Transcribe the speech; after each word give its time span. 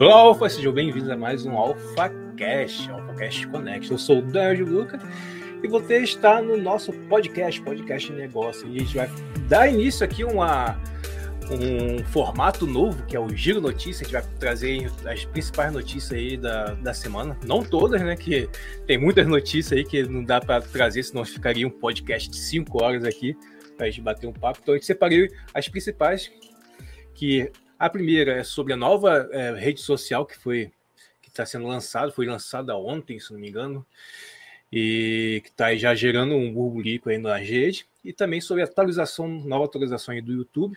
Olá, 0.00 0.14
Alfa, 0.14 0.48
sejam 0.48 0.72
bem-vindos 0.72 1.10
a 1.10 1.16
mais 1.16 1.44
um 1.44 1.54
AlphaCast, 1.54 2.90
AlphaCast 2.90 3.46
Connect. 3.48 3.90
Eu 3.90 3.98
sou 3.98 4.20
o 4.20 4.22
Daniel 4.22 4.66
Luca 4.66 4.98
e 5.62 5.68
você 5.68 5.98
está 5.98 6.40
no 6.40 6.56
nosso 6.56 6.90
podcast, 7.06 7.60
Podcast 7.60 8.10
Negócio. 8.10 8.66
E 8.66 8.76
a 8.76 8.78
gente 8.78 8.96
vai 8.96 9.10
dar 9.46 9.68
início 9.68 10.02
aqui 10.02 10.24
uma, 10.24 10.80
um 11.50 12.02
formato 12.04 12.66
novo, 12.66 13.04
que 13.04 13.14
é 13.14 13.20
o 13.20 13.28
Giro 13.28 13.60
Notícias. 13.60 14.00
A 14.00 14.04
gente 14.04 14.12
vai 14.12 14.38
trazer 14.38 14.90
as 15.04 15.26
principais 15.26 15.70
notícias 15.74 16.12
aí 16.12 16.38
da, 16.38 16.72
da 16.76 16.94
semana. 16.94 17.36
Não 17.44 17.62
todas, 17.62 18.00
né? 18.00 18.16
Que 18.16 18.48
tem 18.86 18.96
muitas 18.96 19.26
notícias 19.26 19.78
aí 19.78 19.84
que 19.84 20.02
não 20.04 20.24
dá 20.24 20.40
para 20.40 20.62
trazer, 20.62 21.02
senão 21.02 21.26
ficaria 21.26 21.66
um 21.66 21.70
podcast 21.70 22.30
de 22.30 22.38
5 22.38 22.82
horas 22.82 23.04
aqui 23.04 23.36
para 23.80 23.86
a 23.86 23.90
gente 23.90 24.02
bater 24.02 24.26
um 24.26 24.32
papo. 24.32 24.60
Então 24.62 24.74
gente 24.74 24.86
separei 24.86 25.30
as 25.54 25.66
principais, 25.68 26.30
que 27.14 27.50
a 27.78 27.88
primeira 27.88 28.32
é 28.32 28.44
sobre 28.44 28.72
a 28.72 28.76
nova 28.76 29.28
é, 29.32 29.52
rede 29.54 29.80
social 29.80 30.26
que 30.26 30.36
foi 30.36 30.70
que 31.22 31.28
está 31.28 31.46
sendo 31.46 31.66
lançada, 31.66 32.10
foi 32.12 32.26
lançada 32.26 32.76
ontem, 32.76 33.18
se 33.18 33.32
não 33.32 33.40
me 33.40 33.48
engano, 33.48 33.86
e 34.72 35.40
que 35.44 35.50
está 35.50 35.74
já 35.76 35.94
gerando 35.94 36.34
um 36.34 36.52
burbulico 36.52 37.08
aí 37.08 37.18
na 37.18 37.36
rede, 37.36 37.86
e 38.04 38.12
também 38.12 38.40
sobre 38.40 38.62
a 38.62 38.66
atualização, 38.66 39.28
nova 39.28 39.64
atualização 39.64 40.20
do 40.20 40.32
YouTube, 40.32 40.76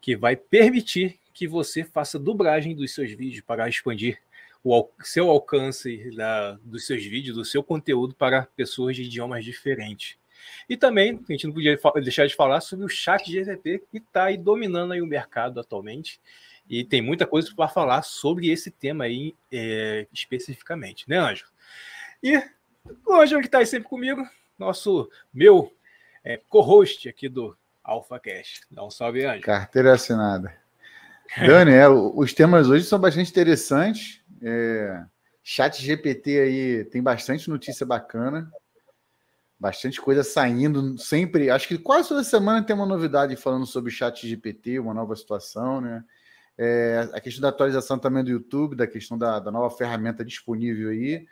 que 0.00 0.16
vai 0.16 0.36
permitir 0.36 1.18
que 1.32 1.46
você 1.46 1.84
faça 1.84 2.18
dublagem 2.18 2.74
dos 2.74 2.94
seus 2.94 3.10
vídeos 3.12 3.42
para 3.42 3.68
expandir 3.68 4.20
o 4.62 4.88
seu 5.02 5.30
alcance 5.30 6.14
da, 6.14 6.52
dos 6.62 6.86
seus 6.86 7.04
vídeos, 7.04 7.36
do 7.36 7.44
seu 7.44 7.62
conteúdo 7.62 8.14
para 8.14 8.46
pessoas 8.56 8.94
de 8.96 9.04
idiomas 9.04 9.44
diferentes. 9.44 10.19
E 10.68 10.76
também, 10.76 11.20
a 11.28 11.32
gente 11.32 11.46
não 11.46 11.54
podia 11.54 11.78
deixar 12.02 12.26
de 12.26 12.34
falar 12.34 12.60
sobre 12.60 12.84
o 12.84 12.88
chat 12.88 13.30
GTP, 13.30 13.82
que 13.90 13.98
está 13.98 14.24
aí 14.24 14.36
dominando 14.36 14.92
aí 14.92 15.02
o 15.02 15.06
mercado 15.06 15.60
atualmente. 15.60 16.20
E 16.68 16.84
tem 16.84 17.02
muita 17.02 17.26
coisa 17.26 17.52
para 17.54 17.68
falar 17.68 18.02
sobre 18.02 18.48
esse 18.50 18.70
tema 18.70 19.04
aí 19.04 19.34
é, 19.50 20.06
especificamente, 20.12 21.08
né, 21.08 21.18
Anjo? 21.18 21.46
E 22.22 22.36
o 23.06 23.14
Ângelo 23.14 23.40
que 23.40 23.48
está 23.48 23.58
aí 23.58 23.66
sempre 23.66 23.88
comigo, 23.88 24.22
nosso, 24.58 25.10
meu 25.32 25.72
é, 26.22 26.40
co-host 26.48 27.08
aqui 27.08 27.28
do 27.28 27.56
AlphaCast. 27.82 28.60
Dá 28.70 28.84
um 28.84 28.90
salve, 28.90 29.24
Anjo. 29.24 29.42
Carteira 29.42 29.94
assinada. 29.94 30.54
Dani, 31.46 31.72
é, 31.72 31.88
os 31.88 32.32
temas 32.32 32.68
hoje 32.68 32.84
são 32.84 32.98
bastante 32.98 33.30
interessantes. 33.30 34.20
É, 34.42 35.04
chat 35.42 35.82
GPT 35.82 36.40
aí 36.40 36.84
tem 36.84 37.02
bastante 37.02 37.48
notícia 37.48 37.86
bacana, 37.86 38.50
bastante 39.60 40.00
coisa 40.00 40.24
saindo. 40.24 40.96
Sempre, 40.96 41.50
acho 41.50 41.68
que 41.68 41.76
quase 41.76 42.08
toda 42.08 42.24
semana 42.24 42.64
tem 42.64 42.74
uma 42.74 42.86
novidade 42.86 43.36
falando 43.36 43.66
sobre 43.66 43.92
chat 43.92 44.26
GPT, 44.26 44.78
uma 44.78 44.94
nova 44.94 45.14
situação, 45.14 45.82
né? 45.82 46.02
É, 46.56 47.08
a 47.12 47.20
questão 47.20 47.42
da 47.42 47.48
atualização 47.48 47.98
também 47.98 48.24
do 48.24 48.30
YouTube, 48.30 48.76
da 48.76 48.86
questão 48.86 49.16
da, 49.18 49.38
da 49.38 49.50
nova 49.50 49.74
ferramenta 49.76 50.24
disponível 50.24 50.90
aí. 50.90 51.26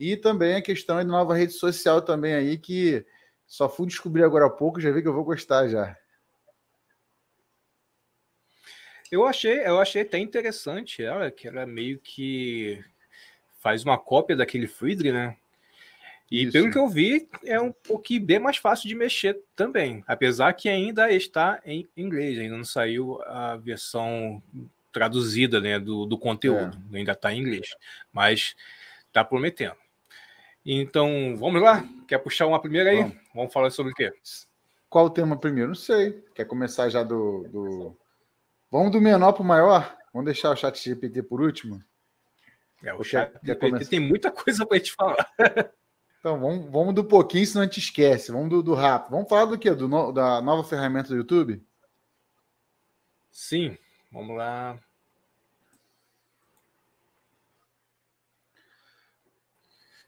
E 0.00 0.16
também 0.16 0.56
a 0.56 0.62
questão 0.62 0.96
da 0.96 1.04
nova 1.04 1.34
rede 1.36 1.52
social 1.52 2.02
também 2.02 2.34
aí, 2.34 2.58
que 2.58 3.04
só 3.46 3.68
fui 3.68 3.86
descobrir 3.86 4.24
agora 4.24 4.46
há 4.46 4.50
pouco, 4.50 4.80
já 4.80 4.90
vi 4.90 5.02
que 5.02 5.08
eu 5.08 5.14
vou 5.14 5.24
gostar 5.24 5.68
já. 5.68 5.96
Eu 9.10 9.26
achei, 9.26 9.60
eu 9.60 9.78
achei 9.80 10.02
até 10.02 10.18
interessante 10.18 11.02
ela, 11.02 11.30
que 11.30 11.46
ela 11.46 11.64
meio 11.64 11.98
que 12.00 12.82
faz 13.60 13.84
uma 13.84 13.96
cópia 13.96 14.36
daquele 14.36 14.66
Friedrich, 14.66 15.12
né? 15.12 15.36
E 16.34 16.42
Isso. 16.42 16.52
pelo 16.52 16.68
que 16.68 16.76
eu 16.76 16.88
vi, 16.88 17.28
é 17.44 17.60
um 17.60 17.70
pouquinho 17.70 18.26
bem 18.26 18.40
mais 18.40 18.56
fácil 18.56 18.88
de 18.88 18.94
mexer 18.96 19.40
também, 19.54 20.02
apesar 20.04 20.52
que 20.52 20.68
ainda 20.68 21.08
está 21.12 21.62
em 21.64 21.88
inglês, 21.96 22.36
ainda 22.40 22.56
não 22.56 22.64
saiu 22.64 23.22
a 23.22 23.54
versão 23.54 24.42
traduzida 24.90 25.60
né, 25.60 25.78
do, 25.78 26.04
do 26.04 26.18
conteúdo, 26.18 26.76
é. 26.92 26.98
ainda 26.98 27.12
está 27.12 27.32
em 27.32 27.40
inglês, 27.40 27.68
mas 28.12 28.56
está 29.06 29.24
prometendo. 29.24 29.76
Então, 30.66 31.36
vamos 31.38 31.62
lá? 31.62 31.88
Quer 32.08 32.18
puxar 32.18 32.48
uma 32.48 32.60
primeira 32.60 32.90
aí? 32.90 32.96
Vamos, 32.96 33.16
vamos 33.32 33.52
falar 33.52 33.70
sobre 33.70 33.92
o 33.92 33.94
quê? 33.94 34.12
Qual 34.90 35.06
o 35.06 35.10
tema 35.10 35.38
primeiro? 35.38 35.68
Não 35.68 35.76
sei. 35.76 36.20
Quer 36.34 36.46
começar 36.46 36.88
já 36.88 37.04
do. 37.04 37.46
do... 37.48 37.96
Vamos 38.72 38.90
do 38.90 39.00
menor 39.00 39.34
para 39.34 39.42
o 39.42 39.46
maior? 39.46 39.96
Vamos 40.12 40.24
deixar 40.24 40.50
o 40.50 40.56
chat 40.56 40.82
GPT 40.82 41.22
por 41.22 41.40
último? 41.40 41.80
É, 42.82 42.92
o 42.92 43.04
chat 43.04 43.32
GPT 43.40 43.84
tem 43.84 44.00
muita 44.00 44.32
coisa 44.32 44.66
para 44.66 44.76
a 44.76 44.78
gente 44.78 44.92
falar. 44.92 45.32
Então, 46.24 46.40
vamos, 46.40 46.70
vamos 46.70 46.94
do 46.94 47.04
pouquinho, 47.04 47.46
senão 47.46 47.60
a 47.60 47.64
gente 47.66 47.80
esquece. 47.80 48.32
Vamos 48.32 48.48
do, 48.48 48.62
do 48.62 48.72
rápido. 48.72 49.10
Vamos 49.10 49.28
falar 49.28 49.44
do 49.44 49.58
quê? 49.58 49.70
Do 49.74 49.86
no, 49.86 50.10
da 50.10 50.40
nova 50.40 50.66
ferramenta 50.66 51.08
do 51.10 51.16
YouTube? 51.16 51.62
Sim, 53.30 53.76
vamos 54.10 54.34
lá. 54.34 54.80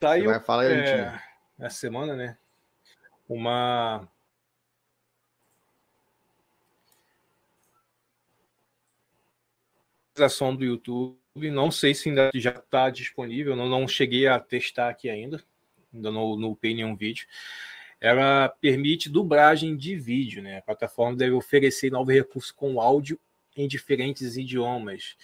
Saiu, 0.02 0.24
Você 0.24 0.30
vai 0.30 0.40
falar 0.40 0.62
aí, 0.62 0.72
é, 0.72 1.22
essa 1.58 1.76
semana, 1.76 2.16
né? 2.16 2.38
Uma 3.28 4.08
do 10.56 10.64
YouTube. 10.64 11.50
Não 11.50 11.70
sei 11.70 11.94
se 11.94 12.08
ainda 12.08 12.30
já 12.34 12.52
está 12.52 12.88
disponível. 12.88 13.54
Não, 13.54 13.68
não 13.68 13.86
cheguei 13.86 14.26
a 14.26 14.40
testar 14.40 14.88
aqui 14.88 15.10
ainda, 15.10 15.44
ainda 15.96 16.10
no, 16.10 16.50
upei 16.50 16.74
nenhum 16.74 16.94
vídeo. 16.96 17.26
Ela 18.00 18.48
permite 18.48 19.08
dublagem 19.08 19.76
de 19.76 19.96
vídeo, 19.96 20.42
né? 20.42 20.58
A 20.58 20.62
plataforma 20.62 21.16
deve 21.16 21.32
oferecer 21.32 21.90
novo 21.90 22.10
recurso 22.10 22.54
com 22.54 22.80
áudio 22.80 23.18
em 23.56 23.66
diferentes 23.66 24.36
idiomas. 24.36 25.16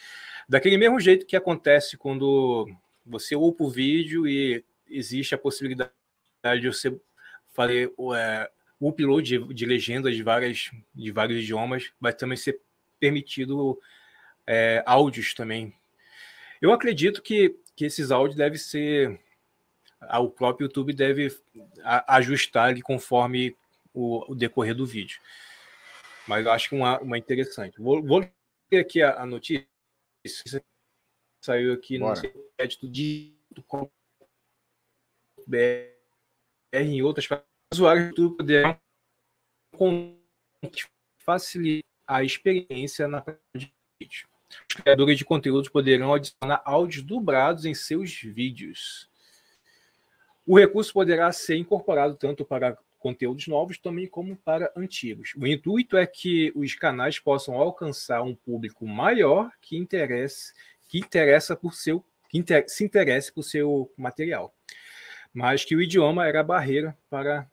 Daquele 0.49 0.78
mesmo 0.78 0.99
jeito 0.99 1.27
que 1.27 1.37
acontece 1.37 1.97
quando 1.97 2.69
você 3.05 3.37
upa 3.37 3.65
o 3.65 3.71
vídeo 3.71 4.27
e 4.27 4.65
existe 4.88 5.34
a 5.34 5.38
possibilidade 5.38 5.93
de 6.61 6.66
você 6.66 6.99
fazer 7.53 7.93
é, 8.16 8.50
o 8.81 8.88
upload 8.88 9.38
de, 9.38 9.55
de 9.55 9.66
legendas 9.66 10.16
de, 10.16 10.22
várias, 10.22 10.71
de 10.94 11.12
vários 11.12 11.43
idiomas, 11.43 11.93
vai 12.00 12.12
também 12.12 12.37
ser 12.37 12.59
permitido 12.99 13.78
é, 14.47 14.82
áudios 14.87 15.34
também. 15.34 15.75
Eu 16.61 16.72
acredito 16.72 17.22
que, 17.22 17.56
que 17.75 17.84
esses 17.84 18.11
áudios 18.11 18.37
devem 18.37 18.59
ser. 18.59 19.21
O 20.20 20.30
próprio 20.30 20.66
YouTube 20.66 20.92
deve 20.92 21.28
ajustar 22.06 22.68
ali 22.68 22.82
conforme 22.82 23.56
o, 23.94 24.32
o 24.32 24.34
decorrer 24.34 24.74
do 24.74 24.86
vídeo. 24.86 25.20
Mas 26.26 26.44
eu 26.44 26.52
acho 26.52 26.68
que 26.68 26.74
uma, 26.74 27.00
uma 27.00 27.18
interessante. 27.18 27.80
Vou, 27.80 28.02
vou 28.02 28.20
ler 28.70 28.80
aqui 28.80 29.02
a, 29.02 29.22
a 29.22 29.26
notícia. 29.26 29.66
Saiu 31.40 31.72
aqui 31.72 31.98
Bora. 31.98 32.20
no 32.22 32.44
crédito 32.56 32.88
de 32.88 33.34
BR 35.46 35.92
em 36.72 37.02
outras 37.02 37.28
usuários 37.72 38.14
do 38.14 38.22
YouTube 38.22 38.36
poderão 38.36 38.78
facilitar 41.19 41.82
a 42.06 42.22
experiência 42.22 43.08
na 43.08 43.24
vídeo. 43.54 44.28
Os 44.69 44.76
criadores 44.76 45.19
de 45.19 45.24
conteúdos 45.24 45.69
poderão 45.69 46.12
adicionar 46.12 46.62
áudios 46.64 47.02
dublados 47.02 47.64
em 47.64 47.74
seus 47.74 48.12
vídeos. 48.14 49.08
O 50.47 50.58
recurso 50.58 50.92
poderá 50.92 51.30
ser 51.32 51.56
incorporado 51.56 52.16
tanto 52.16 52.44
para 52.44 52.76
conteúdos 52.98 53.47
novos 53.48 53.78
também 53.78 54.06
como 54.06 54.36
para 54.36 54.72
antigos. 54.76 55.32
O 55.36 55.47
intuito 55.47 55.97
é 55.97 56.06
que 56.06 56.53
os 56.54 56.75
canais 56.75 57.19
possam 57.19 57.54
alcançar 57.54 58.22
um 58.22 58.34
público 58.34 58.86
maior 58.86 59.50
que 59.60 59.76
interesse 59.76 60.52
que 60.88 60.98
interessa 60.98 61.56
por 61.56 61.75
seu 61.75 62.04
que 62.28 62.38
inter, 62.38 62.64
se 62.69 62.84
interesse 62.84 63.32
por 63.32 63.42
seu 63.42 63.91
material 63.97 64.54
mas 65.32 65.64
que 65.64 65.75
o 65.75 65.81
idioma 65.81 66.26
era 66.26 66.41
a 66.41 66.44
barreira 66.44 66.97
para 67.08 67.48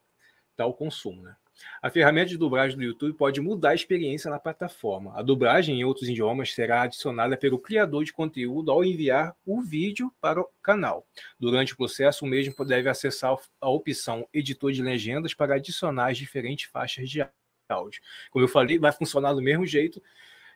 tal 0.55 0.73
consumo. 0.73 1.21
Né? 1.21 1.35
A 1.81 1.89
ferramenta 1.89 2.29
de 2.29 2.37
dublagem 2.37 2.77
do 2.77 2.83
YouTube 2.83 3.13
pode 3.13 3.41
mudar 3.41 3.69
a 3.69 3.75
experiência 3.75 4.29
na 4.29 4.39
plataforma. 4.39 5.17
A 5.17 5.21
dublagem 5.21 5.79
em 5.79 5.83
outros 5.83 6.09
idiomas 6.09 6.53
será 6.53 6.83
adicionada 6.83 7.37
pelo 7.37 7.59
criador 7.59 8.03
de 8.03 8.13
conteúdo 8.13 8.71
ao 8.71 8.83
enviar 8.83 9.35
o 9.45 9.61
vídeo 9.61 10.13
para 10.19 10.41
o 10.41 10.49
canal. 10.61 11.05
Durante 11.39 11.73
o 11.73 11.77
processo, 11.77 12.25
o 12.25 12.27
mesmo 12.27 12.53
deve 12.65 12.89
acessar 12.89 13.35
a 13.61 13.69
opção 13.69 14.27
Editor 14.33 14.71
de 14.71 14.81
Legendas 14.81 15.33
para 15.33 15.55
adicionar 15.55 16.11
as 16.11 16.17
diferentes 16.17 16.69
faixas 16.69 17.09
de 17.09 17.25
áudio. 17.69 18.01
Como 18.31 18.43
eu 18.43 18.49
falei, 18.49 18.77
vai 18.79 18.91
funcionar 18.91 19.33
do 19.33 19.41
mesmo 19.41 19.65
jeito 19.65 20.01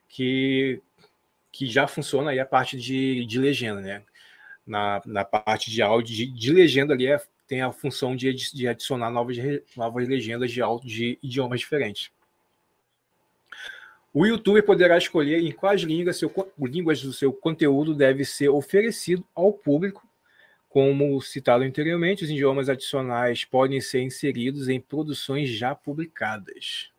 que, 0.08 0.82
que 1.52 1.68
já 1.68 1.88
funciona 1.88 2.32
aí 2.32 2.40
a 2.40 2.46
parte 2.46 2.78
de, 2.78 3.26
de 3.26 3.40
legenda, 3.40 3.82
né? 3.82 4.04
na, 4.66 5.02
na 5.06 5.26
parte 5.26 5.70
de 5.70 5.82
áudio, 5.82 6.16
de, 6.16 6.26
de 6.28 6.52
legenda 6.52 6.94
ali, 6.94 7.08
é, 7.08 7.22
tem 7.54 7.62
a 7.62 7.72
função 7.72 8.16
de, 8.16 8.34
de 8.34 8.68
adicionar 8.68 9.12
novas, 9.12 9.38
novas 9.78 10.08
legendas 10.08 10.52
de 10.52 10.60
de 10.84 11.20
idiomas 11.22 11.60
diferentes. 11.60 12.10
O 14.12 14.26
YouTube 14.26 14.64
poderá 14.64 14.98
escolher 14.98 15.40
em 15.40 15.52
quais 15.52 15.82
línguas, 15.82 16.18
seu, 16.18 16.34
línguas 16.60 17.04
do 17.04 17.14
seu 17.14 17.32
conteúdo 17.32 17.94
deve 17.94 18.26
ser 18.26 18.50
oferecido 18.50 19.24
ao 19.36 19.54
público. 19.54 20.04
Como 20.68 21.22
citado 21.22 21.64
anteriormente, 21.64 22.24
os 22.24 22.32
idiomas 22.32 22.70
adicionais 22.70 23.46
podem 23.46 23.80
ser 23.80 24.02
inseridos 24.02 24.68
em 24.68 24.82
produções 24.82 25.48
já 25.48 25.76
publicadas. 25.76 26.90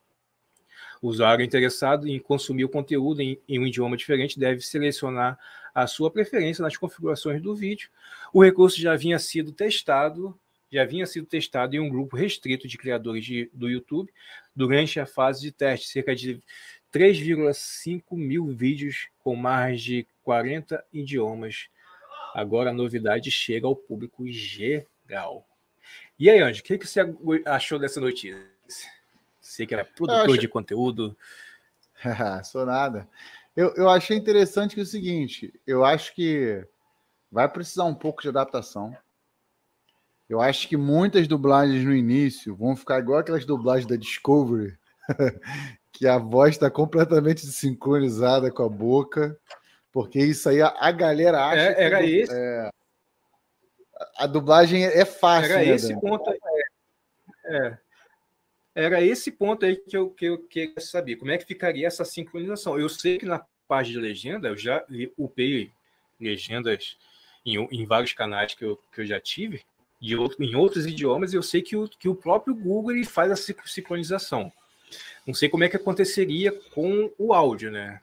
O 1.03 1.09
usuário 1.09 1.45
interessado 1.45 2.07
em 2.07 2.21
consumir 2.21 2.65
o 2.65 2.69
conteúdo 2.69 3.21
em, 3.21 3.41
em 3.49 3.59
um 3.59 3.67
idioma 3.67 3.97
diferente 3.97 4.39
deve 4.39 4.61
selecionar 4.61 5.37
a 5.75 5.89
sua 5.89 6.12
preferência 6.12 6.62
nas 6.62 6.77
configurações 6.77 7.43
do 7.43 7.57
vídeo. 7.57 7.91
O 8.33 8.43
recurso 8.43 8.81
já 8.81 8.93
havia 8.93 9.19
sido 9.19 9.50
testado, 9.50 10.39
já 10.75 10.82
havia 10.82 11.06
sido 11.06 11.25
testado 11.25 11.76
em 11.76 11.79
um 11.79 11.88
grupo 11.88 12.17
restrito 12.17 12.67
de 12.67 12.76
criadores 12.76 13.25
de, 13.25 13.49
do 13.53 13.71
YouTube 13.71 14.12
durante 14.56 14.99
a 14.99 15.06
fase 15.06 15.41
de 15.41 15.53
teste, 15.53 15.87
cerca 15.87 16.17
de 16.17 16.43
3,5 16.93 18.03
mil 18.17 18.49
vídeos 18.49 19.09
com 19.21 19.37
mais 19.37 19.81
de 19.81 20.05
40 20.25 20.85
idiomas. 20.93 21.69
Agora 22.35 22.71
a 22.71 22.75
novidade 22.75 23.31
chega 23.31 23.69
ao 23.69 23.76
público 23.76 24.26
geral. 24.26 25.47
E 26.19 26.29
aí, 26.29 26.41
Anjo, 26.41 26.61
o 26.61 26.65
que, 26.65 26.76
que 26.76 26.88
você 26.88 27.00
achou 27.47 27.79
dessa 27.79 28.00
notícia? 28.00 28.37
Você 29.41 29.67
que 29.67 29.75
era 29.75 29.85
produtor 29.85 30.37
de 30.37 30.49
conteúdo. 30.49 31.17
Sou 32.43 32.67
nada. 32.67 33.09
Eu, 33.55 33.73
eu 33.76 33.88
achei 33.88 34.17
interessante 34.17 34.75
que 34.75 34.81
é 34.81 34.82
o 34.82 34.87
seguinte: 34.87 35.55
eu 35.65 35.85
acho 35.85 36.12
que 36.17 36.67
vai 37.31 37.49
precisar 37.49 37.85
um 37.85 37.94
pouco 37.94 38.23
de 38.23 38.29
adaptação. 38.29 38.97
Eu 40.29 40.41
acho 40.41 40.69
que 40.69 40.76
muitas 40.76 41.29
dublagens 41.29 41.85
no 41.85 41.94
início 41.94 42.56
vão 42.56 42.75
ficar 42.75 43.00
igual 43.00 43.19
aquelas 43.19 43.44
dublagens 43.44 43.87
da 43.87 43.97
Discovery, 43.97 44.76
que 45.93 46.06
a 46.06 46.19
voz 46.19 46.55
está 46.55 46.71
completamente 46.71 47.43
sincronizada 47.43 48.50
com 48.50 48.65
a 48.65 48.69
boca, 48.69 49.38
porque 49.93 50.19
isso 50.19 50.49
aí 50.49 50.62
a, 50.62 50.75
a 50.79 50.91
galera 50.91 51.44
acha. 51.44 51.61
É, 51.61 51.85
era 51.85 52.03
que, 52.03 52.21
esse. 52.21 52.35
É, 52.35 52.71
a 54.17 54.26
dublagem 54.26 54.85
é 54.85 55.05
fácil. 55.05 55.53
Era 55.53 55.65
né, 55.65 55.75
esse 55.75 55.93
Dan? 55.93 56.00
ponto. 56.00 56.31
É, 56.31 56.38
é, 57.47 57.79
era 58.75 59.03
esse 59.03 59.31
ponto 59.31 59.65
aí 59.65 59.76
que 59.76 59.97
eu, 59.97 60.11
que 60.11 60.25
eu 60.25 60.38
queria 60.38 60.81
saber. 60.81 61.17
Como 61.17 61.31
é 61.31 61.38
que 61.38 61.44
ficaria 61.44 61.87
essa 61.87 62.05
sincronização? 62.05 62.79
Eu 62.79 62.88
sei 62.88 63.19
que 63.19 63.26
na 63.26 63.44
página 63.69 64.00
de 64.00 64.06
legenda 64.06 64.49
eu 64.49 64.56
já 64.56 64.85
upei 65.17 65.71
legendas 66.21 66.97
em, 67.47 67.56
em 67.71 67.87
vários 67.87 68.12
canais 68.12 68.55
que 68.55 68.65
eu, 68.65 68.76
que 68.93 69.03
eu 69.03 69.06
já 69.06 69.21
tive, 69.21 69.62
de 70.05 70.15
outro, 70.15 70.45
em 70.45 70.55
outros 70.55 70.85
idiomas, 70.85 71.33
eu 71.33 71.43
sei 71.43 71.62
que 71.62 71.75
o, 71.75 71.89
que 71.89 72.11
o 72.11 72.15
próprio 72.15 72.55
Google 72.55 72.93
ele 72.93 73.06
faz 73.06 73.33
a 73.33 73.55
sincronização. 73.65 74.53
Não 75.27 75.33
sei 75.33 75.49
como 75.49 75.65
é 75.65 75.69
que 75.69 75.77
aconteceria 75.77 76.53
com 76.75 77.11
o 77.17 77.33
áudio, 77.33 77.71
né? 77.71 78.03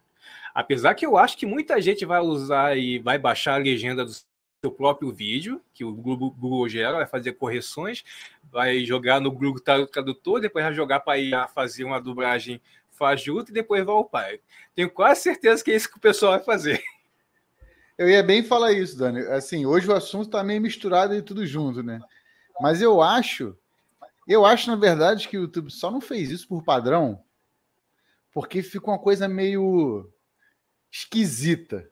Apesar 0.52 0.96
que 0.96 1.06
eu 1.06 1.16
acho 1.16 1.38
que 1.38 1.46
muita 1.46 1.80
gente 1.80 2.04
vai 2.04 2.20
usar 2.20 2.76
e 2.76 2.98
vai 2.98 3.20
baixar 3.20 3.54
a 3.54 3.58
legenda 3.58 4.04
do 4.04 4.12
seu 4.12 4.72
próprio 4.72 5.12
vídeo, 5.12 5.62
que 5.76 5.86
o 5.86 5.94
Google, 5.94 6.32
Google 6.32 6.68
gera, 6.68 6.98
vai 6.98 7.06
fazer 7.06 7.34
correções, 7.34 8.04
vai 8.52 8.84
jogar 8.84 9.22
no 9.22 9.32
Google 9.32 9.62
Tradutor, 9.62 10.42
depois 10.42 10.66
vai 10.66 10.74
jogar 10.74 11.02
para 11.02 11.20
ir 11.20 11.36
fazer 11.54 11.84
uma 11.84 12.02
dublagem 12.02 12.60
fajuta 12.90 13.52
e 13.52 13.54
depois 13.54 13.86
vai 13.86 13.96
upar. 13.96 14.32
Tenho 14.74 14.90
quase 14.90 15.22
certeza 15.22 15.64
que 15.64 15.70
é 15.70 15.76
isso 15.76 15.90
que 15.90 15.98
o 15.98 16.02
pessoal 16.02 16.32
vai 16.32 16.44
fazer. 16.44 16.82
Eu 17.98 18.10
ia 18.10 18.24
bem 18.24 18.44
falar 18.44 18.72
isso, 18.72 18.98
Dani. 18.98 19.22
Assim, 19.28 19.66
hoje 19.66 19.88
o 19.88 19.96
assunto 19.96 20.26
está 20.26 20.44
meio 20.44 20.62
misturado 20.62 21.14
e 21.14 21.22
tudo 21.22 21.46
junto, 21.46 21.84
né? 21.84 22.00
Mas 22.60 22.82
eu 22.82 23.02
acho, 23.02 23.58
eu 24.28 24.46
acho, 24.46 24.70
na 24.70 24.76
verdade, 24.76 25.28
que 25.28 25.38
o 25.38 25.42
YouTube 25.42 25.72
só 25.72 25.92
não 25.92 26.02
fez 26.02 26.30
isso 26.32 26.48
por 26.48 26.64
padrão, 26.64 27.24
porque 28.34 28.62
fica 28.64 28.88
uma 28.88 29.00
coisa 29.00 29.28
meio 29.28 30.10
esquisita. 30.92 31.90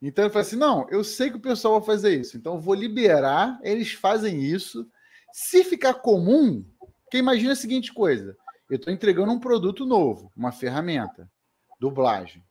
Então 0.00 0.24
eu 0.24 0.30
falei 0.30 0.46
assim: 0.46 0.56
não, 0.56 0.88
eu 0.90 1.04
sei 1.04 1.30
que 1.30 1.36
o 1.36 1.40
pessoal 1.40 1.78
vai 1.78 1.86
fazer 1.86 2.18
isso, 2.18 2.36
então 2.36 2.54
eu 2.54 2.60
vou 2.60 2.74
liberar, 2.74 3.58
eles 3.62 3.92
fazem 3.92 4.42
isso. 4.42 4.88
Se 5.32 5.62
ficar 5.62 5.94
comum, 5.94 6.64
porque 7.04 7.18
imagina 7.18 7.52
a 7.52 7.56
seguinte 7.56 7.92
coisa: 7.92 8.36
eu 8.68 8.76
estou 8.76 8.92
entregando 8.92 9.32
um 9.32 9.40
produto 9.40 9.84
novo, 9.84 10.32
uma 10.36 10.52
ferramenta, 10.52 11.30
dublagem. 11.78 12.42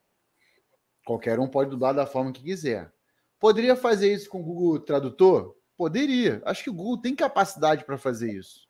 Qualquer 1.09 1.39
um 1.39 1.47
pode 1.47 1.71
dublar 1.71 1.91
da 1.91 2.06
forma 2.06 2.31
que 2.31 2.44
quiser. 2.44 2.94
Poderia 3.39 3.75
fazer 3.75 4.13
isso 4.13 4.29
com 4.29 4.41
o 4.41 4.44
Google 4.44 4.79
Tradutor? 4.79 5.56
Poderia. 5.75 6.39
Acho 6.45 6.63
que 6.63 6.69
o 6.69 6.73
Google 6.73 7.01
tem 7.01 7.15
capacidade 7.15 7.83
para 7.83 7.97
fazer 7.97 8.31
isso. 8.31 8.67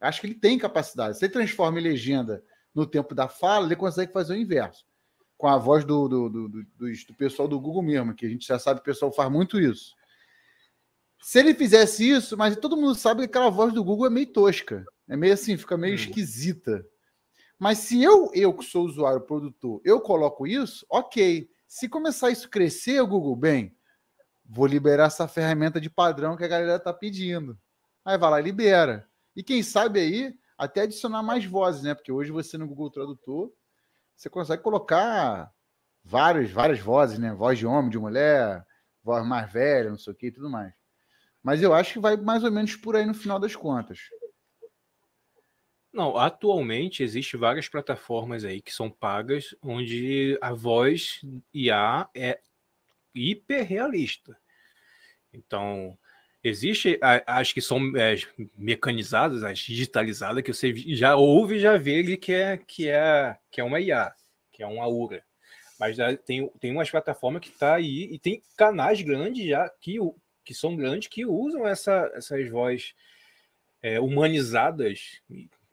Acho 0.00 0.18
que 0.22 0.26
ele 0.26 0.34
tem 0.34 0.58
capacidade. 0.58 1.18
Se 1.18 1.26
ele 1.26 1.34
transforma 1.34 1.78
em 1.78 1.82
legenda 1.82 2.42
no 2.74 2.86
tempo 2.86 3.14
da 3.14 3.28
fala, 3.28 3.66
ele 3.66 3.76
consegue 3.76 4.10
fazer 4.10 4.32
o 4.32 4.36
inverso. 4.38 4.86
Com 5.36 5.46
a 5.46 5.58
voz 5.58 5.84
do, 5.84 6.08
do, 6.08 6.30
do, 6.30 6.48
do, 6.48 6.62
do 6.78 7.14
pessoal 7.18 7.46
do 7.46 7.60
Google 7.60 7.82
mesmo, 7.82 8.14
que 8.14 8.24
a 8.24 8.30
gente 8.30 8.46
já 8.46 8.58
sabe 8.58 8.80
que 8.80 8.88
o 8.88 8.94
pessoal 8.94 9.12
faz 9.12 9.30
muito 9.30 9.60
isso. 9.60 9.94
Se 11.20 11.40
ele 11.40 11.52
fizesse 11.52 12.08
isso, 12.08 12.38
mas 12.38 12.56
todo 12.56 12.74
mundo 12.74 12.94
sabe 12.94 13.20
que 13.20 13.26
aquela 13.26 13.50
voz 13.50 13.70
do 13.70 13.84
Google 13.84 14.06
é 14.06 14.10
meio 14.10 14.28
tosca. 14.28 14.82
É 15.06 15.14
meio 15.14 15.34
assim, 15.34 15.58
fica 15.58 15.76
meio 15.76 15.92
hum. 15.92 15.96
esquisita. 15.96 16.86
Mas 17.58 17.80
se 17.80 18.02
eu, 18.02 18.30
eu 18.32 18.54
que 18.54 18.64
sou 18.64 18.86
usuário, 18.86 19.20
produtor, 19.20 19.82
eu 19.84 20.00
coloco 20.00 20.46
isso, 20.46 20.86
ok. 20.88 21.51
Se 21.74 21.88
começar 21.88 22.30
isso 22.30 22.50
crescer, 22.50 23.00
o 23.00 23.06
Google, 23.06 23.34
bem, 23.34 23.74
vou 24.44 24.66
liberar 24.66 25.06
essa 25.06 25.26
ferramenta 25.26 25.80
de 25.80 25.88
padrão 25.88 26.36
que 26.36 26.44
a 26.44 26.48
galera 26.48 26.76
está 26.76 26.92
pedindo. 26.92 27.58
Aí 28.04 28.18
vai 28.18 28.30
lá 28.30 28.40
e 28.40 28.42
libera. 28.42 29.08
E 29.34 29.42
quem 29.42 29.62
sabe 29.62 29.98
aí, 29.98 30.34
até 30.58 30.82
adicionar 30.82 31.22
mais 31.22 31.46
vozes, 31.46 31.82
né? 31.82 31.94
Porque 31.94 32.12
hoje 32.12 32.30
você 32.30 32.58
no 32.58 32.66
Google 32.68 32.90
Tradutor, 32.90 33.50
você 34.14 34.28
consegue 34.28 34.62
colocar 34.62 35.50
várias, 36.04 36.50
várias 36.50 36.78
vozes, 36.78 37.18
né? 37.18 37.32
Voz 37.32 37.58
de 37.58 37.66
homem, 37.66 37.90
de 37.90 37.98
mulher, 37.98 38.62
voz 39.02 39.26
mais 39.26 39.50
velha, 39.50 39.88
não 39.88 39.98
sei 39.98 40.12
o 40.12 40.16
que 40.16 40.26
e 40.26 40.32
tudo 40.32 40.50
mais. 40.50 40.74
Mas 41.42 41.62
eu 41.62 41.72
acho 41.72 41.94
que 41.94 42.00
vai 42.00 42.18
mais 42.18 42.44
ou 42.44 42.52
menos 42.52 42.76
por 42.76 42.96
aí 42.96 43.06
no 43.06 43.14
final 43.14 43.40
das 43.40 43.56
contas. 43.56 43.98
Não, 45.92 46.16
atualmente 46.16 47.02
existe 47.02 47.36
várias 47.36 47.68
plataformas 47.68 48.44
aí 48.44 48.62
que 48.62 48.72
são 48.72 48.90
pagas, 48.90 49.54
onde 49.62 50.38
a 50.40 50.54
voz 50.54 51.20
IA 51.52 52.08
é 52.14 52.40
hiperrealista. 53.14 54.34
Então, 55.34 55.98
existe 56.42 56.98
as 57.26 57.52
que 57.52 57.60
são 57.60 57.78
é, 57.96 58.16
mecanizadas, 58.56 59.42
as 59.42 59.58
digitalizadas, 59.58 60.42
que 60.42 60.52
você 60.52 60.74
já 60.74 61.14
ouve 61.14 61.56
e 61.56 61.60
já 61.60 61.76
vê 61.76 62.00
ali 62.00 62.16
que 62.16 62.32
é, 62.32 62.56
que 62.56 62.88
é, 62.88 63.36
que 63.50 63.60
é 63.60 63.64
uma 63.64 63.78
IA, 63.78 64.14
que 64.50 64.62
é 64.62 64.66
uma 64.66 64.88
URA. 64.88 65.22
Mas 65.78 65.96
tem, 66.24 66.48
tem 66.60 66.72
umas 66.72 66.90
plataformas 66.90 67.42
que 67.42 67.48
está 67.48 67.74
aí 67.74 68.08
e 68.12 68.18
tem 68.18 68.42
canais 68.56 69.02
grandes 69.02 69.46
já 69.46 69.68
que, 69.68 69.98
que 70.42 70.54
são 70.54 70.74
grandes 70.74 71.08
que 71.08 71.26
usam 71.26 71.66
essa, 71.66 72.10
essas 72.14 72.48
vozes 72.48 72.94
é, 73.82 74.00
humanizadas 74.00 75.20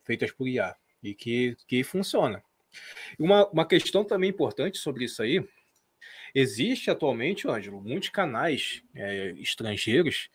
feitas 0.09 0.31
por 0.31 0.47
IA 0.47 0.75
e 1.03 1.13
que, 1.13 1.55
que 1.67 1.83
funciona. 1.83 2.43
Uma, 3.19 3.47
uma 3.49 3.63
questão 3.63 4.03
também 4.03 4.31
importante 4.31 4.79
sobre 4.79 5.05
isso 5.05 5.21
aí, 5.21 5.47
existe 6.33 6.89
atualmente, 6.89 7.47
Ângelo, 7.47 7.79
muitos 7.79 8.09
canais 8.09 8.81
é, 8.95 9.35
estrangeiros 9.37 10.31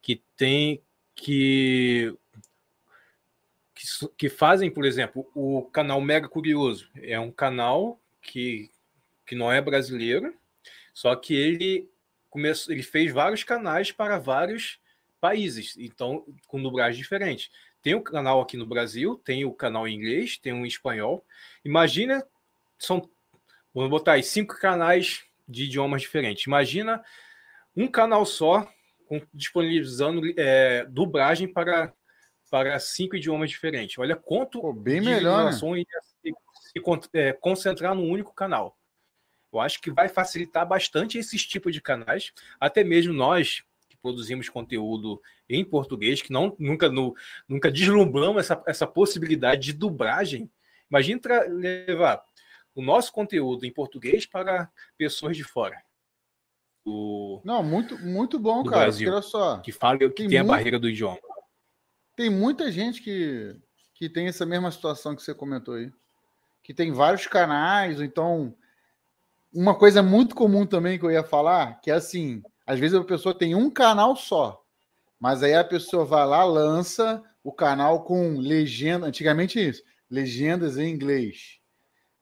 que 0.00 0.20
têm 0.36 0.82
que, 1.14 2.12
que, 3.72 4.08
que 4.16 4.28
fazem, 4.28 4.68
por 4.68 4.84
exemplo, 4.84 5.30
o 5.36 5.62
canal 5.66 6.00
Mega 6.00 6.28
Curioso. 6.28 6.90
É 6.96 7.20
um 7.20 7.30
canal 7.30 8.00
que, 8.20 8.68
que 9.24 9.36
não 9.36 9.52
é 9.52 9.60
brasileiro, 9.60 10.34
só 10.92 11.14
que 11.14 11.32
ele 11.32 11.88
começou, 12.28 12.74
ele 12.74 12.82
fez 12.82 13.12
vários 13.12 13.44
canais 13.44 13.92
para 13.92 14.18
vários 14.18 14.80
países, 15.20 15.76
então 15.78 16.26
com 16.48 16.60
dublagem 16.60 17.00
diferente. 17.00 17.52
Tem 17.82 17.94
um 17.94 18.02
canal 18.02 18.40
aqui 18.40 18.56
no 18.56 18.64
Brasil, 18.64 19.20
tem 19.24 19.44
o 19.44 19.52
canal 19.52 19.88
em 19.88 19.96
inglês, 19.96 20.38
tem 20.38 20.52
um 20.52 20.64
em 20.64 20.68
espanhol. 20.68 21.26
Imagina, 21.64 22.24
são, 22.78 23.10
vamos 23.74 23.90
botar 23.90 24.12
aí, 24.12 24.22
cinco 24.22 24.56
canais 24.58 25.24
de 25.48 25.64
idiomas 25.64 26.02
diferentes. 26.02 26.46
Imagina 26.46 27.04
um 27.76 27.88
canal 27.88 28.24
só 28.24 28.68
com, 29.06 29.20
disponibilizando 29.34 30.22
é, 30.38 30.84
dublagem 30.84 31.52
para, 31.52 31.92
para 32.48 32.78
cinco 32.78 33.16
idiomas 33.16 33.50
diferentes. 33.50 33.98
Olha 33.98 34.14
quanto 34.14 34.60
Pô, 34.60 34.72
bem 34.72 35.00
melhor, 35.00 35.46
né? 35.46 35.52
se, 35.52 36.32
se 36.72 36.82
é, 37.14 37.32
concentrar 37.32 37.94
num 37.94 38.08
único 38.08 38.32
canal. 38.32 38.78
Eu 39.52 39.60
acho 39.60 39.80
que 39.80 39.90
vai 39.90 40.08
facilitar 40.08 40.66
bastante 40.66 41.18
esses 41.18 41.44
tipos 41.44 41.74
de 41.74 41.80
canais, 41.80 42.32
até 42.58 42.82
mesmo 42.82 43.12
nós 43.12 43.64
produzimos 44.02 44.48
conteúdo 44.48 45.22
em 45.48 45.64
português, 45.64 46.20
que 46.20 46.32
não 46.32 46.54
nunca, 46.58 46.88
no, 46.88 47.14
nunca 47.48 47.70
deslumbramos 47.70 48.40
essa, 48.40 48.62
essa 48.66 48.86
possibilidade 48.86 49.62
de 49.62 49.72
dublagem. 49.72 50.50
Imagina 50.90 51.20
levar 51.48 52.22
o 52.74 52.82
nosso 52.82 53.12
conteúdo 53.12 53.64
em 53.64 53.72
português 53.72 54.26
para 54.26 54.70
pessoas 54.98 55.36
de 55.36 55.44
fora. 55.44 55.82
O, 56.84 57.40
não, 57.44 57.62
muito, 57.62 57.96
muito 57.98 58.38
bom, 58.38 58.64
cara. 58.64 58.82
Brasil, 58.82 59.12
olha 59.12 59.22
só. 59.22 59.58
Que 59.58 59.70
fala 59.70 59.98
que 59.98 60.10
tem, 60.10 60.28
tem 60.28 60.38
a 60.38 60.44
barreira 60.44 60.78
do 60.78 60.88
idioma. 60.88 61.18
Tem 62.16 62.28
muita 62.28 62.70
gente 62.72 63.00
que, 63.00 63.56
que 63.94 64.08
tem 64.08 64.26
essa 64.26 64.44
mesma 64.44 64.70
situação 64.70 65.14
que 65.14 65.22
você 65.22 65.34
comentou 65.34 65.74
aí. 65.74 65.92
Que 66.62 66.74
tem 66.74 66.92
vários 66.92 67.26
canais, 67.26 68.00
então. 68.00 68.54
Uma 69.54 69.74
coisa 69.74 70.02
muito 70.02 70.34
comum 70.34 70.64
também 70.64 70.98
que 70.98 71.04
eu 71.04 71.10
ia 71.10 71.22
falar, 71.22 71.78
que 71.80 71.90
é 71.90 71.94
assim, 71.94 72.42
às 72.66 72.78
vezes 72.78 72.96
a 72.96 73.04
pessoa 73.04 73.36
tem 73.36 73.54
um 73.54 73.70
canal 73.70 74.16
só, 74.16 74.62
mas 75.18 75.42
aí 75.42 75.54
a 75.54 75.64
pessoa 75.64 76.04
vai 76.04 76.26
lá, 76.26 76.44
lança 76.44 77.22
o 77.44 77.52
canal 77.52 78.04
com 78.04 78.38
legenda. 78.38 79.06
Antigamente 79.06 79.58
isso, 79.60 79.82
legendas 80.10 80.76
em 80.78 80.90
inglês. 80.90 81.58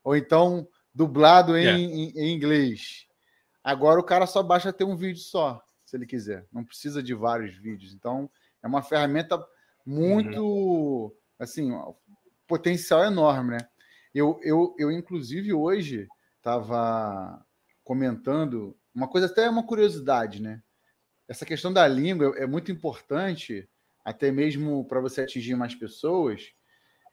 Ou 0.04 0.16
então 0.16 0.68
dublado 0.94 1.56
em, 1.56 1.62
yeah. 1.62 1.78
em, 1.78 2.10
em 2.10 2.34
inglês. 2.34 3.06
Agora 3.62 4.00
o 4.00 4.04
cara 4.04 4.26
só 4.26 4.42
baixa 4.42 4.72
ter 4.72 4.84
um 4.84 4.96
vídeo 4.96 5.20
só, 5.20 5.62
se 5.84 5.96
ele 5.96 6.06
quiser. 6.06 6.46
Não 6.52 6.64
precisa 6.64 7.02
de 7.02 7.14
vários 7.14 7.56
vídeos. 7.56 7.92
Então, 7.94 8.30
é 8.62 8.66
uma 8.66 8.82
ferramenta 8.82 9.42
muito, 9.84 10.42
uhum. 10.42 11.12
assim, 11.38 11.70
potencial 12.46 13.04
enorme, 13.04 13.52
né? 13.52 13.58
Eu, 14.14 14.40
eu, 14.42 14.74
eu 14.78 14.90
inclusive, 14.90 15.52
hoje 15.52 16.08
estava 16.38 17.44
comentando 17.84 18.76
uma 18.94 19.08
coisa, 19.08 19.26
até 19.26 19.48
uma 19.48 19.66
curiosidade, 19.66 20.40
né? 20.42 20.62
Essa 21.28 21.46
questão 21.46 21.72
da 21.72 21.86
língua 21.86 22.34
é 22.36 22.46
muito 22.46 22.72
importante, 22.72 23.68
até 24.04 24.32
mesmo 24.32 24.84
para 24.86 25.00
você 25.00 25.20
atingir 25.20 25.54
mais 25.54 25.74
pessoas. 25.74 26.52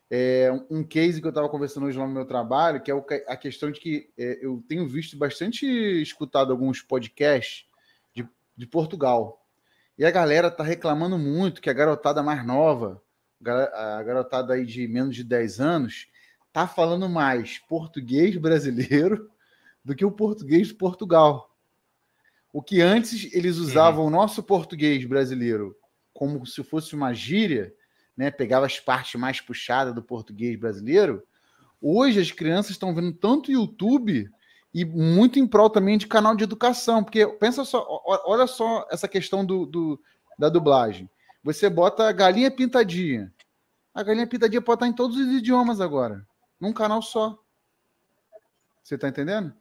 É 0.10 0.50
um 0.70 0.84
case 0.84 1.20
que 1.20 1.28
eu 1.28 1.30
estava 1.30 1.50
conversando 1.50 1.86
hoje 1.86 1.98
lá 1.98 2.08
no 2.08 2.14
meu 2.14 2.26
trabalho, 2.26 2.82
que 2.82 2.92
é 2.92 2.96
a 3.28 3.36
questão 3.36 3.70
de 3.70 3.80
que 3.80 4.10
é, 4.18 4.40
eu 4.42 4.64
tenho 4.68 4.88
visto 4.88 5.18
bastante, 5.18 5.66
escutado 6.02 6.52
alguns 6.52 6.82
podcasts 6.82 7.66
de, 8.16 8.28
de 8.56 8.66
Portugal. 8.66 9.46
E 9.98 10.06
a 10.06 10.12
galera 10.12 10.50
tá 10.50 10.64
reclamando 10.64 11.18
muito 11.18 11.62
que 11.62 11.70
a 11.70 11.74
garotada 11.74 12.24
mais 12.24 12.46
nova, 12.46 13.02
a 13.46 14.02
garotada 14.04 14.54
aí 14.54 14.66
de 14.66 14.88
menos 14.88 15.16
de 15.16 15.24
10 15.24 15.60
anos, 15.60 16.08
tá 16.54 16.68
falando 16.68 17.08
mais 17.10 17.60
português 17.60 18.36
brasileiro 18.38 19.30
do 19.84 19.96
que 19.96 20.06
o 20.06 20.12
português 20.12 20.70
de 20.70 20.74
Portugal. 20.74 21.47
O 22.58 22.62
que 22.64 22.82
antes 22.82 23.32
eles 23.36 23.58
usavam 23.58 24.02
uhum. 24.02 24.08
o 24.08 24.10
nosso 24.10 24.42
português 24.42 25.06
brasileiro 25.06 25.78
como 26.12 26.44
se 26.44 26.64
fosse 26.64 26.96
uma 26.96 27.14
gíria, 27.14 27.72
né? 28.18 28.32
Pegava 28.32 28.66
as 28.66 28.80
partes 28.80 29.14
mais 29.22 29.40
puxadas 29.40 29.94
do 29.94 30.02
português 30.02 30.60
brasileiro. 30.60 31.22
Hoje 31.80 32.20
as 32.20 32.32
crianças 32.32 32.72
estão 32.72 32.96
vendo 32.96 33.14
tanto 33.14 33.52
YouTube 33.52 34.28
e 34.74 34.84
muito 34.84 35.38
em 35.38 35.46
prol 35.46 35.70
também 35.70 36.00
de 36.00 36.08
canal 36.08 36.36
de 36.36 36.46
educação, 36.46 37.04
porque 37.04 37.28
pensa 37.28 37.64
só, 37.64 37.86
olha 38.26 38.48
só 38.48 38.88
essa 38.90 39.08
questão 39.08 39.46
do, 39.46 39.68
do 39.68 40.02
da 40.36 40.50
dublagem. 40.50 41.08
Você 41.44 41.70
bota 41.70 42.12
galinha 42.12 42.50
pintadinha. 42.50 43.32
A 43.94 44.02
galinha 44.02 44.26
pintadinha 44.26 44.64
pode 44.64 44.78
estar 44.78 44.88
em 44.88 44.96
todos 44.96 45.16
os 45.16 45.28
idiomas 45.28 45.80
agora, 45.80 46.26
num 46.60 46.74
canal 46.74 47.04
só. 47.04 47.38
Você 48.84 48.96
está 48.96 49.08
entendendo? 49.08 49.54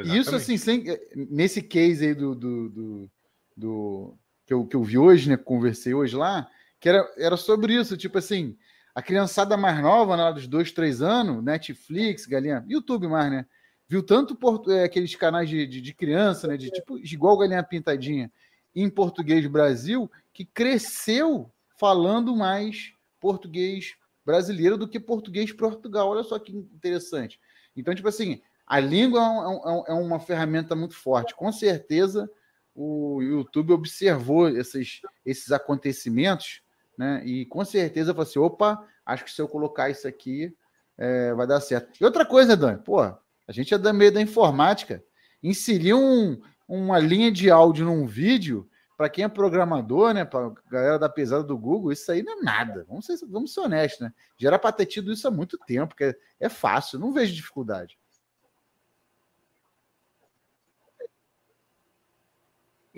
Exatamente. 0.00 0.20
Isso, 0.20 0.34
assim, 0.34 0.56
sem, 0.56 0.84
nesse 1.14 1.62
case 1.62 2.06
aí 2.06 2.14
do, 2.14 2.34
do, 2.34 2.68
do, 2.68 3.10
do, 3.56 4.18
que, 4.46 4.54
eu, 4.54 4.66
que 4.66 4.76
eu 4.76 4.82
vi 4.82 4.98
hoje, 4.98 5.28
né? 5.28 5.36
Conversei 5.36 5.94
hoje 5.94 6.16
lá, 6.16 6.48
que 6.80 6.88
era, 6.88 7.08
era 7.16 7.36
sobre 7.36 7.74
isso, 7.74 7.96
tipo 7.96 8.18
assim, 8.18 8.56
a 8.94 9.02
criançada 9.02 9.56
mais 9.56 9.80
nova, 9.80 10.16
né, 10.16 10.32
dos 10.32 10.46
dois, 10.46 10.72
três 10.72 11.00
anos, 11.00 11.42
Netflix, 11.42 12.26
galinha, 12.26 12.64
YouTube 12.68 13.08
mais, 13.08 13.30
né? 13.30 13.46
Viu 13.88 14.02
tanto 14.02 14.34
porto, 14.34 14.70
é, 14.70 14.84
aqueles 14.84 15.14
canais 15.14 15.48
de, 15.48 15.66
de, 15.66 15.80
de, 15.80 15.94
criança, 15.94 16.48
né? 16.48 16.56
De 16.56 16.70
tipo, 16.70 16.98
igual 16.98 17.38
galinha 17.38 17.62
pintadinha, 17.62 18.32
em 18.74 18.88
português 18.88 19.46
Brasil, 19.46 20.10
que 20.32 20.44
cresceu 20.44 21.50
falando 21.78 22.34
mais 22.34 22.92
português 23.20 23.94
brasileiro 24.24 24.78
do 24.78 24.88
que 24.88 25.00
português 25.00 25.52
Portugal. 25.52 26.08
Olha 26.08 26.22
só 26.22 26.38
que 26.38 26.52
interessante. 26.52 27.38
Então, 27.76 27.94
tipo 27.94 28.08
assim, 28.08 28.40
a 28.72 28.80
língua 28.80 29.20
é, 29.20 29.68
um, 29.68 29.84
é, 29.86 29.92
uma 29.92 30.18
ferramenta 30.18 30.74
muito 30.74 30.94
forte. 30.94 31.34
Com 31.34 31.52
certeza, 31.52 32.26
o 32.74 33.20
YouTube 33.20 33.74
observou 33.74 34.48
esses, 34.48 35.02
esses 35.26 35.52
acontecimentos, 35.52 36.62
né? 36.96 37.22
E 37.22 37.44
com 37.44 37.62
certeza 37.66 38.14
falou 38.14 38.22
assim: 38.26 38.38
opa, 38.38 38.82
acho 39.04 39.26
que 39.26 39.30
se 39.30 39.42
eu 39.42 39.46
colocar 39.46 39.90
isso 39.90 40.08
aqui 40.08 40.56
é, 40.96 41.34
vai 41.34 41.46
dar 41.46 41.60
certo. 41.60 42.00
E 42.00 42.02
outra 42.02 42.24
coisa, 42.24 42.56
Dani, 42.56 42.78
pô, 42.82 43.02
a 43.02 43.18
gente 43.50 43.74
é 43.74 43.78
da 43.78 43.92
meio 43.92 44.10
da 44.10 44.22
informática. 44.22 45.04
Inserir 45.42 45.92
um, 45.92 46.40
uma 46.66 46.98
linha 46.98 47.30
de 47.30 47.50
áudio 47.50 47.84
num 47.84 48.06
vídeo, 48.06 48.66
para 48.96 49.10
quem 49.10 49.26
é 49.26 49.28
programador, 49.28 50.14
né, 50.14 50.24
para 50.24 50.50
galera 50.70 50.98
da 50.98 51.10
pesada 51.10 51.44
do 51.44 51.58
Google, 51.58 51.92
isso 51.92 52.10
aí 52.10 52.22
não 52.22 52.40
é 52.40 52.42
nada. 52.42 52.86
Vamos 52.88 53.04
ser, 53.04 53.18
vamos 53.28 53.52
ser 53.52 53.60
honestos, 53.60 54.00
né? 54.00 54.14
Já 54.38 54.48
era 54.48 54.58
para 54.58 54.72
ter 54.72 54.86
tido 54.86 55.12
isso 55.12 55.28
há 55.28 55.30
muito 55.30 55.58
tempo, 55.58 55.88
porque 55.88 56.04
é, 56.04 56.16
é 56.40 56.48
fácil, 56.48 56.98
não 56.98 57.12
vejo 57.12 57.34
dificuldade. 57.34 57.98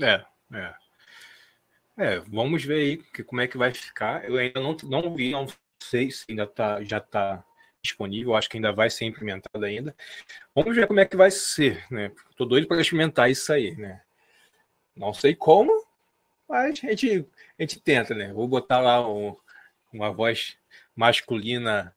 É, 0.01 0.25
é. 0.53 0.75
É, 1.97 2.19
vamos 2.21 2.65
ver 2.65 2.75
aí 2.75 2.97
que, 2.97 3.23
como 3.23 3.41
é 3.41 3.47
que 3.47 3.57
vai 3.57 3.73
ficar. 3.73 4.25
Eu 4.29 4.37
ainda 4.37 4.61
não, 4.61 4.77
não 4.85 5.15
vi, 5.15 5.31
não 5.31 5.47
sei 5.79 6.11
se 6.11 6.25
ainda 6.29 6.47
tá, 6.47 6.83
já 6.83 6.99
está 6.99 7.45
disponível, 7.81 8.35
acho 8.35 8.49
que 8.49 8.57
ainda 8.57 8.73
vai 8.73 8.91
ser 8.91 9.05
implementado 9.05 9.65
ainda. 9.65 9.95
Vamos 10.55 10.75
ver 10.75 10.87
como 10.87 11.01
é 11.01 11.05
que 11.05 11.17
vai 11.17 11.31
ser, 11.31 11.85
né? 11.91 12.11
Tô 12.37 12.45
doido 12.45 12.67
para 12.67 12.81
experimentar 12.81 13.31
isso 13.31 13.53
aí, 13.53 13.77
né? 13.77 14.01
Não 14.97 15.13
sei 15.13 15.35
como, 15.35 15.73
mas 16.49 16.65
a 16.83 16.89
gente, 16.89 17.29
a 17.59 17.63
gente 17.63 17.81
tenta, 17.81 18.15
né? 18.15 18.33
Vou 18.33 18.49
botar 18.49 18.81
lá 18.81 19.07
um, 19.09 19.37
uma 19.93 20.11
voz 20.13 20.57
masculina 20.97 21.95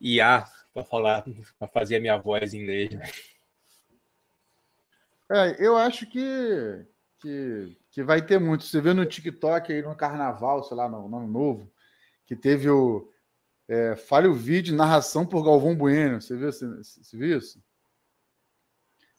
IA 0.00 0.46
para 0.74 0.84
falar, 0.84 1.24
para 1.58 1.68
fazer 1.68 1.96
a 1.96 2.00
minha 2.00 2.18
voz 2.18 2.52
em 2.52 2.62
inglês. 2.62 2.90
Né? 2.90 3.08
É, 5.30 5.66
eu 5.66 5.76
acho 5.76 6.06
que 6.06 6.84
que, 7.22 7.76
que 7.92 8.02
vai 8.02 8.20
ter 8.20 8.38
muito. 8.38 8.64
Você 8.64 8.80
vê 8.80 8.92
no 8.92 9.06
TikTok 9.06 9.72
aí 9.72 9.80
no 9.80 9.96
carnaval, 9.96 10.64
sei 10.64 10.76
lá, 10.76 10.88
no, 10.88 11.08
no 11.08 11.16
ano 11.18 11.28
novo, 11.28 11.72
que 12.26 12.34
teve 12.34 12.68
o. 12.68 13.08
É, 13.68 13.94
fale 13.94 14.26
o 14.26 14.34
vídeo, 14.34 14.76
narração 14.76 15.24
por 15.24 15.44
Galvão 15.44 15.74
Bueno. 15.74 16.20
Você 16.20 16.36
viu, 16.36 16.52
você, 16.52 16.66
você 16.66 17.16
viu 17.16 17.38
isso? 17.38 17.62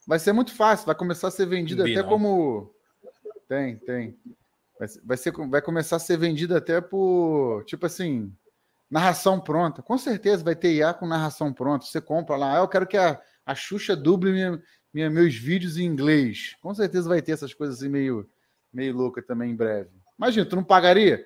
Vai 0.05 0.19
ser 0.19 0.33
muito 0.33 0.53
fácil, 0.53 0.85
vai 0.85 0.93
começar 0.93 1.29
a 1.29 1.31
ser 1.31 1.45
vendido 1.45 1.81
até 1.81 2.01
não. 2.01 2.09
como. 2.09 2.75
Tem, 3.47 3.77
tem. 3.77 4.19
Vai, 4.77 4.87
vai, 5.05 5.17
ser, 5.17 5.31
vai 5.31 5.61
começar 5.61 5.95
a 5.95 5.99
ser 5.99 6.17
vendido 6.17 6.55
até 6.55 6.81
por. 6.81 7.63
Tipo 7.65 7.85
assim, 7.85 8.35
narração 8.91 9.39
pronta. 9.39 9.81
Com 9.81 9.97
certeza 9.97 10.43
vai 10.43 10.55
ter 10.55 10.73
IA 10.73 10.93
com 10.93 11.07
narração 11.07 11.53
pronta. 11.53 11.85
Você 11.85 12.01
compra 12.01 12.35
lá, 12.35 12.57
ah, 12.57 12.59
eu 12.59 12.67
quero 12.67 12.85
que 12.85 12.97
a, 12.97 13.19
a 13.45 13.55
Xuxa 13.55 13.95
duble 13.95 14.33
minha, 14.33 14.61
minha, 14.93 15.09
meus 15.09 15.35
vídeos 15.35 15.77
em 15.77 15.85
inglês. 15.85 16.55
Com 16.61 16.73
certeza 16.73 17.09
vai 17.09 17.21
ter 17.21 17.31
essas 17.31 17.53
coisas 17.53 17.77
assim 17.77 17.89
meio, 17.89 18.29
meio 18.71 18.95
louca 18.95 19.21
também 19.21 19.51
em 19.51 19.55
breve. 19.55 19.89
Imagina, 20.17 20.45
tu 20.45 20.55
não 20.55 20.63
pagaria? 20.63 21.25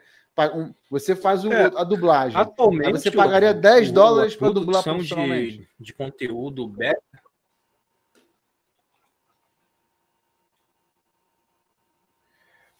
Você 0.89 1.15
faz 1.15 1.43
o, 1.43 1.51
é, 1.51 1.65
a 1.65 1.83
dublagem. 1.83 2.39
Atualmente, 2.39 2.91
você 2.91 3.11
pagaria 3.11 3.53
10 3.53 3.89
o, 3.89 3.93
dólares 3.93 4.35
para 4.35 4.51
dublar 4.51 4.83
profissionalmente. 4.83 5.57
De, 5.57 5.85
de 5.85 5.93
conteúdo 5.93 6.67
beta. 6.67 7.01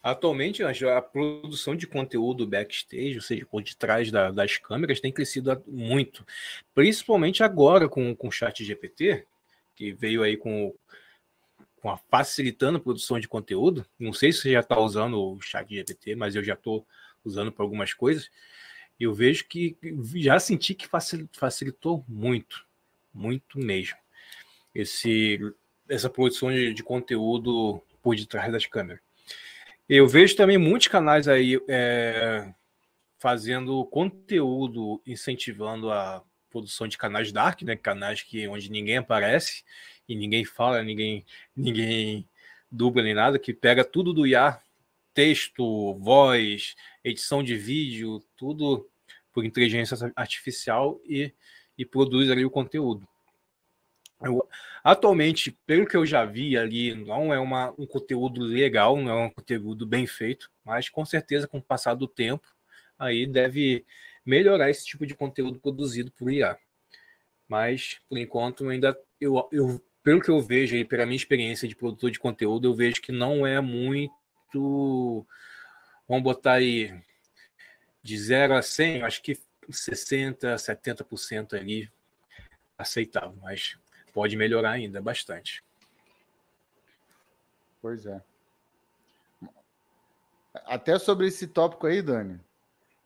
Atualmente, 0.00 0.62
a 0.62 1.02
produção 1.02 1.74
de 1.74 1.86
conteúdo 1.86 2.46
backstage, 2.46 3.16
ou 3.16 3.20
seja, 3.20 3.44
por 3.44 3.62
detrás 3.62 4.10
da, 4.10 4.30
das 4.30 4.56
câmeras, 4.56 5.00
tem 5.00 5.12
crescido 5.12 5.62
muito. 5.66 6.24
Principalmente 6.74 7.42
agora 7.42 7.88
com, 7.88 8.14
com 8.14 8.28
o 8.28 8.32
chat 8.32 8.64
GPT, 8.64 9.26
que 9.78 9.92
veio 9.92 10.24
aí 10.24 10.36
com, 10.36 10.74
com 11.80 11.88
a 11.88 11.96
facilitando 11.96 12.78
a 12.78 12.80
produção 12.80 13.20
de 13.20 13.28
conteúdo. 13.28 13.86
Não 13.96 14.12
sei 14.12 14.32
se 14.32 14.40
você 14.40 14.52
já 14.52 14.60
está 14.60 14.76
usando 14.80 15.22
o 15.22 15.40
chat 15.40 15.72
GPT, 15.72 16.16
mas 16.16 16.34
eu 16.34 16.42
já 16.42 16.54
estou 16.54 16.84
usando 17.24 17.52
para 17.52 17.64
algumas 17.64 17.94
coisas. 17.94 18.28
Eu 18.98 19.14
vejo 19.14 19.46
que 19.46 19.78
já 20.16 20.40
senti 20.40 20.74
que 20.74 20.88
facilitou 21.32 22.04
muito, 22.08 22.66
muito 23.14 23.56
mesmo. 23.60 23.96
Esse, 24.74 25.38
essa 25.88 26.10
produção 26.10 26.50
de, 26.50 26.74
de 26.74 26.82
conteúdo 26.82 27.80
por 28.02 28.16
detrás 28.16 28.50
das 28.50 28.66
câmeras. 28.66 29.00
Eu 29.88 30.08
vejo 30.08 30.34
também 30.34 30.58
muitos 30.58 30.88
canais 30.88 31.28
aí 31.28 31.60
é, 31.68 32.52
fazendo 33.16 33.84
conteúdo 33.86 35.00
incentivando 35.06 35.92
a 35.92 36.24
produção 36.50 36.88
de 36.88 36.98
canais 36.98 37.32
dark, 37.32 37.62
né? 37.62 37.76
Canais 37.76 38.22
que 38.22 38.46
onde 38.48 38.70
ninguém 38.70 38.98
aparece 38.98 39.64
e 40.08 40.14
ninguém 40.16 40.44
fala, 40.44 40.82
ninguém 40.82 41.24
ninguém 41.54 42.28
dubla 42.70 43.02
nem 43.02 43.14
nada, 43.14 43.38
que 43.38 43.52
pega 43.52 43.84
tudo 43.84 44.12
do 44.12 44.26
IA, 44.26 44.60
texto, 45.14 45.94
voz, 45.94 46.74
edição 47.02 47.42
de 47.42 47.56
vídeo, 47.56 48.22
tudo 48.36 48.88
por 49.32 49.44
inteligência 49.44 49.96
artificial 50.14 51.00
e, 51.04 51.32
e 51.76 51.84
produz 51.84 52.30
ali 52.30 52.44
o 52.44 52.50
conteúdo. 52.50 53.06
Eu, 54.20 54.48
atualmente, 54.82 55.52
pelo 55.64 55.86
que 55.86 55.96
eu 55.96 56.04
já 56.04 56.24
vi 56.24 56.56
ali, 56.56 56.94
não 56.94 57.32
é 57.32 57.38
uma, 57.38 57.72
um 57.78 57.86
conteúdo 57.86 58.42
legal, 58.42 58.96
não 58.96 59.10
é 59.10 59.24
um 59.26 59.30
conteúdo 59.30 59.86
bem 59.86 60.06
feito, 60.06 60.50
mas 60.64 60.88
com 60.88 61.04
certeza, 61.04 61.46
com 61.46 61.58
o 61.58 61.62
passar 61.62 61.94
do 61.94 62.08
tempo, 62.08 62.46
aí 62.98 63.26
deve 63.26 63.84
melhorar 64.28 64.68
esse 64.68 64.84
tipo 64.84 65.06
de 65.06 65.14
conteúdo 65.14 65.58
produzido 65.58 66.12
por 66.12 66.30
IA. 66.30 66.58
Mas, 67.48 67.98
por 68.06 68.18
enquanto, 68.18 68.68
ainda 68.68 68.94
eu, 69.18 69.48
eu 69.50 69.82
pelo 70.02 70.20
que 70.20 70.30
eu 70.30 70.38
vejo 70.42 70.76
aí, 70.76 70.84
pela 70.84 71.06
minha 71.06 71.16
experiência 71.16 71.66
de 71.66 71.74
produtor 71.74 72.10
de 72.10 72.18
conteúdo, 72.18 72.68
eu 72.68 72.74
vejo 72.74 73.00
que 73.00 73.10
não 73.10 73.46
é 73.46 73.58
muito. 73.58 75.26
Vamos 76.06 76.22
botar 76.22 76.54
aí 76.54 76.94
de 78.02 78.18
0 78.18 78.54
a 78.54 78.60
100, 78.60 79.02
acho 79.02 79.22
que 79.22 79.38
60%, 79.70 80.40
70% 80.58 81.54
ali 81.54 81.90
aceitável. 82.76 83.38
Mas 83.40 83.78
pode 84.12 84.36
melhorar 84.36 84.72
ainda 84.72 85.00
bastante. 85.00 85.64
Pois 87.80 88.04
é. 88.04 88.20
Até 90.66 90.98
sobre 90.98 91.28
esse 91.28 91.46
tópico 91.46 91.86
aí, 91.86 92.02
Dani, 92.02 92.38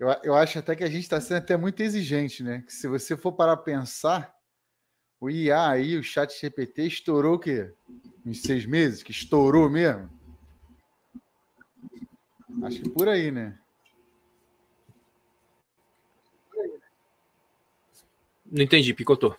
eu, 0.03 0.09
eu 0.25 0.35
acho 0.35 0.59
até 0.59 0.75
que 0.75 0.83
a 0.83 0.89
gente 0.89 1.05
está 1.05 1.21
sendo 1.21 1.39
até 1.39 1.57
muito 1.57 1.81
exigente, 1.81 2.43
né? 2.43 2.65
Que 2.67 2.73
se 2.73 2.89
você 2.89 3.17
for 3.17 3.31
para 3.33 3.57
pensar, 3.57 4.35
o 5.21 5.31
IA 5.31 5.69
aí, 5.69 5.97
o 5.97 6.03
chat 6.03 6.37
GPT, 6.41 6.89
estourou 6.89 7.37
o 7.37 7.39
quê? 7.39 7.73
Em 8.27 8.35
seis 8.35 8.67
meses? 8.67 9.01
Que 9.01 9.13
estourou 9.13 9.71
mesmo? 9.71 10.11
Acho 12.65 12.81
que 12.83 12.89
por 12.91 13.09
aí, 13.09 13.31
né? 13.31 13.57
Não 18.45 18.65
entendi, 18.65 18.93
picotou. 18.93 19.37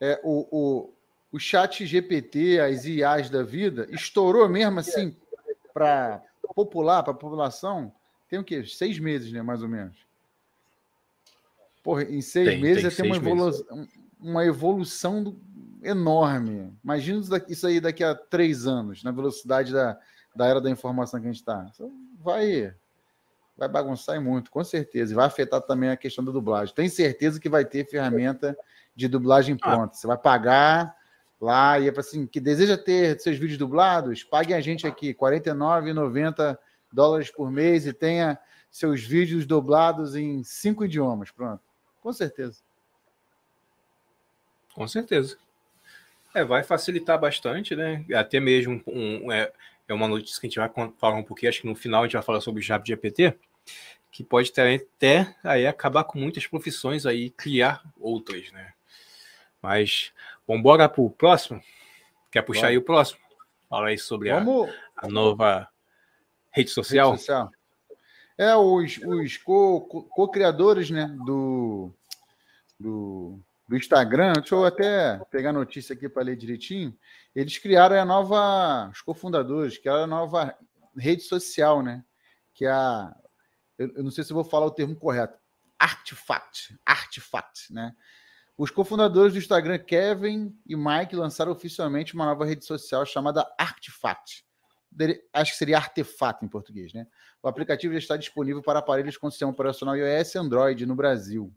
É, 0.00 0.18
o, 0.24 0.48
o, 0.50 0.94
o 1.32 1.38
chat 1.38 1.84
GPT, 1.84 2.60
as 2.60 2.86
IAs 2.86 3.28
da 3.28 3.42
vida, 3.42 3.86
estourou 3.90 4.48
mesmo 4.48 4.80
assim 4.80 5.14
para 5.74 6.22
popular, 6.54 7.02
para 7.02 7.12
a 7.12 7.16
população? 7.16 7.94
Tem 8.32 8.38
o 8.38 8.44
quê? 8.44 8.64
Seis 8.64 8.98
meses, 8.98 9.30
né? 9.30 9.42
Mais 9.42 9.62
ou 9.62 9.68
menos. 9.68 9.94
Porra, 11.82 12.04
em 12.04 12.22
seis 12.22 12.48
tem, 12.48 12.62
meses 12.62 12.80
tem, 12.80 12.90
já 12.90 12.96
tem 13.02 13.06
uma, 13.10 13.16
evolu 13.16 13.66
uma 14.18 14.46
evolução 14.46 15.36
enorme. 15.82 16.72
Imagina 16.82 17.20
isso 17.46 17.66
aí 17.66 17.78
daqui 17.78 18.02
a 18.02 18.14
três 18.14 18.66
anos, 18.66 19.04
na 19.04 19.10
velocidade 19.10 19.70
da, 19.70 19.98
da 20.34 20.46
era 20.46 20.62
da 20.62 20.70
informação 20.70 21.20
que 21.20 21.26
a 21.26 21.30
gente 21.30 21.40
está. 21.40 21.70
Vai, 22.22 22.74
vai 23.54 23.68
bagunçar 23.68 24.18
muito, 24.18 24.50
com 24.50 24.64
certeza. 24.64 25.12
E 25.12 25.14
vai 25.14 25.26
afetar 25.26 25.60
também 25.60 25.90
a 25.90 25.96
questão 25.98 26.24
da 26.24 26.32
dublagem. 26.32 26.74
Tem 26.74 26.88
certeza 26.88 27.38
que 27.38 27.50
vai 27.50 27.66
ter 27.66 27.86
ferramenta 27.86 28.56
de 28.96 29.08
dublagem 29.08 29.58
ah. 29.60 29.68
pronta. 29.68 29.94
Você 29.94 30.06
vai 30.06 30.16
pagar 30.16 30.96
lá 31.38 31.78
e 31.78 31.86
é 31.86 31.92
para 31.92 32.00
assim, 32.00 32.26
que 32.26 32.40
deseja 32.40 32.78
ter 32.78 33.20
seus 33.20 33.36
vídeos 33.36 33.58
dublados, 33.58 34.24
pague 34.24 34.54
a 34.54 34.60
gente 34.62 34.86
aqui, 34.86 35.08
R$ 35.08 35.16
49,90 35.16 36.56
dólares 36.92 37.30
por 37.30 37.50
mês 37.50 37.86
e 37.86 37.92
tenha 37.92 38.38
seus 38.70 39.02
vídeos 39.02 39.46
dublados 39.46 40.14
em 40.14 40.42
cinco 40.42 40.84
idiomas. 40.84 41.30
Pronto. 41.30 41.62
Com 42.00 42.12
certeza. 42.12 42.60
Com 44.74 44.88
certeza. 44.88 45.36
É, 46.34 46.44
vai 46.44 46.62
facilitar 46.62 47.18
bastante, 47.20 47.76
né? 47.76 48.04
Até 48.14 48.40
mesmo 48.40 48.82
um, 48.86 49.30
é, 49.30 49.52
é 49.86 49.92
uma 49.92 50.08
notícia 50.08 50.40
que 50.40 50.46
a 50.46 50.48
gente 50.48 50.58
vai 50.58 50.92
falar 50.98 51.16
um 51.16 51.22
pouquinho, 51.22 51.50
acho 51.50 51.60
que 51.60 51.66
no 51.66 51.74
final 51.74 52.02
a 52.02 52.06
gente 52.06 52.14
vai 52.14 52.22
falar 52.22 52.40
sobre 52.40 52.60
o 52.60 52.62
Jab 52.62 52.86
GPT, 52.86 53.36
que 54.10 54.24
pode 54.24 54.50
ter, 54.50 54.86
até 54.96 55.34
aí 55.44 55.66
acabar 55.66 56.04
com 56.04 56.18
muitas 56.18 56.46
profissões 56.46 57.04
aí, 57.04 57.30
criar 57.30 57.82
outras, 58.00 58.50
né? 58.52 58.72
Mas, 59.60 60.12
vamos 60.46 60.60
embora 60.60 60.88
para 60.88 61.02
o 61.02 61.10
próximo? 61.10 61.62
Quer 62.30 62.42
puxar 62.42 62.62
Bom. 62.62 62.68
aí 62.68 62.78
o 62.78 62.82
próximo? 62.82 63.20
Fala 63.68 63.88
aí 63.88 63.98
sobre 63.98 64.30
a, 64.30 64.44
a, 64.96 65.08
nova 65.08 65.68
rede 66.52 66.70
social. 66.70 67.10
Rede 67.10 67.20
social. 67.20 67.50
É, 68.38 68.54
os, 68.56 68.98
os 68.98 69.36
co-criadores 69.36 70.88
co, 70.88 70.94
né, 70.94 71.06
do, 71.24 71.90
do, 72.78 73.38
do 73.68 73.76
Instagram, 73.76 74.32
deixa 74.34 74.54
eu 74.54 74.64
até 74.64 75.18
pegar 75.30 75.50
a 75.50 75.54
notícia 75.54 75.94
aqui 75.94 76.08
para 76.08 76.22
ler 76.22 76.36
direitinho. 76.36 76.96
Eles 77.34 77.58
criaram 77.58 78.00
a 78.00 78.04
nova, 78.04 78.90
os 78.90 79.00
cofundadores, 79.00 79.78
que 79.78 79.88
é 79.88 79.92
a 79.92 80.06
nova 80.06 80.56
rede 80.96 81.22
social, 81.22 81.82
né? 81.82 82.04
Que 82.54 82.66
é 82.66 82.70
a. 82.70 83.14
Eu, 83.78 83.92
eu 83.96 84.02
não 84.02 84.10
sei 84.10 84.24
se 84.24 84.32
vou 84.32 84.44
falar 84.44 84.66
o 84.66 84.70
termo 84.70 84.94
correto. 84.96 85.38
Artifact. 85.78 86.78
Artifact, 86.84 87.72
né? 87.72 87.94
Os 88.56 88.70
cofundadores 88.70 89.32
do 89.32 89.38
Instagram, 89.38 89.78
Kevin 89.78 90.56
e 90.66 90.76
Mike, 90.76 91.16
lançaram 91.16 91.52
oficialmente 91.52 92.14
uma 92.14 92.26
nova 92.26 92.44
rede 92.44 92.64
social 92.64 93.04
chamada 93.06 93.46
Artifact. 93.58 94.44
Acho 95.32 95.52
que 95.52 95.58
seria 95.58 95.78
Artefato 95.78 96.44
em 96.44 96.48
português, 96.48 96.92
né? 96.92 97.06
O 97.42 97.48
aplicativo 97.48 97.92
já 97.94 97.98
está 97.98 98.16
disponível 98.16 98.62
para 98.62 98.78
aparelhos 98.78 99.16
com 99.16 99.30
sistema 99.30 99.50
operacional 99.50 99.96
iOS 99.96 100.34
e 100.34 100.38
Android 100.38 100.86
no 100.86 100.94
Brasil. 100.94 101.52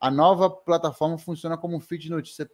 A 0.00 0.10
nova 0.10 0.48
plataforma 0.48 1.18
funciona 1.18 1.58
como 1.58 1.76
um 1.76 1.80
feed 1.80 2.04
de 2.04 2.10
notícias 2.10 2.46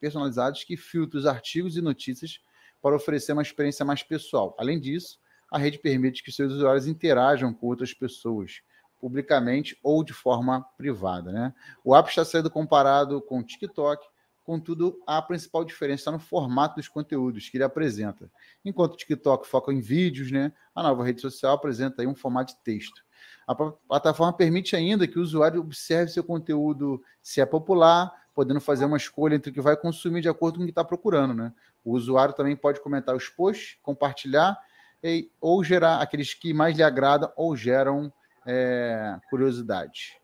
personalizados 0.00 0.64
que 0.64 0.76
filtra 0.76 1.18
os 1.18 1.26
artigos 1.26 1.76
e 1.76 1.80
notícias 1.80 2.40
para 2.82 2.96
oferecer 2.96 3.32
uma 3.32 3.42
experiência 3.42 3.84
mais 3.84 4.02
pessoal. 4.02 4.56
Além 4.58 4.80
disso, 4.80 5.20
a 5.50 5.58
rede 5.58 5.78
permite 5.78 6.24
que 6.24 6.32
seus 6.32 6.52
usuários 6.52 6.88
interajam 6.88 7.54
com 7.54 7.66
outras 7.66 7.94
pessoas, 7.94 8.62
publicamente 9.00 9.78
ou 9.82 10.02
de 10.02 10.12
forma 10.12 10.62
privada. 10.76 11.30
Né? 11.30 11.54
O 11.84 11.94
app 11.94 12.08
está 12.08 12.24
sendo 12.24 12.50
comparado 12.50 13.20
com 13.22 13.38
o 13.38 13.44
TikTok, 13.44 14.04
contudo, 14.44 15.00
a 15.06 15.20
principal 15.22 15.64
diferença 15.64 16.02
está 16.02 16.12
no 16.12 16.18
formato 16.18 16.76
dos 16.76 16.88
conteúdos 16.88 17.48
que 17.48 17.56
ele 17.56 17.64
apresenta. 17.64 18.30
Enquanto 18.64 18.94
o 18.94 18.96
TikTok 18.96 19.46
foca 19.46 19.72
em 19.72 19.80
vídeos, 19.80 20.30
né, 20.30 20.52
a 20.74 20.82
nova 20.82 21.04
rede 21.04 21.20
social 21.20 21.54
apresenta 21.54 22.02
um 22.02 22.14
formato 22.14 22.54
de 22.54 22.60
texto. 22.62 23.02
A 23.46 23.54
plataforma 23.54 24.32
permite 24.32 24.76
ainda 24.76 25.06
que 25.06 25.18
o 25.18 25.22
usuário 25.22 25.60
observe 25.60 26.12
seu 26.12 26.22
conteúdo 26.22 27.02
se 27.22 27.40
é 27.40 27.46
popular, 27.46 28.12
podendo 28.34 28.60
fazer 28.60 28.84
uma 28.84 28.96
escolha 28.96 29.34
entre 29.34 29.50
o 29.50 29.52
que 29.52 29.60
vai 29.60 29.76
consumir 29.76 30.20
de 30.20 30.28
acordo 30.28 30.56
com 30.56 30.62
o 30.62 30.66
que 30.66 30.70
está 30.70 30.84
procurando. 30.84 31.34
Né? 31.34 31.52
O 31.84 31.92
usuário 31.92 32.34
também 32.34 32.54
pode 32.54 32.80
comentar 32.80 33.14
os 33.14 33.28
posts, 33.28 33.76
compartilhar 33.82 34.56
e, 35.02 35.30
ou 35.40 35.64
gerar 35.64 36.00
aqueles 36.00 36.32
que 36.32 36.54
mais 36.54 36.76
lhe 36.76 36.82
agradam 36.82 37.32
ou 37.36 37.56
geram 37.56 38.12
é, 38.46 39.18
curiosidade. 39.28 40.19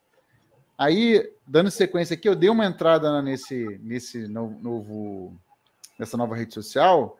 Aí, 0.78 1.32
dando 1.46 1.70
sequência 1.70 2.14
aqui, 2.14 2.28
eu 2.28 2.36
dei 2.36 2.50
uma 2.50 2.66
entrada 2.66 3.22
nesse, 3.22 3.80
nesse 3.82 4.28
novo, 4.28 5.34
nessa 5.98 6.16
nova 6.16 6.36
rede 6.36 6.52
social, 6.52 7.18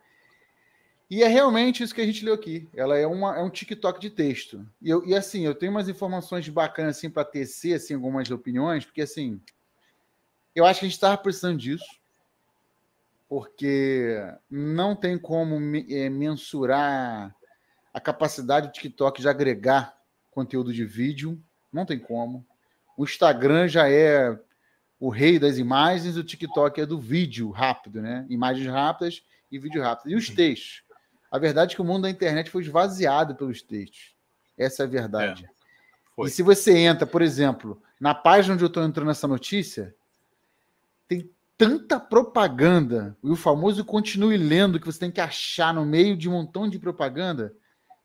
e 1.09 1.23
é 1.23 1.29
realmente 1.29 1.83
isso 1.83 1.95
que 1.95 2.01
a 2.01 2.07
gente 2.07 2.25
leu 2.25 2.35
aqui. 2.35 2.69
Ela 2.75 2.99
é, 2.99 3.07
uma, 3.07 3.37
é 3.37 3.43
um 3.43 3.49
TikTok 3.49 4.01
de 4.01 4.11
texto. 4.11 4.67
E, 4.83 4.91
eu, 4.91 5.07
e 5.07 5.15
assim, 5.15 5.43
eu 5.43 5.55
tenho 5.55 5.71
umas 5.71 5.89
informações 5.89 6.49
bacanas 6.49 6.99
assim, 6.99 7.09
para 7.09 7.25
tecer 7.25 7.75
assim, 7.75 7.95
algumas 7.95 8.31
opiniões, 8.31 8.85
porque 8.85 9.03
assim, 9.03 9.41
eu 10.55 10.67
acho 10.67 10.81
que 10.81 10.87
a 10.87 10.89
gente 10.89 10.97
estava 10.97 11.17
precisando 11.17 11.59
disso, 11.59 12.01
porque 13.29 14.19
não 14.51 14.97
tem 14.97 15.17
como 15.19 15.57
é, 15.89 16.09
mensurar 16.09 17.35
a 17.93 18.01
capacidade 18.01 18.69
do 18.69 18.73
TikTok 18.73 19.21
de 19.21 19.29
agregar 19.29 19.97
conteúdo 20.31 20.73
de 20.73 20.85
vídeo, 20.85 21.43
não 21.73 21.87
tem 21.87 21.99
como. 21.99 22.45
O 22.97 23.05
Instagram 23.05 23.69
já 23.69 23.89
é 23.89 24.39
o 24.99 25.11
rei 25.11 25.39
das 25.39 25.59
imagens, 25.59 26.17
o 26.17 26.25
TikTok 26.25 26.81
é 26.81 26.87
do 26.87 26.99
vídeo 26.99 27.51
rápido, 27.51 28.01
né? 28.01 28.27
Imagens 28.29 28.67
rápidas 28.69 29.23
e 29.51 29.59
vídeo 29.59 29.83
rápido. 29.83 30.11
E 30.11 30.15
os 30.17 30.31
textos? 30.31 30.83
A 31.31 31.39
verdade 31.39 31.73
é 31.73 31.77
que 31.77 31.83
o 31.83 31.85
mundo 31.85 32.03
da 32.03 32.11
internet 32.11 32.51
foi 32.51 32.63
esvaziado 32.63 33.35
pelos 33.35 33.61
textos. 33.61 34.15
Essa 34.57 34.85
é 34.85 34.87
a 34.87 34.89
verdade. 34.89 35.45
É, 36.19 36.23
e 36.25 36.31
se 36.31 36.43
você 36.43 36.79
entra, 36.79 37.07
por 37.07 37.21
exemplo, 37.21 37.83
na 38.01 38.15
página 38.15 38.55
onde 38.55 38.65
eu 38.65 38.69
estou 38.69 38.83
entrando 38.83 39.09
nessa 39.09 39.29
notícia, 39.29 39.95
tem 41.07 41.31
tanta 41.59 42.01
propaganda, 42.01 43.17
e 43.23 43.31
o 43.31 43.37
famoso 43.37 43.85
continue 43.85 44.37
lendo, 44.37 44.81
que 44.81 44.87
você 44.87 44.99
tem 44.99 45.11
que 45.11 45.21
achar 45.21 45.75
no 45.75 45.85
meio 45.85 46.17
de 46.17 46.29
um 46.29 46.33
montão 46.33 46.69
de 46.69 46.79
propaganda, 46.79 47.55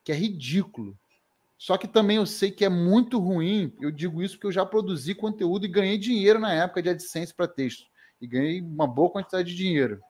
que 0.04 0.12
é 0.12 0.14
ridículo. 0.14 0.98
Só 1.62 1.78
que 1.78 1.86
também 1.86 2.16
eu 2.16 2.26
sei 2.26 2.50
que 2.50 2.64
é 2.64 2.68
muito 2.68 3.20
ruim. 3.20 3.72
Eu 3.80 3.92
digo 3.92 4.20
isso 4.20 4.34
porque 4.34 4.48
eu 4.48 4.52
já 4.52 4.66
produzi 4.66 5.14
conteúdo 5.14 5.64
e 5.64 5.68
ganhei 5.68 5.96
dinheiro 5.96 6.40
na 6.40 6.52
época 6.52 6.82
de 6.82 6.88
AdSense 6.88 7.32
para 7.32 7.46
texto. 7.46 7.86
E 8.20 8.26
ganhei 8.26 8.60
uma 8.60 8.84
boa 8.84 9.08
quantidade 9.08 9.48
de 9.48 9.56
dinheiro. 9.56 10.00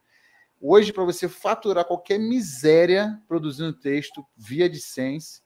Hoje, 0.59 0.95
para 0.95 1.05
você 1.05 1.29
faturar 1.29 1.85
qualquer 1.85 2.19
miséria 2.19 3.21
produzindo 3.29 3.71
texto 3.71 4.25
via 4.35 4.65
AdSense, 4.65 5.43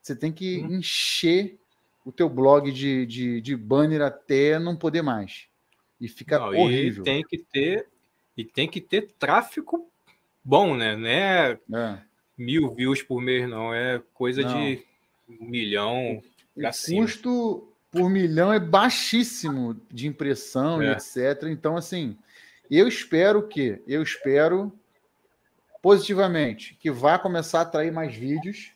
você 0.00 0.16
tem 0.16 0.32
que 0.32 0.62
hum. 0.62 0.78
encher 0.78 1.58
o 2.06 2.10
teu 2.10 2.30
blog 2.30 2.72
de, 2.72 3.04
de, 3.04 3.42
de, 3.42 3.54
banner 3.54 4.00
até 4.00 4.58
não 4.58 4.74
poder 4.74 5.02
mais. 5.02 5.46
E 6.00 6.08
fica 6.08 6.38
não, 6.38 6.56
horrível. 6.56 7.02
E 7.02 7.04
tem 7.04 7.22
que 7.22 7.36
ter 7.36 7.86
e 8.34 8.46
tem 8.46 8.66
que 8.66 8.80
ter 8.80 9.12
tráfego 9.18 9.90
bom, 10.42 10.74
né? 10.74 10.96
Não 10.96 11.06
é, 11.06 11.58
é. 11.74 12.02
mil 12.38 12.72
views 12.72 13.02
por 13.02 13.20
mês, 13.20 13.46
não. 13.46 13.74
É 13.74 14.02
coisa 14.14 14.40
não. 14.40 14.54
de 14.54 14.93
um 15.28 15.46
milhão. 15.46 16.22
O 16.56 16.62
custo 16.94 17.68
por 17.90 18.10
milhão 18.10 18.52
é 18.52 18.58
baixíssimo 18.58 19.80
de 19.90 20.06
impressão 20.06 20.82
é. 20.82 20.86
e 20.86 20.90
etc. 20.92 21.44
Então, 21.44 21.76
assim, 21.76 22.16
eu 22.70 22.88
espero 22.88 23.46
que, 23.46 23.82
eu 23.86 24.02
espero 24.02 24.72
positivamente 25.82 26.74
que 26.80 26.90
vá 26.90 27.18
começar 27.18 27.60
a 27.60 27.62
atrair 27.62 27.92
mais 27.92 28.14
vídeos, 28.14 28.72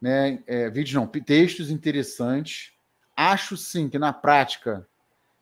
né? 0.00 0.42
É, 0.46 0.70
vídeos 0.70 0.94
não, 0.94 1.06
textos 1.06 1.70
interessantes. 1.70 2.72
Acho 3.16 3.56
sim 3.56 3.88
que 3.88 3.98
na 3.98 4.12
prática 4.12 4.86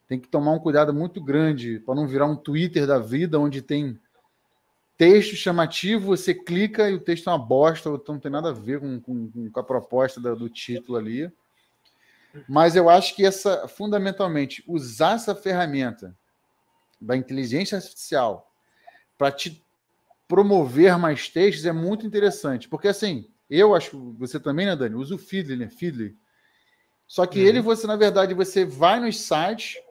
tem 0.09 0.18
que 0.18 0.29
tomar 0.29 0.53
um 0.53 0.59
cuidado 0.59 0.92
muito 0.92 1.22
grande 1.22 1.81
para 1.81 1.94
não 1.94 2.07
virar 2.07 2.27
um 2.27 2.37
Twitter 2.37 2.87
da 2.87 2.98
vida 2.98 3.38
onde 3.38 3.62
tem 3.62 3.98
texto 5.03 5.35
chamativo, 5.35 6.07
você 6.07 6.33
clica 6.33 6.88
e 6.88 6.95
o 6.95 7.01
texto 7.01 7.29
é 7.29 7.33
uma 7.33 7.38
bosta, 7.45 7.88
então 7.88 8.15
não 8.15 8.21
tem 8.21 8.31
nada 8.31 8.51
a 8.51 8.53
ver 8.53 8.79
com, 8.79 9.01
com, 9.01 9.51
com 9.51 9.61
a 9.61 9.65
proposta 9.65 10.21
do, 10.21 10.37
do 10.37 10.49
título 10.49 10.97
ali. 10.97 11.29
Mas 12.49 12.77
eu 12.77 12.88
acho 12.88 13.17
que 13.17 13.27
essa, 13.27 13.67
fundamentalmente, 13.67 14.62
usar 14.65 15.17
essa 15.17 15.35
ferramenta 15.35 16.17
da 17.01 17.17
inteligência 17.17 17.79
artificial 17.79 18.49
para 19.19 19.33
te 19.33 19.61
promover 20.29 20.97
mais 20.97 21.29
textos 21.29 21.67
é 21.67 21.73
muito 21.73 22.07
interessante. 22.07 22.69
Porque 22.69 22.87
assim, 22.87 23.29
eu 23.51 23.75
acho 23.75 24.15
você 24.17 24.38
também, 24.38 24.67
né, 24.67 24.77
Dani? 24.77 24.95
Usa 24.95 25.17
o 25.17 25.19
Feedly, 25.19 25.57
né? 25.57 25.69
Feedly. 25.69 26.17
Só 27.09 27.27
que 27.27 27.41
uhum. 27.41 27.47
ele, 27.49 27.61
você, 27.61 27.88
na 27.88 27.97
verdade, 27.97 28.35
você 28.35 28.65
vai 28.65 29.01
nos 29.01 29.21
sites, 29.21 29.83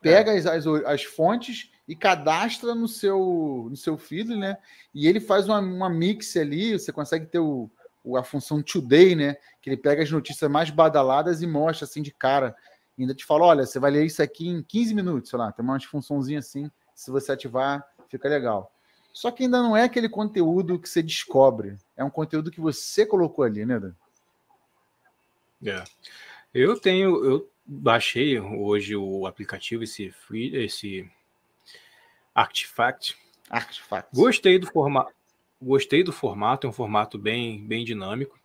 pega 0.00 0.32
é. 0.32 0.38
as, 0.38 0.46
as, 0.46 0.66
as, 0.66 1.04
fontes 1.04 1.70
e 1.88 1.96
cadastra 1.96 2.74
no 2.74 2.86
seu, 2.86 3.66
no 3.70 3.76
seu 3.76 3.96
Feedly, 3.96 4.36
né? 4.36 4.58
E 4.94 5.08
ele 5.08 5.18
faz 5.18 5.48
uma, 5.48 5.58
uma 5.58 5.88
mix 5.88 6.36
ali, 6.36 6.78
você 6.78 6.92
consegue 6.92 7.24
ter 7.24 7.38
o, 7.38 7.70
o, 8.04 8.18
a 8.18 8.22
função 8.22 8.62
Today, 8.62 9.16
né? 9.16 9.36
Que 9.62 9.70
ele 9.70 9.76
pega 9.78 10.02
as 10.02 10.10
notícias 10.10 10.50
mais 10.50 10.68
badaladas 10.68 11.40
e 11.40 11.46
mostra 11.46 11.86
assim 11.86 12.02
de 12.02 12.12
cara. 12.12 12.54
E 12.96 13.02
ainda 13.02 13.14
te 13.14 13.24
fala: 13.24 13.46
olha, 13.46 13.64
você 13.64 13.78
vai 13.78 13.90
ler 13.90 14.04
isso 14.04 14.22
aqui 14.22 14.46
em 14.46 14.62
15 14.62 14.94
minutos, 14.94 15.30
sei 15.30 15.38
lá, 15.38 15.50
tem 15.50 15.64
umas 15.64 15.84
funçãozinhas 15.84 16.46
assim. 16.46 16.70
Se 16.94 17.10
você 17.10 17.32
ativar, 17.32 17.82
fica 18.08 18.28
legal. 18.28 18.70
Só 19.10 19.30
que 19.30 19.44
ainda 19.44 19.62
não 19.62 19.74
é 19.74 19.84
aquele 19.84 20.10
conteúdo 20.10 20.78
que 20.78 20.88
você 20.88 21.02
descobre. 21.02 21.78
É 21.96 22.04
um 22.04 22.10
conteúdo 22.10 22.50
que 22.50 22.60
você 22.60 23.06
colocou 23.06 23.44
ali, 23.44 23.64
né, 23.64 23.80
Dan? 23.80 23.94
É. 25.64 25.82
Eu 26.52 26.78
tenho, 26.78 27.24
eu 27.24 27.50
baixei 27.64 28.38
hoje 28.38 28.94
o 28.94 29.26
aplicativo, 29.26 29.82
esse 29.84 30.10
free, 30.10 30.54
esse 30.56 31.10
Artifact. 32.38 33.16
Artifact. 33.50 34.14
Gostei 34.14 34.60
do 34.60 34.68
formato. 34.68 35.12
Gostei 35.60 36.04
do 36.04 36.12
formato, 36.12 36.68
é 36.68 36.70
um 36.70 36.72
formato 36.72 37.18
bem, 37.18 37.66
bem 37.66 37.84
dinâmico. 37.84 38.38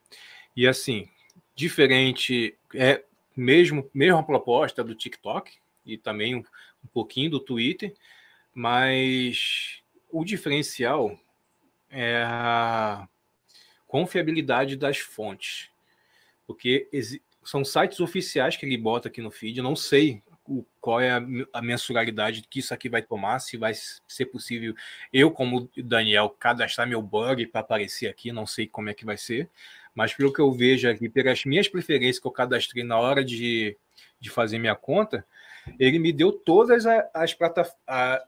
E 0.56 0.68
assim, 0.68 1.08
diferente, 1.54 2.58
é 2.74 3.04
mesmo 3.38 3.88
mesma 3.94 4.24
proposta 4.24 4.84
do 4.84 4.96
TikTok 4.96 5.52
e 5.86 5.96
também 5.96 6.34
um, 6.34 6.40
um 6.84 6.88
pouquinho 6.92 7.30
do 7.30 7.40
Twitter, 7.40 7.94
mas 8.52 9.84
o 10.10 10.26
diferencial 10.26 11.16
é 11.88 12.24
a 12.26 13.08
confiabilidade 13.86 14.76
das 14.76 14.98
fontes. 14.98 15.70
Porque 16.48 16.90
são 17.44 17.64
sites 17.64 18.00
oficiais 18.00 18.58
que 18.58 18.66
ele 18.66 18.76
bota 18.76 19.08
aqui 19.08 19.22
no 19.22 19.30
feed, 19.30 19.60
eu 19.60 19.64
não 19.64 19.76
sei 19.76 20.24
o, 20.48 20.66
qual 20.82 21.00
é 21.00 21.12
a, 21.12 21.22
a, 21.54 21.62
mensuralidade 21.62 22.44
que 22.50 22.60
isso 22.60 22.74
aqui 22.74 22.90
vai 22.90 23.02
tomar, 23.02 23.40
se 23.40 23.58
vai 23.58 23.74
ser 24.08 24.26
possível 24.26 24.76
eu, 25.12 25.32
como 25.32 25.70
Daniel, 25.78 26.30
cadastrar 26.30 26.88
meu 26.88 27.02
bug 27.02 27.48
para 27.48 27.62
aparecer 27.62 28.08
aqui, 28.08 28.32
não 28.32 28.46
sei 28.46 28.68
como 28.68 28.90
é 28.90 28.94
que 28.94 29.06
vai 29.06 29.18
ser, 29.18 29.50
mas 29.96 30.14
pelo 30.14 30.34
que 30.34 30.42
eu 30.42 30.52
vejo 30.52 30.90
aqui, 30.90 31.08
pelas 31.10 31.46
minhas 31.46 31.68
preferências 31.68 32.20
que 32.20 32.28
eu 32.28 32.32
cadastrei 32.32 32.84
na 32.84 33.00
hora 33.00 33.24
de, 33.24 33.78
de 34.20 34.30
fazer 34.30 34.60
minha 34.60 34.76
conta, 34.76 35.26
ele 35.80 36.00
me 36.00 36.12
deu 36.12 36.32
todas 36.32 36.86
as, 36.86 37.34
plata, 37.34 37.64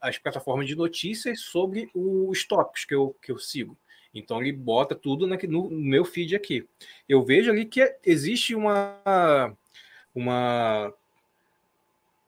as 0.02 0.18
plataformas 0.18 0.68
de 0.68 0.76
notícias 0.76 1.42
sobre 1.42 1.90
os 1.94 2.46
tópicos 2.46 2.86
que 2.86 2.96
eu, 2.96 3.16
que 3.22 3.32
eu 3.32 3.38
sigo. 3.38 3.78
Então 4.14 4.40
ele 4.40 4.54
bota 4.54 4.96
tudo 4.96 5.28
no 5.28 5.70
meu 5.70 6.06
feed 6.06 6.36
aqui. 6.36 6.66
Eu 7.08 7.24
vejo 7.24 7.52
ali 7.52 7.66
que 7.66 7.98
existe 8.06 8.56
uma, 8.56 9.54
uma, 10.14 10.94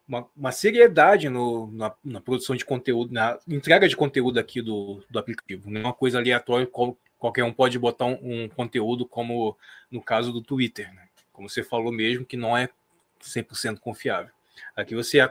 uma, 0.07 0.27
uma 0.35 0.51
seriedade 0.51 1.27
no, 1.27 1.69
na, 1.71 1.93
na, 2.03 2.21
produção 2.21 2.55
de 2.55 2.63
conteúdo, 2.63 3.13
na 3.13 3.37
entrega 3.47 3.87
de 3.89 3.95
conteúdo 3.95 4.39
aqui 4.39 4.61
do, 4.61 5.03
do 5.09 5.19
aplicativo. 5.19 5.69
Não 5.69 5.81
é 5.81 5.83
uma 5.83 5.93
coisa 5.93 6.17
aleatória, 6.17 6.65
qual, 6.65 6.97
qualquer 7.19 7.43
um 7.43 7.51
pode 7.51 7.77
botar 7.77 8.05
um, 8.05 8.17
um, 8.21 8.49
conteúdo, 8.49 9.05
como 9.05 9.57
no 9.91 10.01
caso 10.01 10.31
do 10.31 10.41
Twitter. 10.41 10.93
Né? 10.93 11.07
Como 11.33 11.49
você 11.49 11.61
falou 11.61 11.91
mesmo, 11.91 12.25
que 12.25 12.37
não 12.37 12.55
é 12.55 12.69
100% 13.21 13.79
confiável. 13.79 14.31
Aqui 14.75 14.95
você, 14.95 15.29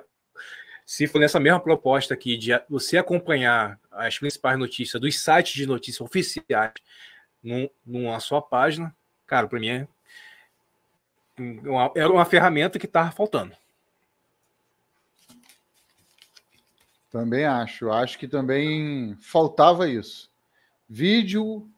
se 0.85 1.07
for 1.07 1.21
nessa 1.21 1.41
mesma 1.41 1.59
proposta 1.59 2.13
aqui 2.13 2.37
de 2.37 2.51
você 2.69 2.99
acompanhar 2.99 3.81
as 3.91 4.19
principais 4.19 4.59
notícias 4.59 5.01
dos 5.01 5.19
sites 5.19 5.55
de 5.55 5.67
notícias 5.67 6.01
oficiais 6.03 6.73
num, 7.43 7.69
numa 7.85 8.21
só 8.21 8.41
página, 8.41 8.95
cara, 9.27 9.49
para 9.49 9.59
mim 9.59 9.69
é 9.69 9.89
uma, 11.39 11.93
era 11.97 12.13
uma 12.13 12.25
ferramenta 12.25 12.79
que 12.79 12.87
estava 12.87 13.11
faltando. 13.11 13.57
Também 17.11 17.45
acho. 17.45 17.91
Acho 17.91 18.19
que 18.19 18.29
também 18.29 19.17
faltava 19.21 19.89
isso. 19.89 20.31
Vídeo 20.89 21.69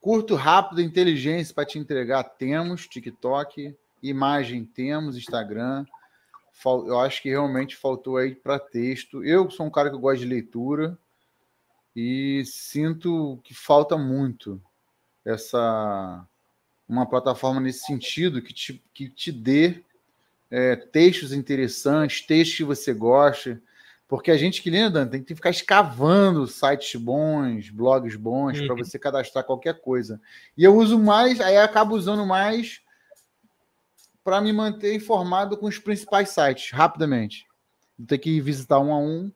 curto, 0.00 0.34
rápido, 0.34 0.80
inteligência 0.80 1.54
para 1.54 1.66
te 1.66 1.78
entregar. 1.78 2.24
Temos 2.24 2.86
TikTok, 2.86 3.76
imagem 4.02 4.64
temos, 4.64 5.16
Instagram 5.16 5.84
eu 6.64 6.98
acho 7.00 7.22
que 7.22 7.30
realmente 7.30 7.76
faltou 7.76 8.16
aí 8.16 8.34
para 8.34 8.58
texto. 8.58 9.24
Eu 9.24 9.50
sou 9.50 9.66
um 9.66 9.70
cara 9.70 9.90
que 9.90 9.96
gosta 9.96 10.18
de 10.18 10.26
leitura 10.26 10.98
e 11.94 12.42
sinto 12.44 13.40
que 13.42 13.54
falta 13.54 13.96
muito 13.96 14.60
essa 15.24 16.26
uma 16.88 17.06
plataforma 17.06 17.60
nesse 17.60 17.86
sentido 17.86 18.42
que 18.42 18.52
te, 18.52 18.82
que 18.92 19.08
te 19.08 19.30
dê 19.30 19.82
é, 20.50 20.74
textos 20.74 21.32
interessantes, 21.32 22.26
textos 22.26 22.56
que 22.56 22.64
você 22.64 22.92
gosta. 22.92 23.62
Porque 24.10 24.32
a 24.32 24.36
gente 24.36 24.60
que 24.60 24.68
lê, 24.68 24.90
Dan, 24.90 25.06
tem 25.06 25.22
que 25.22 25.36
ficar 25.36 25.50
escavando 25.50 26.44
sites 26.48 27.00
bons, 27.00 27.70
blogs 27.70 28.16
bons, 28.16 28.58
uhum. 28.58 28.66
para 28.66 28.74
você 28.74 28.98
cadastrar 28.98 29.44
qualquer 29.44 29.80
coisa. 29.80 30.20
E 30.56 30.64
eu 30.64 30.76
uso 30.76 30.98
mais, 30.98 31.40
aí 31.40 31.56
acabo 31.56 31.94
usando 31.94 32.26
mais 32.26 32.80
para 34.24 34.40
me 34.40 34.52
manter 34.52 34.96
informado 34.96 35.56
com 35.56 35.66
os 35.66 35.78
principais 35.78 36.30
sites, 36.30 36.72
rapidamente. 36.72 37.46
Não 37.96 38.04
ter 38.04 38.18
que 38.18 38.40
visitar 38.40 38.80
um 38.80 38.92
a 38.92 38.98
um, 38.98 39.30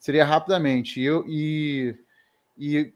seria 0.00 0.24
rapidamente. 0.24 1.00
Eu, 1.00 1.24
e, 1.28 1.94
e 2.58 2.92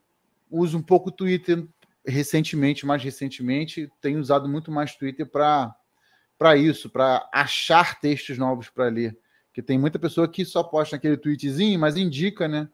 uso 0.51 0.77
um 0.77 0.83
pouco 0.83 1.11
o 1.11 1.13
Twitter 1.13 1.65
recentemente, 2.05 2.85
mais 2.85 3.01
recentemente, 3.01 3.89
tenho 4.01 4.19
usado 4.19 4.49
muito 4.49 4.73
mais 4.73 4.97
Twitter 4.97 5.25
para 5.25 6.57
isso, 6.57 6.91
para 6.91 7.31
achar 7.33 8.01
textos 8.01 8.37
novos 8.37 8.69
para 8.69 8.89
ler. 8.89 9.17
Porque 9.57 9.63
tem 9.63 9.79
muita 9.79 9.99
pessoa 9.99 10.29
que 10.29 10.45
só 10.45 10.63
posta 10.63 10.97
aquele 10.97 11.17
tweetzinho, 11.17 11.81
mas 11.81 11.97
indica, 11.97 12.47
né? 12.47 12.69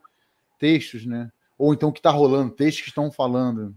Textos, 0.58 1.06
né? 1.06 1.30
Ou 1.56 1.72
então 1.72 1.90
o 1.90 1.92
que 1.92 2.00
está 2.00 2.10
rolando, 2.10 2.52
textos 2.52 2.82
que 2.82 2.88
estão 2.88 3.08
falando. 3.08 3.72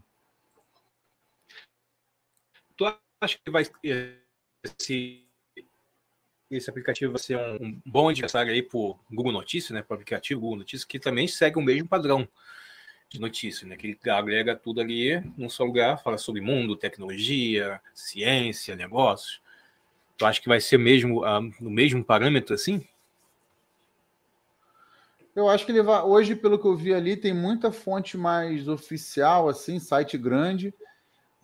Tu 2.76 2.84
acha 3.22 3.38
que 3.38 3.52
vai 3.52 3.64
esse, 4.64 5.24
esse 6.50 6.68
aplicativo 6.68 7.12
vai 7.12 7.22
ser 7.22 7.38
um, 7.38 7.64
um 7.64 7.82
bom 7.86 8.10
adversário 8.10 8.52
aí 8.52 8.64
para 8.64 8.76
o 8.76 8.98
Google 9.12 9.32
Notícias, 9.32 9.70
né? 9.70 9.84
Para 9.84 9.94
o 9.94 9.98
aplicativo 9.98 10.42
Google 10.42 10.58
Notícias, 10.58 10.84
que 10.84 10.98
também 10.98 11.28
segue 11.28 11.60
o 11.60 11.62
mesmo 11.62 11.88
padrão 11.88 12.28
de 13.08 13.22
notícias, 13.22 13.70
né? 13.70 13.78
Que 13.78 13.86
ele 13.86 14.00
agrega 14.10 14.56
tudo 14.56 14.82
ali 14.82 15.22
num 15.38 15.48
só 15.48 15.64
lugar, 15.64 16.02
fala 16.02 16.18
sobre 16.18 16.42
mundo, 16.42 16.76
tecnologia, 16.76 17.80
ciência, 17.94 18.76
negócios. 18.76 19.44
Tu 20.18 20.26
acha 20.26 20.42
que 20.42 20.48
vai 20.48 20.60
ser 20.60 20.80
mesmo 20.80 21.24
uh, 21.24 21.54
no 21.62 21.70
mesmo 21.70 22.04
parâmetro 22.04 22.56
assim? 22.56 22.84
Eu 25.36 25.50
acho 25.50 25.66
que 25.66 25.72
ele 25.72 25.84
vai. 25.84 26.02
Hoje, 26.02 26.36
pelo 26.36 26.58
que 26.58 26.66
eu 26.66 26.76
vi 26.76 26.94
ali, 26.94 27.18
tem 27.18 27.34
muita 27.34 27.72
fonte 27.72 28.18
mais 28.18 28.68
oficial, 28.68 29.50
assim, 29.50 29.80
site 29.80 30.18
grande 30.18 30.74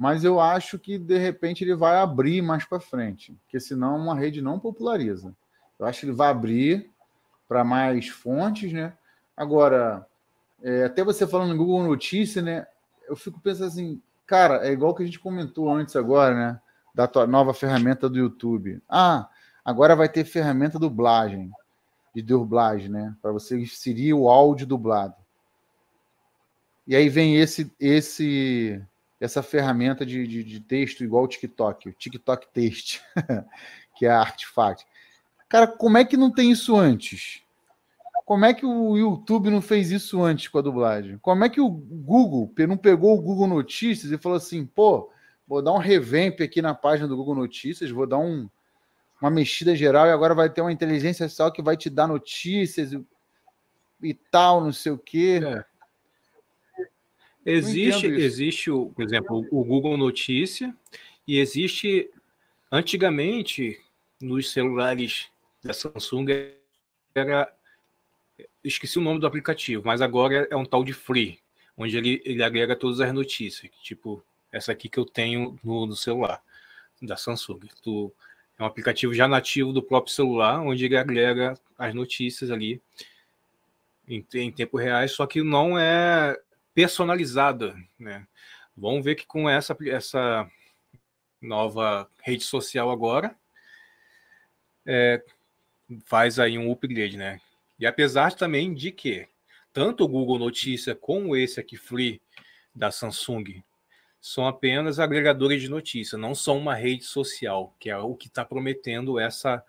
mas 0.01 0.23
eu 0.23 0.39
acho 0.39 0.79
que 0.79 0.97
de 0.97 1.19
repente 1.19 1.63
ele 1.63 1.75
vai 1.75 1.97
abrir 1.97 2.41
mais 2.41 2.65
para 2.65 2.79
frente, 2.79 3.37
porque 3.43 3.59
senão 3.59 3.95
uma 3.97 4.15
rede 4.15 4.41
não 4.41 4.57
populariza. 4.57 5.31
Eu 5.77 5.85
acho 5.85 5.99
que 5.99 6.05
ele 6.07 6.15
vai 6.15 6.29
abrir 6.29 6.89
para 7.47 7.63
mais 7.63 8.07
fontes, 8.07 8.73
né? 8.73 8.93
Agora, 9.37 10.03
é, 10.63 10.85
até 10.85 11.03
você 11.03 11.27
falando 11.27 11.49
no 11.49 11.57
Google 11.57 11.83
Notícias, 11.83 12.43
né? 12.43 12.65
Eu 13.07 13.15
fico 13.15 13.39
pensando 13.39 13.67
assim, 13.67 14.01
cara, 14.25 14.67
é 14.67 14.71
igual 14.71 14.95
que 14.95 15.03
a 15.03 15.05
gente 15.05 15.19
comentou 15.19 15.71
antes 15.71 15.95
agora, 15.95 16.33
né? 16.33 16.59
Da 16.95 17.05
tua 17.05 17.27
nova 17.27 17.53
ferramenta 17.53 18.09
do 18.09 18.17
YouTube. 18.17 18.81
Ah, 18.89 19.29
agora 19.63 19.95
vai 19.95 20.09
ter 20.09 20.25
ferramenta 20.25 20.79
dublagem, 20.79 21.51
de 22.13 22.21
dublagem, 22.21 22.89
né? 22.89 23.15
Para 23.21 23.31
você 23.31 23.59
inserir 23.59 24.13
o 24.13 24.29
áudio 24.29 24.67
dublado. 24.67 25.15
E 26.87 26.95
aí 26.95 27.09
vem 27.09 27.37
esse 27.37 27.71
esse 27.79 28.81
essa 29.19 29.43
ferramenta 29.43 30.03
de, 30.03 30.25
de, 30.25 30.43
de 30.43 30.59
texto 30.59 31.03
igual 31.03 31.25
o 31.25 31.27
TikTok, 31.27 31.89
o 31.89 31.93
TikTok 31.93 32.47
Text, 32.51 33.01
que 33.95 34.07
é 34.07 34.09
a 34.09 34.19
Artifact. 34.19 34.85
Cara, 35.47 35.67
como 35.67 35.97
é 35.97 36.03
que 36.03 36.17
não 36.17 36.31
tem 36.31 36.49
isso 36.49 36.75
antes? 36.75 37.43
Como 38.25 38.45
é 38.45 38.53
que 38.53 38.65
o 38.65 38.97
YouTube 38.97 39.49
não 39.49 39.61
fez 39.61 39.91
isso 39.91 40.23
antes 40.23 40.47
com 40.47 40.57
a 40.57 40.61
dublagem? 40.61 41.19
Como 41.19 41.43
é 41.43 41.49
que 41.49 41.61
o 41.61 41.69
Google 41.69 42.51
não 42.67 42.77
pegou 42.77 43.15
o 43.15 43.21
Google 43.21 43.47
Notícias 43.47 44.11
e 44.11 44.17
falou 44.17 44.37
assim, 44.37 44.65
pô, 44.65 45.11
vou 45.47 45.61
dar 45.61 45.73
um 45.73 45.77
revamp 45.77 46.39
aqui 46.41 46.61
na 46.61 46.73
página 46.73 47.07
do 47.07 47.17
Google 47.17 47.35
Notícias, 47.35 47.91
vou 47.91 48.07
dar 48.07 48.17
um, 48.17 48.49
uma 49.21 49.29
mexida 49.29 49.75
geral 49.75 50.07
e 50.07 50.11
agora 50.11 50.33
vai 50.33 50.49
ter 50.49 50.61
uma 50.61 50.71
inteligência 50.71 51.25
artificial 51.25 51.51
que 51.51 51.61
vai 51.61 51.77
te 51.77 51.89
dar 51.89 52.07
notícias 52.07 52.91
e, 52.91 53.05
e 54.01 54.13
tal, 54.13 54.61
não 54.61 54.73
sei 54.73 54.91
o 54.91 54.97
quê. 54.97 55.39
É. 55.45 55.65
Existe, 57.45 58.07
existe 58.07 58.71
o, 58.71 58.87
por 58.87 59.03
exemplo, 59.03 59.47
o 59.51 59.63
Google 59.63 59.97
Notícia 59.97 60.75
e 61.27 61.39
existe 61.39 62.09
antigamente 62.71 63.79
nos 64.19 64.51
celulares 64.51 65.27
da 65.63 65.73
Samsung 65.73 66.53
era 67.13 67.51
esqueci 68.63 68.97
o 68.99 69.01
nome 69.01 69.19
do 69.19 69.27
aplicativo, 69.27 69.83
mas 69.85 70.01
agora 70.01 70.47
é 70.49 70.55
um 70.55 70.65
tal 70.65 70.83
de 70.83 70.93
Free, 70.93 71.39
onde 71.75 71.97
ele, 71.97 72.21
ele 72.25 72.43
agrega 72.43 72.75
todas 72.75 72.99
as 72.99 73.13
notícias, 73.13 73.71
tipo 73.81 74.23
essa 74.51 74.71
aqui 74.71 74.89
que 74.89 74.99
eu 74.99 75.05
tenho 75.05 75.59
no, 75.63 75.85
no 75.85 75.95
celular 75.95 76.43
da 77.01 77.17
Samsung. 77.17 77.59
Tu, 77.81 78.13
é 78.61 78.63
um 78.63 78.67
aplicativo 78.67 79.11
já 79.11 79.27
nativo 79.27 79.73
do 79.73 79.81
próprio 79.81 80.13
celular, 80.13 80.61
onde 80.61 80.85
ele 80.85 80.95
agrega 80.95 81.55
as 81.75 81.95
notícias 81.95 82.51
ali 82.51 82.79
em, 84.07 84.23
em 84.35 84.51
tempo 84.51 84.77
real, 84.77 85.07
só 85.07 85.25
que 85.25 85.41
não 85.41 85.79
é 85.79 86.39
personalizada, 86.71 87.75
né? 87.97 88.27
Vamos 88.77 89.03
ver 89.03 89.15
que 89.15 89.25
com 89.25 89.49
essa, 89.49 89.75
essa 89.87 90.47
nova 91.41 92.07
rede 92.21 92.43
social 92.43 92.91
agora, 92.91 93.35
é, 94.85 95.23
faz 96.05 96.37
aí 96.37 96.55
um 96.57 96.71
upgrade, 96.71 97.17
né? 97.17 97.41
E 97.79 97.85
apesar 97.87 98.33
também 98.33 98.75
de 98.75 98.91
que 98.91 99.27
tanto 99.73 100.03
o 100.03 100.07
Google 100.07 100.37
Notícia 100.37 100.93
como 100.93 101.35
esse 101.35 101.59
aqui 101.59 101.77
Free 101.77 102.21
da 102.75 102.91
Samsung 102.91 103.63
são 104.21 104.47
apenas 104.47 104.99
agregadores 104.99 105.59
de 105.59 105.67
notícia, 105.67 106.15
não 106.15 106.35
são 106.35 106.59
uma 106.59 106.75
rede 106.75 107.03
social, 107.03 107.75
que 107.79 107.89
é 107.89 107.97
o 107.97 108.15
que 108.15 108.27
está 108.27 108.45
prometendo 108.45 109.19
essa. 109.19 109.63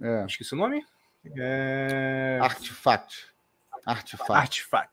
É. 0.00 0.24
Esqueci 0.24 0.54
o 0.54 0.56
nome? 0.56 0.84
É... 1.36 2.38
Artifact. 2.40 3.26
Artifact. 3.84 4.32
Artifact. 4.32 4.92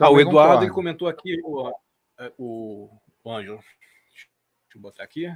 Ah, 0.00 0.10
o 0.10 0.18
Eduardo 0.18 0.64
ele 0.64 0.72
comentou 0.72 1.08
aqui, 1.08 1.38
o, 1.42 1.74
o, 2.38 2.88
o 3.22 3.32
Ângelo. 3.32 3.58
Deixa 3.58 4.28
eu 4.76 4.80
botar 4.80 5.02
aqui. 5.02 5.26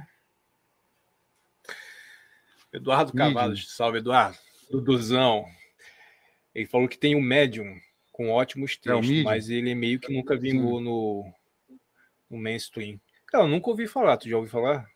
Eduardo 2.71 3.13
Cavalos, 3.13 3.71
salve 3.75 3.99
Eduardo. 3.99 4.37
Duduzão. 4.71 5.45
Ele 6.55 6.65
falou 6.65 6.87
que 6.87 6.97
tem 6.97 7.15
um 7.15 7.21
médium 7.21 7.79
com 8.11 8.31
ótimos 8.31 8.71
é 8.71 8.89
textos, 8.89 9.19
é 9.19 9.23
mas 9.23 9.49
ele 9.49 9.75
meio 9.75 9.99
que 9.99 10.11
nunca 10.11 10.35
vingou 10.35 10.79
no, 10.79 11.33
no 12.33 12.41
mainstream. 12.41 12.99
Cara, 13.27 13.45
eu 13.45 13.47
nunca 13.47 13.69
ouvi 13.69 13.87
falar. 13.87 14.17
Tu 14.17 14.29
já 14.29 14.37
ouviu 14.37 14.51
falar? 14.51 14.87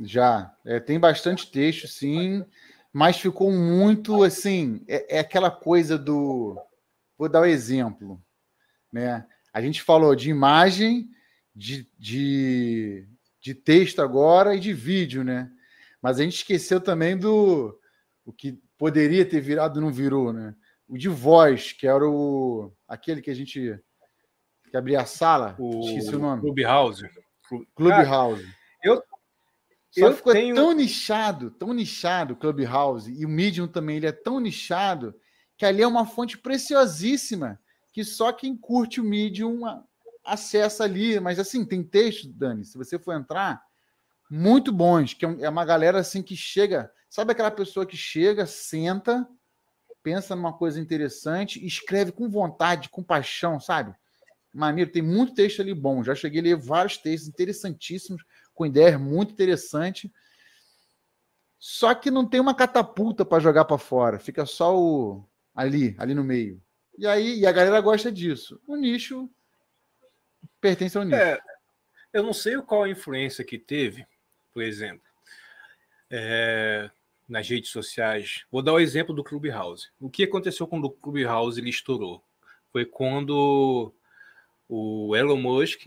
Já. 0.00 0.54
É, 0.64 0.80
tem 0.80 0.98
bastante 0.98 1.50
texto, 1.50 1.86
sim, 1.86 2.44
mas 2.92 3.18
ficou 3.18 3.50
muito 3.50 4.22
assim. 4.22 4.84
É, 4.88 5.16
é 5.16 5.18
aquela 5.20 5.50
coisa 5.50 5.96
do. 5.96 6.60
Vou 7.16 7.28
dar 7.28 7.40
o 7.40 7.42
um 7.42 7.46
exemplo. 7.46 8.22
Né? 8.92 9.26
A 9.52 9.60
gente 9.60 9.82
falou 9.82 10.14
de 10.14 10.30
imagem, 10.30 11.08
de, 11.54 11.88
de, 11.98 13.06
de 13.40 13.54
texto 13.54 14.02
agora 14.02 14.54
e 14.54 14.60
de 14.60 14.72
vídeo, 14.72 15.22
né? 15.22 15.50
Mas 16.02 16.18
a 16.18 16.22
gente 16.22 16.36
esqueceu 16.36 16.80
também 16.80 17.16
do 17.16 17.78
o 18.24 18.32
que 18.32 18.58
poderia 18.76 19.24
ter 19.24 19.40
virado 19.40 19.80
não 19.80 19.92
virou, 19.92 20.32
né? 20.32 20.54
O 20.86 20.98
de 20.98 21.08
voz, 21.08 21.72
que 21.72 21.86
era 21.86 22.06
o 22.06 22.72
aquele 22.86 23.22
que 23.22 23.30
a 23.30 23.34
gente 23.34 23.80
que 24.74 24.78
abria 24.78 25.02
a 25.02 25.06
sala, 25.06 25.54
o 25.56 25.84
esqueci 25.84 26.16
o 26.16 26.18
nome. 26.18 26.42
Clubhouse. 26.42 27.08
Clubhouse. 27.76 28.44
Eu 28.82 28.96
só 29.92 30.08
eu 30.08 30.12
ficou 30.16 30.32
tenho... 30.32 30.56
tão 30.56 30.72
nichado, 30.72 31.52
tão 31.52 31.72
nichado 31.72 32.34
o 32.34 32.36
Clubhouse 32.36 33.08
e 33.08 33.24
o 33.24 33.28
Medium 33.28 33.68
também 33.68 33.98
ele 33.98 34.08
é 34.08 34.12
tão 34.12 34.40
nichado 34.40 35.14
que 35.56 35.64
ali 35.64 35.80
é 35.80 35.86
uma 35.86 36.04
fonte 36.04 36.36
preciosíssima 36.36 37.60
que 37.92 38.02
só 38.02 38.32
quem 38.32 38.56
curte 38.56 39.00
o 39.00 39.04
Medium 39.04 39.60
acessa 40.24 40.82
ali, 40.82 41.20
mas 41.20 41.38
assim, 41.38 41.64
tem 41.64 41.84
texto, 41.84 42.26
Dani, 42.26 42.64
se 42.64 42.76
você 42.76 42.98
for 42.98 43.14
entrar, 43.14 43.62
muito 44.28 44.72
bons, 44.72 45.14
que 45.14 45.24
é, 45.24 45.36
é 45.42 45.48
uma 45.48 45.64
galera 45.64 46.00
assim 46.00 46.20
que 46.20 46.34
chega, 46.34 46.90
sabe 47.08 47.30
aquela 47.30 47.52
pessoa 47.52 47.86
que 47.86 47.96
chega, 47.96 48.44
senta, 48.44 49.24
pensa 50.02 50.34
numa 50.34 50.52
coisa 50.52 50.80
interessante, 50.80 51.64
escreve 51.64 52.10
com 52.10 52.28
vontade, 52.28 52.88
com 52.88 53.04
paixão, 53.04 53.60
sabe? 53.60 53.94
Maneiro, 54.54 54.92
tem 54.92 55.02
muito 55.02 55.34
texto 55.34 55.60
ali 55.60 55.74
bom. 55.74 56.04
Já 56.04 56.14
cheguei 56.14 56.40
a 56.40 56.44
ler 56.44 56.56
vários 56.56 56.96
textos 56.96 57.28
interessantíssimos, 57.28 58.24
com 58.54 58.64
ideias 58.64 59.00
muito 59.00 59.32
interessantes. 59.32 60.08
Só 61.58 61.92
que 61.94 62.10
não 62.10 62.24
tem 62.24 62.40
uma 62.40 62.54
catapulta 62.54 63.24
para 63.24 63.42
jogar 63.42 63.64
para 63.64 63.78
fora, 63.78 64.18
fica 64.18 64.46
só 64.46 64.78
o 64.78 65.26
ali, 65.54 65.96
ali 65.98 66.14
no 66.14 66.22
meio. 66.22 66.62
E 66.96 67.06
aí, 67.06 67.40
e 67.40 67.46
a 67.46 67.52
galera 67.52 67.80
gosta 67.80 68.12
disso. 68.12 68.60
O 68.66 68.76
nicho 68.76 69.28
pertence 70.60 70.96
ao 70.96 71.04
nicho. 71.04 71.16
É, 71.16 71.40
eu 72.12 72.22
não 72.22 72.32
sei 72.32 72.56
qual 72.62 72.84
a 72.84 72.88
influência 72.88 73.44
que 73.44 73.58
teve, 73.58 74.06
por 74.52 74.62
exemplo, 74.62 75.02
é, 76.10 76.88
nas 77.28 77.48
redes 77.48 77.70
sociais. 77.70 78.44
Vou 78.52 78.62
dar 78.62 78.74
o 78.74 78.80
exemplo 78.80 79.14
do 79.14 79.24
Clubhouse. 79.24 79.90
O 79.98 80.08
que 80.08 80.22
aconteceu 80.22 80.68
quando 80.68 80.84
o 80.84 80.90
Clubhouse 80.90 81.58
ele 81.58 81.70
estourou? 81.70 82.22
Foi 82.70 82.84
quando 82.84 83.92
o 84.74 85.14
Elon 85.14 85.36
Musk 85.36 85.86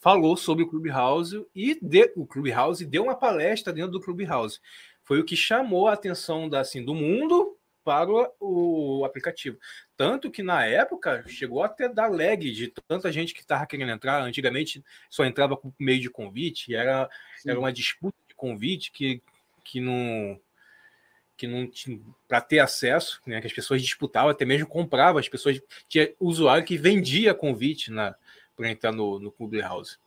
falou 0.00 0.36
sobre 0.36 0.64
o 0.64 0.68
Clubhouse 0.68 1.46
e 1.54 1.78
de, 1.80 2.12
o 2.16 2.26
Clubhouse 2.26 2.84
deu 2.84 3.04
uma 3.04 3.14
palestra 3.14 3.72
dentro 3.72 3.92
do 3.92 4.00
Clubhouse. 4.00 4.60
Foi 5.02 5.20
o 5.20 5.24
que 5.24 5.36
chamou 5.36 5.86
a 5.86 5.92
atenção 5.92 6.48
da, 6.48 6.60
assim, 6.60 6.84
do 6.84 6.94
mundo 6.94 7.56
para 7.84 8.10
o, 8.10 8.98
o, 9.00 9.04
aplicativo. 9.04 9.58
Tanto 9.96 10.30
que 10.30 10.42
na 10.42 10.64
época 10.64 11.24
chegou 11.28 11.62
até 11.62 11.88
dar 11.88 12.10
lag 12.10 12.50
de 12.50 12.68
tanta 12.88 13.12
gente 13.12 13.32
que 13.32 13.40
estava 13.40 13.66
querendo 13.66 13.92
entrar. 13.92 14.22
Antigamente 14.22 14.84
só 15.08 15.24
entrava 15.24 15.56
por 15.56 15.72
meio 15.78 16.00
de 16.00 16.10
convite, 16.10 16.74
era, 16.74 17.08
era 17.46 17.58
uma 17.58 17.72
disputa 17.72 18.16
de 18.26 18.34
convite 18.34 18.90
que, 18.90 19.22
que 19.62 19.80
não 19.80 20.40
que 21.36 21.46
não 21.46 21.66
tinha 21.66 22.00
para 22.28 22.40
ter 22.40 22.60
acesso, 22.60 23.20
né, 23.26 23.40
que 23.40 23.46
as 23.46 23.52
pessoas 23.52 23.82
disputavam, 23.82 24.30
até 24.30 24.44
mesmo 24.44 24.66
compravam, 24.66 25.18
as 25.18 25.28
pessoas 25.28 25.60
tinha 25.88 26.12
usuário 26.20 26.64
que 26.64 26.76
vendia 26.76 27.34
convite 27.34 27.90
na 27.90 28.14
para 28.56 28.70
entrar 28.70 28.92
no, 28.92 29.18
no 29.18 29.32
Clubhouse. 29.32 29.98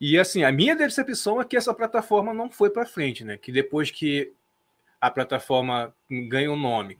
E 0.00 0.18
assim, 0.18 0.42
a 0.42 0.52
minha 0.52 0.76
decepção 0.76 1.40
é 1.40 1.44
que 1.44 1.56
essa 1.56 1.72
plataforma 1.72 2.34
não 2.34 2.50
foi 2.50 2.70
para 2.70 2.84
frente, 2.84 3.24
né? 3.24 3.38
Que 3.38 3.50
depois 3.50 3.90
que 3.90 4.32
a 5.00 5.10
plataforma 5.10 5.94
ganha 6.28 6.50
um 6.50 6.56
nome. 6.56 6.98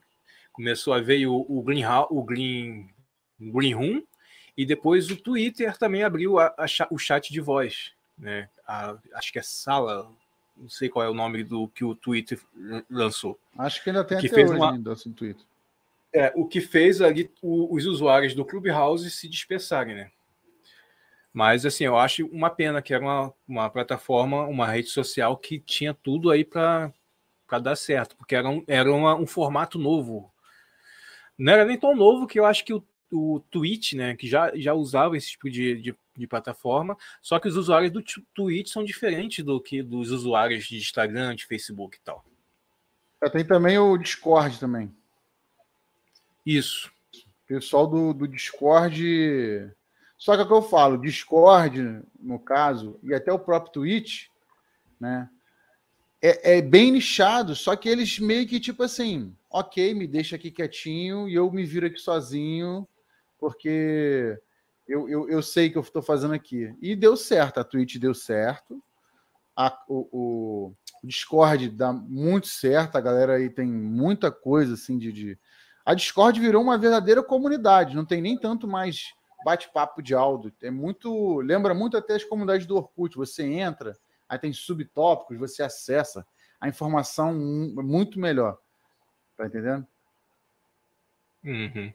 Começou 0.52 0.94
a 0.94 1.00
ver 1.00 1.26
o, 1.26 1.44
o, 1.48 1.62
Green, 1.62 1.84
o 2.08 2.22
Green, 2.22 2.88
Green 3.38 3.74
Room 3.74 4.02
e 4.56 4.64
depois 4.64 5.10
o 5.10 5.16
Twitter 5.16 5.76
também 5.76 6.02
abriu 6.02 6.38
a, 6.38 6.46
a, 6.56 6.66
o 6.90 6.96
chat 6.96 7.30
de 7.30 7.40
voz, 7.40 7.92
né? 8.16 8.48
A, 8.66 8.96
acho 9.14 9.32
que 9.32 9.38
é 9.38 9.42
sala, 9.42 10.10
não 10.56 10.68
sei 10.68 10.88
qual 10.88 11.04
é 11.04 11.08
o 11.08 11.14
nome 11.14 11.44
do 11.44 11.68
que 11.68 11.84
o 11.84 11.94
Twitter 11.94 12.40
lançou. 12.90 13.38
Acho 13.58 13.82
que 13.82 13.90
ainda 13.90 14.04
tem 14.04 14.18
que 14.18 14.26
até 14.26 14.34
fez 14.36 14.50
hoje 14.50 14.58
uma, 14.58 14.72
ainda 14.72 14.92
assim, 14.92 15.12
Twitter. 15.12 15.44
É, 16.12 16.32
o 16.34 16.46
que 16.46 16.60
fez 16.60 17.02
ali 17.02 17.30
o, 17.42 17.74
os 17.74 17.84
usuários 17.84 18.34
do 18.34 18.44
Clubhouse 18.44 19.10
se 19.10 19.28
dispersarem, 19.28 19.94
né? 19.94 20.10
Mas 21.32 21.66
assim, 21.66 21.84
eu 21.84 21.98
acho 21.98 22.26
uma 22.28 22.48
pena 22.48 22.80
que 22.80 22.94
era 22.94 23.04
uma, 23.04 23.34
uma 23.46 23.68
plataforma, 23.68 24.46
uma 24.46 24.66
rede 24.66 24.88
social 24.88 25.36
que 25.36 25.58
tinha 25.60 25.92
tudo 25.92 26.30
aí 26.30 26.42
para 26.42 26.90
dar 27.62 27.76
certo, 27.76 28.16
porque 28.16 28.34
era 28.34 28.48
um, 28.48 28.64
era 28.66 28.90
uma, 28.90 29.14
um 29.14 29.26
formato 29.26 29.78
novo. 29.78 30.32
Não 31.36 31.52
era 31.52 31.66
nem 31.66 31.78
tão 31.78 31.94
novo 31.94 32.26
que 32.26 32.40
eu 32.40 32.46
acho 32.46 32.64
que 32.64 32.72
o, 32.72 32.82
o 33.10 33.40
Twitch, 33.50 33.92
né, 33.92 34.16
que 34.16 34.28
já, 34.28 34.50
já 34.56 34.74
usava 34.74 35.16
esse 35.16 35.30
tipo 35.30 35.50
de, 35.50 35.80
de, 35.80 35.94
de 36.16 36.26
plataforma, 36.26 36.96
só 37.22 37.38
que 37.38 37.48
os 37.48 37.56
usuários 37.56 37.92
do 37.92 38.02
Twitch 38.34 38.68
são 38.68 38.84
diferentes 38.84 39.44
do 39.44 39.60
que 39.60 39.82
dos 39.82 40.10
usuários 40.10 40.64
de 40.64 40.76
Instagram, 40.76 41.34
de 41.34 41.46
Facebook 41.46 41.96
e 41.96 42.00
tal. 42.00 42.24
Tem 43.32 43.44
também 43.44 43.78
o 43.78 43.96
Discord 43.96 44.58
também. 44.60 44.94
Isso. 46.44 46.90
Pessoal 47.46 47.86
do, 47.86 48.12
do 48.12 48.28
Discord. 48.28 49.72
Só 50.18 50.34
que 50.34 50.42
é 50.42 50.44
o 50.44 50.46
que 50.46 50.52
eu 50.52 50.62
falo, 50.62 51.00
Discord, 51.00 52.02
no 52.18 52.38
caso, 52.38 52.98
e 53.02 53.14
até 53.14 53.32
o 53.32 53.38
próprio 53.38 53.72
Twitch, 53.72 54.28
né? 54.98 55.28
é, 56.22 56.58
é, 56.58 56.62
bem 56.62 56.90
nichado, 56.90 57.54
só 57.54 57.76
que 57.76 57.88
eles 57.88 58.18
meio 58.18 58.46
que 58.46 58.58
tipo 58.58 58.82
assim, 58.82 59.34
ok, 59.50 59.94
me 59.94 60.06
deixa 60.06 60.36
aqui 60.36 60.50
quietinho 60.50 61.28
e 61.28 61.34
eu 61.34 61.50
me 61.50 61.64
viro 61.64 61.86
aqui 61.86 62.00
sozinho, 62.00 62.86
porque 63.38 64.38
eu, 64.86 65.08
eu, 65.08 65.28
eu 65.28 65.42
sei 65.42 65.70
que 65.70 65.76
eu 65.76 65.82
estou 65.82 66.02
fazendo 66.02 66.34
aqui. 66.34 66.74
E 66.80 66.94
deu 66.94 67.16
certo, 67.16 67.58
a 67.58 67.64
Twitch 67.64 67.96
deu 67.96 68.14
certo, 68.14 68.82
a, 69.56 69.76
o, 69.88 70.08
o, 70.12 70.74
Discord 71.02 71.68
dá 71.70 71.92
muito 71.92 72.46
certo, 72.46 72.96
a 72.96 73.00
galera 73.00 73.36
aí 73.36 73.48
tem 73.48 73.66
muita 73.66 74.30
coisa 74.30 74.74
assim 74.74 74.98
de, 74.98 75.12
de... 75.12 75.38
A 75.84 75.94
Discord 75.94 76.38
virou 76.40 76.62
uma 76.62 76.76
verdadeira 76.76 77.22
comunidade, 77.22 77.96
não 77.96 78.04
tem 78.04 78.20
nem 78.20 78.36
tanto 78.36 78.66
mais 78.66 79.14
bate-papo 79.44 80.02
de 80.02 80.14
áudio. 80.14 80.52
É 80.60 80.70
muito. 80.70 81.38
Lembra 81.38 81.72
muito 81.72 81.96
até 81.96 82.16
as 82.16 82.24
comunidades 82.24 82.66
do 82.66 82.76
Orkut. 82.76 83.16
Você 83.16 83.44
entra, 83.44 83.96
aí 84.28 84.36
tem 84.38 84.52
subtópicos, 84.52 85.38
você 85.38 85.62
acessa 85.62 86.26
a 86.60 86.68
informação 86.68 87.32
muito 87.32 88.18
melhor. 88.18 88.58
Tá 89.36 89.46
entendendo? 89.46 89.86
Uhum. 91.44 91.92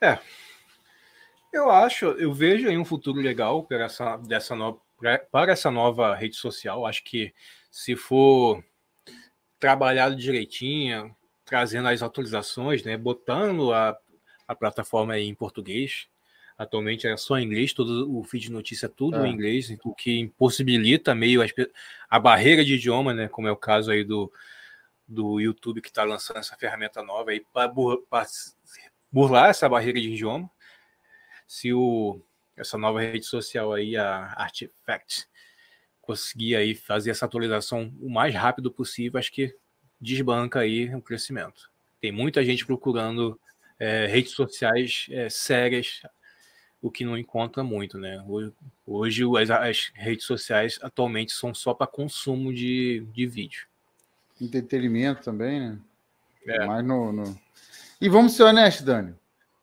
É. 0.00 0.18
Eu 1.52 1.70
acho, 1.70 2.06
eu 2.06 2.32
vejo 2.32 2.68
aí 2.68 2.76
um 2.76 2.84
futuro 2.84 3.20
legal 3.20 3.62
para 3.62 3.84
essa, 3.84 4.16
dessa 4.16 4.56
no, 4.56 4.80
para 5.30 5.52
essa 5.52 5.70
nova 5.70 6.14
rede 6.14 6.36
social. 6.36 6.84
Acho 6.84 7.04
que 7.04 7.32
se 7.70 7.94
for 7.94 8.64
trabalhado 9.58 10.16
direitinho, 10.16 11.14
trazendo 11.44 11.88
as 11.88 12.02
atualizações, 12.02 12.82
né? 12.82 12.96
Botando 12.96 13.72
a, 13.72 13.96
a 14.48 14.54
plataforma 14.54 15.18
em 15.18 15.34
português. 15.34 16.08
Atualmente 16.56 17.06
é 17.06 17.16
só 17.16 17.38
em 17.38 17.44
inglês, 17.44 17.72
todo 17.72 18.16
o 18.16 18.22
feed 18.22 18.44
de 18.44 18.52
notícia 18.52 18.86
é 18.86 18.88
tudo 18.88 19.24
é. 19.24 19.28
em 19.28 19.32
inglês, 19.32 19.76
o 19.84 19.92
que 19.92 20.20
impossibilita 20.20 21.14
meio 21.14 21.42
a, 21.42 21.46
a 22.08 22.18
barreira 22.18 22.64
de 22.64 22.74
idioma, 22.74 23.12
né? 23.12 23.28
Como 23.28 23.48
é 23.48 23.52
o 23.52 23.56
caso 23.56 23.90
aí 23.90 24.04
do, 24.04 24.32
do 25.06 25.40
YouTube 25.40 25.80
que 25.80 25.88
está 25.88 26.04
lançando 26.04 26.38
essa 26.38 26.56
ferramenta 26.56 27.02
nova 27.02 27.30
aí 27.30 27.44
para 27.52 27.72
burlar 29.14 29.48
essa 29.48 29.68
barreira 29.68 30.00
de 30.00 30.08
idioma. 30.08 30.50
Se 31.46 31.72
o, 31.72 32.20
essa 32.56 32.76
nova 32.76 33.00
rede 33.00 33.24
social 33.24 33.72
aí, 33.72 33.96
a 33.96 34.34
Artifact, 34.36 35.28
conseguir 36.02 36.56
aí 36.56 36.74
fazer 36.74 37.12
essa 37.12 37.24
atualização 37.24 37.94
o 38.00 38.10
mais 38.10 38.34
rápido 38.34 38.72
possível, 38.72 39.20
acho 39.20 39.30
que 39.30 39.56
desbanca 40.00 40.58
aí 40.58 40.92
o 40.92 41.00
crescimento. 41.00 41.70
Tem 42.00 42.10
muita 42.10 42.44
gente 42.44 42.66
procurando 42.66 43.40
é, 43.78 44.06
redes 44.06 44.32
sociais 44.32 45.06
é, 45.10 45.30
sérias, 45.30 46.02
o 46.82 46.90
que 46.90 47.04
não 47.04 47.16
encontra 47.16 47.62
muito, 47.62 47.96
né? 47.96 48.22
Hoje, 48.84 49.22
as, 49.40 49.50
as 49.50 49.92
redes 49.94 50.26
sociais 50.26 50.78
atualmente 50.82 51.32
são 51.32 51.54
só 51.54 51.72
para 51.72 51.86
consumo 51.86 52.52
de, 52.52 53.06
de 53.12 53.26
vídeo. 53.28 53.68
Entretenimento 54.40 55.22
também, 55.22 55.60
né? 55.60 55.78
É. 56.46 56.66
Mas 56.66 56.84
no, 56.84 57.12
no... 57.12 57.43
E 58.04 58.08
vamos 58.10 58.34
ser 58.34 58.42
honestos, 58.42 58.84
Dani. 58.84 59.14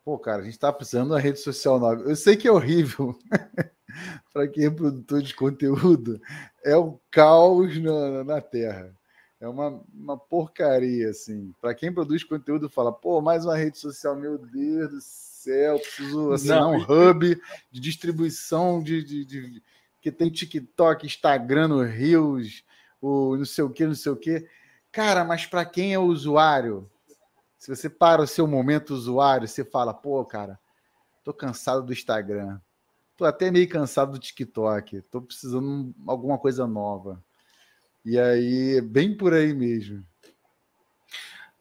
Pô, 0.03 0.17
cara, 0.17 0.41
a 0.41 0.43
gente 0.43 0.57
tá 0.57 0.73
precisando 0.73 1.09
de 1.09 1.13
uma 1.13 1.19
rede 1.19 1.39
social 1.39 1.79
nova. 1.79 2.01
Eu 2.01 2.15
sei 2.15 2.35
que 2.35 2.47
é 2.47 2.51
horrível 2.51 3.15
para 4.33 4.47
quem 4.47 4.65
é 4.65 4.69
produtor 4.71 5.21
de 5.21 5.35
conteúdo. 5.35 6.19
É 6.65 6.75
um 6.75 6.97
caos 7.11 7.77
na, 7.77 8.23
na 8.23 8.41
Terra. 8.41 8.97
É 9.39 9.47
uma, 9.47 9.79
uma 9.93 10.17
porcaria, 10.17 11.11
assim. 11.11 11.53
Para 11.61 11.75
quem 11.75 11.93
produz 11.93 12.23
conteúdo, 12.23 12.67
fala, 12.67 12.91
pô, 12.91 13.21
mais 13.21 13.45
uma 13.45 13.55
rede 13.55 13.77
social, 13.77 14.15
meu 14.15 14.39
Deus 14.39 14.89
do 14.89 15.01
céu, 15.01 15.77
preciso 15.77 16.31
assinar 16.31 16.61
não, 16.61 16.77
um 16.77 16.81
hub 16.81 17.39
de 17.69 17.79
distribuição 17.79 18.81
de, 18.81 19.03
de, 19.03 19.23
de, 19.23 19.63
que 20.01 20.11
tem 20.11 20.31
TikTok, 20.31 21.05
Instagram, 21.05 21.67
no 21.67 21.83
Reels, 21.83 22.63
o 22.99 23.37
não 23.37 23.45
sei 23.45 23.63
o 23.63 23.69
que, 23.69 23.85
não 23.85 23.93
sei 23.93 24.11
o 24.11 24.17
que. 24.17 24.47
Cara, 24.91 25.23
mas 25.23 25.45
para 25.45 25.63
quem 25.63 25.93
é 25.93 25.99
usuário, 25.99 26.89
se 27.61 27.69
você 27.69 27.87
para 27.87 28.23
o 28.23 28.27
seu 28.27 28.47
momento 28.47 28.89
usuário, 28.89 29.47
você 29.47 29.63
fala, 29.63 29.93
pô, 29.93 30.25
cara, 30.25 30.59
tô 31.23 31.31
cansado 31.31 31.85
do 31.85 31.93
Instagram, 31.93 32.59
tô 33.15 33.23
até 33.23 33.51
meio 33.51 33.69
cansado 33.69 34.13
do 34.13 34.19
TikTok, 34.19 35.03
tô 35.03 35.21
precisando 35.21 35.93
de 35.95 36.09
alguma 36.09 36.39
coisa 36.39 36.65
nova. 36.65 37.23
E 38.03 38.19
aí, 38.19 38.81
bem 38.81 39.15
por 39.15 39.31
aí 39.31 39.53
mesmo. 39.53 40.03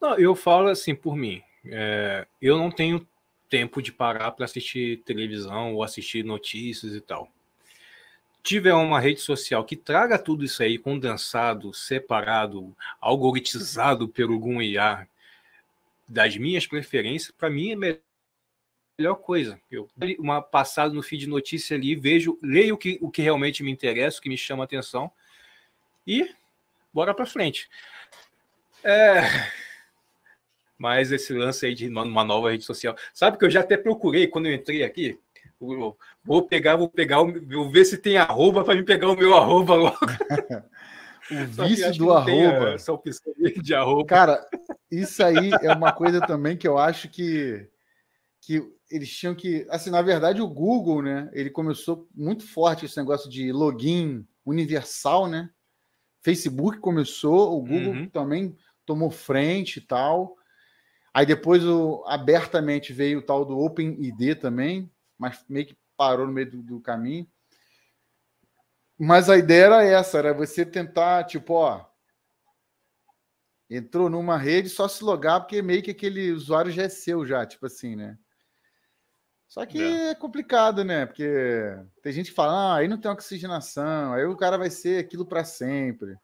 Não, 0.00 0.18
eu 0.18 0.34
falo 0.34 0.68
assim 0.68 0.94
por 0.94 1.14
mim. 1.14 1.42
É, 1.66 2.26
eu 2.40 2.56
não 2.56 2.70
tenho 2.70 3.06
tempo 3.50 3.82
de 3.82 3.92
parar 3.92 4.30
para 4.30 4.46
assistir 4.46 5.02
televisão 5.04 5.74
ou 5.74 5.82
assistir 5.82 6.24
notícias 6.24 6.94
e 6.94 7.00
tal. 7.02 7.30
Tiver 8.42 8.72
uma 8.72 8.98
rede 8.98 9.20
social 9.20 9.66
que 9.66 9.76
traga 9.76 10.18
tudo 10.18 10.46
isso 10.46 10.62
aí 10.62 10.78
condensado, 10.78 11.74
separado, 11.74 12.74
algoritmizado 13.02 14.08
pelo 14.08 14.32
algum 14.32 14.62
IA 14.62 15.06
das 16.10 16.36
minhas 16.36 16.66
preferências, 16.66 17.30
para 17.30 17.48
mim 17.48 17.70
é 17.70 17.76
melhor 17.76 18.00
melhor 19.00 19.14
coisa. 19.14 19.58
Eu 19.70 19.88
uma 20.18 20.42
passada 20.42 20.92
no 20.92 21.02
feed 21.02 21.22
de 21.22 21.28
notícia 21.28 21.74
ali, 21.74 21.94
vejo, 21.94 22.38
leio 22.42 22.74
o 22.74 22.78
que, 22.78 22.98
o 23.00 23.10
que 23.10 23.22
realmente 23.22 23.62
me 23.62 23.70
interessa, 23.70 24.18
o 24.18 24.22
que 24.22 24.28
me 24.28 24.36
chama 24.36 24.64
atenção 24.64 25.10
e 26.06 26.28
bora 26.92 27.14
para 27.14 27.24
frente. 27.24 27.68
É... 28.84 29.22
Mas 30.76 31.12
esse 31.12 31.32
lance 31.32 31.64
aí 31.64 31.74
de 31.74 31.88
uma 31.88 32.24
nova 32.24 32.50
rede 32.50 32.64
social, 32.64 32.94
sabe 33.12 33.38
que 33.38 33.44
eu 33.44 33.50
já 33.50 33.60
até 33.60 33.76
procurei 33.76 34.26
quando 34.26 34.46
eu 34.46 34.54
entrei 34.54 34.82
aqui. 34.82 35.18
Vou 36.24 36.42
pegar, 36.46 36.76
vou 36.76 36.88
pegar, 36.88 37.18
vou 37.18 37.70
ver 37.70 37.84
se 37.84 37.98
tem 37.98 38.16
arroba 38.16 38.64
para 38.64 38.74
me 38.74 38.82
pegar 38.82 39.10
o 39.10 39.16
meu 39.16 39.34
arroba 39.36 39.74
logo. 39.74 39.98
o 41.30 41.64
vício 41.66 41.92
do 41.96 42.12
arroba. 42.12 42.74
Essa 42.74 42.92
opção 42.92 43.32
de 43.62 43.74
arroba. 43.74 44.06
Cara, 44.06 44.46
isso 44.90 45.22
aí 45.22 45.50
é 45.62 45.72
uma 45.72 45.92
coisa 45.92 46.20
também 46.20 46.56
que 46.56 46.66
eu 46.66 46.78
acho 46.78 47.08
que, 47.08 47.68
que 48.40 48.62
eles 48.90 49.10
tinham 49.10 49.34
que. 49.34 49.66
Assim, 49.70 49.90
na 49.90 50.02
verdade, 50.02 50.42
o 50.42 50.48
Google, 50.48 51.02
né? 51.02 51.30
Ele 51.32 51.50
começou 51.50 52.08
muito 52.14 52.46
forte 52.46 52.86
esse 52.86 52.96
negócio 52.96 53.30
de 53.30 53.52
login 53.52 54.26
universal, 54.44 55.28
né? 55.28 55.50
Facebook 56.22 56.78
começou, 56.78 57.56
o 57.56 57.62
Google 57.62 57.94
uhum. 57.94 58.08
também 58.08 58.56
tomou 58.84 59.10
frente 59.10 59.78
e 59.78 59.80
tal. 59.80 60.36
Aí 61.12 61.26
depois 61.26 61.64
o, 61.64 62.04
abertamente 62.06 62.92
veio 62.92 63.18
o 63.18 63.22
tal 63.22 63.44
do 63.44 63.58
OpenID 63.58 64.36
também, 64.36 64.90
mas 65.18 65.44
meio 65.48 65.66
que 65.66 65.76
parou 65.96 66.26
no 66.26 66.32
meio 66.32 66.50
do, 66.50 66.62
do, 66.62 66.80
caminho. 66.80 67.26
Mas 69.02 69.30
a 69.30 69.38
ideia 69.38 69.64
era 69.64 69.82
essa, 69.82 70.18
era 70.18 70.34
você 70.34 70.62
tentar, 70.62 71.24
tipo, 71.24 71.54
ó, 71.54 71.86
entrou 73.70 74.10
numa 74.10 74.36
rede 74.36 74.68
só 74.68 74.86
se 74.86 75.02
logar, 75.02 75.40
porque 75.40 75.62
meio 75.62 75.82
que 75.82 75.90
aquele 75.90 76.30
usuário 76.32 76.70
já 76.70 76.82
é 76.82 76.88
seu 76.90 77.24
já, 77.24 77.46
tipo 77.46 77.64
assim, 77.64 77.96
né? 77.96 78.18
Só 79.48 79.64
que 79.64 79.80
é. 79.80 80.10
é 80.10 80.14
complicado, 80.14 80.84
né? 80.84 81.06
Porque 81.06 81.26
tem 82.02 82.12
gente 82.12 82.28
que 82.28 82.36
fala, 82.36 82.52
ah, 82.52 82.76
aí 82.76 82.88
não 82.88 83.00
tem 83.00 83.10
oxigenação, 83.10 84.12
aí 84.12 84.26
o 84.26 84.36
cara 84.36 84.58
vai 84.58 84.68
ser 84.68 85.02
aquilo 85.02 85.24
para 85.24 85.44
sempre. 85.44 86.14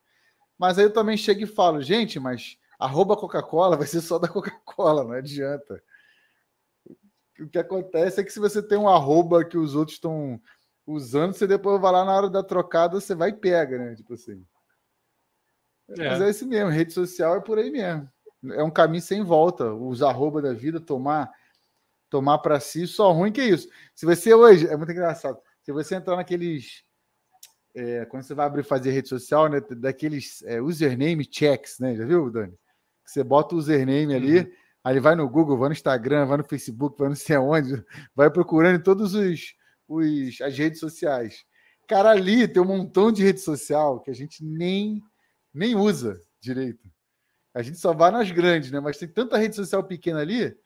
Mas 0.59 0.79
aí 0.79 0.85
eu 0.85 0.93
também 0.93 1.17
chego 1.17 1.41
e 1.45 1.47
falo, 1.47 1.81
gente, 1.81 2.21
mas 2.21 2.59
arroba 2.79 3.17
Coca-Cola 3.17 3.75
vai 3.75 3.87
ser 3.87 4.03
só 4.03 4.19
da 4.19 4.29
Coca-Cola, 4.29 5.03
não 5.03 5.13
adianta. 5.13 5.83
O 7.41 7.49
que 7.49 7.59
acontece 7.59 8.21
é 8.21 8.25
que 8.25 8.33
se 8.33 8.39
você 8.39 8.63
tem 8.63 8.77
um 8.77 8.89
arroba 8.89 9.47
que 9.47 9.57
os 9.57 9.75
outros 9.75 9.97
estão 9.97 10.39
usando, 10.87 11.35
você 11.35 11.47
depois 11.47 11.81
vai 11.81 11.93
lá 11.93 12.05
na 12.05 12.17
hora 12.17 12.31
da 12.31 12.43
trocada, 12.43 13.01
você 13.01 13.15
vai 13.15 13.31
e 13.31 13.35
pega, 13.35 13.79
né? 13.79 13.95
Tipo 13.95 14.15
assim. 14.15 14.45
É. 15.89 16.09
Mas 16.09 16.21
é 16.21 16.31
esse 16.31 16.47
mesmo, 16.47 16.71
rede 16.71 16.93
social 16.93 17.37
é 17.37 17.41
por 17.41 17.59
aí 17.59 17.71
mesmo. 17.71 18.09
É 18.53 18.63
um 18.63 18.71
caminho 18.71 19.03
sem 19.03 19.23
volta. 19.23 19.73
Os 19.73 20.03
arroba 20.03 20.41
da 20.41 20.53
vida, 20.53 20.81
tomar 20.81 21.31
tomar 22.09 22.39
para 22.39 22.61
si, 22.61 22.87
só 22.87 23.13
ruim 23.13 23.33
que 23.33 23.43
isso. 23.43 23.69
Se 23.95 24.07
você 24.07 24.33
hoje, 24.33 24.67
é 24.67 24.77
muito 24.77 24.93
engraçado, 24.93 25.39
se 25.63 25.73
você 25.73 25.97
entrar 25.97 26.17
naqueles. 26.17 26.85
É, 27.75 28.07
quando 28.07 28.23
você 28.23 28.35
vai 28.35 28.47
abrir 28.47 28.63
fazer 28.63 28.91
rede 28.91 29.09
social, 29.09 29.49
né, 29.49 29.61
daqueles 29.61 30.43
é, 30.45 30.63
username 30.63 31.29
checks, 31.31 31.79
né? 31.79 31.95
Já 31.95 32.07
viu, 32.07 32.31
Dani? 32.31 32.55
Você 33.05 33.23
bota 33.23 33.55
o 33.55 33.59
username 33.59 34.15
ali, 34.15 34.39
uhum. 34.39 34.53
aí 34.83 34.95
ele 34.95 35.01
vai 35.01 35.15
no 35.15 35.29
Google, 35.29 35.59
vai 35.59 35.69
no 35.69 35.75
Instagram, 35.75 36.25
vai 36.25 36.39
no 36.39 36.45
Facebook, 36.45 36.99
vai 36.99 37.09
não 37.09 37.17
sei 37.17 37.37
aonde, 37.37 37.85
vai 38.15 38.31
procurando 38.31 38.77
em 38.77 38.83
todos 38.83 39.15
os, 39.15 39.55
os 39.89 40.41
as 40.41 40.57
redes 40.57 40.81
sociais. 40.81 41.45
Cara, 41.89 42.11
ali 42.11 42.49
tem 42.49 42.61
um 42.61 42.67
montão 42.67 43.13
de 43.13 43.23
rede 43.23 43.41
social 43.41 44.01
que 44.01 44.11
a 44.11 44.15
gente 44.15 44.45
nem, 44.45 45.03
nem 45.55 45.77
usa 45.77 46.21
direito. 46.41 46.91
A 47.55 47.63
gente 47.63 47.79
só 47.79 47.95
vai 47.95 48.11
nas 48.11 48.31
grandes, 48.31 48.71
né? 48.71 48.81
Mas 48.81 48.99
tem 48.99 49.09
tanta 49.09 49.39
rede 49.39 49.57
social 49.57 49.85
pequena 49.85 50.21
ali 50.21 50.57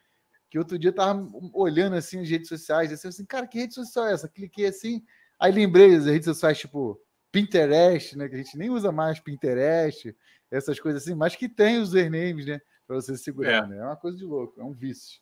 que 0.50 0.58
outro 0.58 0.76
dia 0.76 0.90
eu 0.90 0.94
tava 0.94 1.28
olhando 1.54 1.94
assim 1.94 2.20
as 2.20 2.28
redes 2.28 2.48
sociais, 2.48 2.92
assim, 2.92 3.06
assim, 3.06 3.24
cara, 3.24 3.46
que 3.46 3.58
rede 3.58 3.72
social 3.72 4.08
é 4.08 4.12
essa? 4.12 4.28
Cliquei 4.28 4.66
assim, 4.66 5.02
aí 5.38 5.52
lembrei 5.52 5.96
das 5.96 6.06
redes 6.06 6.24
sociais 6.24 6.58
tipo 6.58 7.00
Pinterest, 7.30 8.18
né, 8.18 8.28
que 8.28 8.34
a 8.34 8.38
gente 8.38 8.58
nem 8.58 8.68
usa 8.68 8.90
mais 8.90 9.20
Pinterest, 9.20 10.14
essas 10.50 10.80
coisas 10.80 11.02
assim, 11.02 11.14
mas 11.14 11.36
que 11.36 11.48
tem 11.48 11.78
os 11.78 11.90
usernames, 11.90 12.46
né, 12.46 12.60
para 12.84 12.96
você 12.96 13.16
segurar, 13.16 13.64
é. 13.64 13.68
né? 13.68 13.78
É 13.78 13.84
uma 13.84 13.96
coisa 13.96 14.18
de 14.18 14.24
louco, 14.24 14.60
é 14.60 14.64
um 14.64 14.72
vício. 14.72 15.20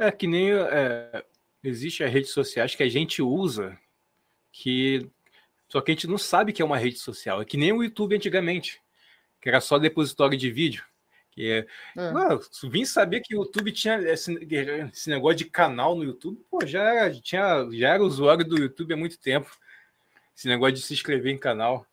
É 0.00 0.10
que 0.10 0.26
nem 0.26 0.50
é, 0.52 1.24
existe 1.62 2.02
as 2.02 2.10
redes 2.10 2.30
sociais 2.30 2.74
que 2.74 2.82
a 2.82 2.88
gente 2.88 3.20
usa 3.20 3.78
que 4.50 5.06
só 5.68 5.80
que 5.80 5.92
a 5.92 5.94
gente 5.94 6.08
não 6.08 6.18
sabe 6.18 6.52
que 6.52 6.62
é 6.62 6.64
uma 6.64 6.78
rede 6.78 6.98
social. 6.98 7.40
É 7.40 7.44
que 7.44 7.56
nem 7.56 7.72
o 7.72 7.82
YouTube 7.82 8.16
antigamente, 8.16 8.82
que 9.40 9.48
era 9.48 9.60
só 9.60 9.78
depositório 9.78 10.36
de 10.36 10.50
vídeo. 10.50 10.84
Que 11.30 11.48
é, 11.52 11.66
é. 11.96 12.10
Mano, 12.10 12.40
vim 12.64 12.84
saber 12.84 13.20
que 13.20 13.36
o 13.36 13.42
YouTube 13.42 13.70
tinha 13.70 13.98
esse, 13.98 14.34
esse, 14.92 15.08
negócio 15.08 15.36
de 15.36 15.44
canal 15.44 15.94
no 15.94 16.02
YouTube, 16.02 16.44
pô, 16.50 16.66
já 16.66 16.82
era, 16.82 17.14
tinha, 17.20 17.68
já 17.70 17.94
era 17.94 18.02
usuário 18.02 18.44
do 18.44 18.58
YouTube 18.58 18.94
há 18.94 18.96
muito 18.96 19.20
tempo. 19.20 19.48
Esse 20.36 20.48
negócio 20.48 20.74
de 20.74 20.82
se 20.82 20.92
inscrever 20.92 21.32
em 21.32 21.38
canal. 21.38 21.86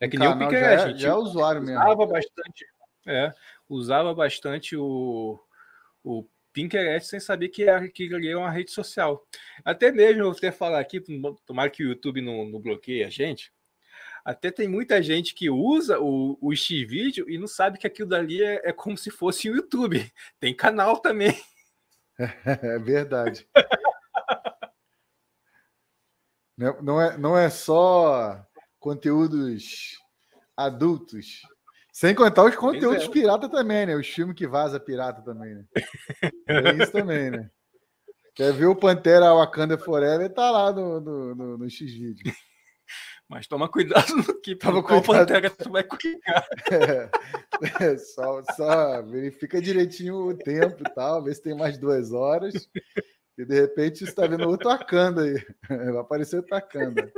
É 0.00 0.08
que 0.08 0.16
nem 0.16 0.28
o 0.28 0.38
Pinterest. 0.38 0.86
Já, 0.86 0.94
é, 0.94 0.98
já 0.98 1.08
é 1.10 1.14
usuário 1.14 1.62
usava 1.62 1.88
mesmo. 1.88 2.06
Bastante, 2.06 2.66
é, 3.06 3.34
usava 3.68 4.14
bastante 4.14 4.76
o, 4.76 5.38
o 6.02 6.24
Pinterest 6.54 7.10
sem 7.10 7.20
saber 7.20 7.48
que 7.48 7.64
era 7.64 7.86
que 7.88 8.08
era 8.14 8.38
uma 8.38 8.50
rede 8.50 8.70
social. 8.70 9.26
Até 9.64 9.92
mesmo, 9.92 10.22
vou 10.22 10.32
até 10.32 10.50
falar 10.50 10.80
aqui, 10.80 11.02
tomara 11.44 11.68
que 11.68 11.84
o 11.84 11.88
YouTube 11.88 12.22
não, 12.22 12.46
não 12.46 12.60
bloqueie 12.60 13.04
a 13.04 13.10
gente, 13.10 13.52
até 14.24 14.50
tem 14.50 14.66
muita 14.66 15.02
gente 15.02 15.34
que 15.34 15.50
usa 15.50 16.00
o, 16.00 16.38
o 16.40 16.54
X-Vídeo 16.54 17.28
e 17.28 17.36
não 17.36 17.46
sabe 17.46 17.76
que 17.76 17.86
aquilo 17.86 18.08
dali 18.08 18.42
é, 18.42 18.70
é 18.70 18.72
como 18.72 18.96
se 18.96 19.10
fosse 19.10 19.50
o 19.50 19.56
YouTube. 19.56 20.10
Tem 20.40 20.56
canal 20.56 20.98
também. 20.98 21.36
É 22.16 22.78
verdade. 22.78 23.44
não, 26.56 27.02
é, 27.02 27.18
não 27.18 27.36
é 27.36 27.50
só 27.50 28.40
conteúdos 28.78 29.98
adultos. 30.56 31.42
Sem 31.94 32.12
contar 32.12 32.42
os 32.42 32.56
conteúdos 32.56 33.04
é. 33.04 33.08
pirata 33.08 33.48
também, 33.48 33.86
né? 33.86 33.94
Os 33.94 34.08
filmes 34.08 34.34
que 34.34 34.48
vaza 34.48 34.80
pirata 34.80 35.22
também, 35.22 35.54
né? 35.54 35.64
É 36.48 36.82
isso 36.82 36.90
também, 36.90 37.30
né? 37.30 37.48
Quer 38.34 38.52
ver 38.52 38.66
o 38.66 38.74
Pantera 38.74 39.32
Wakanda 39.32 39.78
Forever? 39.78 40.28
Tá 40.28 40.50
lá 40.50 40.72
no, 40.72 41.00
no, 41.00 41.34
no, 41.36 41.58
no 41.58 41.70
X-Video. 41.70 42.16
Mas 43.30 43.46
toma 43.46 43.68
cuidado 43.68 44.12
no 44.16 44.40
que 44.40 44.56
toma 44.56 44.82
qual 44.82 45.00
cuidado. 45.00 45.28
Pantera 45.28 45.50
tu 45.50 45.70
vai 45.70 45.84
clicar. 45.84 46.44
É, 46.72 47.10
é, 47.84 47.96
só, 47.96 48.42
só 48.56 49.00
verifica 49.02 49.62
direitinho 49.62 50.16
o 50.16 50.36
tempo 50.36 50.82
e 50.84 50.94
tal, 50.94 51.22
vê 51.22 51.32
se 51.32 51.44
tem 51.44 51.56
mais 51.56 51.78
duas 51.78 52.10
horas. 52.10 52.68
E 53.38 53.44
de 53.44 53.60
repente 53.60 53.98
você 53.98 54.06
está 54.06 54.26
vendo 54.26 54.48
outro 54.48 54.68
Wakanda 54.68 55.22
aí. 55.22 55.46
Vai 55.92 55.98
aparecer 55.98 56.38
outro 56.38 56.56
Wakanda. 56.56 57.12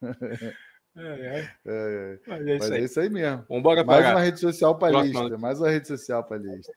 É, 0.98 1.38
é. 1.38 1.54
É, 1.64 2.18
Mas, 2.26 2.46
é, 2.46 2.56
isso, 2.56 2.58
Mas 2.58 2.70
é 2.72 2.80
isso 2.80 3.00
aí 3.00 3.08
mesmo. 3.08 3.46
Vambora 3.48 3.84
mais 3.84 4.04
uma 4.04 4.20
rede 4.20 4.40
social 4.40 4.76
para 4.76 5.00
lista. 5.02 5.38
Mais 5.38 5.60
uma 5.60 5.70
rede 5.70 5.86
social 5.86 6.24
para 6.24 6.38
lista. 6.38 6.72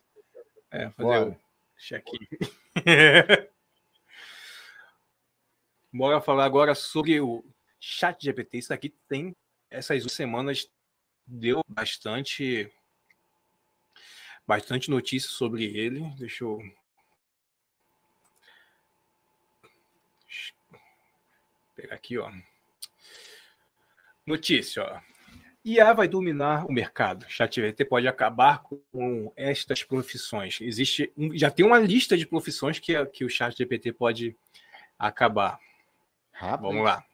É, 0.69 0.89
fazer 0.91 1.03
Bora. 1.03 1.29
o 1.29 1.37
check-in. 1.77 2.19
Bora 5.91 6.21
falar 6.21 6.45
agora 6.45 6.75
sobre 6.75 7.19
o 7.19 7.43
chat 7.79 8.23
GPT. 8.23 8.59
Isso 8.59 8.73
aqui 8.73 8.93
tem 9.09 9.35
essas 9.69 10.03
semanas 10.11 10.69
deu 11.25 11.63
bastante 11.67 12.71
bastante 14.45 14.89
notícia 14.89 15.29
sobre 15.29 15.65
ele. 15.65 16.01
Deixa 16.19 16.43
eu 16.43 16.59
pegar 21.75 21.95
aqui, 21.95 22.17
ó. 22.17 22.31
Notícia, 24.25 24.83
ó. 24.83 25.11
IA 25.63 25.93
vai 25.93 26.07
dominar 26.07 26.65
o 26.65 26.71
mercado. 26.71 27.25
ChatGPT 27.29 27.85
pode 27.85 28.07
acabar 28.07 28.63
com 28.63 29.31
estas 29.35 29.83
profissões. 29.83 30.59
Existe 30.59 31.11
um, 31.15 31.37
já 31.37 31.51
tem 31.51 31.65
uma 31.65 31.79
lista 31.79 32.17
de 32.17 32.25
profissões 32.25 32.79
que, 32.79 33.05
que 33.07 33.23
o 33.23 33.29
ChatGPT 33.29 33.93
pode 33.93 34.35
acabar. 34.97 35.59
Rápido. 36.31 36.67
Vamos 36.67 36.83
lá. 36.83 37.05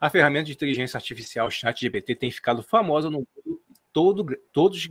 A 0.00 0.08
ferramenta 0.08 0.46
de 0.46 0.52
inteligência 0.52 0.96
artificial 0.96 1.50
ChatGPT 1.50 2.14
tem 2.14 2.30
ficado 2.30 2.62
famosa 2.62 3.10
no 3.10 3.18
mundo 3.18 3.62
todo, 3.92 4.24
todos 4.52 4.90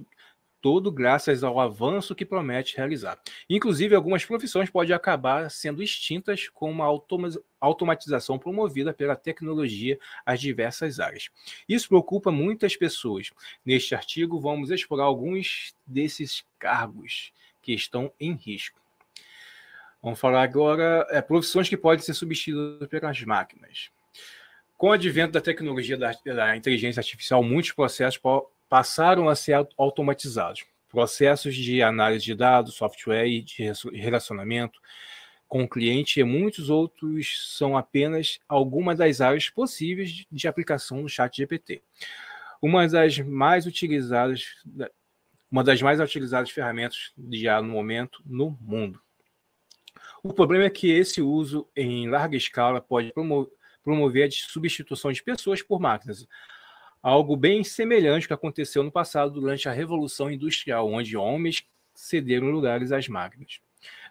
todo 0.61 0.91
graças 0.91 1.43
ao 1.43 1.59
avanço 1.59 2.13
que 2.13 2.25
promete 2.25 2.77
realizar. 2.77 3.19
Inclusive, 3.49 3.95
algumas 3.95 4.23
profissões 4.23 4.69
podem 4.69 4.95
acabar 4.95 5.49
sendo 5.49 5.81
extintas 5.81 6.47
com 6.47 6.69
uma 6.69 6.85
automatização 7.59 8.37
promovida 8.37 8.93
pela 8.93 9.15
tecnologia 9.15 9.99
às 10.25 10.39
diversas 10.39 10.99
áreas. 10.99 11.29
Isso 11.67 11.87
preocupa 11.87 12.31
muitas 12.31 12.75
pessoas. 12.75 13.31
Neste 13.65 13.95
artigo, 13.95 14.39
vamos 14.39 14.69
explorar 14.69 15.05
alguns 15.05 15.75
desses 15.85 16.45
cargos 16.59 17.33
que 17.61 17.73
estão 17.73 18.11
em 18.19 18.33
risco. 18.33 18.79
Vamos 20.01 20.19
falar 20.19 20.41
agora 20.41 21.05
é, 21.09 21.21
profissões 21.21 21.69
que 21.69 21.77
podem 21.77 22.03
ser 22.03 22.13
substituídas 22.13 22.87
pelas 22.87 23.21
máquinas. 23.21 23.89
Com 24.75 24.87
o 24.87 24.91
advento 24.93 25.33
da 25.33 25.41
tecnologia 25.41 25.95
da, 25.95 26.11
da 26.25 26.57
inteligência 26.57 26.99
artificial, 26.99 27.43
muitos 27.43 27.71
processos 27.71 28.19
passaram 28.71 29.27
a 29.27 29.35
ser 29.35 29.67
automatizados. 29.77 30.63
Processos 30.87 31.53
de 31.53 31.83
análise 31.83 32.23
de 32.23 32.33
dados, 32.33 32.75
software 32.75 33.27
e 33.27 33.41
de 33.41 33.69
relacionamento 33.93 34.79
com 35.45 35.63
o 35.63 35.67
cliente 35.67 36.21
e 36.21 36.23
muitos 36.23 36.69
outros 36.69 37.57
são 37.57 37.77
apenas 37.77 38.39
algumas 38.47 38.97
das 38.97 39.19
áreas 39.19 39.49
possíveis 39.49 40.25
de 40.31 40.47
aplicação 40.47 41.01
do 41.01 41.09
Chat 41.09 41.35
GPT. 41.35 41.83
Uma 42.61 42.87
das 42.87 43.19
mais 43.19 43.65
utilizadas, 43.65 44.45
uma 45.51 45.65
das 45.65 45.81
mais 45.81 45.99
utilizadas 45.99 46.49
ferramentas 46.49 47.11
já 47.29 47.61
no 47.61 47.67
momento 47.67 48.23
no 48.25 48.57
mundo. 48.61 49.01
O 50.23 50.33
problema 50.33 50.63
é 50.63 50.69
que 50.69 50.89
esse 50.89 51.21
uso 51.21 51.67
em 51.75 52.07
larga 52.07 52.37
escala 52.37 52.79
pode 52.79 53.11
promover 53.83 54.29
a 54.29 54.31
substituição 54.31 55.11
de 55.11 55.21
pessoas 55.21 55.61
por 55.61 55.77
máquinas, 55.81 56.25
algo 57.01 57.35
bem 57.35 57.63
semelhante 57.63 58.27
que 58.27 58.33
aconteceu 58.33 58.83
no 58.83 58.91
passado 58.91 59.31
durante 59.33 59.67
a 59.67 59.71
Revolução 59.71 60.29
Industrial, 60.29 60.87
onde 60.87 61.17
homens 61.17 61.63
cederam 61.93 62.49
lugares 62.49 62.91
às 62.91 63.07
máquinas. 63.07 63.59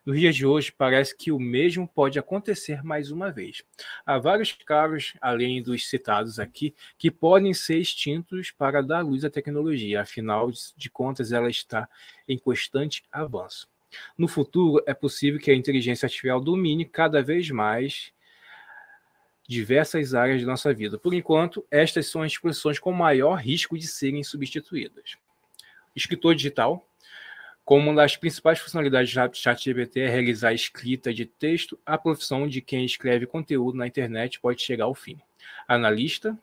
Nos 0.04 0.18
dias 0.18 0.34
de 0.34 0.46
hoje, 0.46 0.72
parece 0.72 1.14
que 1.14 1.30
o 1.30 1.38
mesmo 1.38 1.86
pode 1.86 2.18
acontecer 2.18 2.82
mais 2.82 3.10
uma 3.10 3.30
vez. 3.30 3.62
Há 4.04 4.18
vários 4.18 4.52
cargos, 4.52 5.12
além 5.20 5.62
dos 5.62 5.88
citados 5.88 6.38
aqui, 6.38 6.74
que 6.98 7.10
podem 7.10 7.52
ser 7.52 7.78
extintos 7.78 8.50
para 8.50 8.82
dar 8.82 9.02
luz 9.02 9.24
à 9.24 9.30
tecnologia, 9.30 10.00
afinal 10.00 10.50
de 10.76 10.90
contas, 10.90 11.32
ela 11.32 11.50
está 11.50 11.88
em 12.26 12.38
constante 12.38 13.04
avanço. 13.12 13.68
No 14.16 14.26
futuro, 14.26 14.82
é 14.86 14.94
possível 14.94 15.38
que 15.38 15.50
a 15.50 15.54
inteligência 15.54 16.06
artificial 16.06 16.40
domine 16.40 16.84
cada 16.84 17.22
vez 17.22 17.50
mais 17.50 18.12
diversas 19.50 20.14
áreas 20.14 20.38
de 20.38 20.46
nossa 20.46 20.72
vida. 20.72 20.96
Por 20.96 21.12
enquanto, 21.12 21.66
estas 21.72 22.06
são 22.06 22.22
as 22.22 22.38
profissões 22.38 22.78
com 22.78 22.92
maior 22.92 23.34
risco 23.34 23.76
de 23.76 23.84
serem 23.88 24.22
substituídas. 24.22 25.16
Escritor 25.94 26.36
digital. 26.36 26.86
Como 27.64 27.90
uma 27.90 28.00
das 28.00 28.16
principais 28.16 28.60
funcionalidades 28.60 29.12
do 29.12 29.36
ChatGPT 29.36 30.02
é 30.02 30.08
realizar 30.08 30.50
a 30.50 30.54
escrita 30.54 31.12
de 31.12 31.26
texto, 31.26 31.76
a 31.84 31.98
profissão 31.98 32.46
de 32.46 32.60
quem 32.60 32.84
escreve 32.84 33.26
conteúdo 33.26 33.76
na 33.76 33.88
internet 33.88 34.38
pode 34.40 34.62
chegar 34.62 34.84
ao 34.84 34.94
fim. 34.94 35.18
Analista. 35.66 36.38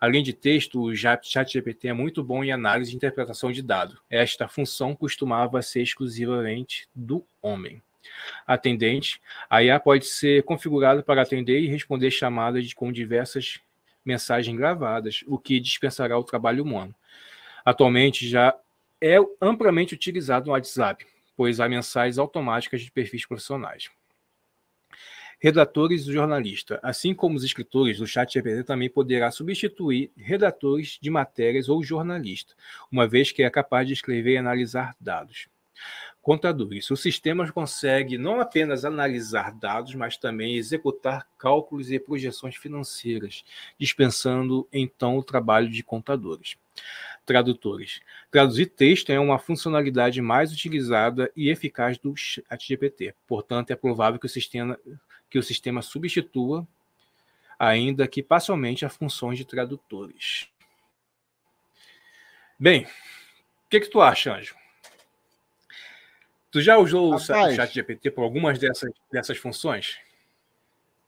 Além 0.00 0.22
de 0.22 0.32
texto, 0.32 0.80
o 0.80 0.94
ChatGPT 0.94 1.88
é 1.88 1.92
muito 1.92 2.22
bom 2.22 2.44
em 2.44 2.52
análise 2.52 2.92
e 2.92 2.96
interpretação 2.96 3.50
de 3.50 3.62
dados. 3.62 3.98
Esta 4.08 4.46
função 4.46 4.94
costumava 4.94 5.60
ser 5.60 5.82
exclusivamente 5.82 6.88
do 6.94 7.26
homem 7.42 7.82
atendente. 8.46 9.20
A 9.48 9.62
IA 9.62 9.78
pode 9.78 10.06
ser 10.06 10.42
configurada 10.42 11.02
para 11.02 11.22
atender 11.22 11.60
e 11.60 11.68
responder 11.68 12.10
chamadas 12.10 12.72
com 12.72 12.92
diversas 12.92 13.60
mensagens 14.04 14.56
gravadas, 14.56 15.22
o 15.26 15.38
que 15.38 15.60
dispensará 15.60 16.18
o 16.18 16.24
trabalho 16.24 16.64
humano. 16.64 16.94
Atualmente 17.64 18.26
já 18.26 18.54
é 19.00 19.16
amplamente 19.40 19.94
utilizado 19.94 20.46
no 20.46 20.52
WhatsApp, 20.52 21.06
pois 21.36 21.60
há 21.60 21.68
mensagens 21.68 22.18
automáticas 22.18 22.80
de 22.80 22.90
perfis 22.90 23.26
profissionais. 23.26 23.90
Redatores 25.40 26.06
e 26.06 26.12
jornalista. 26.12 26.80
Assim 26.82 27.14
como 27.14 27.36
os 27.36 27.44
escritores, 27.44 28.00
o 28.00 28.06
chat 28.06 28.32
GPT 28.32 28.64
também 28.64 28.90
poderá 28.90 29.30
substituir 29.30 30.10
redatores 30.16 30.98
de 31.00 31.10
matérias 31.10 31.68
ou 31.68 31.84
jornalista, 31.84 32.54
uma 32.90 33.06
vez 33.06 33.30
que 33.30 33.44
é 33.44 33.50
capaz 33.50 33.86
de 33.86 33.92
escrever 33.92 34.32
e 34.32 34.38
analisar 34.38 34.96
dados 34.98 35.48
contadores. 36.28 36.90
O 36.90 36.96
sistema 36.96 37.50
consegue 37.50 38.18
não 38.18 38.38
apenas 38.38 38.84
analisar 38.84 39.50
dados, 39.50 39.94
mas 39.94 40.18
também 40.18 40.56
executar 40.56 41.26
cálculos 41.38 41.90
e 41.90 41.98
projeções 41.98 42.54
financeiras, 42.54 43.42
dispensando 43.78 44.68
então 44.70 45.16
o 45.16 45.22
trabalho 45.22 45.70
de 45.70 45.82
contadores. 45.82 46.58
Tradutores. 47.24 48.00
Traduzir 48.30 48.66
texto 48.66 49.08
é 49.08 49.18
uma 49.18 49.38
funcionalidade 49.38 50.20
mais 50.20 50.52
utilizada 50.52 51.32
e 51.34 51.48
eficaz 51.48 51.96
do 51.96 52.14
ChatGPT. 52.14 53.14
Portanto, 53.26 53.70
é 53.70 53.74
provável 53.74 54.20
que 54.20 54.26
o 54.26 54.28
sistema, 54.28 54.78
que 55.30 55.38
o 55.38 55.42
sistema 55.42 55.80
substitua, 55.80 56.68
ainda 57.58 58.06
que 58.06 58.22
parcialmente, 58.22 58.84
as 58.84 58.94
funções 58.94 59.38
de 59.38 59.46
tradutores. 59.46 60.46
Bem, 62.60 62.84
o 62.84 63.70
que, 63.70 63.80
que 63.80 63.88
tu 63.88 64.02
acha, 64.02 64.36
Anjo? 64.36 64.57
Tu 66.50 66.62
já 66.62 66.78
usou 66.78 67.10
Rapaz, 67.10 67.52
o 67.52 67.56
chat 67.56 67.74
GPT 67.74 68.10
por 68.10 68.22
algumas 68.22 68.58
dessas, 68.58 68.90
dessas 69.12 69.36
funções? 69.36 69.98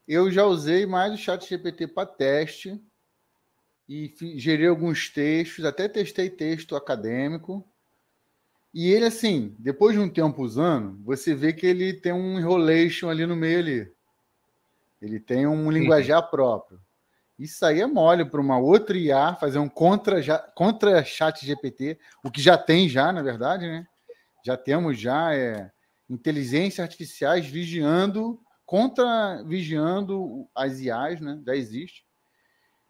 Eu 0.07 0.31
já 0.31 0.45
usei 0.45 0.85
mais 0.85 1.13
o 1.13 1.17
chat 1.17 1.47
GPT 1.47 1.87
para 1.87 2.07
teste 2.07 2.79
e 3.89 4.13
gerei 4.37 4.67
alguns 4.67 5.09
textos, 5.09 5.65
até 5.65 5.87
testei 5.87 6.29
texto 6.29 6.75
acadêmico. 6.75 7.67
E 8.73 8.89
ele, 8.89 9.05
assim, 9.05 9.55
depois 9.59 9.95
de 9.95 9.99
um 9.99 10.09
tempo 10.09 10.41
usando, 10.43 10.97
você 11.03 11.35
vê 11.35 11.51
que 11.51 11.65
ele 11.65 11.93
tem 11.93 12.13
um 12.13 12.39
enrolation 12.39 13.09
ali 13.09 13.25
no 13.25 13.35
meio 13.35 13.59
ali. 13.59 13.93
Ele 15.01 15.19
tem 15.19 15.47
um 15.47 15.65
uhum. 15.65 15.71
linguajar 15.71 16.29
próprio. 16.29 16.79
Isso 17.37 17.65
aí 17.65 17.81
é 17.81 17.87
mole 17.87 18.23
para 18.23 18.39
uma 18.39 18.59
outra 18.59 18.95
IA 18.95 19.35
fazer 19.35 19.57
um 19.57 19.67
contra, 19.67 20.21
contra 20.55 21.03
chat 21.03 21.43
GPT, 21.43 21.99
o 22.23 22.29
que 22.29 22.39
já 22.39 22.55
tem 22.57 22.87
já, 22.87 23.11
na 23.11 23.23
verdade, 23.23 23.65
né? 23.65 23.87
Já 24.43 24.57
temos 24.57 24.99
já 24.99 25.33
é, 25.35 25.71
inteligências 26.09 26.79
artificiais 26.79 27.45
vigiando 27.45 28.39
contra 28.65 29.43
vigiando 29.43 30.47
as 30.55 30.79
IAs, 30.79 31.19
né? 31.19 31.41
Já 31.45 31.55
existe. 31.55 32.05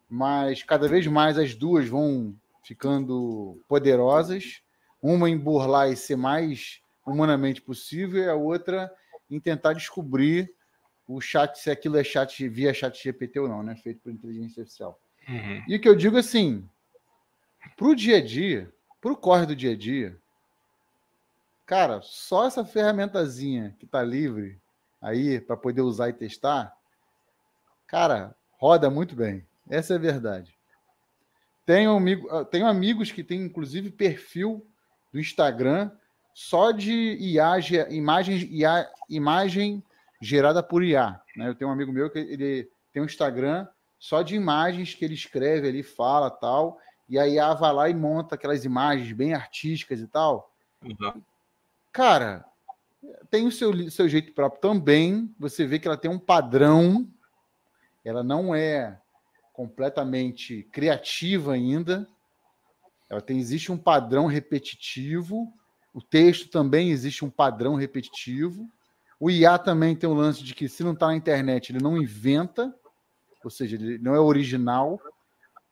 Mas 0.08 0.62
cada 0.62 0.88
vez 0.88 1.06
mais 1.06 1.38
as 1.38 1.54
duas 1.54 1.88
vão 1.88 2.36
ficando 2.62 3.60
poderosas, 3.68 4.62
uma 5.00 5.28
em 5.28 5.36
burlar 5.36 5.90
e 5.90 5.96
ser 5.96 6.16
mais 6.16 6.80
humanamente 7.06 7.60
possível, 7.60 8.22
e 8.22 8.28
a 8.28 8.34
outra 8.34 8.92
em 9.30 9.40
tentar 9.40 9.72
descobrir 9.72 10.54
o 11.06 11.20
chat, 11.20 11.58
se 11.58 11.70
aquilo 11.70 11.96
é 11.96 12.04
chat 12.04 12.48
via 12.48 12.72
chat 12.72 13.02
GPT 13.02 13.40
ou 13.40 13.48
não, 13.48 13.62
né? 13.62 13.74
Feito 13.76 14.00
por 14.00 14.12
inteligência 14.12 14.60
artificial. 14.60 15.00
Uhum. 15.28 15.64
E 15.66 15.76
o 15.76 15.80
que 15.80 15.88
eu 15.88 15.96
digo 15.96 16.16
assim, 16.16 16.68
para 17.76 17.88
o 17.88 17.94
dia 17.94 18.18
a 18.18 18.20
dia, 18.20 18.72
para 19.00 19.12
o 19.12 19.16
corre 19.16 19.46
do 19.46 19.56
dia 19.56 19.72
a 19.72 19.76
dia, 19.76 20.16
cara, 21.72 22.02
só 22.02 22.44
essa 22.44 22.66
ferramentazinha 22.66 23.74
que 23.78 23.86
está 23.86 24.02
livre 24.02 24.60
aí 25.00 25.40
para 25.40 25.56
poder 25.56 25.80
usar 25.80 26.10
e 26.10 26.12
testar, 26.12 26.70
cara, 27.86 28.36
roda 28.58 28.90
muito 28.90 29.16
bem. 29.16 29.42
Essa 29.70 29.94
é 29.94 29.96
a 29.96 29.98
verdade. 29.98 30.54
Tenho, 31.64 31.96
amigo, 31.96 32.28
ah, 32.28 32.44
tenho 32.44 32.66
amigos 32.66 33.10
que 33.10 33.24
têm, 33.24 33.40
inclusive, 33.40 33.88
perfil 33.88 34.66
do 35.10 35.18
Instagram 35.18 35.90
só 36.34 36.72
de 36.72 37.16
IA, 37.18 37.58
imagens, 37.88 38.42
IA, 38.50 38.86
imagem 39.08 39.82
gerada 40.20 40.62
por 40.62 40.84
IA. 40.84 41.22
Né? 41.34 41.48
Eu 41.48 41.54
tenho 41.54 41.70
um 41.70 41.72
amigo 41.72 41.90
meu 41.90 42.10
que 42.10 42.18
ele 42.18 42.68
tem 42.92 43.00
um 43.00 43.06
Instagram 43.06 43.66
só 43.98 44.20
de 44.20 44.34
imagens 44.34 44.94
que 44.94 45.06
ele 45.06 45.14
escreve 45.14 45.68
ali, 45.68 45.82
fala 45.82 46.30
tal, 46.30 46.78
e 47.08 47.18
a 47.18 47.26
IA 47.26 47.54
vai 47.54 47.72
lá 47.72 47.88
e 47.88 47.94
monta 47.94 48.34
aquelas 48.34 48.62
imagens 48.66 49.10
bem 49.12 49.32
artísticas 49.32 50.00
e 50.00 50.06
tal. 50.06 50.52
Uhum. 50.84 51.22
Cara, 51.92 52.44
tem 53.30 53.46
o 53.46 53.52
seu, 53.52 53.90
seu 53.90 54.08
jeito 54.08 54.32
próprio 54.32 54.60
também. 54.60 55.34
Você 55.38 55.66
vê 55.66 55.78
que 55.78 55.86
ela 55.86 55.96
tem 55.96 56.10
um 56.10 56.18
padrão, 56.18 57.06
ela 58.04 58.22
não 58.22 58.54
é 58.54 58.98
completamente 59.52 60.62
criativa 60.72 61.52
ainda. 61.52 62.08
Ela 63.10 63.20
tem, 63.20 63.38
existe 63.38 63.70
um 63.70 63.76
padrão 63.76 64.26
repetitivo. 64.26 65.52
O 65.92 66.00
texto 66.00 66.48
também 66.48 66.90
existe 66.90 67.24
um 67.24 67.30
padrão 67.30 67.74
repetitivo. 67.74 68.66
O 69.20 69.30
IA 69.30 69.58
também 69.58 69.94
tem 69.94 70.08
o 70.08 70.14
lance 70.14 70.42
de 70.42 70.54
que 70.54 70.68
se 70.68 70.82
não 70.82 70.94
está 70.94 71.06
na 71.06 71.14
internet, 71.14 71.70
ele 71.70 71.82
não 71.82 71.96
inventa, 71.96 72.74
ou 73.44 73.50
seja, 73.50 73.76
ele 73.76 73.98
não 73.98 74.14
é 74.14 74.18
original. 74.18 74.98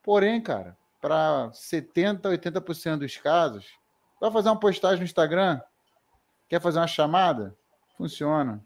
Porém, 0.02 0.40
cara, 0.40 0.76
para 1.00 1.50
70, 1.52 2.28
80% 2.28 2.98
dos 2.98 3.16
casos, 3.16 3.66
vai 4.20 4.30
fazer 4.30 4.50
uma 4.50 4.60
postagem 4.60 4.98
no 4.98 5.04
Instagram, 5.04 5.60
quer 6.50 6.60
fazer 6.60 6.80
uma 6.80 6.88
chamada, 6.88 7.56
funciona. 7.96 8.62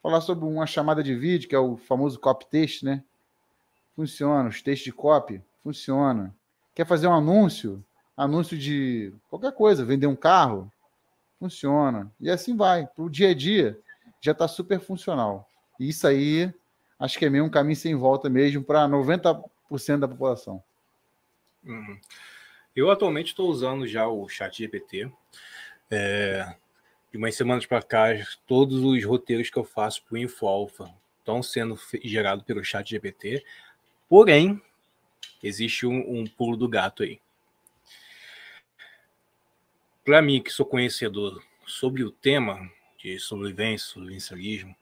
Falar 0.00 0.20
sobre 0.20 0.44
uma 0.44 0.66
chamada 0.66 1.02
de 1.02 1.16
vídeo, 1.16 1.48
que 1.48 1.54
é 1.54 1.58
o 1.58 1.76
famoso 1.76 2.18
copy 2.20 2.46
text, 2.46 2.84
né? 2.84 3.02
Funciona. 3.96 4.48
Os 4.48 4.62
textos 4.62 4.84
de 4.84 4.92
copy, 4.92 5.42
funciona. 5.64 6.32
Quer 6.76 6.86
fazer 6.86 7.08
um 7.08 7.12
anúncio? 7.12 7.84
Anúncio 8.16 8.56
de 8.56 9.12
qualquer 9.28 9.52
coisa, 9.52 9.84
vender 9.84 10.06
um 10.06 10.14
carro? 10.14 10.72
Funciona. 11.40 12.10
E 12.20 12.30
assim 12.30 12.56
vai. 12.56 12.86
Para 12.86 13.04
o 13.04 13.10
dia 13.10 13.30
a 13.30 13.34
dia, 13.34 13.78
já 14.20 14.30
está 14.30 14.46
super 14.46 14.78
funcional. 14.78 15.48
E 15.78 15.88
isso 15.88 16.06
aí, 16.06 16.54
acho 17.00 17.18
que 17.18 17.26
é 17.26 17.30
meio 17.30 17.44
um 17.44 17.50
caminho 17.50 17.76
sem 17.76 17.96
volta 17.96 18.30
mesmo 18.30 18.62
para 18.62 18.88
90% 18.88 19.42
da 19.98 20.06
população. 20.06 20.62
Uhum. 21.64 21.98
Eu 22.76 22.92
atualmente 22.92 23.28
estou 23.28 23.50
usando 23.50 23.88
já 23.88 24.06
o 24.06 24.28
Chat 24.28 24.58
GPT. 24.58 25.10
É, 25.90 26.54
de 27.10 27.16
umas 27.16 27.34
semanas 27.34 27.64
para 27.64 27.82
cá, 27.82 28.06
todos 28.46 28.82
os 28.82 29.04
roteiros 29.04 29.50
que 29.50 29.58
eu 29.58 29.64
faço 29.64 30.02
para 30.04 30.14
o 30.14 30.18
InfoAlpha 30.18 30.92
estão 31.18 31.42
sendo 31.42 31.78
gerados 32.02 32.44
pelo 32.44 32.64
Chat 32.64 32.88
GPT. 32.88 33.44
Porém, 34.08 34.60
existe 35.42 35.86
um, 35.86 36.20
um 36.20 36.26
pulo 36.26 36.56
do 36.56 36.68
gato 36.68 37.02
aí. 37.02 37.20
Para 40.04 40.22
mim, 40.22 40.42
que 40.42 40.50
sou 40.50 40.64
conhecedor 40.64 41.42
sobre 41.66 42.02
o 42.02 42.10
tema 42.10 42.70
de 42.98 43.18
sobrevivência, 43.18 43.88
sobrevivencialismo, 43.88 44.74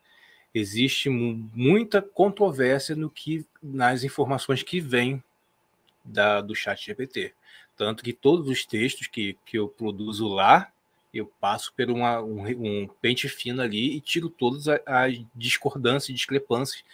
existe 0.55 1.11
muita 1.11 2.01
controvérsia 2.01 2.97
no 2.97 3.11
que 3.11 3.45
nas 3.62 4.05
informações 4.05 4.62
que 4.62 4.81
vêm 4.81 5.22
da, 6.05 6.41
do 6.41 6.55
chat 6.55 6.87
GPT. 6.87 7.35
Tanto 7.77 8.03
que 8.03 8.12
todos 8.12 8.49
os 8.49 8.64
textos 8.64 9.07
que, 9.07 9.37
que 9.45 9.59
eu 9.59 9.68
produzo 9.68 10.29
lá, 10.29 10.72
eu 11.17 11.27
passo 11.41 11.73
por 11.75 11.91
uma, 11.91 12.21
um, 12.23 12.47
um 12.47 12.89
pente 13.01 13.29
fino 13.29 13.62
ali 13.62 13.97
e 13.97 14.01
tiro 14.01 14.29
todas 14.29 14.67
as 14.85 15.21
discordâncias 15.35 16.11
e 16.11 16.14
discrepâncias 16.14 16.85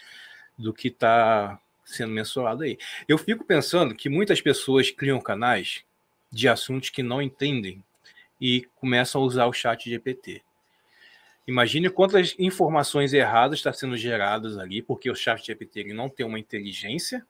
do 0.57 0.73
que 0.73 0.89
está 0.89 1.59
sendo 1.85 2.12
mensurado 2.12 2.62
aí. 2.62 2.79
Eu 3.09 3.18
fico 3.18 3.45
pensando 3.45 3.95
que 3.95 4.09
muitas 4.09 4.41
pessoas 4.41 4.91
criam 4.91 5.20
canais 5.20 5.85
de 6.31 6.49
assuntos 6.49 6.91
que 6.91 7.03
não 7.03 7.20
entendem 7.20 7.85
e 8.41 8.66
começam 8.77 9.20
a 9.20 9.25
usar 9.25 9.47
o 9.47 9.53
chat 9.53 9.89
GPT. 9.89 10.43
Imagine 11.47 11.91
quantas 11.91 12.35
informações 12.39 13.12
erradas 13.12 13.59
estão 13.59 13.73
sendo 13.73 13.97
geradas 13.97 14.57
ali, 14.57 14.81
porque 14.81 15.11
o 15.11 15.14
chat 15.14 15.45
GPT 15.45 15.93
não 15.93 16.09
tem 16.09 16.25
uma 16.25 16.39
inteligência, 16.39 17.27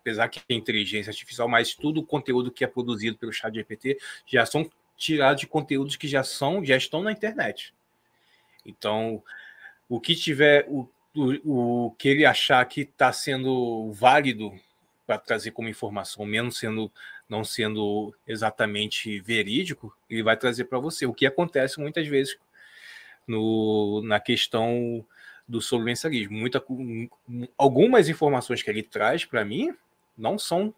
apesar 0.00 0.28
que 0.28 0.40
tem 0.40 0.58
inteligência 0.58 1.10
artificial, 1.10 1.48
mas 1.48 1.74
tudo 1.74 2.00
o 2.00 2.06
conteúdo 2.06 2.50
que 2.50 2.64
é 2.64 2.66
produzido 2.66 3.16
pelo 3.16 3.32
chat 3.32 3.54
GPT 3.54 3.98
já 4.26 4.44
são 4.46 4.68
tirados 5.02 5.40
de 5.40 5.46
conteúdos 5.46 5.96
que 5.96 6.08
já 6.08 6.22
são, 6.22 6.64
já 6.64 6.76
estão 6.76 7.02
na 7.02 7.12
internet. 7.12 7.74
Então, 8.64 9.22
o 9.88 10.00
que 10.00 10.14
tiver, 10.14 10.66
o, 10.68 10.88
o, 11.14 11.86
o 11.86 11.90
que 11.92 12.08
ele 12.08 12.24
achar 12.24 12.64
que 12.66 12.82
está 12.82 13.12
sendo 13.12 13.92
válido 13.92 14.52
para 15.06 15.18
trazer 15.18 15.50
como 15.50 15.68
informação, 15.68 16.24
menos 16.24 16.58
sendo 16.58 16.90
não 17.28 17.44
sendo 17.44 18.14
exatamente 18.26 19.18
verídico, 19.20 19.96
ele 20.08 20.22
vai 20.22 20.36
trazer 20.36 20.64
para 20.64 20.78
você. 20.78 21.06
O 21.06 21.14
que 21.14 21.26
acontece 21.26 21.80
muitas 21.80 22.06
vezes 22.06 22.36
no, 23.26 24.02
na 24.04 24.20
questão 24.20 25.04
do 25.48 25.60
sobrevivencialismo. 25.60 26.36
Muita, 26.36 26.62
algumas 27.56 28.08
informações 28.08 28.62
que 28.62 28.70
ele 28.70 28.82
traz 28.82 29.24
para 29.24 29.44
mim 29.44 29.74
não 30.16 30.38
são 30.38 30.74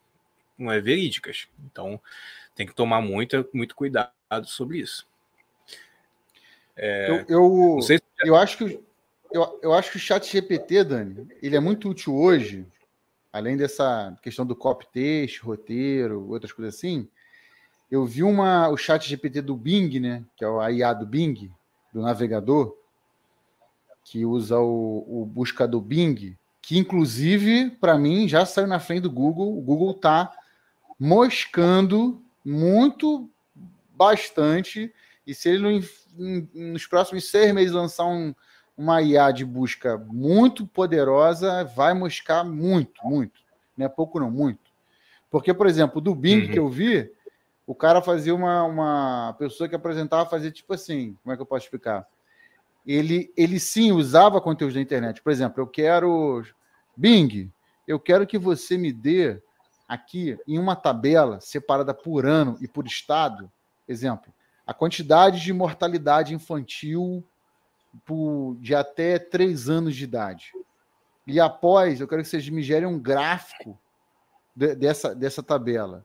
não 0.56 0.70
é, 0.70 0.80
verídicas. 0.80 1.48
Então, 1.64 2.00
tem 2.54 2.66
que 2.66 2.74
tomar 2.74 3.00
muito, 3.00 3.48
muito 3.52 3.74
cuidado 3.74 4.10
sobre 4.44 4.78
isso. 4.78 5.06
É, 6.76 7.24
eu, 7.28 7.76
eu, 7.76 7.82
se... 7.82 8.02
eu, 8.24 8.36
acho 8.36 8.58
que 8.58 8.80
eu, 9.32 9.60
eu 9.62 9.74
acho 9.74 9.90
que 9.90 9.96
o 9.96 10.00
chat 10.00 10.30
GPT, 10.30 10.84
Dani, 10.84 11.28
ele 11.42 11.56
é 11.56 11.60
muito 11.60 11.88
útil 11.88 12.14
hoje, 12.14 12.66
além 13.32 13.56
dessa 13.56 14.16
questão 14.22 14.46
do 14.46 14.56
copy 14.56 14.86
texto, 14.92 15.44
roteiro, 15.44 16.28
outras 16.28 16.52
coisas 16.52 16.74
assim. 16.74 17.08
Eu 17.90 18.04
vi 18.04 18.22
uma, 18.22 18.68
o 18.68 18.76
chat 18.76 19.08
GPT 19.08 19.42
do 19.42 19.56
Bing, 19.56 20.00
né? 20.00 20.24
Que 20.36 20.44
é 20.44 20.48
o 20.48 20.66
IA 20.68 20.92
do 20.92 21.06
Bing, 21.06 21.50
do 21.92 22.00
navegador, 22.00 22.76
que 24.04 24.24
usa 24.24 24.58
o, 24.58 25.22
o 25.22 25.26
buscador 25.26 25.80
Bing, 25.80 26.36
que 26.60 26.78
inclusive, 26.78 27.70
para 27.70 27.96
mim, 27.98 28.28
já 28.28 28.44
saiu 28.44 28.66
na 28.66 28.80
frente 28.80 29.02
do 29.02 29.10
Google. 29.10 29.56
O 29.56 29.60
Google 29.60 29.92
está 29.92 30.32
moscando 30.98 32.23
muito, 32.44 33.30
bastante, 33.96 34.92
e 35.26 35.34
se 35.34 35.48
ele 35.48 35.82
nos 36.52 36.86
próximos 36.86 37.30
seis 37.30 37.52
meses 37.52 37.72
lançar 37.72 38.06
um, 38.06 38.34
uma 38.76 39.02
IA 39.02 39.30
de 39.30 39.44
busca 39.44 39.96
muito 39.98 40.66
poderosa, 40.66 41.64
vai 41.64 41.94
moscar 41.94 42.44
muito, 42.44 43.04
muito. 43.04 43.40
Não 43.76 43.86
é 43.86 43.88
pouco, 43.88 44.20
não, 44.20 44.30
muito. 44.30 44.72
Porque, 45.30 45.52
por 45.52 45.66
exemplo, 45.66 46.00
do 46.00 46.14
Bing 46.14 46.46
uhum. 46.46 46.52
que 46.52 46.58
eu 46.58 46.68
vi, 46.68 47.10
o 47.66 47.74
cara 47.74 48.02
fazia 48.02 48.34
uma, 48.34 48.62
uma 48.64 49.34
pessoa 49.38 49.68
que 49.68 49.74
apresentava, 49.74 50.28
fazia 50.28 50.50
tipo 50.50 50.72
assim, 50.74 51.16
como 51.22 51.32
é 51.32 51.36
que 51.36 51.42
eu 51.42 51.46
posso 51.46 51.64
explicar? 51.64 52.06
Ele, 52.86 53.32
ele 53.36 53.58
sim 53.58 53.90
usava 53.92 54.40
conteúdo 54.40 54.74
da 54.74 54.80
internet. 54.80 55.22
Por 55.22 55.32
exemplo, 55.32 55.60
eu 55.60 55.66
quero 55.66 56.44
Bing, 56.96 57.50
eu 57.88 57.98
quero 57.98 58.26
que 58.26 58.38
você 58.38 58.76
me 58.76 58.92
dê 58.92 59.42
aqui 59.88 60.38
em 60.46 60.58
uma 60.58 60.74
tabela 60.74 61.40
separada 61.40 61.92
por 61.92 62.26
ano 62.26 62.56
e 62.60 62.68
por 62.68 62.86
estado, 62.86 63.50
exemplo, 63.86 64.32
a 64.66 64.72
quantidade 64.72 65.40
de 65.40 65.52
mortalidade 65.52 66.34
infantil 66.34 67.24
por, 68.04 68.56
de 68.60 68.74
até 68.74 69.18
três 69.18 69.68
anos 69.68 69.94
de 69.94 70.04
idade. 70.04 70.52
E 71.26 71.40
após, 71.40 72.00
eu 72.00 72.08
quero 72.08 72.22
que 72.22 72.28
vocês 72.28 72.48
me 72.48 72.62
gerem 72.62 72.88
um 72.88 72.98
gráfico 72.98 73.78
de, 74.54 74.74
dessa, 74.74 75.14
dessa 75.14 75.42
tabela. 75.42 76.04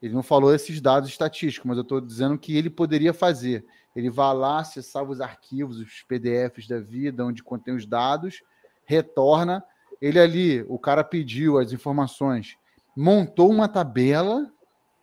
Ele 0.00 0.14
não 0.14 0.22
falou 0.22 0.54
esses 0.54 0.80
dados 0.80 1.08
estatísticos, 1.08 1.66
mas 1.68 1.76
eu 1.76 1.82
estou 1.82 2.00
dizendo 2.00 2.38
que 2.38 2.56
ele 2.56 2.70
poderia 2.70 3.12
fazer. 3.12 3.64
Ele 3.94 4.10
vai 4.10 4.34
lá, 4.34 4.60
acessava 4.60 5.10
os 5.10 5.20
arquivos, 5.20 5.78
os 5.78 6.02
PDFs 6.02 6.68
da 6.68 6.78
vida, 6.78 7.24
onde 7.24 7.42
contém 7.42 7.74
os 7.74 7.84
dados, 7.84 8.42
retorna. 8.84 9.64
Ele 10.00 10.20
ali, 10.20 10.64
o 10.68 10.78
cara 10.78 11.02
pediu 11.02 11.58
as 11.58 11.72
informações, 11.72 12.56
montou 12.98 13.48
uma 13.48 13.68
tabela 13.68 14.52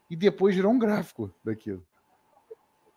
e 0.10 0.18
depois 0.18 0.54
gerou 0.54 0.74
um 0.74 0.78
gráfico 0.78 1.34
daquilo. 1.41 1.82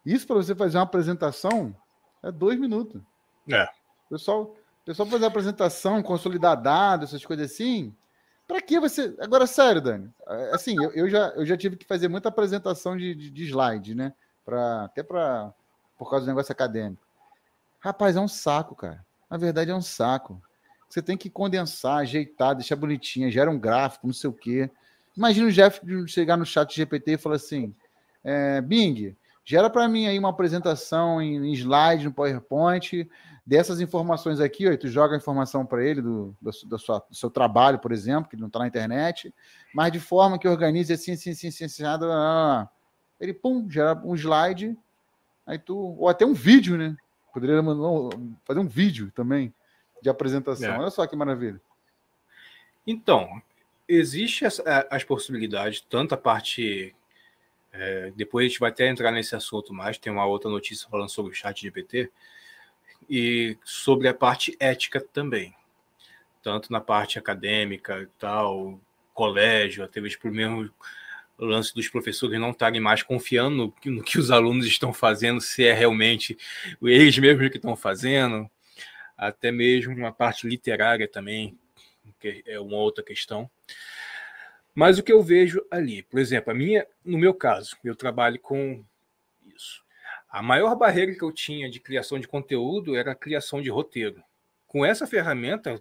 Isso 0.05 0.27
para 0.27 0.35
você 0.35 0.57
fazer 0.57 0.77
uma 0.77 0.83
apresentação 0.83 1.73
é 2.21 2.33
dois 2.33 2.59
minutos. 2.59 3.01
É. 3.49 3.69
Pessoal, 4.11 4.57
pessoal 4.85 5.09
fazer 5.09 5.27
apresentação, 5.27 6.03
consolidar 6.03 6.61
dados, 6.61 7.11
essas 7.11 7.25
coisas 7.25 7.53
assim, 7.53 7.95
para 8.47 8.61
que 8.61 8.81
você. 8.81 9.15
Agora, 9.21 9.47
sério, 9.47 9.81
Dani. 9.81 10.13
É, 10.27 10.51
assim, 10.53 10.75
eu, 10.83 10.91
eu, 10.91 11.09
já, 11.09 11.29
eu 11.29 11.47
já 11.47 11.57
tive 11.57 11.77
que 11.77 11.87
fazer 11.87 12.09
muita 12.09 12.29
apresentação 12.29 12.97
de, 12.97 13.15
de, 13.15 13.31
de 13.31 13.45
slide, 13.45 13.95
né? 13.95 14.13
Pra, 14.45 14.87
até 14.87 15.05
para 15.05 15.55
por 15.97 16.11
causa 16.11 16.25
do 16.25 16.29
negócio 16.29 16.51
acadêmico. 16.51 17.07
Rapaz, 17.79 18.17
é 18.17 18.21
um 18.21 18.27
saco, 18.27 18.75
cara. 18.75 19.07
Na 19.31 19.37
verdade, 19.37 19.71
é 19.71 19.75
um 19.75 19.83
saco. 19.83 20.43
Você 20.89 21.01
tem 21.01 21.17
que 21.17 21.31
condensar, 21.31 21.99
ajeitar, 21.99 22.57
deixar 22.57 22.75
bonitinha, 22.75 23.31
gera 23.31 23.49
um 23.49 23.59
gráfico, 23.59 24.07
não 24.07 24.15
sei 24.15 24.29
o 24.29 24.33
quê. 24.33 24.69
Imagina 25.19 25.49
o 25.49 25.53
Jeff 25.53 25.81
chegar 26.07 26.37
no 26.37 26.47
chat 26.47 26.77
GPT 26.77 27.15
e 27.15 27.19
falar 27.19 27.35
assim: 27.35 27.75
é, 28.23 28.61
Bing, 28.61 29.17
gera 29.45 29.69
para 29.69 29.89
mim 29.89 30.07
aí 30.07 30.17
uma 30.17 30.29
apresentação 30.29 31.21
em, 31.21 31.37
em, 31.45 31.53
slide, 31.55 32.05
no 32.05 32.13
PowerPoint, 32.13 33.11
dessas 33.45 33.81
informações 33.81 34.39
aqui, 34.39 34.69
ó, 34.69 34.77
tu 34.77 34.87
joga 34.87 35.15
a 35.15 35.19
informação 35.19 35.67
para 35.67 35.85
ele 35.85 36.01
do, 36.01 36.37
do, 36.41 36.51
do, 36.67 36.79
sua, 36.79 37.01
do, 37.11 37.17
seu 37.17 37.29
trabalho, 37.29 37.81
por 37.81 37.91
exemplo, 37.91 38.31
que 38.31 38.37
não 38.37 38.47
está 38.47 38.61
na 38.61 38.69
internet, 38.69 39.35
mas 39.75 39.91
de 39.91 39.99
forma 39.99 40.39
que 40.39 40.47
organize 40.47 40.93
assim, 40.93 41.13
assim, 41.13 41.31
assim, 41.31 41.49
assim, 41.49 41.65
assim, 41.65 41.85
assim 41.85 42.69
ele, 43.19 43.35
pum, 43.35 43.69
gera 43.69 44.01
um 44.05 44.15
slide, 44.15 44.79
aí 45.45 45.59
tu, 45.59 45.77
ou 45.77 46.09
até 46.09 46.25
um 46.25 46.35
vídeo, 46.35 46.79
né? 46.79 46.97
Poderia 47.35 47.61
fazer 48.45 48.61
um 48.61 48.69
vídeo 48.69 49.11
também 49.11 49.53
de 50.01 50.09
apresentação. 50.09 50.75
É. 50.75 50.79
Olha 50.79 50.91
só 50.91 51.05
que 51.09 51.17
maravilha. 51.17 51.61
Então, 52.87 53.29
existe 53.89 54.45
as, 54.45 54.61
as 54.91 55.03
possibilidades, 55.03 55.81
tanto 55.81 56.15
a 56.15 56.19
parte 56.19 56.95
é, 57.73 58.13
depois 58.17 58.45
a 58.45 58.49
gente 58.49 58.61
vai 58.61 58.71
até 58.71 58.89
entrar 58.89 59.13
nesse 59.13 59.35
assunto 59.35 59.73
mais. 59.73 59.99
Tem 59.99 60.13
uma 60.13 60.27
outra 60.27 60.51
notícia 60.51 60.89
falando 60.89 61.09
sobre 61.09 61.33
o 61.33 61.35
chat 61.35 61.61
GPT 61.61 62.11
e 63.09 63.57
sobre 63.65 64.09
a 64.09 64.15
parte 64.15 64.57
ética 64.59 65.01
também, 65.01 65.55
tanto 66.43 66.73
na 66.73 66.81
parte 66.81 67.19
acadêmica 67.19 68.03
e 68.03 68.07
tal, 68.19 68.81
colégio, 69.15 69.85
até 69.85 70.01
mesmo 70.01 70.21
por 70.21 70.31
mesmo 70.31 70.71
lance 71.39 71.73
dos 71.73 71.89
professores 71.89 72.41
não 72.41 72.51
estarem 72.51 72.81
mais 72.81 73.03
confiando 73.03 73.57
no 73.57 73.73
que, 73.73 73.91
no 73.91 74.03
que 74.03 74.19
os 74.19 74.31
alunos 74.31 74.67
estão 74.67 74.93
fazendo, 74.93 75.41
se 75.41 75.65
é 75.65 75.73
realmente 75.73 76.37
eles 76.83 77.17
mesmos 77.17 77.49
que 77.49 77.57
estão 77.57 77.77
fazendo, 77.77 78.51
até 79.17 79.53
mesmo 79.53 79.95
uma 79.95 80.13
parte 80.13 80.49
literária 80.49 81.07
também, 81.07 81.57
que 82.19 82.43
é 82.47 82.59
uma 82.59 82.77
outra 82.77 83.05
questão. 83.05 83.51
Mas 84.75 84.99
o 84.99 85.03
que 85.03 85.13
eu 85.13 85.23
vejo 85.23 85.65
ali, 85.71 86.03
por 86.03 86.21
exemplo, 86.21 86.53
a 86.53 86.55
minha, 86.55 86.87
no 87.05 87.19
meu 87.19 87.35
caso, 87.35 87.77
eu 87.83 87.97
trabalho 87.97 88.39
com 88.39 88.85
isso. 89.55 89.83
A 90.31 90.43
maior 90.43 90.77
barreira 90.77 91.15
que 91.15 91.23
eu 91.23 91.33
tinha 91.33 91.71
de 91.71 91.81
criação 91.81 92.19
de 92.19 92.29
conteúdo 92.29 92.95
era 92.95 93.13
a 93.13 93.17
criação 93.17 93.61
de 93.61 93.71
roteiro. 93.71 94.23
Com 94.67 94.85
essa 94.85 95.07
ferramenta, 95.07 95.81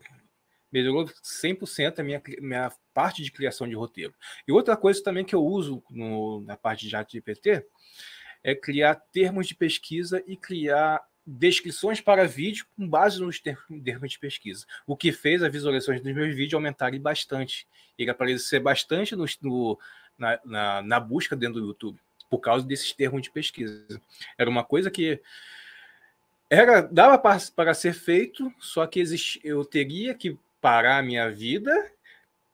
melhorou 0.72 1.06
100% 1.06 2.00
a 2.00 2.04
minha, 2.04 2.22
minha 2.40 2.72
parte 2.94 3.22
de 3.22 3.32
criação 3.32 3.68
de 3.68 3.76
roteiro. 3.76 4.14
E 4.48 4.52
outra 4.52 4.76
coisa 4.76 5.04
também 5.04 5.26
que 5.26 5.36
eu 5.36 5.44
uso 5.44 5.84
no, 5.90 6.42
na 6.42 6.58
parte 6.58 6.86
de 6.86 6.90
GPT 6.90 7.66
é 8.44 8.56
criar 8.56 8.96
termos 9.12 9.48
de 9.48 9.56
pesquisa 9.56 10.24
e 10.26 10.38
criar 10.38 11.02
descrições 11.28 12.00
para 12.00 12.26
vídeo 12.26 12.66
com 12.78 12.88
base 12.88 13.20
nos 13.22 13.38
termos 13.38 14.12
de 14.12 14.18
pesquisa, 14.18 14.66
o 14.86 14.96
que 14.96 15.12
fez 15.12 15.44
as 15.44 15.52
visualizações 15.52 16.02
dos 16.02 16.14
meus 16.14 16.34
vídeos 16.34 16.54
aumentarem 16.54 17.02
bastante. 17.02 17.68
Ele 18.00 18.10
aparecer 18.10 18.62
bastante 18.62 19.14
no, 19.14 19.26
no 19.42 19.78
na, 20.18 20.40
na, 20.46 20.82
na, 20.82 21.00
busca 21.02 21.36
dentro 21.36 21.60
do 21.60 21.68
YouTube, 21.68 22.00
por 22.30 22.40
causa 22.40 22.66
desses 22.66 22.94
termos 22.94 23.22
de 23.22 23.30
pesquisa. 23.30 24.02
Era 24.38 24.50
uma 24.50 24.64
coisa 24.64 24.90
que 24.90 25.22
era 26.50 26.82
dava 26.82 27.18
para, 27.18 27.40
para 27.54 27.74
ser 27.74 27.94
feito, 27.94 28.54
só 28.58 28.88
que 28.88 29.02
existe, 29.02 29.42
eu 29.44 29.66
teria 29.66 30.14
que 30.14 30.38
parar 30.62 31.00
a 31.00 31.04
minha 31.04 31.30
vida 31.30 31.92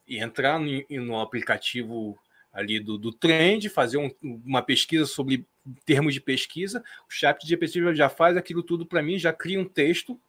e 0.07 0.17
entrar 0.17 0.59
no, 0.59 0.83
no 0.89 1.21
aplicativo 1.21 2.17
ali 2.53 2.79
do, 2.79 2.97
do 2.97 3.11
Trend, 3.11 3.67
fazer 3.67 3.97
um, 3.97 4.11
uma 4.21 4.61
pesquisa 4.61 5.05
sobre 5.05 5.45
termos 5.85 6.13
de 6.13 6.21
pesquisa, 6.21 6.83
o 7.09 7.11
chat 7.11 7.45
de 7.45 7.57
pesquisa 7.57 7.95
já 7.95 8.09
faz 8.09 8.37
aquilo 8.37 8.61
tudo 8.61 8.85
para 8.85 9.01
mim, 9.01 9.17
já 9.17 9.33
cria 9.33 9.59
um 9.59 9.65
texto, 9.65 10.19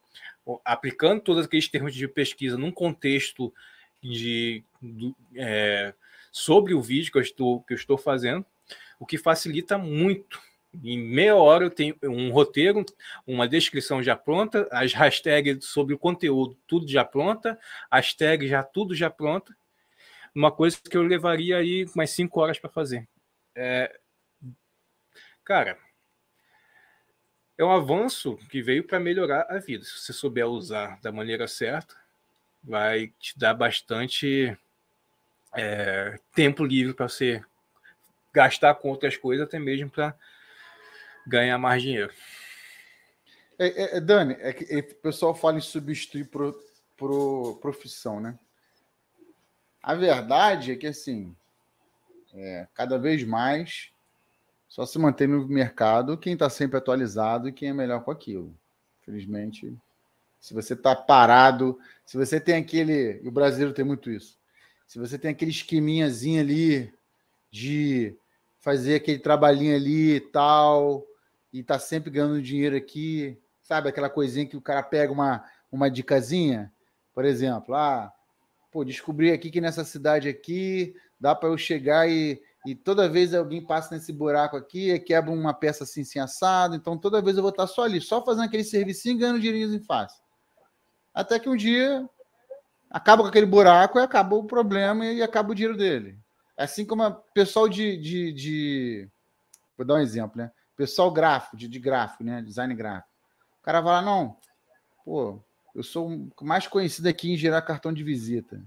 aplicando 0.65 1.21
todos 1.21 1.45
aqueles 1.45 1.69
termos 1.69 1.95
de 1.95 2.09
pesquisa 2.09 2.57
num 2.57 2.73
contexto 2.73 3.53
de, 4.03 4.65
do, 4.81 5.15
é, 5.37 5.93
sobre 6.33 6.75
o 6.75 6.81
vídeo 6.81 7.13
que 7.13 7.19
eu, 7.19 7.23
estou, 7.23 7.61
que 7.63 7.75
eu 7.75 7.77
estou 7.77 7.99
fazendo, 7.99 8.45
o 8.99 9.05
que 9.05 9.19
facilita 9.19 9.77
muito. 9.77 10.41
Em 10.83 10.99
meia 10.99 11.37
hora 11.37 11.65
eu 11.65 11.71
tenho 11.71 11.97
um 12.03 12.31
roteiro, 12.31 12.85
uma 13.27 13.47
descrição 13.47 14.03
já 14.03 14.17
pronta, 14.17 14.67
as 14.73 14.93
hashtags 14.93 15.67
sobre 15.67 15.95
o 15.95 15.99
conteúdo, 15.99 16.57
tudo 16.67 16.89
já 16.89 17.05
pronta, 17.05 17.59
as 17.91 18.13
tags 18.13 18.51
já 18.51 18.63
tudo 18.63 18.95
já 18.95 19.09
pronta, 19.09 19.57
uma 20.35 20.51
coisa 20.51 20.79
que 20.79 20.97
eu 20.97 21.03
levaria 21.03 21.59
aí 21.59 21.87
mais 21.95 22.11
cinco 22.11 22.41
horas 22.41 22.59
para 22.59 22.71
fazer. 22.71 23.09
É, 23.55 24.01
cara, 25.45 25.79
é 27.57 27.65
um 27.65 27.71
avanço 27.71 28.37
que 28.51 28.61
veio 28.61 28.85
para 28.85 28.99
melhorar 28.99 29.47
a 29.49 29.59
vida. 29.59 29.85
Se 29.85 29.99
você 29.99 30.13
souber 30.13 30.47
usar 30.47 31.01
da 31.01 31.13
maneira 31.13 31.47
certa, 31.47 31.95
vai 32.63 33.09
te 33.19 33.39
dar 33.39 33.55
bastante 33.55 34.57
é, 35.55 36.19
tempo 36.35 36.65
livre 36.65 36.95
para 36.95 37.09
você 37.09 37.43
gastar 38.33 38.75
com 38.75 38.89
outras 38.89 39.17
coisas, 39.17 39.47
até 39.47 39.59
mesmo 39.59 39.89
para 39.89 40.17
ganhar 41.27 41.57
mais 41.59 41.81
dinheiro. 41.81 42.13
É, 43.57 43.67
é, 43.67 43.97
é 43.99 44.01
Dani, 44.01 44.37
é 44.41 44.53
que 44.53 44.65
o 44.65 44.95
pessoal 44.97 45.35
fala 45.35 45.59
em 45.59 45.61
substituir 45.61 46.25
pro, 46.25 46.53
pro 46.97 47.59
profissão, 47.63 48.21
né? 48.21 48.37
A 49.87 49.95
verdade 49.95 50.73
é 50.73 50.77
que, 50.77 50.87
assim, 50.87 51.37
é, 52.33 52.67
cada 52.73 52.99
vez 52.99 53.23
mais 53.23 53.91
só 54.67 54.87
se 54.87 54.99
mantém 54.99 55.27
no 55.27 55.47
mercado 55.47 56.17
quem 56.17 56.33
está 56.33 56.49
sempre 56.49 56.79
atualizado 56.79 57.49
e 57.49 57.53
quem 57.53 57.69
é 57.69 57.73
melhor 57.75 58.03
com 58.03 58.11
aquilo. 58.11 58.57
Infelizmente, 59.03 59.77
se 60.41 60.55
você 60.55 60.73
está 60.73 60.97
parado, 60.97 61.79
se 62.03 62.17
você 62.17 62.41
tem 62.41 62.57
aquele. 62.57 63.21
E 63.23 63.29
o 63.29 63.31
brasileiro 63.31 63.75
tem 63.75 63.85
muito 63.85 64.11
isso. 64.11 64.39
Se 64.87 64.99
você 64.99 65.19
tem 65.19 65.33
aquele 65.33 65.51
esqueminhazinho 65.51 66.41
ali 66.41 66.91
de 67.51 68.17
fazer 68.61 68.95
aquele 68.95 69.19
trabalhinho 69.19 69.77
ali 69.77 70.15
e 70.15 70.21
tal, 70.21 71.07
e 71.53 71.63
tá 71.63 71.79
sempre 71.79 72.11
ganhando 72.11 72.41
dinheiro 72.41 72.75
aqui, 72.75 73.39
sabe? 73.61 73.91
Aquela 73.91 74.09
coisinha 74.09 74.47
que 74.47 74.57
o 74.57 74.63
cara 74.63 74.83
pega 74.83 75.13
uma, 75.13 75.45
uma 75.71 75.91
dicasinha, 75.91 76.73
por 77.15 77.27
exemplo, 77.27 77.75
ah, 77.75 78.11
pô, 78.75 78.85
descobri 78.85 79.31
aqui 79.31 79.53
que 79.53 79.61
nessa 79.61 79.85
cidade 79.85 80.29
aqui 80.29 80.97
dá 81.21 81.33
para 81.33 81.49
eu 81.49 81.57
chegar 81.57 82.11
e, 82.11 82.43
e 82.67 82.75
toda 82.75 83.09
vez 83.09 83.33
alguém 83.33 83.65
passa 83.65 83.95
nesse 83.95 84.13
buraco 84.13 84.57
aqui, 84.57 84.99
quebra 84.99 85.31
uma 85.31 85.55
peça 85.55 85.85
assim, 85.85 86.01
assim 86.01 86.19
assado, 86.19 86.75
então 86.75 86.99
toda 86.99 87.23
vez 87.23 87.37
eu 87.37 87.43
vou 87.45 87.53
estar 87.53 87.69
só 87.69 87.85
ali, 87.85 88.01
só 88.01 88.25
fazendo 88.25 88.47
aquele 88.47 88.65
serviço 88.65 89.17
ganhando 89.17 89.39
dinheirinho 89.39 89.73
em 89.73 89.79
face. 89.79 90.21
Até 91.15 91.39
que 91.39 91.49
um 91.49 91.55
dia 91.55 92.05
acaba 92.91 93.23
com 93.23 93.29
aquele 93.29 93.47
buraco 93.47 93.97
e 93.97 94.03
acaba 94.03 94.35
o 94.35 94.43
problema 94.43 95.07
e 95.07 95.23
acaba 95.23 95.53
o 95.53 95.55
dinheiro 95.55 95.79
dele. 95.79 96.19
Assim 96.57 96.85
como 96.85 97.07
o 97.07 97.15
pessoal 97.33 97.69
de, 97.69 97.97
de, 97.97 98.33
de, 98.33 99.09
Vou 99.77 99.87
dar 99.87 99.95
um 99.95 99.99
exemplo, 99.99 100.37
né? 100.37 100.51
Pessoal 100.75 101.13
gráfico, 101.13 101.57
de, 101.57 101.69
de 101.69 101.79
gráfico, 101.79 102.25
né? 102.25 102.43
Design 102.43 102.75
gráfico. 102.75 103.09
O 103.61 103.63
cara 103.63 103.81
vai 103.81 103.93
lá, 103.93 104.03
não, 104.03 104.37
pô, 105.05 105.41
eu 105.75 105.83
sou 105.83 106.31
mais 106.41 106.67
conhecido 106.67 107.09
aqui 107.09 107.33
em 107.33 107.37
gerar 107.37 107.61
cartão 107.63 107.93
de 107.93 108.05
visita. 108.05 108.63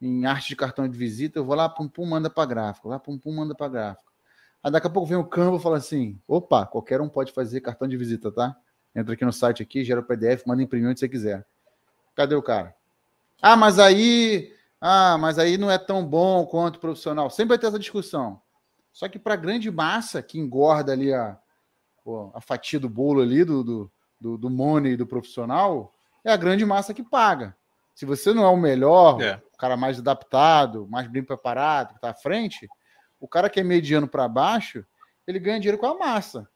Em 0.00 0.24
arte 0.26 0.48
de 0.48 0.56
cartão 0.56 0.88
de 0.88 0.96
visita, 0.96 1.38
eu 1.38 1.44
vou 1.44 1.54
lá, 1.54 1.68
pum, 1.68 1.88
pum, 1.88 2.06
manda 2.06 2.30
para 2.30 2.46
gráfico. 2.46 2.88
Lá, 2.88 2.98
pum, 2.98 3.18
pum, 3.18 3.34
manda 3.34 3.54
para 3.54 3.68
gráfico. 3.68 4.10
Aí 4.62 4.70
daqui 4.70 4.86
a 4.86 4.90
pouco 4.90 5.08
vem 5.08 5.18
o 5.18 5.24
Canva 5.24 5.56
e 5.56 5.60
fala 5.60 5.76
assim: 5.76 6.18
opa, 6.26 6.66
qualquer 6.66 7.00
um 7.00 7.08
pode 7.08 7.32
fazer 7.32 7.60
cartão 7.60 7.86
de 7.86 7.96
visita, 7.96 8.32
tá? 8.32 8.56
Entra 8.94 9.14
aqui 9.14 9.24
no 9.24 9.32
site 9.32 9.62
aqui, 9.62 9.84
gera 9.84 10.00
o 10.00 10.04
PDF, 10.04 10.46
manda 10.46 10.62
imprimir 10.62 10.88
onde 10.88 10.98
você 10.98 11.08
quiser. 11.08 11.46
Cadê 12.14 12.34
o 12.34 12.42
cara? 12.42 12.74
Ah, 13.42 13.56
mas 13.56 13.78
aí. 13.78 14.52
Ah, 14.80 15.18
mas 15.18 15.38
aí 15.38 15.58
não 15.58 15.70
é 15.70 15.78
tão 15.78 16.04
bom 16.04 16.46
quanto 16.46 16.78
profissional. 16.78 17.28
Sempre 17.30 17.50
vai 17.50 17.58
ter 17.58 17.66
essa 17.66 17.78
discussão. 17.78 18.40
Só 18.92 19.08
que 19.08 19.18
para 19.18 19.34
a 19.34 19.36
grande 19.36 19.70
massa 19.70 20.22
que 20.22 20.38
engorda 20.38 20.92
ali 20.92 21.12
a, 21.12 21.38
a 22.34 22.40
fatia 22.40 22.80
do 22.80 22.88
bolo 22.88 23.20
ali, 23.20 23.44
do, 23.44 23.90
do, 24.20 24.38
do 24.38 24.50
money 24.50 24.96
do 24.96 25.06
profissional, 25.06 25.94
é 26.30 26.32
a 26.32 26.36
grande 26.36 26.64
massa 26.64 26.94
que 26.94 27.02
paga. 27.02 27.56
Se 27.94 28.04
você 28.04 28.32
não 28.32 28.44
é 28.44 28.48
o 28.48 28.56
melhor, 28.56 29.20
é. 29.20 29.40
o 29.52 29.56
cara 29.56 29.76
mais 29.76 29.98
adaptado, 29.98 30.86
mais 30.88 31.08
bem 31.08 31.22
preparado, 31.22 31.88
que 31.88 31.96
está 31.96 32.10
à 32.10 32.14
frente, 32.14 32.68
o 33.18 33.26
cara 33.26 33.50
que 33.50 33.58
é 33.58 33.64
mediano 33.64 34.06
para 34.06 34.28
baixo, 34.28 34.84
ele 35.26 35.38
ganha 35.38 35.58
dinheiro 35.58 35.78
com 35.78 35.86
a 35.86 35.98
massa. 35.98 36.48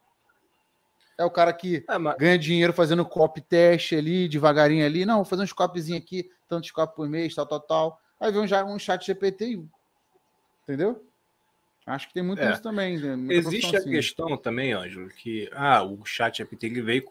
É 1.18 1.24
o 1.24 1.30
cara 1.30 1.52
que 1.52 1.84
é, 1.88 1.98
mas... 1.98 2.16
ganha 2.16 2.38
dinheiro 2.38 2.72
fazendo 2.72 3.04
copy 3.04 3.40
teste 3.40 3.96
ali, 3.96 4.28
devagarinho 4.28 4.84
ali. 4.84 5.04
Não, 5.04 5.16
vou 5.16 5.24
fazer 5.24 5.42
uns 5.42 5.52
copyzinho 5.52 5.98
aqui, 5.98 6.30
tantos 6.48 6.70
copy 6.70 6.94
por 6.94 7.08
mês, 7.08 7.34
tal, 7.34 7.46
tal, 7.46 7.60
tal. 7.60 8.00
Aí 8.20 8.30
vem 8.30 8.40
um, 8.40 8.74
um 8.74 8.78
chat 8.78 9.04
GPT, 9.04 9.62
entendeu? 10.62 11.04
Acho 11.84 12.06
que 12.06 12.14
tem 12.14 12.22
muito 12.22 12.40
é. 12.40 12.52
isso 12.52 12.62
também. 12.62 12.98
Né? 12.98 13.34
Existe 13.34 13.74
a 13.74 13.80
assim. 13.80 13.90
questão 13.90 14.36
também, 14.36 14.72
Ângelo, 14.72 15.08
que 15.08 15.50
ah, 15.52 15.82
o 15.82 16.04
chat 16.04 16.38
GPT 16.38 16.66
ele 16.66 16.82
veio 16.82 17.04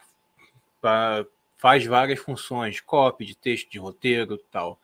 para 0.79 1.25
faz 1.61 1.85
várias 1.85 2.17
funções, 2.17 2.81
copy 2.81 3.23
de 3.23 3.35
texto, 3.35 3.69
de 3.69 3.77
roteiro 3.77 4.35
tal. 4.49 4.81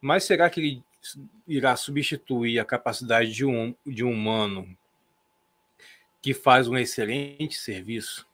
Mas 0.00 0.22
será 0.22 0.48
que 0.48 0.60
ele 0.60 0.82
irá 1.48 1.74
substituir 1.74 2.60
a 2.60 2.64
capacidade 2.64 3.32
de 3.32 3.44
um, 3.44 3.74
de 3.84 4.04
um 4.04 4.12
humano 4.12 4.78
que 6.22 6.32
faz 6.32 6.68
um 6.68 6.78
excelente 6.78 7.56
serviço? 7.56 8.24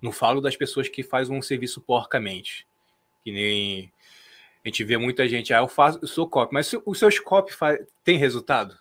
Não 0.00 0.10
falo 0.10 0.40
das 0.40 0.56
pessoas 0.56 0.88
que 0.88 1.02
fazem 1.02 1.36
um 1.36 1.42
serviço 1.42 1.82
porcamente, 1.82 2.66
que 3.22 3.30
nem 3.30 3.92
A 4.64 4.68
gente 4.68 4.82
vê 4.82 4.96
muita 4.96 5.28
gente, 5.28 5.52
ah, 5.52 5.58
eu 5.58 5.68
faço, 5.68 5.98
eu 6.00 6.08
sou 6.08 6.26
copy, 6.26 6.54
mas 6.54 6.74
os 6.86 6.98
seus 6.98 7.18
copy 7.18 7.52
tem 8.02 8.16
resultado? 8.16 8.74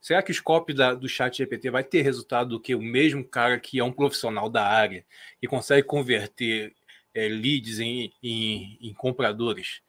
Será 0.00 0.22
que 0.22 0.30
os 0.30 0.40
copy 0.40 0.72
da, 0.72 0.94
do 0.94 1.06
chat 1.06 1.36
GPT 1.36 1.68
vai 1.68 1.84
ter 1.84 2.00
resultado 2.00 2.48
do 2.48 2.60
que 2.60 2.74
o 2.74 2.80
mesmo 2.80 3.22
cara 3.22 3.60
que 3.60 3.78
é 3.78 3.84
um 3.84 3.92
profissional 3.92 4.48
da 4.48 4.66
área 4.66 5.04
e 5.42 5.46
consegue 5.46 5.86
converter 5.86 6.74
é, 7.14 7.28
leads 7.28 7.78
em, 7.78 8.12
em, 8.22 8.78
em, 8.80 8.92
compradores? 8.92 9.80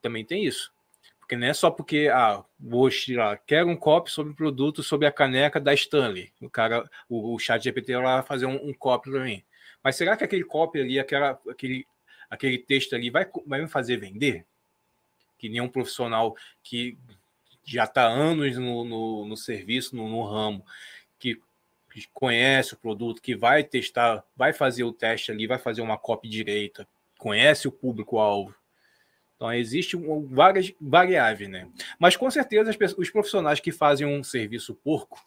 Também 0.00 0.24
tem 0.24 0.44
isso. 0.44 0.72
Porque 1.20 1.36
não 1.36 1.46
é 1.46 1.54
só 1.54 1.70
porque, 1.70 2.10
ah, 2.12 2.44
vou 2.58 2.90
tirar, 2.90 3.38
quero 3.46 3.68
um 3.68 3.76
copy 3.76 4.10
sobre 4.10 4.32
o 4.32 4.36
produto, 4.36 4.82
sobre 4.82 5.06
a 5.06 5.12
caneca 5.12 5.60
da 5.60 5.72
Stanley. 5.72 6.32
O 6.40 6.50
cara, 6.50 6.88
o, 7.08 7.34
o 7.34 7.38
chat 7.38 7.62
GPT 7.62 7.96
vai 7.96 8.22
fazer 8.22 8.46
um, 8.46 8.68
um 8.68 8.74
copy 8.74 9.10
para 9.10 9.24
mim. 9.24 9.42
Mas 9.82 9.96
será 9.96 10.16
que 10.16 10.24
aquele 10.24 10.44
copy 10.44 10.80
ali, 10.80 10.98
aquela, 10.98 11.40
aquele, 11.48 11.86
aquele 12.28 12.58
texto 12.58 12.94
ali 12.94 13.10
vai, 13.10 13.26
vai 13.46 13.60
me 13.62 13.68
fazer 13.68 13.96
vender? 13.96 14.46
Que 15.38 15.48
nem 15.48 15.60
um 15.60 15.68
profissional 15.68 16.36
que 16.62 16.98
já 17.64 17.84
está 17.84 18.06
anos 18.06 18.56
no, 18.56 18.84
no, 18.84 19.26
no 19.26 19.36
serviço, 19.36 19.94
no, 19.96 20.08
no, 20.08 20.22
ramo, 20.24 20.64
que, 21.92 22.08
conhece 22.12 22.74
o 22.74 22.76
produto, 22.76 23.20
que 23.20 23.36
vai 23.36 23.62
testar, 23.62 24.24
vai 24.36 24.52
fazer 24.52 24.84
o 24.84 24.92
teste 24.92 25.30
ali, 25.30 25.46
vai 25.46 25.58
fazer 25.58 25.80
uma 25.80 25.98
copy 25.98 26.28
direita, 26.28 26.86
conhece 27.18 27.68
o 27.68 27.72
público-alvo. 27.72 28.54
Então, 29.36 29.52
existe 29.52 29.96
várias 30.26 30.72
variáveis, 30.80 31.50
né? 31.50 31.68
Mas 31.98 32.16
com 32.16 32.30
certeza 32.30 32.70
os 32.96 33.10
profissionais 33.10 33.58
que 33.58 33.72
fazem 33.72 34.06
um 34.06 34.22
serviço 34.22 34.74
porco 34.74 35.20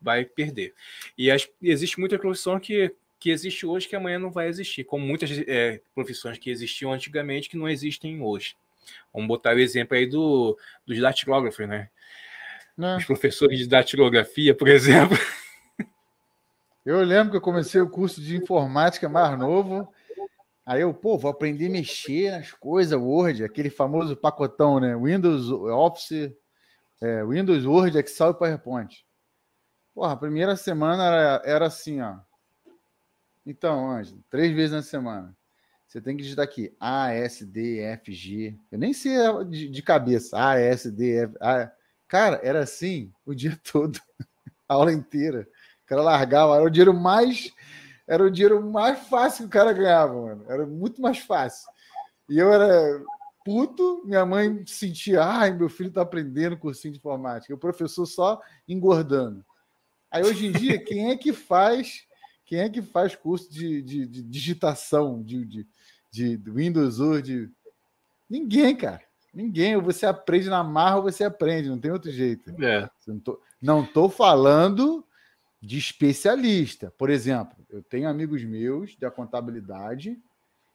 vai 0.00 0.24
perder. 0.24 0.74
E 1.18 1.30
as, 1.30 1.48
existe 1.60 1.98
muita 1.98 2.18
profissão 2.18 2.58
que, 2.60 2.94
que 3.18 3.30
existe 3.30 3.66
hoje 3.66 3.88
que 3.88 3.96
amanhã 3.96 4.18
não 4.18 4.30
vai 4.30 4.48
existir, 4.48 4.84
como 4.84 5.04
muitas 5.04 5.30
é, 5.46 5.80
profissões 5.94 6.38
que 6.38 6.50
existiam 6.50 6.92
antigamente 6.92 7.48
que 7.48 7.56
não 7.56 7.68
existem 7.68 8.22
hoje. 8.22 8.56
Vamos 9.12 9.28
botar 9.28 9.56
o 9.56 9.60
exemplo 9.60 9.96
aí 9.96 10.06
do, 10.06 10.56
dos 10.86 10.98
datilógrafos, 10.98 11.68
né? 11.68 11.88
Não. 12.76 12.96
Os 12.96 13.04
professores 13.04 13.58
de 13.58 13.66
datilografia, 13.66 14.54
por 14.54 14.68
exemplo. 14.68 15.16
Eu 16.84 17.00
lembro 17.02 17.30
que 17.30 17.36
eu 17.36 17.40
comecei 17.40 17.80
o 17.80 17.88
curso 17.88 18.20
de 18.20 18.36
informática 18.36 19.08
mais 19.08 19.38
novo. 19.38 19.92
Aí 20.66 20.80
eu, 20.80 20.92
pô, 20.92 21.16
vou 21.16 21.30
aprender 21.30 21.66
a 21.66 21.70
mexer 21.70 22.32
nas 22.32 22.52
coisas, 22.52 22.98
Word, 22.98 23.44
aquele 23.44 23.70
famoso 23.70 24.16
pacotão, 24.16 24.80
né? 24.80 24.96
Windows, 24.96 25.48
Office, 25.50 26.32
é, 27.00 27.24
Windows, 27.24 27.64
Word, 27.64 27.96
Excel 27.98 28.30
e 28.30 28.34
PowerPoint. 28.34 29.06
Porra, 29.94 30.12
a 30.12 30.16
primeira 30.16 30.56
semana 30.56 31.04
era, 31.04 31.42
era 31.44 31.66
assim, 31.66 32.00
ó. 32.00 32.18
Então, 33.46 33.90
Ângelo, 33.90 34.22
três 34.28 34.52
vezes 34.52 34.72
na 34.72 34.82
semana. 34.82 35.36
Você 35.86 36.00
tem 36.00 36.16
que 36.16 36.22
digitar 36.22 36.44
aqui 36.44 36.74
A, 36.80 37.12
S, 37.12 37.44
D, 37.44 37.80
F, 37.80 38.12
G. 38.12 38.56
Eu 38.70 38.78
nem 38.78 38.92
sei 38.92 39.12
de, 39.48 39.68
de 39.68 39.82
cabeça. 39.82 40.36
A, 40.36 40.58
S, 40.58 40.90
D, 40.90 41.24
F. 41.24 41.34
A. 41.40 41.70
Cara, 42.08 42.40
era 42.42 42.60
assim 42.60 43.12
o 43.26 43.34
dia 43.34 43.58
todo, 43.70 44.00
a 44.68 44.74
aula 44.74 44.92
inteira. 44.92 45.46
Cara 45.92 46.00
largava, 46.00 46.54
era 46.56 46.64
o 46.64 46.70
dinheiro 46.70 46.94
mais. 46.94 47.52
Era 48.08 48.24
o 48.24 48.30
dinheiro 48.30 48.62
mais 48.62 48.98
fácil 49.08 49.42
que 49.42 49.48
o 49.48 49.50
cara 49.50 49.74
ganhava, 49.74 50.14
mano. 50.14 50.42
Era 50.48 50.64
muito 50.64 51.02
mais 51.02 51.18
fácil. 51.18 51.70
E 52.30 52.38
eu 52.38 52.50
era 52.50 53.04
puto, 53.44 54.00
minha 54.06 54.24
mãe 54.24 54.64
sentia, 54.66 55.22
ai, 55.22 55.52
meu 55.52 55.68
filho 55.68 55.90
tá 55.90 56.00
aprendendo 56.00 56.56
cursinho 56.56 56.94
de 56.94 56.98
informática. 56.98 57.54
O 57.54 57.58
professor 57.58 58.06
só 58.06 58.40
engordando. 58.66 59.44
Aí 60.10 60.24
hoje 60.24 60.46
em 60.46 60.52
dia, 60.52 60.78
quem 60.82 61.10
é 61.10 61.16
que 61.16 61.30
faz 61.30 62.06
quem 62.46 62.60
é 62.60 62.70
que 62.70 62.80
faz 62.80 63.14
curso 63.14 63.52
de, 63.52 63.82
de, 63.82 64.06
de 64.06 64.22
digitação 64.22 65.22
de, 65.22 65.44
de, 65.44 65.66
de 66.10 66.50
Windows 66.50 67.00
Word? 67.00 67.50
Ninguém, 68.30 68.74
cara. 68.74 69.02
Ninguém. 69.32 69.76
Ou 69.76 69.82
você 69.82 70.06
aprende 70.06 70.48
na 70.48 70.64
marra 70.64 70.96
ou 70.96 71.02
você 71.02 71.22
aprende, 71.22 71.68
não 71.68 71.78
tem 71.78 71.90
outro 71.90 72.10
jeito. 72.10 72.50
É. 72.62 72.88
Não, 73.06 73.20
tô, 73.20 73.40
não 73.60 73.84
tô 73.84 74.08
falando 74.08 75.06
de 75.62 75.78
especialista. 75.78 76.92
Por 76.98 77.08
exemplo, 77.08 77.56
eu 77.70 77.82
tenho 77.82 78.08
amigos 78.08 78.42
meus 78.42 78.96
da 78.96 79.10
contabilidade 79.10 80.20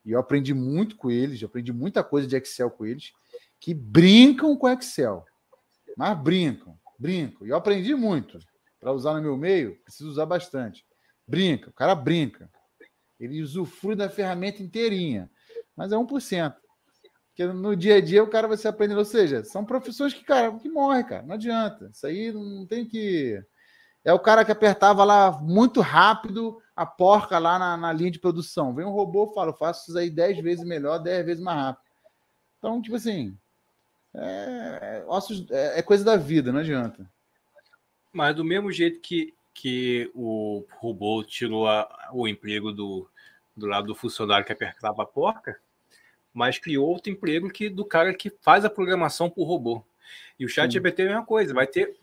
e 0.05 0.11
eu 0.11 0.19
aprendi 0.19 0.53
muito 0.53 0.95
com 0.95 1.11
eles, 1.11 1.41
eu 1.41 1.47
aprendi 1.47 1.73
muita 1.73 2.03
coisa 2.03 2.25
de 2.25 2.37
Excel 2.37 2.71
com 2.71 2.85
eles, 2.85 3.11
que 3.59 3.73
brincam 3.73 4.55
com 4.55 4.69
Excel. 4.69 5.25
Mas 5.97 6.17
brincam, 6.17 6.79
brincam. 6.97 7.45
E 7.45 7.49
eu 7.49 7.57
aprendi 7.57 7.93
muito. 7.93 8.39
Para 8.79 8.93
usar 8.93 9.15
no 9.15 9.21
meu 9.21 9.35
meio, 9.35 9.75
preciso 9.83 10.09
usar 10.09 10.25
bastante. 10.25 10.85
Brinca, 11.27 11.69
o 11.69 11.73
cara 11.73 11.93
brinca. 11.93 12.49
Ele 13.19 13.41
usufrui 13.41 13.95
da 13.95 14.09
ferramenta 14.09 14.63
inteirinha, 14.63 15.29
mas 15.75 15.91
é 15.91 15.95
1%. 15.95 16.55
Porque 17.27 17.45
no 17.45 17.75
dia 17.75 17.95
a 17.95 18.01
dia 18.01 18.23
o 18.23 18.29
cara 18.29 18.47
vai 18.47 18.57
se 18.57 18.67
aprendendo, 18.67 18.99
ou 18.99 19.05
seja, 19.05 19.43
são 19.43 19.65
profissões 19.65 20.13
que, 20.13 20.23
cara, 20.23 20.57
que 20.57 20.69
morre, 20.69 21.03
cara, 21.03 21.23
não 21.23 21.35
adianta. 21.35 21.89
Isso 21.91 22.07
aí 22.07 22.31
não 22.31 22.65
tem 22.65 22.85
que. 22.85 23.43
É 24.03 24.13
o 24.13 24.19
cara 24.19 24.45
que 24.45 24.51
apertava 24.51 25.03
lá 25.03 25.31
muito 25.31 25.81
rápido 25.81 26.61
a 26.75 26.85
porca 26.85 27.37
lá 27.39 27.57
na, 27.59 27.75
na 27.75 27.91
linha 27.91 28.11
de 28.11 28.19
produção. 28.19 28.73
Vem 28.73 28.85
um 28.85 28.91
robô 28.91 29.27
fala, 29.33 29.53
faço 29.53 29.89
isso 29.89 29.97
aí 29.97 30.09
10 30.09 30.39
vezes 30.39 30.65
melhor, 30.65 30.99
10 30.99 31.25
vezes 31.25 31.43
mais 31.43 31.59
rápido. 31.59 31.85
Então, 32.57 32.81
tipo 32.81 32.95
assim, 32.95 33.37
é, 34.13 35.03
é, 35.51 35.79
é 35.79 35.81
coisa 35.81 36.03
da 36.03 36.15
vida, 36.15 36.51
não 36.51 36.59
adianta. 36.59 37.09
Mas 38.13 38.35
do 38.35 38.45
mesmo 38.45 38.71
jeito 38.71 38.99
que 38.99 39.33
que 39.57 40.11
o 40.13 40.63
robô 40.77 41.23
tirou 41.23 41.67
a, 41.67 42.09
o 42.13 42.27
emprego 42.27 42.71
do, 42.71 43.09
do 43.55 43.65
lado 43.65 43.87
do 43.87 43.95
funcionário 43.95 44.45
que 44.45 44.53
apertava 44.53 45.01
a 45.01 45.05
porca, 45.05 45.59
mas 46.31 46.59
criou 46.59 46.87
outro 46.87 47.11
emprego 47.11 47.49
que 47.49 47.67
do 47.67 47.83
cara 47.83 48.13
que 48.13 48.29
faz 48.29 48.63
a 48.63 48.69
programação 48.69 49.31
para 49.31 49.41
o 49.41 49.45
robô. 49.45 49.83
E 50.39 50.45
o 50.45 50.47
chat 50.47 50.71
GPT 50.71 51.01
é 51.01 51.05
a 51.05 51.09
mesma 51.09 51.25
coisa, 51.25 51.55
vai 51.55 51.65
ter. 51.65 51.97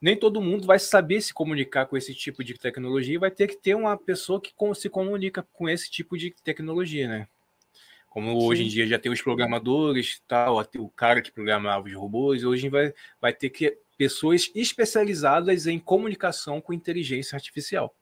Nem 0.00 0.16
todo 0.16 0.40
mundo 0.40 0.66
vai 0.66 0.78
saber 0.78 1.20
se 1.20 1.34
comunicar 1.34 1.86
com 1.86 1.96
esse 1.96 2.14
tipo 2.14 2.42
de 2.42 2.54
tecnologia, 2.54 3.18
vai 3.18 3.30
ter 3.30 3.46
que 3.46 3.56
ter 3.56 3.74
uma 3.74 3.96
pessoa 3.96 4.40
que 4.40 4.54
se 4.74 4.88
comunica 4.88 5.46
com 5.52 5.68
esse 5.68 5.90
tipo 5.90 6.16
de 6.16 6.34
tecnologia, 6.42 7.06
né? 7.06 7.28
Como 8.08 8.28
Sim. 8.28 8.46
hoje 8.46 8.64
em 8.64 8.68
dia 8.68 8.86
já 8.86 8.98
tem 8.98 9.12
os 9.12 9.22
programadores, 9.22 10.22
tal, 10.26 10.58
o 10.78 10.88
cara 10.88 11.20
que 11.22 11.30
programava 11.30 11.86
os 11.86 11.94
robôs, 11.94 12.42
hoje 12.42 12.68
vai, 12.68 12.92
vai 13.20 13.32
ter 13.32 13.50
que 13.50 13.78
pessoas 13.96 14.50
especializadas 14.54 15.66
em 15.66 15.78
comunicação 15.78 16.60
com 16.60 16.72
inteligência 16.72 17.36
artificial. 17.36 17.94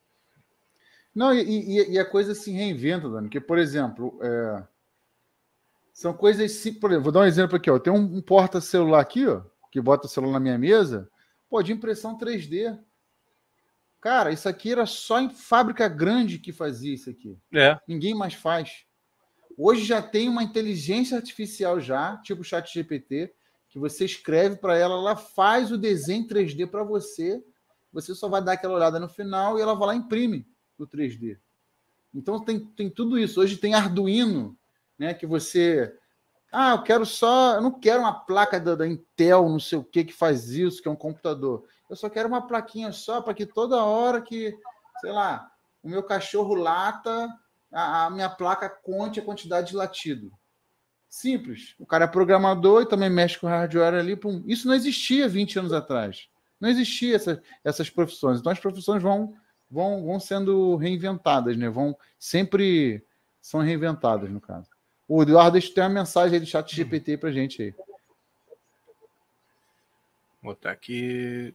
Não, 1.13 1.35
e, 1.35 1.43
e, 1.43 1.95
e 1.95 1.99
a 1.99 2.05
coisa 2.05 2.33
se 2.37 2.53
reinventa, 2.53 3.09
Dani, 3.09 3.29
que, 3.29 3.41
por 3.41 3.59
exemplo, 3.59 4.17
é... 4.23 4.63
são 5.93 6.15
coisas. 6.15 6.57
Por 6.81 6.91
exemplo, 6.91 7.03
vou 7.03 7.13
dar 7.13 7.21
um 7.21 7.25
exemplo 7.25 7.57
aqui, 7.57 7.69
ó. 7.69 7.81
Tem 7.81 7.93
um, 7.93 8.19
um 8.19 8.23
porta-celular 8.23 9.01
aqui, 9.01 9.27
ó, 9.27 9.43
que 9.73 9.81
bota 9.81 10.07
o 10.07 10.09
celular 10.09 10.35
na 10.35 10.41
minha 10.41 10.57
mesa, 10.57 11.11
pô, 11.49 11.63
de 11.63 11.73
impressão 11.73 12.19
3D. 12.19 12.79
Cara, 14.01 14.33
isso 14.33 14.49
aqui 14.49 14.73
era 14.73 14.87
só 14.87 15.21
em 15.21 15.31
fábrica 15.31 15.89
grande 15.89 16.39
que 16.39 16.53
fazia 16.53 16.95
isso 16.95 17.11
aqui. 17.11 17.37
É. 17.53 17.79
Ninguém 17.87 18.15
mais 18.15 18.35
faz. 18.35 18.85
Hoje 19.57 19.85
já 19.85 20.01
tem 20.01 20.29
uma 20.29 20.43
inteligência 20.43 21.17
artificial 21.17 21.81
já, 21.81 22.17
tipo 22.19 22.43
o 22.43 22.45
chat 22.45 22.73
GPT, 22.73 23.35
que 23.69 23.79
você 23.79 24.05
escreve 24.05 24.57
para 24.57 24.77
ela, 24.77 24.95
ela 24.95 25.17
faz 25.17 25.73
o 25.73 25.77
desenho 25.77 26.29
3D 26.29 26.69
para 26.71 26.85
você. 26.85 27.43
Você 27.93 28.15
só 28.15 28.29
vai 28.29 28.43
dar 28.43 28.53
aquela 28.53 28.75
olhada 28.75 29.01
no 29.01 29.09
final 29.09 29.59
e 29.59 29.63
ela 29.63 29.75
vai 29.75 29.89
lá 29.89 29.95
e 29.95 29.99
imprime 29.99 30.47
o 30.79 30.87
3D. 30.87 31.39
Então 32.15 32.43
tem, 32.43 32.61
tem 32.61 32.89
tudo 32.89 33.19
isso. 33.19 33.41
Hoje 33.41 33.57
tem 33.57 33.75
Arduino, 33.75 34.57
né? 34.99 35.13
Que 35.13 35.27
você. 35.27 35.95
Ah, 36.51 36.73
eu 36.73 36.83
quero 36.83 37.05
só. 37.05 37.57
Eu 37.57 37.61
não 37.61 37.73
quero 37.73 38.01
uma 38.01 38.13
placa 38.13 38.59
da, 38.59 38.75
da 38.75 38.87
Intel, 38.87 39.49
não 39.49 39.61
sei 39.61 39.79
o 39.79 39.85
que, 39.85 40.05
que 40.05 40.13
faz 40.13 40.51
isso, 40.51 40.83
que 40.83 40.89
é 40.89 40.91
um 40.91 40.97
computador. 40.97 41.65
Eu 41.89 41.97
só 41.97 42.09
quero 42.09 42.29
uma 42.29 42.47
plaquinha 42.47 42.93
só 42.93 43.21
para 43.21 43.35
que 43.35 43.47
toda 43.47 43.83
hora 43.85 44.21
que, 44.21 44.57
sei 45.01 45.13
lá, 45.13 45.51
o 45.83 45.89
meu 45.89 46.03
cachorro 46.03 46.55
lata, 46.55 47.29
a, 47.73 48.07
a 48.07 48.11
minha 48.11 48.29
placa 48.29 48.69
conte 48.69 49.21
a 49.21 49.25
quantidade 49.25 49.69
de 49.69 49.77
latido. 49.77 50.31
Simples. 51.09 51.75
O 51.79 51.87
cara 51.87 52.05
é 52.05 52.09
programador 52.09 52.83
e 52.83 52.89
também 52.89 53.09
mexe 53.09 53.39
com 53.39 53.47
hardware 53.47 53.95
ali. 53.95 54.17
Pum. 54.17 54.43
Isso 54.47 54.67
não 54.67 54.75
existia 54.75 55.29
20 55.29 55.59
anos 55.59 55.73
atrás. 55.73 56.29
Não 56.61 56.69
existia 56.69 57.17
essa, 57.17 57.43
essas 57.65 57.89
profissões. 57.89 58.41
Então 58.41 58.53
as 58.53 58.59
profissões 58.59 59.03
vão, 59.03 59.35
vão, 59.71 60.05
vão 60.05 60.21
sendo 60.21 60.77
reinventadas, 60.77 61.57
né? 61.57 61.71
Vão 61.71 61.97
sempre 62.19 63.05
são 63.41 63.61
reinventadas, 63.61 64.31
no 64.31 64.41
caso. 64.41 64.69
O 65.09 65.23
Eduardo, 65.23 65.53
deixa 65.53 65.69
eu 65.71 65.75
ter 65.75 65.81
uma 65.81 65.89
mensagem 65.89 66.35
aí 66.35 66.41
do 66.41 66.47
chat 66.47 66.77
GPT 66.77 67.17
pra 67.17 67.33
gente 67.33 67.63
aí. 67.63 67.75
Vou 70.43 70.53
botar 70.53 70.71
aqui. 70.71 71.55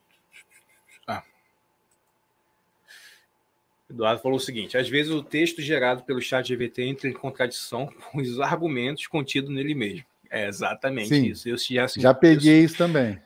Eduardo 3.93 4.21
falou 4.21 4.37
o 4.37 4.41
seguinte: 4.41 4.75
às 4.75 4.89
vezes 4.89 5.11
o 5.11 5.23
texto 5.23 5.61
gerado 5.61 6.03
pelo 6.03 6.21
chat 6.21 6.51
GVT 6.51 6.83
entra 6.83 7.07
em 7.07 7.13
contradição 7.13 7.87
com 8.11 8.19
os 8.19 8.39
argumentos 8.39 9.05
contidos 9.07 9.51
nele 9.51 9.75
mesmo. 9.75 10.05
É 10.29 10.47
exatamente 10.47 11.09
Sim, 11.09 11.27
isso. 11.27 11.47
Eu 11.47 11.57
já, 11.57 11.85
já 11.87 12.13
peguei 12.13 12.57
isso. 12.57 12.73
isso 12.73 12.77
também. 12.77 13.21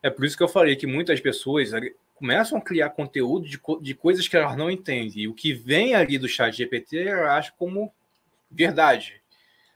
É 0.00 0.08
por 0.08 0.24
isso 0.24 0.36
que 0.36 0.42
eu 0.42 0.48
falei 0.48 0.76
que 0.76 0.86
muitas 0.86 1.20
pessoas 1.20 1.70
começam 2.14 2.58
a 2.58 2.60
criar 2.60 2.90
conteúdo 2.90 3.48
de, 3.48 3.60
de 3.80 3.94
coisas 3.94 4.28
que 4.28 4.36
elas 4.36 4.56
não 4.56 4.70
entendem. 4.70 5.22
E 5.22 5.28
o 5.28 5.34
que 5.34 5.52
vem 5.52 5.96
ali 5.96 6.16
do 6.16 6.28
chat 6.28 6.56
GPT, 6.56 7.08
elas 7.08 7.30
acham 7.30 7.54
como 7.58 7.92
verdade. 8.52 9.20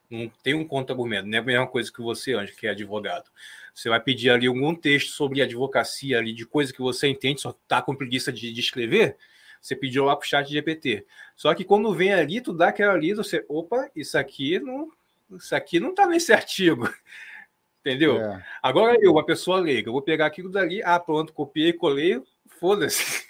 Não 0.09 0.31
tem 0.43 0.55
um 0.55 0.66
contra-argumento, 0.66 1.27
não 1.27 1.37
é 1.37 1.41
a 1.41 1.45
mesma 1.45 1.66
coisa 1.66 1.93
que 1.93 2.01
você, 2.01 2.35
Anjo, 2.35 2.55
que 2.57 2.66
é 2.66 2.70
advogado. 2.70 3.31
Você 3.74 3.89
vai 3.89 4.01
pedir 4.01 4.31
ali 4.31 4.47
algum 4.47 4.74
texto 4.74 5.11
sobre 5.11 5.43
advocacia 5.43 6.18
ali, 6.18 6.33
de 6.33 6.47
coisa 6.47 6.72
que 6.72 6.81
você 6.81 7.09
entende, 7.09 7.41
só 7.41 7.53
tá 7.66 7.83
com 7.83 7.95
preguiça 7.95 8.33
de, 8.33 8.53
de 8.53 8.61
escrever, 8.61 9.16
você 9.61 9.74
pediu 9.74 10.05
lá 10.05 10.14
pro 10.14 10.27
chat 10.27 10.49
GPT. 10.49 11.05
Só 11.35 11.53
que 11.55 11.64
quando 11.64 11.93
vem 11.93 12.12
ali, 12.12 12.41
tu 12.41 12.53
dá 12.53 12.68
aquela 12.68 12.97
lida, 12.97 13.22
você, 13.22 13.45
opa, 13.49 13.91
isso 13.97 14.16
aqui 14.16 14.61
não, 14.61 14.91
isso 15.33 15.55
aqui 15.55 15.81
não 15.81 15.93
tá 15.93 16.07
nesse 16.07 16.33
artigo. 16.33 16.89
Entendeu? 17.81 18.20
É. 18.20 18.45
Agora 18.62 18.97
eu, 19.01 19.12
uma 19.12 19.27
pessoa 19.27 19.61
leiga, 19.61 19.89
eu 19.89 19.93
vou 19.93 20.03
pegar 20.03 20.27
aquilo 20.27 20.51
dali, 20.51 20.83
ah, 20.83 20.99
pronto, 20.99 21.33
copiei, 21.33 21.72
colei, 21.72 22.22
foda-se. 22.59 23.27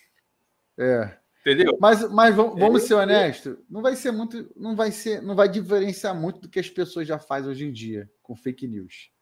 É. 0.78 1.16
Entendeu? 1.46 1.78
Mas, 1.80 2.10
mas 2.10 2.34
vamos, 2.34 2.58
vamos 2.58 2.82
ser 2.82 2.94
honestos, 2.94 3.56
não 3.70 3.80
vai 3.80 3.94
ser 3.94 4.10
muito, 4.10 4.50
não 4.56 4.74
vai 4.74 4.90
ser, 4.90 5.22
não 5.22 5.36
vai 5.36 5.48
diferenciar 5.48 6.12
muito 6.12 6.40
do 6.40 6.48
que 6.48 6.58
as 6.58 6.68
pessoas 6.68 7.06
já 7.06 7.20
fazem 7.20 7.48
hoje 7.48 7.64
em 7.64 7.72
dia 7.72 8.10
com 8.20 8.34
fake 8.34 8.66
news. 8.66 9.12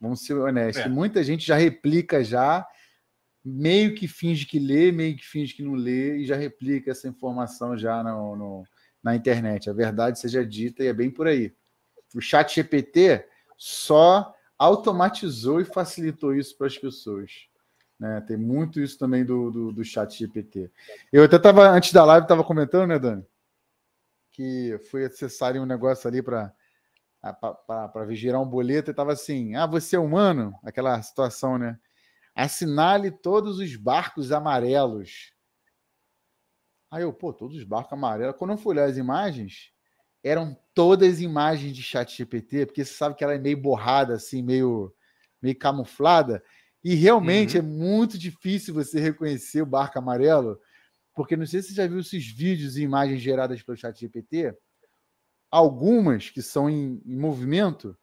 Vamos 0.00 0.24
ser 0.24 0.32
honestos. 0.32 0.86
É. 0.86 0.88
Muita 0.88 1.22
gente 1.22 1.46
já 1.46 1.56
replica 1.56 2.24
já, 2.24 2.66
meio 3.44 3.94
que 3.94 4.08
finge 4.08 4.46
que 4.46 4.58
lê, 4.58 4.90
meio 4.90 5.14
que 5.14 5.26
finge 5.26 5.52
que 5.52 5.62
não 5.62 5.74
lê 5.74 6.16
e 6.16 6.24
já 6.24 6.34
replica 6.34 6.92
essa 6.92 7.06
informação 7.06 7.76
já 7.76 8.02
no, 8.02 8.34
no 8.34 8.64
na 9.02 9.14
internet. 9.14 9.68
A 9.68 9.74
verdade 9.74 10.18
seja 10.18 10.42
dita 10.42 10.82
e 10.82 10.86
é 10.86 10.94
bem 10.94 11.10
por 11.10 11.26
aí. 11.26 11.54
O 12.14 12.22
chat 12.22 12.54
GPT 12.54 13.26
só 13.58 14.34
automatizou 14.58 15.60
e 15.60 15.66
facilitou 15.66 16.34
isso 16.34 16.56
para 16.56 16.68
as 16.68 16.78
pessoas. 16.78 17.49
Né? 18.00 18.20
Tem 18.22 18.36
muito 18.36 18.80
isso 18.80 18.98
também 18.98 19.24
do, 19.24 19.50
do, 19.50 19.72
do 19.72 19.84
chat 19.84 20.18
GPT. 20.18 20.70
Eu 21.12 21.22
até 21.22 21.36
estava, 21.36 21.68
antes 21.68 21.92
da 21.92 22.02
live, 22.04 22.24
estava 22.24 22.42
comentando, 22.42 22.88
né, 22.88 22.98
Dani? 22.98 23.26
Que 24.32 24.80
foi 24.90 25.04
acessar 25.04 25.54
um 25.56 25.66
negócio 25.66 26.08
ali 26.08 26.22
para 26.22 26.52
para 27.66 28.06
vigiar 28.06 28.40
um 28.40 28.48
boleto 28.48 28.88
e 28.90 28.92
estava 28.92 29.12
assim: 29.12 29.54
ah, 29.54 29.66
você 29.66 29.96
é 29.96 29.98
humano? 29.98 30.58
Aquela 30.64 31.00
situação, 31.02 31.58
né? 31.58 31.78
Assinale 32.34 33.10
todos 33.10 33.58
os 33.58 33.76
barcos 33.76 34.32
amarelos. 34.32 35.34
Aí 36.90 37.02
eu, 37.02 37.12
pô, 37.12 37.32
todos 37.32 37.58
os 37.58 37.64
barcos 37.64 37.92
amarelos. 37.92 38.36
Quando 38.38 38.52
eu 38.52 38.56
fui 38.56 38.72
olhar 38.72 38.88
as 38.88 38.96
imagens, 38.96 39.70
eram 40.24 40.56
todas 40.74 41.20
imagens 41.20 41.76
de 41.76 41.82
chat 41.82 42.16
GPT, 42.16 42.64
porque 42.64 42.84
você 42.84 42.94
sabe 42.94 43.14
que 43.14 43.22
ela 43.22 43.34
é 43.34 43.38
meio 43.38 43.60
borrada, 43.60 44.14
assim, 44.14 44.42
meio, 44.42 44.94
meio 45.42 45.58
camuflada. 45.58 46.42
E 46.82 46.94
realmente 46.94 47.58
uhum. 47.58 47.64
é 47.64 47.66
muito 47.66 48.18
difícil 48.18 48.72
você 48.72 48.98
reconhecer 48.98 49.62
o 49.62 49.66
barco 49.66 49.98
amarelo, 49.98 50.58
porque 51.14 51.36
não 51.36 51.46
sei 51.46 51.62
se 51.62 51.68
você 51.68 51.74
já 51.74 51.86
viu 51.86 52.00
esses 52.00 52.26
vídeos 52.26 52.76
e 52.76 52.82
imagens 52.82 53.20
geradas 53.20 53.62
pelo 53.62 53.76
chat 53.76 53.98
GPT. 53.98 54.54
Algumas 55.50 56.30
que 56.30 56.40
são 56.40 56.70
em, 56.70 57.02
em 57.04 57.16
movimento, 57.16 57.96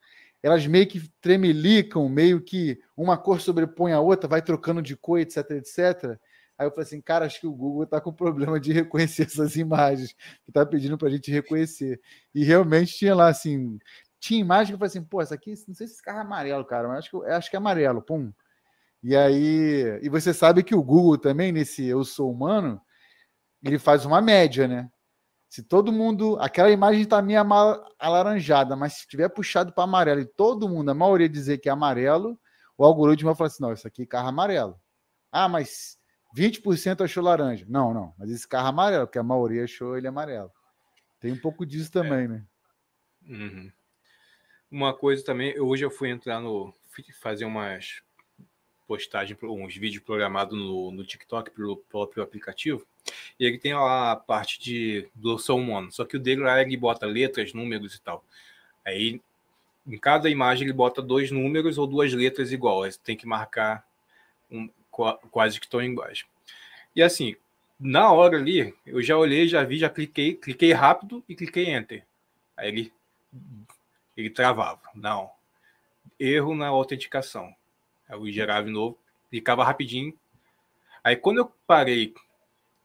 elas 0.44 0.68
meio 0.68 0.88
que 0.88 1.10
tremelicam, 1.20 2.08
meio 2.08 2.42
que 2.42 2.80
uma 2.96 3.18
cor 3.18 3.42
sobrepõe 3.42 3.94
a 3.94 4.00
outra, 4.00 4.30
vai 4.30 4.42
trocando 4.42 4.82
de 4.82 4.96
cor, 4.96 5.20
etc, 5.20 5.52
etc. 5.52 6.20
Aí 6.58 6.66
eu 6.66 6.72
falei 6.72 6.86
assim, 6.86 7.02
cara, 7.02 7.26
acho 7.26 7.40
que 7.40 7.48
o 7.48 7.54
Google 7.54 7.84
está 7.84 8.02
com 8.02 8.12
problema 8.12 8.60
de 8.60 8.72
reconhecer 8.74 9.24
essas 9.24 9.56
imagens, 9.56 10.14
que 10.44 10.50
está 10.50 10.66
pedindo 10.66 10.98
para 10.98 11.08
a 11.08 11.12
gente 11.12 11.32
reconhecer. 11.32 12.00
E 12.34 12.44
realmente 12.44 12.98
tinha 12.98 13.16
lá, 13.16 13.28
assim, 13.30 13.80
tinha 14.20 14.40
imagem 14.40 14.68
que 14.68 14.74
eu 14.74 14.80
falei 14.80 14.90
assim, 14.90 15.04
pô, 15.04 15.22
essa 15.22 15.36
aqui, 15.36 15.54
não 15.68 15.76
sei 15.76 15.88
se 15.88 15.94
esse 15.94 16.02
carro 16.02 16.20
é 16.20 16.22
amarelo, 16.22 16.66
cara, 16.66 16.88
mas 16.88 17.00
acho 17.00 17.12
que, 17.12 17.30
acho 17.30 17.50
que 17.50 17.56
é 17.56 17.60
amarelo, 17.60 18.02
pum. 18.02 18.32
E 19.08 19.16
aí, 19.16 20.02
e 20.02 20.10
você 20.10 20.34
sabe 20.34 20.62
que 20.62 20.76
o 20.76 20.84
Google 20.84 21.18
também, 21.18 21.50
nesse 21.50 21.86
Eu 21.86 22.04
Sou 22.04 22.30
Humano, 22.30 22.82
ele 23.64 23.80
faz 23.80 24.04
uma 24.04 24.20
média, 24.20 24.68
né? 24.68 24.92
Se 25.48 25.64
todo 25.64 25.94
mundo. 25.94 26.38
Aquela 26.42 26.70
imagem 26.70 27.04
está 27.04 27.22
meio 27.22 27.40
alaranjada, 27.98 28.76
mas 28.76 28.96
se 28.96 29.08
tiver 29.08 29.30
puxado 29.30 29.72
para 29.72 29.86
amarelo 29.86 30.20
e 30.20 30.26
todo 30.26 30.68
mundo, 30.68 30.92
a 30.92 30.94
maioria 30.94 31.30
dizer 31.30 31.60
que 31.60 31.70
é 31.70 31.72
amarelo, 31.72 32.38
o 32.78 32.84
algoritmo 32.84 33.30
vai 33.30 33.36
falar 33.38 33.48
assim: 33.48 33.64
não, 33.64 33.72
isso 33.72 33.88
aqui 33.88 34.02
é 34.02 34.06
carro 34.06 34.28
amarelo. 34.28 34.78
Ah, 35.32 35.48
mas 35.48 35.98
20% 36.38 37.02
achou 37.02 37.24
laranja. 37.24 37.66
Não, 37.70 37.94
não, 37.94 38.14
mas 38.18 38.30
esse 38.30 38.46
carro 38.46 38.68
é 38.68 38.70
amarelo, 38.72 39.08
porque 39.08 39.20
a 39.20 39.24
maioria 39.24 39.64
achou 39.64 39.98
ele 39.98 40.10
amarelo. 40.10 40.52
Tem 41.22 41.32
um 41.32 41.40
pouco 41.40 41.66
disso 41.66 41.90
também, 41.90 42.26
é. 42.26 42.28
né? 42.28 42.46
Uhum. 43.26 43.72
Uma 44.70 44.94
coisa 44.94 45.24
também, 45.24 45.58
hoje 45.62 45.86
eu 45.86 45.90
fui 45.90 46.10
entrar 46.10 46.42
no. 46.42 46.74
fazer 47.22 47.46
umas 47.46 48.06
postagem, 48.88 49.38
uns 49.44 49.76
vídeos 49.76 50.04
programados 50.04 50.58
no, 50.58 50.92
no 50.92 51.04
TikTok 51.04 51.52
pelo 51.52 51.78
próprio 51.78 52.24
aplicativo. 52.24 52.86
E 53.40 53.46
ele 53.46 53.58
tem 53.58 53.74
lá 53.74 54.12
a 54.12 54.16
parte 54.16 54.60
de 54.60 55.08
do 55.14 55.38
som 55.38 55.60
humano. 55.60 55.92
Só 55.92 56.06
que 56.06 56.18
o 56.18 56.20
dele 56.20 56.42
lá 56.42 56.62
ele 56.62 56.78
bota 56.78 57.06
letras, 57.06 57.54
números 57.54 57.96
e 57.96 58.02
tal. 58.02 58.24
Aí 58.86 59.22
em 59.86 59.98
cada 59.98 60.30
imagem 60.30 60.66
ele 60.66 60.74
bota 60.74 61.02
dois 61.02 61.32
números 61.32 61.78
ou 61.78 61.86
duas 61.86 62.14
letras 62.14 62.52
iguais. 62.52 62.98
Tem 62.98 63.16
que 63.16 63.28
marcar 63.28 63.86
um, 64.50 64.70
quase 64.90 65.60
que 65.60 65.66
estão 65.66 65.84
iguais. 65.84 66.26
E 66.96 67.02
assim, 67.02 67.36
na 67.80 68.12
hora 68.12 68.38
ali, 68.38 68.74
eu 68.86 69.02
já 69.02 69.18
olhei, 69.18 69.48
já 69.48 69.64
vi, 69.64 69.78
já 69.78 69.90
cliquei, 69.90 70.34
cliquei 70.34 70.74
rápido 70.74 71.24
e 71.28 71.36
cliquei 71.36 71.70
enter. 71.70 72.06
Aí 72.56 72.70
ele 72.70 72.94
ele 74.16 74.32
travava. 74.32 74.82
Não. 74.96 75.30
Erro 76.20 76.56
na 76.56 76.68
autenticação. 76.68 77.56
Aí 78.08 78.18
eu 78.18 78.32
gerava 78.32 78.66
de 78.66 78.72
novo, 78.72 78.98
clicava 79.30 79.64
rapidinho. 79.64 80.14
Aí 81.04 81.16
quando 81.16 81.38
eu 81.40 81.52
parei, 81.66 82.14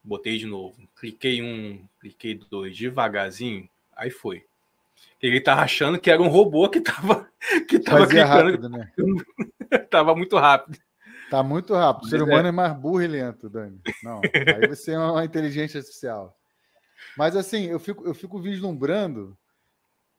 botei 0.02 0.38
de 0.38 0.46
novo, 0.46 0.76
cliquei 0.96 1.42
um, 1.42 1.86
cliquei 2.00 2.34
dois, 2.34 2.76
devagarzinho, 2.76 3.68
aí 3.96 4.10
foi. 4.10 4.44
Ele 5.20 5.40
tava 5.40 5.62
achando 5.62 5.98
que 6.00 6.10
era 6.10 6.20
um 6.20 6.28
robô 6.28 6.68
que 6.68 6.80
tava, 6.80 7.28
que 7.68 7.78
tava 7.78 8.06
Fazia 8.06 8.24
clicando. 8.24 8.50
Rápido, 8.50 8.68
né? 8.68 8.92
tava 9.90 10.14
muito 10.14 10.36
rápido. 10.36 10.78
Tá 11.30 11.42
muito 11.42 11.74
rápido. 11.74 12.04
O 12.04 12.08
ser 12.08 12.22
humano 12.22 12.46
é. 12.46 12.48
é 12.48 12.52
mais 12.52 12.76
burro 12.76 13.00
e 13.00 13.06
lento, 13.06 13.48
Dani. 13.48 13.80
Não, 14.02 14.20
aí 14.20 14.68
você 14.68 14.92
é 14.92 14.98
uma 14.98 15.24
inteligência 15.24 15.78
artificial. 15.78 16.36
Mas 17.16 17.36
assim, 17.36 17.66
eu 17.66 17.80
fico, 17.80 18.04
eu 18.06 18.14
fico 18.14 18.38
vislumbrando 18.38 19.36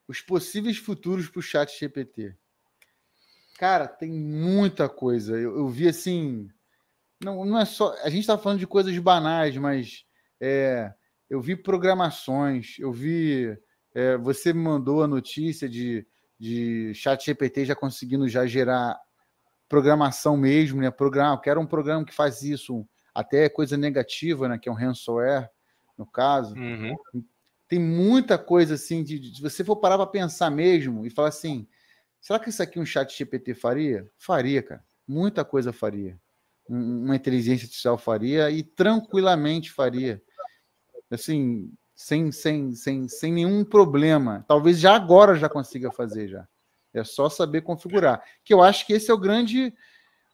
os 0.08 0.20
possíveis 0.20 0.76
futuros 0.76 1.28
para 1.28 1.38
o 1.38 1.42
chat 1.42 1.78
GPT. 1.78 2.34
Cara, 3.58 3.86
tem 3.86 4.10
muita 4.10 4.88
coisa. 4.88 5.38
Eu, 5.38 5.58
eu 5.58 5.68
vi 5.68 5.88
assim. 5.88 6.48
Não, 7.22 7.44
não 7.44 7.58
é 7.58 7.64
só. 7.64 7.94
A 8.02 8.10
gente 8.10 8.20
está 8.20 8.36
falando 8.36 8.58
de 8.58 8.66
coisas 8.66 8.96
banais, 8.98 9.56
mas 9.56 10.04
é, 10.40 10.92
eu 11.30 11.40
vi 11.40 11.56
programações, 11.56 12.76
eu 12.78 12.92
vi. 12.92 13.56
É, 13.94 14.16
você 14.16 14.52
me 14.52 14.60
mandou 14.60 15.04
a 15.04 15.08
notícia 15.08 15.68
de, 15.68 16.04
de 16.38 16.92
chat 16.94 17.24
GPT 17.24 17.64
já 17.64 17.76
conseguindo 17.76 18.28
já 18.28 18.44
gerar 18.44 18.98
programação 19.68 20.36
mesmo, 20.36 20.80
né? 20.80 20.90
Programa, 20.90 21.40
quero 21.40 21.60
um 21.60 21.66
programa 21.66 22.04
que 22.04 22.14
faz 22.14 22.42
isso, 22.42 22.86
até 23.14 23.48
coisa 23.48 23.76
negativa, 23.76 24.48
né? 24.48 24.58
Que 24.58 24.68
é 24.68 24.72
um 24.72 24.74
ransomware, 24.74 25.48
no 25.96 26.04
caso. 26.04 26.56
Uhum. 26.56 26.94
Tem 27.68 27.78
muita 27.78 28.36
coisa 28.36 28.74
assim, 28.74 29.02
de, 29.02 29.18
de 29.18 29.40
você 29.40 29.64
for 29.64 29.76
parar 29.76 29.96
para 29.96 30.06
pensar 30.06 30.50
mesmo 30.50 31.06
e 31.06 31.10
falar 31.10 31.28
assim, 31.28 31.66
Será 32.24 32.38
que 32.38 32.48
isso 32.48 32.62
aqui 32.62 32.80
um 32.80 32.86
chat 32.86 33.14
GPT 33.14 33.52
faria? 33.52 34.10
Faria, 34.16 34.62
cara. 34.62 34.82
Muita 35.06 35.44
coisa 35.44 35.74
faria. 35.74 36.18
Uma 36.66 37.14
inteligência 37.14 37.66
artificial 37.66 37.98
faria 37.98 38.50
e 38.50 38.62
tranquilamente 38.62 39.70
faria. 39.70 40.22
Assim, 41.10 41.70
sem, 41.94 42.32
sem, 42.32 42.74
sem, 42.74 43.06
sem 43.08 43.30
nenhum 43.30 43.62
problema. 43.62 44.42
Talvez 44.48 44.80
já 44.80 44.94
agora 44.94 45.34
já 45.34 45.50
consiga 45.50 45.92
fazer 45.92 46.28
já. 46.28 46.48
É 46.94 47.04
só 47.04 47.28
saber 47.28 47.60
configurar. 47.60 48.24
Que 48.42 48.54
eu 48.54 48.62
acho 48.62 48.86
que 48.86 48.94
esse 48.94 49.10
é 49.10 49.14
o 49.14 49.18
grande 49.18 49.74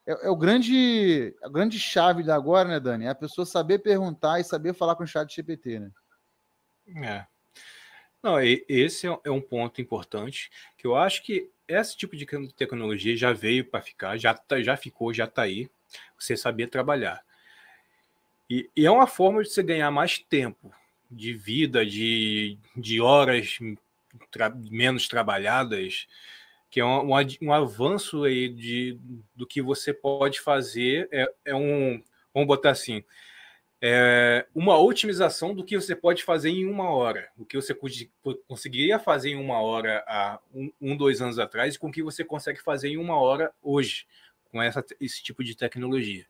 é, 0.06 0.26
é, 0.26 0.30
o 0.30 0.36
grande 0.36 1.34
a 1.42 1.48
grande 1.48 1.76
chave 1.76 2.22
da 2.22 2.36
agora, 2.36 2.68
né, 2.68 2.78
Dani? 2.78 3.06
É 3.06 3.08
a 3.08 3.16
pessoa 3.16 3.44
saber 3.44 3.80
perguntar 3.80 4.38
e 4.38 4.44
saber 4.44 4.74
falar 4.74 4.94
com 4.94 5.02
o 5.02 5.08
chat 5.08 5.34
GPT, 5.34 5.80
né? 5.80 5.90
É. 7.04 7.26
Não, 8.22 8.36
esse 8.40 9.08
é, 9.08 9.18
é 9.24 9.30
um 9.32 9.40
ponto 9.40 9.80
importante 9.80 10.50
que 10.78 10.86
eu 10.86 10.94
acho 10.94 11.24
que 11.24 11.50
esse 11.78 11.96
tipo 11.96 12.16
de 12.16 12.26
tecnologia 12.56 13.16
já 13.16 13.32
veio 13.32 13.64
para 13.64 13.80
ficar, 13.80 14.16
já, 14.16 14.34
tá, 14.34 14.60
já 14.62 14.76
ficou, 14.76 15.12
já 15.12 15.24
está 15.24 15.42
aí. 15.42 15.68
Você 16.18 16.36
saber 16.36 16.68
trabalhar. 16.68 17.22
E, 18.48 18.68
e, 18.76 18.84
é 18.84 18.90
uma 18.90 19.06
forma 19.06 19.42
de 19.42 19.48
você 19.48 19.62
ganhar 19.62 19.90
mais 19.90 20.18
tempo 20.18 20.72
de 21.10 21.32
vida, 21.32 21.86
de, 21.86 22.58
de 22.76 23.00
horas 23.00 23.58
tra, 24.30 24.50
menos 24.50 25.08
trabalhadas, 25.08 26.06
que 26.70 26.80
é 26.80 26.84
um, 26.84 27.12
um, 27.12 27.26
um, 27.42 27.52
avanço 27.52 28.24
aí 28.24 28.48
de, 28.48 28.98
do 29.34 29.46
que 29.46 29.62
você 29.62 29.92
pode 29.92 30.40
fazer. 30.40 31.08
É, 31.12 31.32
é 31.46 31.54
um, 31.54 32.02
vamos 32.34 32.46
botar 32.46 32.70
assim, 32.70 33.04
é 33.82 34.46
uma 34.54 34.78
otimização 34.78 35.54
do 35.54 35.64
que 35.64 35.76
você 35.78 35.96
pode 35.96 36.22
fazer 36.22 36.50
em 36.50 36.66
uma 36.66 36.90
hora, 36.90 37.28
o 37.38 37.46
que 37.46 37.56
você 37.56 37.74
conseguiria 38.46 38.98
fazer 38.98 39.30
em 39.30 39.36
uma 39.36 39.60
hora 39.60 40.04
há 40.06 40.38
um, 40.54 40.70
um, 40.80 40.96
dois 40.96 41.22
anos 41.22 41.38
atrás, 41.38 41.78
com 41.78 41.88
o 41.88 41.92
que 41.92 42.02
você 42.02 42.22
consegue 42.22 42.60
fazer 42.60 42.88
em 42.88 42.98
uma 42.98 43.18
hora 43.18 43.50
hoje, 43.62 44.06
com 44.50 44.62
essa, 44.62 44.84
esse 45.00 45.22
tipo 45.22 45.42
de 45.42 45.56
tecnologia. 45.56 46.26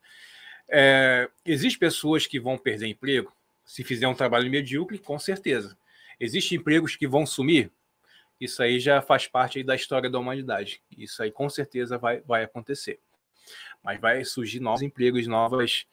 É, 0.68 1.28
Existem 1.44 1.80
pessoas 1.80 2.26
que 2.26 2.38
vão 2.38 2.56
perder 2.56 2.86
emprego 2.86 3.34
se 3.64 3.82
fizer 3.82 4.06
um 4.06 4.14
trabalho 4.14 4.50
medíocre, 4.50 4.98
com 4.98 5.18
certeza. 5.18 5.76
Existem 6.18 6.58
empregos 6.58 6.96
que 6.96 7.06
vão 7.06 7.26
sumir, 7.26 7.70
isso 8.40 8.62
aí 8.62 8.80
já 8.80 9.02
faz 9.02 9.26
parte 9.26 9.62
da 9.62 9.74
história 9.74 10.08
da 10.08 10.18
humanidade. 10.18 10.80
Isso 10.96 11.22
aí 11.22 11.30
com 11.30 11.48
certeza 11.48 11.98
vai, 11.98 12.20
vai 12.20 12.44
acontecer. 12.44 12.98
Mas 13.82 14.00
vai 14.00 14.24
surgir 14.24 14.60
novos 14.60 14.82
empregos, 14.82 15.26
novas 15.26 15.86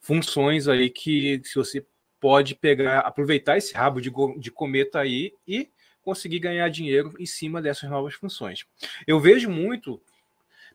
funções 0.00 0.68
aí 0.68 0.90
que 0.90 1.40
se 1.44 1.54
você 1.54 1.84
pode 2.20 2.54
pegar, 2.54 3.00
aproveitar 3.00 3.56
esse 3.56 3.74
rabo 3.74 4.00
de, 4.00 4.10
de 4.38 4.50
cometa 4.50 5.00
aí 5.00 5.32
e 5.46 5.70
conseguir 6.02 6.38
ganhar 6.38 6.68
dinheiro 6.68 7.14
em 7.18 7.26
cima 7.26 7.60
dessas 7.60 7.88
novas 7.90 8.14
funções. 8.14 8.64
Eu 9.06 9.20
vejo 9.20 9.50
muito 9.50 10.00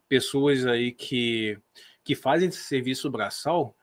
pessoas 0.08 0.66
aí 0.66 0.92
que, 0.92 1.58
que 2.04 2.16
fazem 2.16 2.50
esse 2.50 2.64
serviço 2.64 3.10
braçal, 3.10 3.76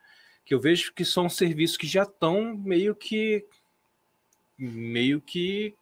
que 0.44 0.54
eu 0.54 0.60
vejo 0.60 0.92
que 0.94 1.04
são 1.04 1.28
serviços 1.28 1.76
que 1.76 1.86
já 1.86 2.04
estão 2.04 2.56
meio 2.56 2.94
que 2.94 3.44
meio 4.56 5.20
que 5.20 5.74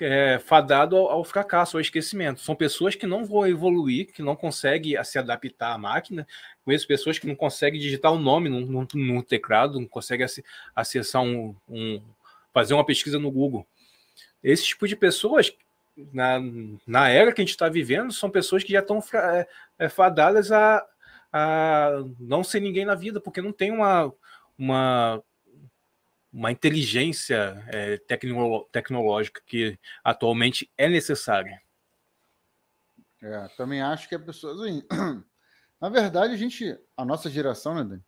é, 0.00 0.38
fadado 0.38 0.96
ao, 0.96 1.10
ao, 1.10 1.24
fracasso, 1.24 1.76
ao 1.76 1.80
esquecimento. 1.80 2.40
São 2.40 2.54
pessoas 2.54 2.94
que 2.94 3.06
não 3.06 3.24
vão 3.24 3.46
evoluir, 3.46 4.12
que 4.12 4.22
não 4.22 4.34
conseguem 4.34 5.02
se 5.04 5.18
adaptar 5.18 5.72
à 5.72 5.78
máquina. 5.78 6.26
Conheço 6.64 6.86
pessoas 6.86 7.18
que 7.18 7.26
não 7.26 7.36
conseguem 7.36 7.80
digitar 7.80 8.12
o 8.12 8.16
um 8.16 8.20
nome 8.20 8.48
no, 8.48 9.22
teclado, 9.22 9.78
não 9.78 9.86
conseguem 9.86 10.26
acessar 10.74 11.22
um, 11.22 11.54
um, 11.68 12.02
fazer 12.52 12.74
uma 12.74 12.84
pesquisa 12.84 13.18
no 13.18 13.30
Google. 13.30 13.66
Esse 14.42 14.64
tipo 14.64 14.86
de 14.88 14.96
pessoas, 14.96 15.52
na, 16.12 16.40
na 16.86 17.08
era 17.08 17.32
que 17.32 17.40
a 17.40 17.44
gente 17.44 17.52
está 17.52 17.68
vivendo, 17.68 18.12
são 18.12 18.30
pessoas 18.30 18.64
que 18.64 18.72
já 18.72 18.80
estão 18.80 19.02
é, 19.12 19.46
é, 19.78 19.88
fadadas 19.88 20.50
a, 20.50 20.84
a 21.32 22.04
não 22.18 22.44
ser 22.44 22.60
ninguém 22.60 22.84
na 22.84 22.94
vida, 22.94 23.20
porque 23.20 23.40
não 23.40 23.52
tem 23.52 23.70
uma, 23.70 24.12
uma 24.58 25.22
uma 26.34 26.50
inteligência 26.50 27.64
é, 27.68 27.96
tecno 27.96 28.64
tecnológica 28.72 29.40
que 29.46 29.78
atualmente 30.02 30.68
é 30.76 30.88
necessária. 30.88 31.62
É, 33.22 33.46
também 33.56 33.80
acho 33.80 34.08
que 34.08 34.16
a 34.16 34.18
pessoa. 34.18 34.52
Assim, 34.52 34.82
na 35.80 35.88
verdade, 35.88 36.34
a 36.34 36.36
gente, 36.36 36.76
a 36.96 37.04
nossa 37.04 37.30
geração, 37.30 37.84
né, 37.84 38.00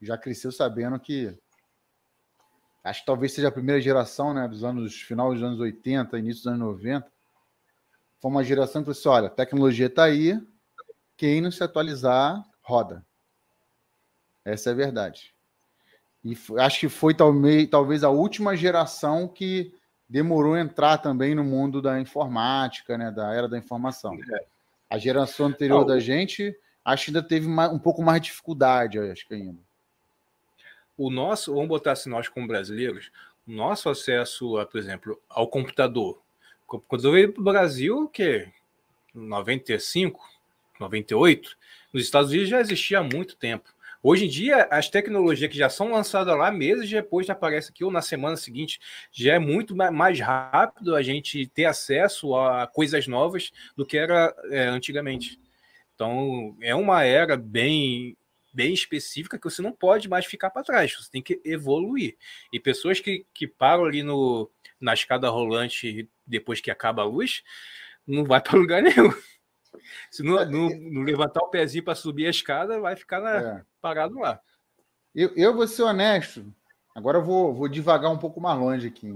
já 0.00 0.16
cresceu 0.16 0.50
sabendo 0.50 0.98
que. 0.98 1.36
Acho 2.82 3.00
que 3.00 3.06
talvez 3.06 3.34
seja 3.34 3.48
a 3.48 3.52
primeira 3.52 3.80
geração, 3.82 4.32
né, 4.32 4.48
dos 4.48 4.64
anos, 4.64 4.94
final 5.02 5.34
dos 5.34 5.42
anos 5.42 5.60
80, 5.60 6.18
início 6.18 6.44
dos 6.44 6.46
anos 6.46 6.60
90. 6.60 7.12
Foi 8.18 8.30
uma 8.30 8.42
geração 8.42 8.80
que 8.80 8.86
falou 8.86 8.98
assim: 8.98 9.08
olha, 9.08 9.26
a 9.26 9.36
tecnologia 9.36 9.88
está 9.88 10.04
aí, 10.04 10.40
quem 11.18 11.42
não 11.42 11.50
se 11.50 11.62
atualizar, 11.62 12.42
roda. 12.62 13.04
Essa 14.42 14.70
é 14.70 14.72
a 14.72 14.76
verdade. 14.76 15.37
E 16.24 16.36
acho 16.58 16.80
que 16.80 16.88
foi 16.88 17.14
talvez, 17.14 18.04
a 18.04 18.10
última 18.10 18.56
geração 18.56 19.28
que 19.28 19.72
demorou 20.08 20.54
a 20.54 20.60
entrar 20.60 20.98
também 20.98 21.34
no 21.34 21.44
mundo 21.44 21.80
da 21.80 22.00
informática, 22.00 22.98
né, 22.98 23.10
da 23.10 23.32
era 23.32 23.48
da 23.48 23.58
informação. 23.58 24.14
É. 24.14 24.44
A 24.90 24.98
geração 24.98 25.46
anterior 25.46 25.84
da 25.84 26.00
gente, 26.00 26.56
acho 26.84 27.04
que 27.04 27.10
ainda 27.10 27.22
teve 27.22 27.46
um 27.46 27.78
pouco 27.78 28.02
mais 28.02 28.20
de 28.20 28.28
dificuldade, 28.28 28.98
acho 28.98 29.26
que 29.26 29.34
ainda. 29.34 29.60
O 30.96 31.10
nosso, 31.10 31.54
vamos 31.54 31.68
botar 31.68 31.92
assim, 31.92 32.10
nós 32.10 32.28
como 32.28 32.48
brasileiros, 32.48 33.12
o 33.46 33.52
nosso 33.52 33.88
acesso, 33.88 34.58
a, 34.58 34.66
por 34.66 34.78
exemplo, 34.78 35.20
ao 35.28 35.46
computador. 35.46 36.20
Quando 36.66 37.04
eu 37.04 37.12
veio 37.12 37.32
para 37.32 37.40
o 37.40 37.44
Brasil, 37.44 38.02
o 38.02 38.08
quê? 38.08 38.48
95, 39.14 40.20
98, 40.80 41.56
nos 41.92 42.02
Estados 42.02 42.30
Unidos 42.30 42.48
já 42.48 42.60
existia 42.60 42.98
há 42.98 43.02
muito 43.02 43.36
tempo. 43.36 43.72
Hoje 44.02 44.26
em 44.26 44.28
dia, 44.28 44.68
as 44.70 44.88
tecnologias 44.88 45.50
que 45.50 45.56
já 45.56 45.68
são 45.68 45.90
lançadas 45.90 46.36
lá, 46.36 46.52
meses 46.52 46.88
depois 46.88 47.26
já 47.26 47.32
aparece 47.32 47.70
aqui, 47.70 47.82
ou 47.82 47.90
na 47.90 48.00
semana 48.00 48.36
seguinte, 48.36 48.78
já 49.10 49.34
é 49.34 49.38
muito 49.38 49.74
mais 49.74 50.20
rápido 50.20 50.94
a 50.94 51.02
gente 51.02 51.46
ter 51.48 51.64
acesso 51.64 52.34
a 52.36 52.66
coisas 52.66 53.06
novas 53.08 53.50
do 53.76 53.84
que 53.84 53.98
era 53.98 54.34
é, 54.50 54.66
antigamente. 54.66 55.40
Então, 55.94 56.56
é 56.60 56.74
uma 56.74 57.02
era 57.02 57.36
bem 57.36 58.16
bem 58.52 58.72
específica 58.72 59.38
que 59.38 59.44
você 59.44 59.62
não 59.62 59.70
pode 59.70 60.08
mais 60.08 60.26
ficar 60.26 60.50
para 60.50 60.64
trás, 60.64 60.92
você 60.92 61.10
tem 61.10 61.22
que 61.22 61.40
evoluir. 61.44 62.16
E 62.52 62.58
pessoas 62.58 62.98
que, 62.98 63.24
que 63.32 63.46
param 63.46 63.84
ali 63.84 64.02
no, 64.02 64.50
na 64.80 64.94
escada 64.94 65.28
rolante 65.28 66.08
depois 66.26 66.60
que 66.60 66.70
acaba 66.70 67.02
a 67.02 67.04
luz, 67.04 67.42
não 68.06 68.24
vai 68.24 68.40
para 68.40 68.58
lugar 68.58 68.82
nenhum. 68.82 69.12
Se 70.10 70.22
não, 70.22 70.44
não, 70.44 70.68
não 70.68 71.02
levantar 71.02 71.40
o 71.40 71.48
pezinho 71.48 71.84
para 71.84 71.94
subir 71.94 72.26
a 72.26 72.30
escada, 72.30 72.80
vai 72.80 72.96
ficar 72.96 73.20
na, 73.20 73.36
é. 73.36 73.64
parado 73.80 74.18
lá. 74.18 74.40
Eu, 75.14 75.32
eu 75.36 75.54
vou 75.54 75.66
ser 75.66 75.82
honesto. 75.82 76.52
Agora 76.94 77.18
eu 77.18 77.24
vou, 77.24 77.54
vou 77.54 77.68
devagar 77.68 78.10
um 78.10 78.18
pouco 78.18 78.40
mais 78.40 78.58
longe 78.58 78.88
aqui. 78.88 79.12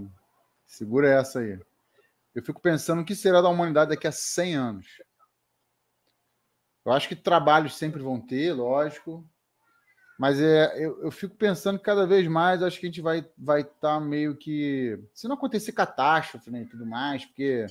Segura 0.66 1.08
essa 1.08 1.40
aí. 1.40 1.58
Eu 2.34 2.42
fico 2.42 2.60
pensando 2.60 3.02
o 3.02 3.04
que 3.04 3.14
será 3.14 3.40
da 3.40 3.48
humanidade 3.48 3.90
daqui 3.90 4.06
a 4.06 4.12
100 4.12 4.54
anos. 4.54 4.86
Eu 6.84 6.92
acho 6.92 7.08
que 7.08 7.14
trabalhos 7.14 7.76
sempre 7.76 8.02
vão 8.02 8.20
ter, 8.20 8.52
lógico. 8.52 9.24
Mas 10.18 10.40
é, 10.40 10.84
eu, 10.84 11.02
eu 11.02 11.10
fico 11.10 11.34
pensando 11.34 11.78
que 11.78 11.84
cada 11.84 12.06
vez 12.06 12.26
mais 12.28 12.62
acho 12.62 12.78
que 12.78 12.86
a 12.86 12.88
gente 12.88 13.00
vai 13.00 13.18
estar 13.18 13.32
vai 13.36 13.64
tá 13.64 14.00
meio 14.00 14.36
que. 14.36 14.98
Se 15.12 15.26
não 15.26 15.34
acontecer 15.34 15.72
catástrofe 15.72 16.50
né, 16.50 16.62
e 16.62 16.66
tudo 16.66 16.86
mais, 16.86 17.24
porque 17.24 17.66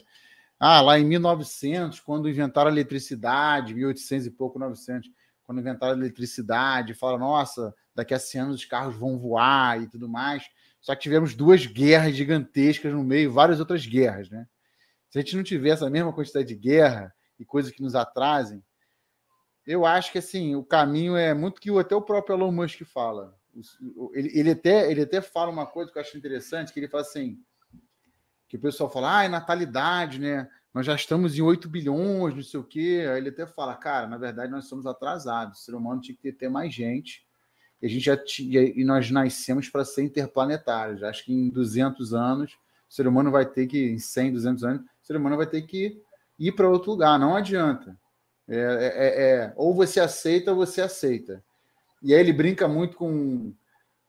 ah, 0.63 0.79
lá 0.79 0.99
em 0.99 1.03
1900, 1.03 1.99
quando 2.01 2.29
inventaram 2.29 2.69
a 2.69 2.71
eletricidade, 2.71 3.73
1800 3.73 4.27
e 4.27 4.29
pouco, 4.29 4.59
900, 4.59 5.09
quando 5.41 5.59
inventaram 5.59 5.93
a 5.93 5.97
eletricidade, 5.97 6.93
fala, 6.93 7.17
nossa, 7.17 7.73
daqui 7.95 8.13
a 8.13 8.19
100 8.19 8.41
anos 8.41 8.55
os 8.57 8.65
carros 8.65 8.95
vão 8.95 9.17
voar 9.17 9.81
e 9.81 9.87
tudo 9.87 10.07
mais. 10.07 10.43
Só 10.79 10.93
que 10.93 11.01
tivemos 11.01 11.33
duas 11.33 11.65
guerras 11.65 12.15
gigantescas 12.15 12.93
no 12.93 13.03
meio, 13.03 13.31
várias 13.31 13.59
outras 13.59 13.87
guerras, 13.87 14.29
né? 14.29 14.45
Se 15.09 15.17
a 15.17 15.21
gente 15.23 15.35
não 15.35 15.41
tiver 15.41 15.71
essa 15.71 15.89
mesma 15.89 16.13
quantidade 16.13 16.49
de 16.49 16.55
guerra 16.55 17.11
e 17.39 17.43
coisas 17.43 17.71
que 17.71 17.81
nos 17.81 17.95
atrasem, 17.95 18.63
eu 19.65 19.83
acho 19.83 20.11
que 20.11 20.19
assim, 20.19 20.53
o 20.55 20.63
caminho 20.63 21.15
é 21.15 21.33
muito 21.33 21.59
que 21.59 21.75
até 21.79 21.95
o 21.95 22.03
próprio 22.03 22.35
Elon 22.35 22.51
Musk 22.51 22.83
fala. 22.83 23.35
Ele, 24.13 24.29
ele, 24.39 24.51
até, 24.51 24.91
ele 24.91 25.01
até 25.01 25.21
fala 25.21 25.49
uma 25.49 25.65
coisa 25.65 25.91
que 25.91 25.97
eu 25.97 26.01
acho 26.03 26.15
interessante, 26.15 26.71
que 26.71 26.79
ele 26.79 26.87
fala 26.87 27.01
assim, 27.01 27.39
que 28.51 28.57
o 28.57 28.59
pessoal 28.59 28.91
fala, 28.91 29.19
ah, 29.19 29.23
é 29.23 29.29
natalidade, 29.29 30.19
né? 30.19 30.45
Nós 30.73 30.85
já 30.85 30.93
estamos 30.93 31.37
em 31.37 31.41
8 31.41 31.69
bilhões, 31.69 32.35
não 32.35 32.43
sei 32.43 32.59
o 32.59 32.63
quê. 32.65 33.05
Aí 33.09 33.17
ele 33.17 33.29
até 33.29 33.47
fala, 33.47 33.73
cara, 33.75 34.07
na 34.07 34.17
verdade 34.17 34.51
nós 34.51 34.65
somos 34.65 34.85
atrasados. 34.85 35.59
O 35.59 35.63
ser 35.63 35.73
humano 35.73 36.01
tinha 36.01 36.13
que 36.13 36.21
ter, 36.21 36.33
ter 36.33 36.49
mais 36.49 36.73
gente. 36.73 37.25
E 37.81 37.85
a 37.85 37.89
gente 37.89 38.03
já 38.03 38.17
tinha, 38.17 38.61
e 38.61 38.83
nós 38.83 39.09
nascemos 39.09 39.69
para 39.69 39.85
ser 39.85 40.03
interplanetários. 40.03 41.01
Acho 41.01 41.23
que 41.23 41.33
em 41.33 41.47
200 41.47 42.13
anos, 42.13 42.51
o 42.89 42.93
ser 42.93 43.07
humano 43.07 43.31
vai 43.31 43.45
ter 43.45 43.67
que, 43.67 43.89
em 43.89 43.97
100, 43.97 44.33
200 44.33 44.63
anos, 44.65 44.81
o 44.81 45.05
ser 45.07 45.15
humano 45.15 45.37
vai 45.37 45.47
ter 45.47 45.61
que 45.61 46.01
ir 46.37 46.51
para 46.51 46.67
outro 46.67 46.91
lugar. 46.91 47.17
Não 47.17 47.37
adianta. 47.37 47.97
É, 48.49 48.57
é, 48.57 48.59
é, 48.59 49.21
é, 49.29 49.53
ou 49.55 49.73
você 49.73 50.01
aceita 50.01 50.51
ou 50.51 50.57
você 50.57 50.81
aceita. 50.81 51.41
E 52.03 52.13
aí 52.13 52.19
ele 52.19 52.33
brinca 52.33 52.67
muito 52.67 52.97
com, 52.97 53.53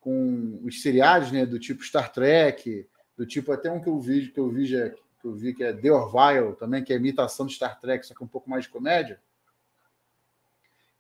com 0.01 0.61
os 0.64 0.82
seriados, 0.82 1.30
né, 1.30 1.47
do 1.47 1.61
tipo 1.61 1.84
Star 1.84 2.11
Trek, 2.12 2.88
do 3.22 3.26
tipo, 3.26 3.52
até 3.52 3.70
um 3.70 3.80
que 3.80 3.88
eu 3.88 4.00
vi, 4.00 4.32
que 4.32 4.40
eu 4.40 4.50
vi, 4.50 4.66
já, 4.66 4.90
que 4.90 5.24
eu 5.24 5.32
vi 5.32 5.54
que 5.54 5.62
é 5.62 5.72
The 5.72 5.92
Orville 5.92 6.56
também, 6.56 6.82
que 6.82 6.92
é 6.92 6.96
imitação 6.96 7.46
de 7.46 7.54
Star 7.54 7.78
Trek, 7.78 8.04
só 8.04 8.12
que 8.14 8.24
um 8.24 8.26
pouco 8.26 8.50
mais 8.50 8.64
de 8.64 8.70
comédia. 8.70 9.20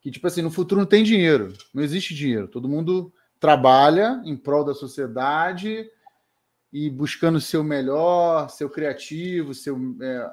Que, 0.00 0.08
tipo 0.08 0.24
assim, 0.28 0.40
no 0.40 0.50
futuro 0.50 0.80
não 0.80 0.86
tem 0.86 1.02
dinheiro, 1.02 1.52
não 1.74 1.82
existe 1.82 2.14
dinheiro. 2.14 2.46
Todo 2.46 2.68
mundo 2.68 3.12
trabalha 3.40 4.22
em 4.24 4.36
prol 4.36 4.64
da 4.64 4.72
sociedade 4.72 5.90
e 6.72 6.88
buscando 6.88 7.40
ser 7.40 7.56
o 7.56 7.64
melhor, 7.64 8.48
ser 8.50 8.66
o 8.66 8.70
criativo, 8.70 9.52
ser 9.52 9.72
o, 9.72 9.96
é... 10.00 10.30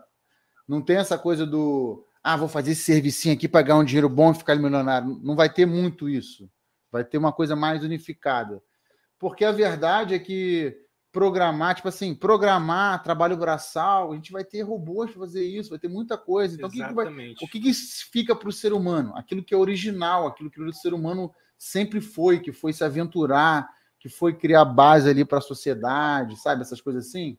não 0.67 0.83
tem 0.83 0.97
essa 0.97 1.17
coisa 1.17 1.43
do 1.43 2.05
ah, 2.23 2.37
vou 2.37 2.47
fazer 2.47 2.73
esse 2.73 2.83
servicinho 2.83 3.33
aqui 3.33 3.47
para 3.47 3.63
ganhar 3.63 3.79
um 3.79 3.83
dinheiro 3.83 4.09
bom 4.09 4.31
e 4.31 4.35
ficar 4.35 4.55
milionário. 4.57 5.19
Não 5.23 5.35
vai 5.35 5.51
ter 5.51 5.65
muito 5.65 6.07
isso. 6.07 6.47
Vai 6.91 7.03
ter 7.03 7.17
uma 7.17 7.33
coisa 7.33 7.55
mais 7.55 7.83
unificada. 7.83 8.61
Porque 9.17 9.43
a 9.43 9.51
verdade 9.51 10.13
é 10.13 10.19
que 10.19 10.77
programar, 11.11 11.75
tipo 11.75 11.87
assim, 11.87 12.13
programar 12.13 13.01
trabalho 13.03 13.35
braçal, 13.35 14.11
a 14.11 14.15
gente 14.15 14.31
vai 14.31 14.43
ter 14.43 14.61
robôs 14.61 15.09
para 15.11 15.19
fazer 15.19 15.43
isso, 15.43 15.71
vai 15.71 15.79
ter 15.79 15.87
muita 15.87 16.17
coisa. 16.17 16.55
Então, 16.55 16.69
Exatamente. 16.71 17.43
o 17.43 17.47
que, 17.47 17.59
que, 17.59 17.59
vai, 17.59 17.71
o 17.71 17.73
que, 17.73 17.73
que 17.73 17.73
fica 18.11 18.35
para 18.35 18.49
o 18.49 18.53
ser 18.53 18.73
humano? 18.73 19.15
Aquilo 19.15 19.43
que 19.43 19.53
é 19.53 19.57
original, 19.57 20.27
aquilo 20.27 20.51
que 20.51 20.61
o 20.61 20.73
ser 20.73 20.93
humano 20.93 21.33
sempre 21.57 21.99
foi, 21.99 22.39
que 22.39 22.51
foi 22.51 22.73
se 22.73 22.83
aventurar, 22.83 23.69
que 23.99 24.07
foi 24.07 24.33
criar 24.33 24.65
base 24.65 25.09
ali 25.09 25.25
para 25.25 25.39
a 25.39 25.41
sociedade, 25.41 26.39
sabe? 26.39 26.61
Essas 26.61 26.79
coisas 26.79 27.07
assim. 27.07 27.37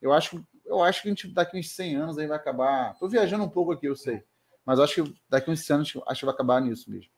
Eu 0.00 0.12
acho, 0.12 0.44
eu 0.64 0.82
acho 0.82 1.02
que 1.02 1.08
a 1.08 1.10
gente 1.10 1.28
daqui 1.28 1.58
uns 1.58 1.70
100 1.70 1.96
anos 1.96 2.18
aí 2.18 2.26
vai 2.26 2.36
acabar. 2.36 2.92
Estou 2.92 3.08
viajando 3.08 3.44
um 3.44 3.50
pouco 3.50 3.72
aqui, 3.72 3.86
eu 3.86 3.96
sei. 3.96 4.22
Mas 4.64 4.78
acho 4.78 5.02
que 5.02 5.14
daqui 5.28 5.50
uns 5.50 5.60
100 5.60 5.74
anos 5.74 5.98
acho 6.06 6.20
que 6.20 6.26
vai 6.26 6.34
acabar 6.34 6.60
nisso 6.60 6.90
mesmo. 6.90 7.10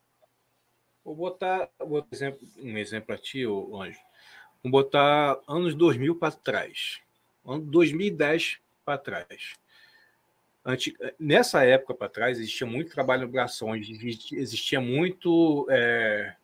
Vou 1.05 1.15
botar 1.15 1.69
um 1.81 2.03
exemplo, 2.11 2.41
um 2.59 2.79
exemplo 2.79 3.07
para 3.07 3.19
ti, 3.19 3.45
Anjo 3.45 3.99
Vamos 4.63 4.73
botar 4.73 5.41
anos 5.49 5.75
2000 5.75 6.17
para 6.17 6.33
trás. 6.33 7.01
Ano 7.45 7.63
2010 7.63 8.59
para 8.85 8.99
trás. 8.99 9.55
Nessa 11.19 11.65
época 11.65 11.95
para 11.95 12.09
trás, 12.09 12.39
existia 12.39 12.67
muito 12.67 12.93
trabalho 12.93 13.23
no 13.23 13.29
bração, 13.29 13.75
existia 13.75 14.81
muito 14.81 15.67
é, 15.71 16.35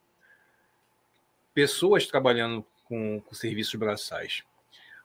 pessoas 1.52 2.06
trabalhando 2.06 2.64
com, 2.84 3.20
com 3.20 3.34
serviços 3.34 3.74
braçais. 3.74 4.42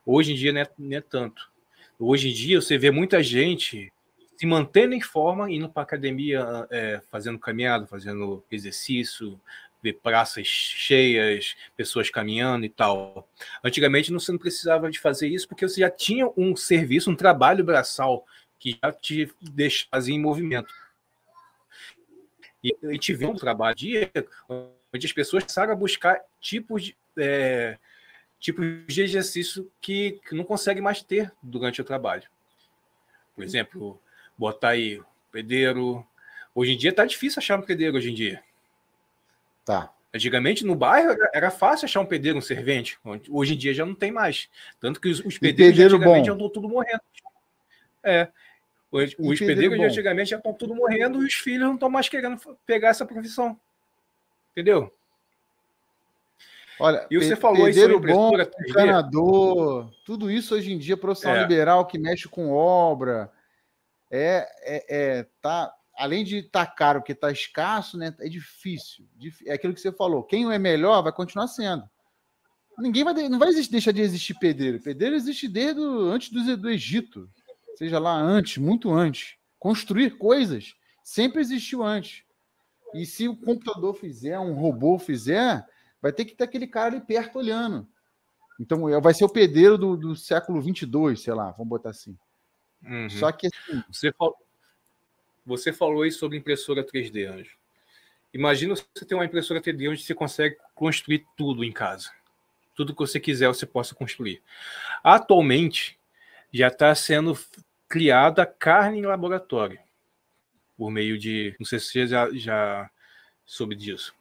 Hoje 0.04 0.32
em 0.32 0.34
dia 0.34 0.52
não 0.52 0.60
é, 0.62 0.70
não 0.78 0.96
é 0.96 1.00
tanto. 1.00 1.50
Hoje 1.98 2.30
em 2.30 2.32
dia 2.32 2.60
você 2.60 2.78
vê 2.78 2.90
muita 2.90 3.22
gente 3.22 3.92
se 4.36 4.46
mantendo 4.46 4.94
em 4.94 5.00
forma, 5.00 5.50
indo 5.50 5.68
para 5.68 5.82
academia, 5.82 6.66
é, 6.70 7.00
fazendo 7.10 7.38
caminhada, 7.38 7.86
fazendo 7.86 8.42
exercício, 8.50 9.38
ver 9.82 9.94
praças 9.94 10.46
cheias, 10.46 11.56
pessoas 11.76 12.08
caminhando 12.08 12.64
e 12.64 12.68
tal. 12.68 13.28
Antigamente 13.64 14.12
você 14.12 14.30
não 14.30 14.38
precisava 14.38 14.90
de 14.90 14.98
fazer 14.98 15.28
isso 15.28 15.48
porque 15.48 15.66
você 15.68 15.80
já 15.80 15.90
tinha 15.90 16.30
um 16.36 16.54
serviço, 16.54 17.10
um 17.10 17.16
trabalho 17.16 17.64
braçal 17.64 18.24
que 18.58 18.78
já 18.82 18.92
te 18.92 19.28
fazer 19.90 20.12
em 20.12 20.20
movimento. 20.20 20.72
E 22.62 22.76
a 22.84 22.92
gente 22.92 23.12
vê 23.12 23.26
um 23.26 23.34
trabalho 23.34 23.74
dia 23.74 24.10
onde 24.48 25.06
as 25.06 25.12
pessoas 25.12 25.42
começaram 25.42 25.72
a 25.72 25.76
buscar 25.76 26.20
tipos 26.40 26.84
de, 26.84 26.96
é, 27.16 27.76
tipos 28.38 28.64
de 28.86 29.02
exercício 29.02 29.68
que, 29.80 30.20
que 30.28 30.34
não 30.36 30.44
conseguem 30.44 30.82
mais 30.82 31.02
ter 31.02 31.32
durante 31.42 31.80
o 31.80 31.84
trabalho. 31.84 32.22
Por 33.34 33.42
exemplo, 33.42 34.00
botar 34.38 34.70
aí 34.70 35.00
pedreiro. 35.32 36.06
Hoje 36.54 36.72
em 36.72 36.76
dia 36.76 36.92
tá 36.92 37.04
difícil 37.04 37.40
achar 37.40 37.58
um 37.58 37.62
pedreiro 37.62 37.96
hoje 37.96 38.10
em 38.10 38.14
dia. 38.14 38.44
Tá. 39.64 39.92
Antigamente 40.14 40.64
no 40.64 40.74
bairro 40.74 41.16
era 41.32 41.50
fácil 41.50 41.86
achar 41.86 42.00
um 42.00 42.06
pedreiro, 42.06 42.38
um 42.38 42.42
servente. 42.42 42.98
Hoje 43.30 43.54
em 43.54 43.56
dia 43.56 43.72
já 43.72 43.86
não 43.86 43.94
tem 43.94 44.12
mais. 44.12 44.48
Tanto 44.78 45.00
que 45.00 45.08
os, 45.08 45.20
os 45.20 45.38
pedreiros 45.38 45.76
pedreiro 45.78 45.96
antigamente 45.96 46.26
já 46.26 46.32
estão 46.32 46.48
tudo 46.50 46.68
morrendo. 46.68 47.00
É. 48.02 48.28
Os, 48.90 49.14
os 49.18 49.38
pedreiros 49.38 49.78
de 49.78 49.84
antigamente 49.84 50.30
já 50.30 50.36
estão 50.36 50.52
tudo 50.52 50.74
morrendo 50.74 51.22
e 51.22 51.26
os 51.26 51.32
filhos 51.32 51.66
não 51.66 51.74
estão 51.74 51.88
mais 51.88 52.10
querendo 52.10 52.38
pegar 52.66 52.88
essa 52.88 53.06
profissão. 53.06 53.58
Entendeu? 54.50 54.92
Olha, 56.78 57.06
e 57.10 57.16
você 57.16 57.36
falou 57.36 57.68
isso 57.68 57.80
sobre 57.80 58.12
bom, 58.12 58.32
encanador, 58.68 59.90
tudo 60.04 60.30
isso 60.30 60.54
hoje 60.54 60.72
em 60.72 60.78
dia, 60.78 60.96
profissional 60.96 61.38
é. 61.38 61.42
liberal 61.42 61.86
que 61.86 61.98
mexe 61.98 62.28
com 62.28 62.50
obra, 62.50 63.30
é, 64.10 64.48
é, 64.62 64.84
é 64.88 65.26
tá, 65.40 65.72
além 66.02 66.24
de 66.24 66.38
estar 66.38 66.66
tá 66.66 66.72
caro, 66.72 67.00
que 67.00 67.12
está 67.12 67.30
escasso, 67.30 67.96
né? 67.96 68.12
É 68.18 68.28
difícil. 68.28 69.06
É 69.46 69.52
aquilo 69.52 69.72
que 69.72 69.80
você 69.80 69.92
falou. 69.92 70.24
Quem 70.24 70.52
é 70.52 70.58
melhor 70.58 71.00
vai 71.00 71.12
continuar 71.12 71.46
sendo. 71.46 71.88
Ninguém 72.76 73.04
vai, 73.04 73.14
não 73.28 73.38
vai 73.38 73.50
existir, 73.50 73.70
deixar 73.70 73.92
de 73.92 74.00
existir 74.00 74.34
pedreiro. 74.34 74.80
Pedreiro 74.80 75.14
existe 75.14 75.46
desde 75.46 75.80
o, 75.80 76.10
antes 76.10 76.30
do, 76.30 76.56
do 76.56 76.68
Egito, 76.68 77.30
seja 77.76 78.00
lá 78.00 78.14
antes, 78.16 78.58
muito 78.58 78.90
antes. 78.90 79.36
Construir 79.60 80.18
coisas 80.18 80.74
sempre 81.04 81.40
existiu 81.40 81.84
antes. 81.84 82.24
E 82.94 83.06
se 83.06 83.28
o 83.28 83.36
computador 83.36 83.94
fizer, 83.94 84.40
um 84.40 84.54
robô 84.54 84.98
fizer, 84.98 85.64
vai 86.00 86.12
ter 86.12 86.24
que 86.24 86.34
ter 86.34 86.44
aquele 86.44 86.66
cara 86.66 86.96
ali 86.96 87.00
perto 87.00 87.38
olhando. 87.38 87.86
Então 88.58 89.00
vai 89.00 89.14
ser 89.14 89.24
o 89.24 89.32
pedreiro 89.32 89.78
do, 89.78 89.96
do 89.96 90.16
século 90.16 90.60
22, 90.60 91.22
sei 91.22 91.32
lá, 91.32 91.52
vamos 91.52 91.68
botar 91.68 91.90
assim. 91.90 92.18
Uhum. 92.82 93.08
Só 93.08 93.30
que 93.30 93.46
assim, 93.46 93.84
você 93.88 94.12
falou, 94.12 94.34
você 95.44 95.72
falou 95.72 96.02
aí 96.02 96.10
sobre 96.10 96.38
impressora 96.38 96.84
3D, 96.84 97.28
Anjo. 97.28 97.56
Imagina 98.32 98.74
você 98.74 99.04
ter 99.04 99.14
uma 99.14 99.24
impressora 99.24 99.60
3D 99.60 99.90
onde 99.90 100.02
você 100.02 100.14
consegue 100.14 100.56
construir 100.74 101.26
tudo 101.36 101.64
em 101.64 101.72
casa. 101.72 102.10
Tudo 102.74 102.94
que 102.94 103.00
você 103.00 103.20
quiser 103.20 103.48
você 103.48 103.66
possa 103.66 103.94
construir. 103.94 104.42
Atualmente 105.04 105.98
já 106.52 106.68
está 106.68 106.94
sendo 106.94 107.38
criada 107.88 108.46
carne 108.46 109.00
em 109.00 109.06
laboratório 109.06 109.78
por 110.76 110.90
meio 110.90 111.18
de, 111.18 111.54
não 111.60 111.66
sei 111.66 111.78
se 111.78 111.86
você 111.86 112.06
já, 112.06 112.30
já 112.32 112.90
soube 113.44 113.76
disso. 113.76 114.14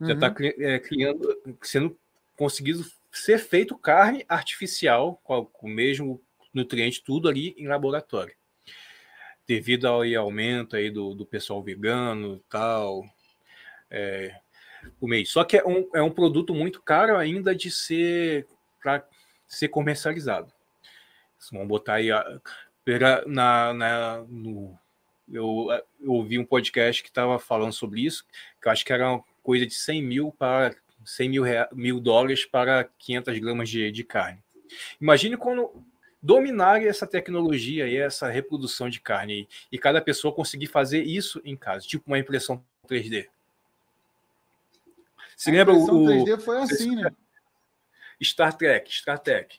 Já 0.00 0.14
está 0.14 0.28
uhum. 0.28 0.52
é, 0.58 0.78
criando, 0.78 1.56
sendo 1.62 1.96
conseguido 2.36 2.84
ser 3.12 3.38
feito 3.38 3.78
carne 3.78 4.24
artificial 4.28 5.20
com 5.22 5.48
o 5.62 5.68
mesmo 5.68 6.20
nutriente, 6.52 7.02
tudo 7.02 7.28
ali 7.28 7.54
em 7.56 7.68
laboratório. 7.68 8.34
Devido 9.46 9.86
ao 9.86 10.02
aumento 10.18 10.76
aí 10.76 10.90
do, 10.90 11.14
do 11.14 11.26
pessoal 11.26 11.62
vegano 11.62 12.42
tal. 12.48 13.04
É, 13.90 14.34
o 15.00 15.06
meio. 15.06 15.26
Só 15.26 15.44
que 15.44 15.56
é 15.56 15.64
um, 15.66 15.88
é 15.94 16.02
um 16.02 16.10
produto 16.10 16.54
muito 16.54 16.80
caro 16.82 17.16
ainda 17.16 17.54
de 17.54 17.70
ser 17.70 18.46
para 18.82 19.06
ser 19.46 19.68
comercializado. 19.68 20.52
Vamos 21.52 21.68
botar 21.68 21.94
aí 21.94 22.10
a, 22.10 22.40
na, 23.26 23.74
na, 23.74 24.24
no, 24.28 24.78
eu, 25.30 25.68
eu 26.00 26.12
ouvi 26.12 26.38
um 26.38 26.44
podcast 26.44 27.02
que 27.02 27.08
estava 27.08 27.38
falando 27.38 27.72
sobre 27.72 28.00
isso, 28.00 28.24
que 28.60 28.68
eu 28.68 28.72
acho 28.72 28.84
que 28.84 28.92
era 28.92 29.10
uma 29.10 29.24
coisa 29.42 29.66
de 29.66 29.74
100 29.74 30.02
mil 30.02 30.32
para 30.32 30.74
100 31.04 31.28
mil, 31.28 31.44
mil 31.72 32.00
dólares 32.00 32.46
para 32.46 32.84
500 32.98 33.38
gramas 33.38 33.68
de, 33.68 33.90
de 33.90 34.04
carne. 34.04 34.42
Imagine 35.00 35.36
quando 35.36 35.70
dominar 36.24 36.82
essa 36.82 37.06
tecnologia 37.06 37.86
e 37.86 37.98
essa 37.98 38.30
reprodução 38.30 38.88
de 38.88 38.98
carne 38.98 39.46
e 39.70 39.78
cada 39.78 40.00
pessoa 40.00 40.34
conseguir 40.34 40.68
fazer 40.68 41.02
isso 41.02 41.38
em 41.44 41.54
casa, 41.54 41.86
tipo 41.86 42.04
uma 42.06 42.18
impressão 42.18 42.64
3D. 42.88 43.26
Se 45.36 45.50
a 45.50 45.52
lembra 45.52 45.74
o 45.74 45.86
3D 45.86 46.40
foi 46.40 46.62
assim, 46.62 46.96
né? 46.96 47.10
Star 48.22 48.56
Trek, 48.56 48.90
Star 48.90 49.18
Trek. 49.18 49.58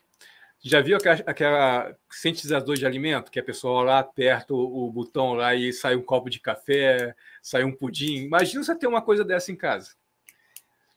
Já 0.60 0.80
viu 0.80 0.96
aquela, 0.96 1.14
aquela 1.24 1.96
sintetizador 2.10 2.74
de 2.74 2.84
alimento 2.84 3.30
que 3.30 3.38
a 3.38 3.44
pessoa 3.44 3.84
lá 3.84 3.98
aperta 4.00 4.52
o, 4.52 4.88
o, 4.88 4.90
botão 4.90 5.34
lá 5.34 5.54
e 5.54 5.72
sai 5.72 5.94
um 5.94 6.02
copo 6.02 6.28
de 6.28 6.40
café, 6.40 7.14
sai 7.40 7.62
um 7.62 7.70
pudim? 7.70 8.24
Imagina 8.24 8.64
você 8.64 8.74
ter 8.74 8.88
uma 8.88 9.00
coisa 9.00 9.24
dessa 9.24 9.52
em 9.52 9.56
casa. 9.56 9.94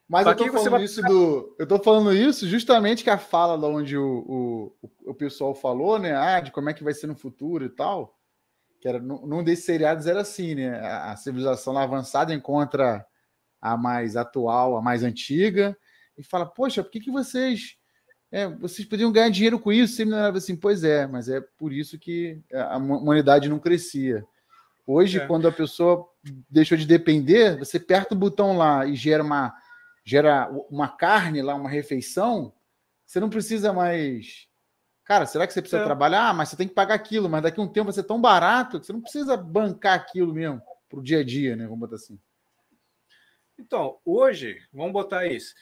Mas 0.09 0.25
eu 0.25 0.35
tô, 0.35 0.51
falando 0.51 0.71
vai... 0.71 0.83
isso 0.83 1.01
do, 1.03 1.55
eu 1.59 1.67
tô 1.67 1.77
falando 1.77 2.11
isso 2.11 2.47
justamente 2.47 3.03
que 3.03 3.11
a 3.11 3.17
fala 3.19 3.55
de 3.55 3.65
onde 3.65 3.95
o, 3.95 4.73
o, 4.81 4.89
o 5.11 5.13
pessoal 5.13 5.53
falou, 5.53 5.99
né? 5.99 6.15
Ah, 6.15 6.39
de 6.39 6.51
como 6.51 6.67
é 6.67 6.73
que 6.73 6.83
vai 6.83 6.95
ser 6.95 7.05
no 7.05 7.15
futuro 7.15 7.63
e 7.63 7.69
tal. 7.69 8.17
Que 8.81 8.87
era, 8.87 8.99
num 8.99 9.43
desses 9.43 9.65
seriados 9.65 10.07
era 10.07 10.21
assim, 10.21 10.55
né? 10.55 10.79
A, 10.79 11.11
a 11.11 11.15
civilização 11.15 11.77
avançada 11.77 12.33
encontra 12.33 13.05
a 13.61 13.77
mais 13.77 14.15
atual, 14.15 14.75
a 14.75 14.81
mais 14.81 15.03
antiga, 15.03 15.77
e 16.17 16.23
fala, 16.23 16.45
poxa, 16.45 16.83
por 16.83 16.89
que, 16.89 17.01
que 17.01 17.11
vocês 17.11 17.77
é, 18.31 18.47
vocês 18.47 18.87
podiam 18.87 19.11
ganhar 19.11 19.29
dinheiro 19.29 19.59
com 19.59 19.71
isso. 19.71 19.95
Sempre 19.95 20.15
era 20.15 20.35
assim, 20.35 20.55
pois 20.55 20.83
é, 20.83 21.05
mas 21.05 21.29
é 21.29 21.41
por 21.57 21.71
isso 21.71 21.99
que 21.99 22.41
a 22.51 22.77
humanidade 22.77 23.49
não 23.49 23.59
crescia. 23.59 24.25
Hoje, 24.87 25.19
é. 25.19 25.27
quando 25.27 25.47
a 25.47 25.51
pessoa 25.51 26.07
deixou 26.49 26.77
de 26.77 26.85
depender, 26.85 27.57
você 27.57 27.77
aperta 27.77 28.15
o 28.15 28.17
botão 28.17 28.57
lá 28.57 28.87
e 28.87 28.95
gera 28.95 29.23
uma 29.23 29.53
gera 30.03 30.49
uma 30.69 30.87
carne 30.87 31.41
lá, 31.41 31.55
uma 31.55 31.69
refeição, 31.69 32.53
você 33.05 33.19
não 33.19 33.29
precisa 33.29 33.73
mais. 33.73 34.47
Cara, 35.03 35.25
será 35.25 35.47
que 35.47 35.53
você 35.53 35.61
precisa 35.61 35.81
é. 35.81 35.85
trabalhar? 35.85 36.29
Ah, 36.29 36.33
mas 36.33 36.49
você 36.49 36.55
tem 36.55 36.67
que 36.67 36.73
pagar 36.73 36.93
aquilo, 36.93 37.27
mas 37.27 37.41
daqui 37.41 37.59
a 37.59 37.63
um 37.63 37.67
tempo 37.67 37.85
vai 37.85 37.93
ser 37.93 38.03
tão 38.03 38.21
barato 38.21 38.79
que 38.79 38.85
você 38.85 38.93
não 38.93 39.01
precisa 39.01 39.35
bancar 39.35 39.95
aquilo 39.95 40.33
mesmo 40.33 40.61
para 40.87 40.99
o 40.99 41.03
dia 41.03 41.19
a 41.19 41.23
dia, 41.23 41.55
né? 41.55 41.63
Vamos 41.63 41.79
botar 41.79 41.95
assim. 41.95 42.19
Então, 43.57 43.97
hoje, 44.05 44.61
vamos 44.71 44.93
botar 44.93 45.25
isso. 45.25 45.53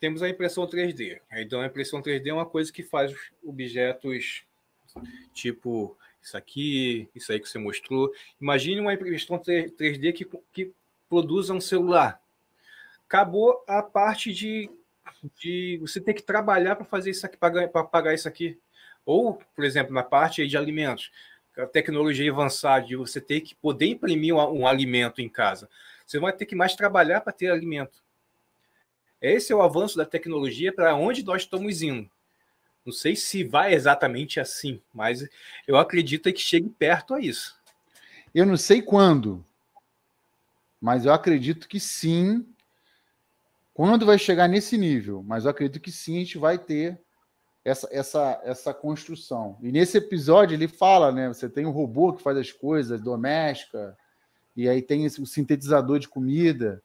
Temos 0.00 0.22
a 0.22 0.28
impressão 0.28 0.66
3D. 0.66 1.20
Então, 1.32 1.60
a 1.60 1.66
impressão 1.66 2.02
3D 2.02 2.26
é 2.28 2.32
uma 2.32 2.46
coisa 2.46 2.72
que 2.72 2.82
faz 2.82 3.12
objetos 3.44 4.44
tipo 5.34 5.96
isso 6.22 6.36
aqui, 6.36 7.08
isso 7.14 7.30
aí 7.32 7.38
que 7.38 7.48
você 7.48 7.58
mostrou. 7.58 8.10
Imagine 8.40 8.80
uma 8.80 8.94
impressão 8.94 9.38
3D 9.38 10.12
que, 10.12 10.26
que 10.52 10.72
produza 11.08 11.54
um 11.54 11.60
celular 11.60 12.20
acabou 13.06 13.64
a 13.68 13.82
parte 13.82 14.32
de, 14.32 14.70
de 15.40 15.78
você 15.80 16.00
ter 16.00 16.14
que 16.14 16.22
trabalhar 16.22 16.76
para 16.76 16.84
fazer 16.84 17.10
isso 17.10 17.24
aqui, 17.24 17.36
para 17.36 17.84
pagar 17.84 18.14
isso 18.14 18.28
aqui. 18.28 18.58
Ou, 19.04 19.40
por 19.54 19.64
exemplo, 19.64 19.94
na 19.94 20.02
parte 20.02 20.46
de 20.46 20.56
alimentos, 20.56 21.10
a 21.56 21.66
tecnologia 21.66 22.30
avançada 22.30 22.84
de 22.84 22.96
você 22.96 23.20
ter 23.20 23.40
que 23.40 23.54
poder 23.54 23.86
imprimir 23.86 24.34
um, 24.34 24.60
um 24.60 24.66
alimento 24.66 25.22
em 25.22 25.28
casa. 25.28 25.68
Você 26.04 26.18
vai 26.18 26.32
ter 26.32 26.44
que 26.44 26.56
mais 26.56 26.74
trabalhar 26.74 27.20
para 27.20 27.32
ter 27.32 27.50
alimento. 27.50 28.04
Esse 29.20 29.52
é 29.52 29.56
o 29.56 29.62
avanço 29.62 29.96
da 29.96 30.04
tecnologia 30.04 30.72
para 30.72 30.94
onde 30.94 31.24
nós 31.24 31.42
estamos 31.42 31.82
indo. 31.82 32.10
Não 32.84 32.92
sei 32.92 33.16
se 33.16 33.42
vai 33.42 33.74
exatamente 33.74 34.38
assim, 34.38 34.80
mas 34.92 35.26
eu 35.66 35.76
acredito 35.76 36.32
que 36.32 36.40
chegue 36.40 36.68
perto 36.68 37.14
a 37.14 37.20
isso. 37.20 37.56
Eu 38.34 38.44
não 38.46 38.56
sei 38.56 38.82
quando, 38.82 39.44
mas 40.80 41.04
eu 41.04 41.12
acredito 41.12 41.66
que 41.66 41.80
sim, 41.80 42.46
quando 43.76 44.06
vai 44.06 44.18
chegar 44.18 44.48
nesse 44.48 44.78
nível? 44.78 45.22
Mas 45.22 45.44
eu 45.44 45.50
acredito 45.50 45.82
que 45.82 45.92
sim, 45.92 46.16
a 46.16 46.20
gente 46.20 46.38
vai 46.38 46.56
ter 46.56 46.98
essa, 47.62 47.86
essa, 47.92 48.40
essa 48.42 48.72
construção. 48.72 49.58
E 49.60 49.70
nesse 49.70 49.98
episódio 49.98 50.54
ele 50.54 50.66
fala, 50.66 51.12
né? 51.12 51.28
Você 51.28 51.46
tem 51.46 51.66
um 51.66 51.70
robô 51.72 52.14
que 52.14 52.22
faz 52.22 52.38
as 52.38 52.50
coisas, 52.50 53.02
doméstica, 53.02 53.94
e 54.56 54.66
aí 54.66 54.80
tem 54.80 55.04
o 55.04 55.26
sintetizador 55.26 55.98
de 55.98 56.08
comida. 56.08 56.82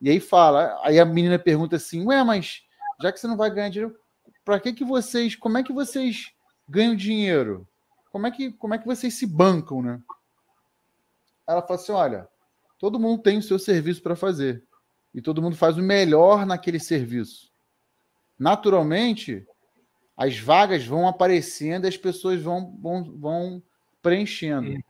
E 0.00 0.08
aí 0.08 0.20
fala, 0.20 0.78
aí 0.84 1.00
a 1.00 1.04
menina 1.04 1.40
pergunta 1.40 1.74
assim: 1.74 2.06
Ué, 2.06 2.22
mas 2.22 2.62
já 3.02 3.10
que 3.10 3.18
você 3.18 3.26
não 3.26 3.36
vai 3.36 3.50
ganhar 3.50 3.70
dinheiro, 3.70 3.98
para 4.44 4.60
que 4.60 4.72
que 4.72 4.84
vocês, 4.84 5.34
como 5.34 5.58
é 5.58 5.64
que 5.64 5.72
vocês 5.72 6.32
ganham 6.68 6.94
dinheiro? 6.94 7.66
Como 8.12 8.28
é 8.28 8.30
que, 8.30 8.52
como 8.52 8.74
é 8.74 8.78
que 8.78 8.86
vocês 8.86 9.12
se 9.14 9.26
bancam, 9.26 9.82
né? 9.82 10.00
Ela 11.48 11.62
fala 11.62 11.80
assim: 11.80 11.90
olha, 11.90 12.28
todo 12.78 13.00
mundo 13.00 13.24
tem 13.24 13.38
o 13.38 13.42
seu 13.42 13.58
serviço 13.58 14.00
para 14.00 14.14
fazer 14.14 14.67
e 15.14 15.22
todo 15.22 15.42
mundo 15.42 15.56
faz 15.56 15.76
o 15.76 15.82
melhor 15.82 16.46
naquele 16.46 16.78
serviço. 16.78 17.50
Naturalmente, 18.38 19.46
as 20.16 20.38
vagas 20.38 20.84
vão 20.84 21.08
aparecendo, 21.08 21.86
as 21.86 21.96
pessoas 21.96 22.40
vão, 22.40 22.76
vão, 22.80 23.04
vão 23.16 23.62
preenchendo. 24.02 24.82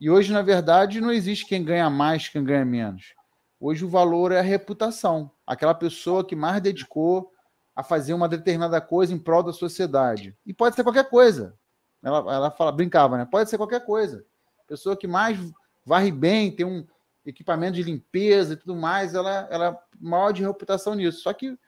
E 0.00 0.10
hoje, 0.10 0.32
na 0.32 0.42
verdade, 0.42 1.00
não 1.00 1.10
existe 1.10 1.46
quem 1.46 1.64
ganha 1.64 1.88
mais, 1.88 2.28
quem 2.28 2.44
ganha 2.44 2.64
menos. 2.64 3.14
Hoje 3.58 3.84
o 3.84 3.88
valor 3.88 4.32
é 4.32 4.38
a 4.38 4.42
reputação. 4.42 5.30
Aquela 5.46 5.74
pessoa 5.74 6.24
que 6.24 6.36
mais 6.36 6.60
dedicou 6.60 7.32
a 7.74 7.82
fazer 7.82 8.12
uma 8.14 8.28
determinada 8.28 8.80
coisa 8.80 9.14
em 9.14 9.18
prol 9.18 9.42
da 9.42 9.52
sociedade. 9.52 10.36
E 10.44 10.52
pode 10.52 10.76
ser 10.76 10.82
qualquer 10.82 11.08
coisa. 11.08 11.56
Ela, 12.02 12.18
ela 12.34 12.50
fala, 12.50 12.70
brincava, 12.70 13.16
né? 13.16 13.24
Pode 13.24 13.48
ser 13.48 13.56
qualquer 13.56 13.84
coisa. 13.84 14.24
Pessoa 14.68 14.96
que 14.96 15.06
mais 15.06 15.38
varre 15.84 16.12
bem, 16.12 16.54
tem 16.54 16.66
um 16.66 16.86
equipamento 17.26 17.74
de 17.74 17.82
limpeza 17.82 18.54
e 18.54 18.56
tudo 18.56 18.76
mais, 18.76 19.14
ela, 19.14 19.48
ela 19.50 19.66
é 19.68 19.78
maior 20.00 20.32
de 20.32 20.42
reputação 20.42 20.94
nisso. 20.94 21.20
Só 21.20 21.32
que 21.32 21.58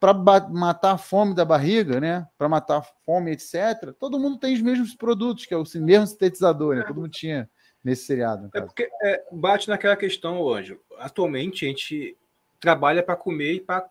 para 0.00 0.14
matar 0.50 0.92
a 0.92 0.98
fome 0.98 1.34
da 1.34 1.44
barriga, 1.44 2.00
né? 2.00 2.28
Para 2.36 2.48
matar 2.48 2.78
a 2.78 2.82
fome, 2.82 3.32
etc., 3.32 3.92
todo 3.98 4.18
mundo 4.18 4.38
tem 4.38 4.54
os 4.54 4.60
mesmos 4.60 4.94
produtos, 4.94 5.46
que 5.46 5.54
é 5.54 5.56
o 5.56 5.64
mesmo 5.76 6.06
sintetizador, 6.06 6.76
né? 6.76 6.84
Todo 6.86 7.00
mundo 7.00 7.10
tinha 7.10 7.48
nesse 7.82 8.04
seriado. 8.04 8.50
É 8.54 8.60
porque 8.60 8.90
é, 9.02 9.24
bate 9.32 9.68
naquela 9.68 9.96
questão, 9.96 10.46
Anjo. 10.52 10.78
Atualmente 10.98 11.64
a 11.64 11.68
gente 11.68 12.16
trabalha 12.60 13.02
para 13.02 13.16
comer 13.16 13.54
e 13.54 13.60
para 13.60 13.88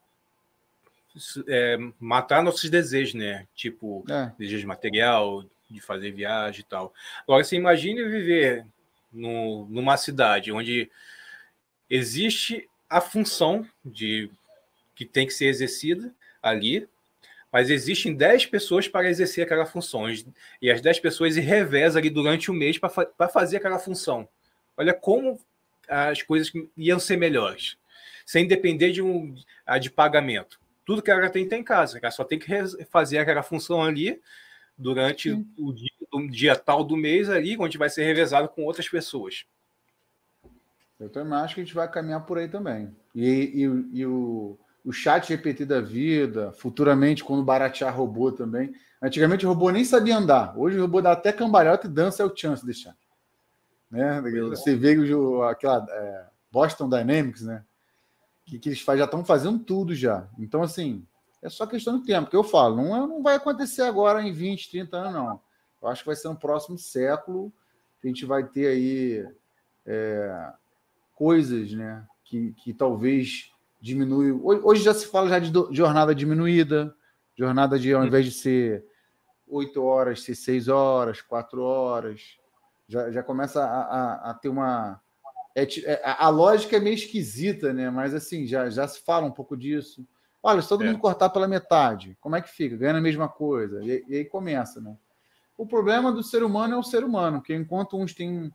é, 1.48 1.78
matar 2.00 2.44
nossos 2.44 2.70
desejos, 2.70 3.14
né? 3.14 3.48
Tipo, 3.56 4.04
é. 4.10 4.32
desejo 4.38 4.68
material, 4.68 5.44
de 5.70 5.82
fazer 5.82 6.12
viagem 6.12 6.62
e 6.62 6.64
tal. 6.64 6.94
Agora, 7.24 7.44
você 7.44 7.56
imagine 7.56 8.04
viver 8.04 8.66
no, 9.14 9.68
numa 9.70 9.96
cidade 9.96 10.52
onde 10.52 10.90
existe 11.90 12.68
a 12.90 13.00
função 13.00 13.66
de 13.84 14.30
que 14.96 15.06
tem 15.06 15.26
que 15.26 15.34
ser 15.34 15.46
exercida 15.46 16.14
ali, 16.42 16.88
mas 17.52 17.70
existem 17.70 18.16
10 18.16 18.48
pessoas 18.48 18.88
para 18.88 19.10
exercer 19.10 19.46
aquela 19.46 19.66
função, 19.66 20.06
e 20.62 20.72
as 20.72 20.82
10 20.82 21.00
pessoas 21.00 21.36
se 21.36 21.40
revezam 21.40 22.00
ali 22.00 22.10
durante 22.10 22.50
o 22.50 22.54
mês 22.54 22.78
para 22.78 23.30
fazer 23.30 23.58
aquela 23.58 23.80
função. 23.80 24.28
Olha 24.76 24.94
como 24.94 25.40
as 25.88 26.22
coisas 26.22 26.52
iam 26.76 27.00
ser 27.00 27.18
melhores, 27.18 27.78
sem 28.26 28.48
depender 28.48 28.92
de 28.92 29.02
um 29.02 29.36
de 29.80 29.90
pagamento. 29.92 30.60
Tudo 30.86 31.02
que 31.02 31.12
ela 31.12 31.30
tem 31.30 31.48
tem 31.48 31.62
em 31.62 31.64
casa, 31.64 32.00
ela 32.02 32.12
só 32.12 32.24
tem 32.24 32.40
que 32.40 32.48
fazer 32.90 33.20
aquela 33.20 33.44
função 33.44 33.84
ali 33.84 34.20
durante 34.78 35.32
o 35.58 35.74
dia, 35.74 35.90
o 36.12 36.28
dia, 36.30 36.56
tal 36.56 36.84
do 36.84 36.98
mês 36.98 37.30
ali, 37.30 37.58
onde 37.58 37.78
vai 37.78 37.90
ser 37.90 38.04
revezado 38.04 38.50
com 38.50 38.64
outras 38.64 38.90
pessoas. 38.90 39.46
Eu 41.00 41.10
também 41.10 41.38
acho 41.40 41.56
que 41.56 41.62
a 41.62 41.64
gente 41.64 41.76
vai 41.76 41.90
caminhar 41.90 42.26
por 42.26 42.38
aí 42.38 42.48
também. 42.48 42.96
E, 43.14 43.26
e, 43.64 44.00
e 44.00 44.06
o, 44.06 44.58
o 44.86 44.92
chat 44.92 45.28
GPT 45.28 45.66
da 45.66 45.82
vida, 45.82 46.52
futuramente, 46.54 47.24
quando 47.24 47.44
baratear 47.44 47.96
robô 47.96 48.32
também. 48.32 48.74
Antigamente 49.02 49.46
o 49.46 49.50
robô 49.50 49.70
nem 49.70 49.84
sabia 49.84 50.18
andar. 50.18 50.58
Hoje 50.58 50.78
o 50.78 50.82
robô 50.82 51.02
dá 51.02 51.12
até 51.12 51.34
cambalhota 51.34 51.88
e 51.88 51.90
dança 51.90 52.24
é 52.24 52.26
o 52.26 52.36
chance 52.36 52.62
de 52.62 52.68
deixar. 52.68 52.96
Né? 53.92 54.22
Você 54.50 54.76
vê 54.76 54.96
aquela 55.50 55.86
é, 55.90 56.26
Boston 56.52 56.90
Dynamics, 56.90 57.42
né? 57.42 57.64
Que, 58.46 58.60
que 58.60 58.70
eles 58.70 58.82
faz, 58.82 59.00
já 59.00 59.06
estão 59.06 59.24
fazendo 59.24 59.60
tudo 59.60 59.94
já. 59.94 60.28
Então, 60.38 60.62
assim, 60.62 61.06
é 61.44 61.50
só 61.50 61.68
questão 61.68 62.00
de 62.00 62.06
tempo, 62.06 62.30
que 62.30 62.36
eu 62.36 62.44
falo, 62.44 62.78
não, 62.78 62.96
é, 62.96 63.00
não 63.08 63.22
vai 63.22 63.36
acontecer 63.36 63.82
agora 63.82 64.24
em 64.24 64.32
20, 64.32 64.72
30 64.72 64.98
anos, 64.98 65.14
não. 65.14 65.42
Eu 65.82 65.90
acho 65.90 66.02
que 66.02 66.08
vai 66.08 66.16
ser 66.16 66.30
no 66.30 66.38
próximo 66.38 66.78
século 66.78 67.52
que 68.02 68.08
a 68.08 68.10
gente 68.10 68.26
vai 68.26 68.46
ter 68.46 68.68
aí 68.68 69.28
é, 69.86 70.54
coisas 71.14 71.74
né, 71.74 72.06
que, 72.24 72.54
que 72.54 72.74
talvez 72.74 73.52
diminui. 73.82 74.32
Hoje 74.32 74.84
já 74.84 74.94
se 74.94 75.06
fala 75.08 75.28
já 75.28 75.40
de 75.40 75.52
jornada 75.72 76.16
diminuída, 76.16 76.96
jornada 77.36 77.78
de 77.78 77.94
ao 77.94 78.06
invés 78.06 78.26
de 78.26 78.32
ser 78.32 78.86
8 79.46 79.84
horas, 79.84 80.24
ser 80.24 80.36
6 80.36 80.70
horas, 80.70 81.22
4 81.22 81.62
horas. 81.62 82.38
Já, 82.88 83.12
já 83.12 83.22
começa 83.22 83.64
a, 83.64 83.82
a, 83.82 84.32
a 84.32 84.34
ter 84.34 84.48
uma. 84.48 85.02
É, 85.54 85.64
é, 85.84 86.02
a 86.04 86.30
lógica 86.30 86.78
é 86.78 86.80
meio 86.80 86.96
esquisita, 86.96 87.74
né? 87.74 87.90
Mas 87.90 88.14
assim, 88.14 88.48
já, 88.48 88.70
já 88.70 88.88
se 88.88 89.02
fala 89.02 89.26
um 89.26 89.32
pouco 89.32 89.58
disso. 89.58 90.08
Olha, 90.46 90.62
se 90.62 90.68
todo 90.68 90.84
é. 90.84 90.88
mundo 90.88 91.00
cortar 91.00 91.30
pela 91.30 91.48
metade, 91.48 92.18
como 92.20 92.36
é 92.36 92.42
que 92.42 92.50
fica? 92.50 92.76
Ganha 92.76 92.98
a 92.98 93.02
mesma 93.02 93.30
coisa. 93.30 93.82
E, 93.82 94.04
e, 94.10 94.18
aí 94.18 94.26
começa, 94.26 94.82
né? 94.82 94.98
O 95.58 95.66
problema 95.66 96.12
do 96.12 96.22
ser 96.22 96.44
humano 96.44 96.74
é 96.74 96.78
o 96.78 96.84
ser 96.84 97.04
humano, 97.06 97.42
que 97.42 97.56
enquanto 97.56 97.98
uns 97.98 98.14
têm 98.14 98.52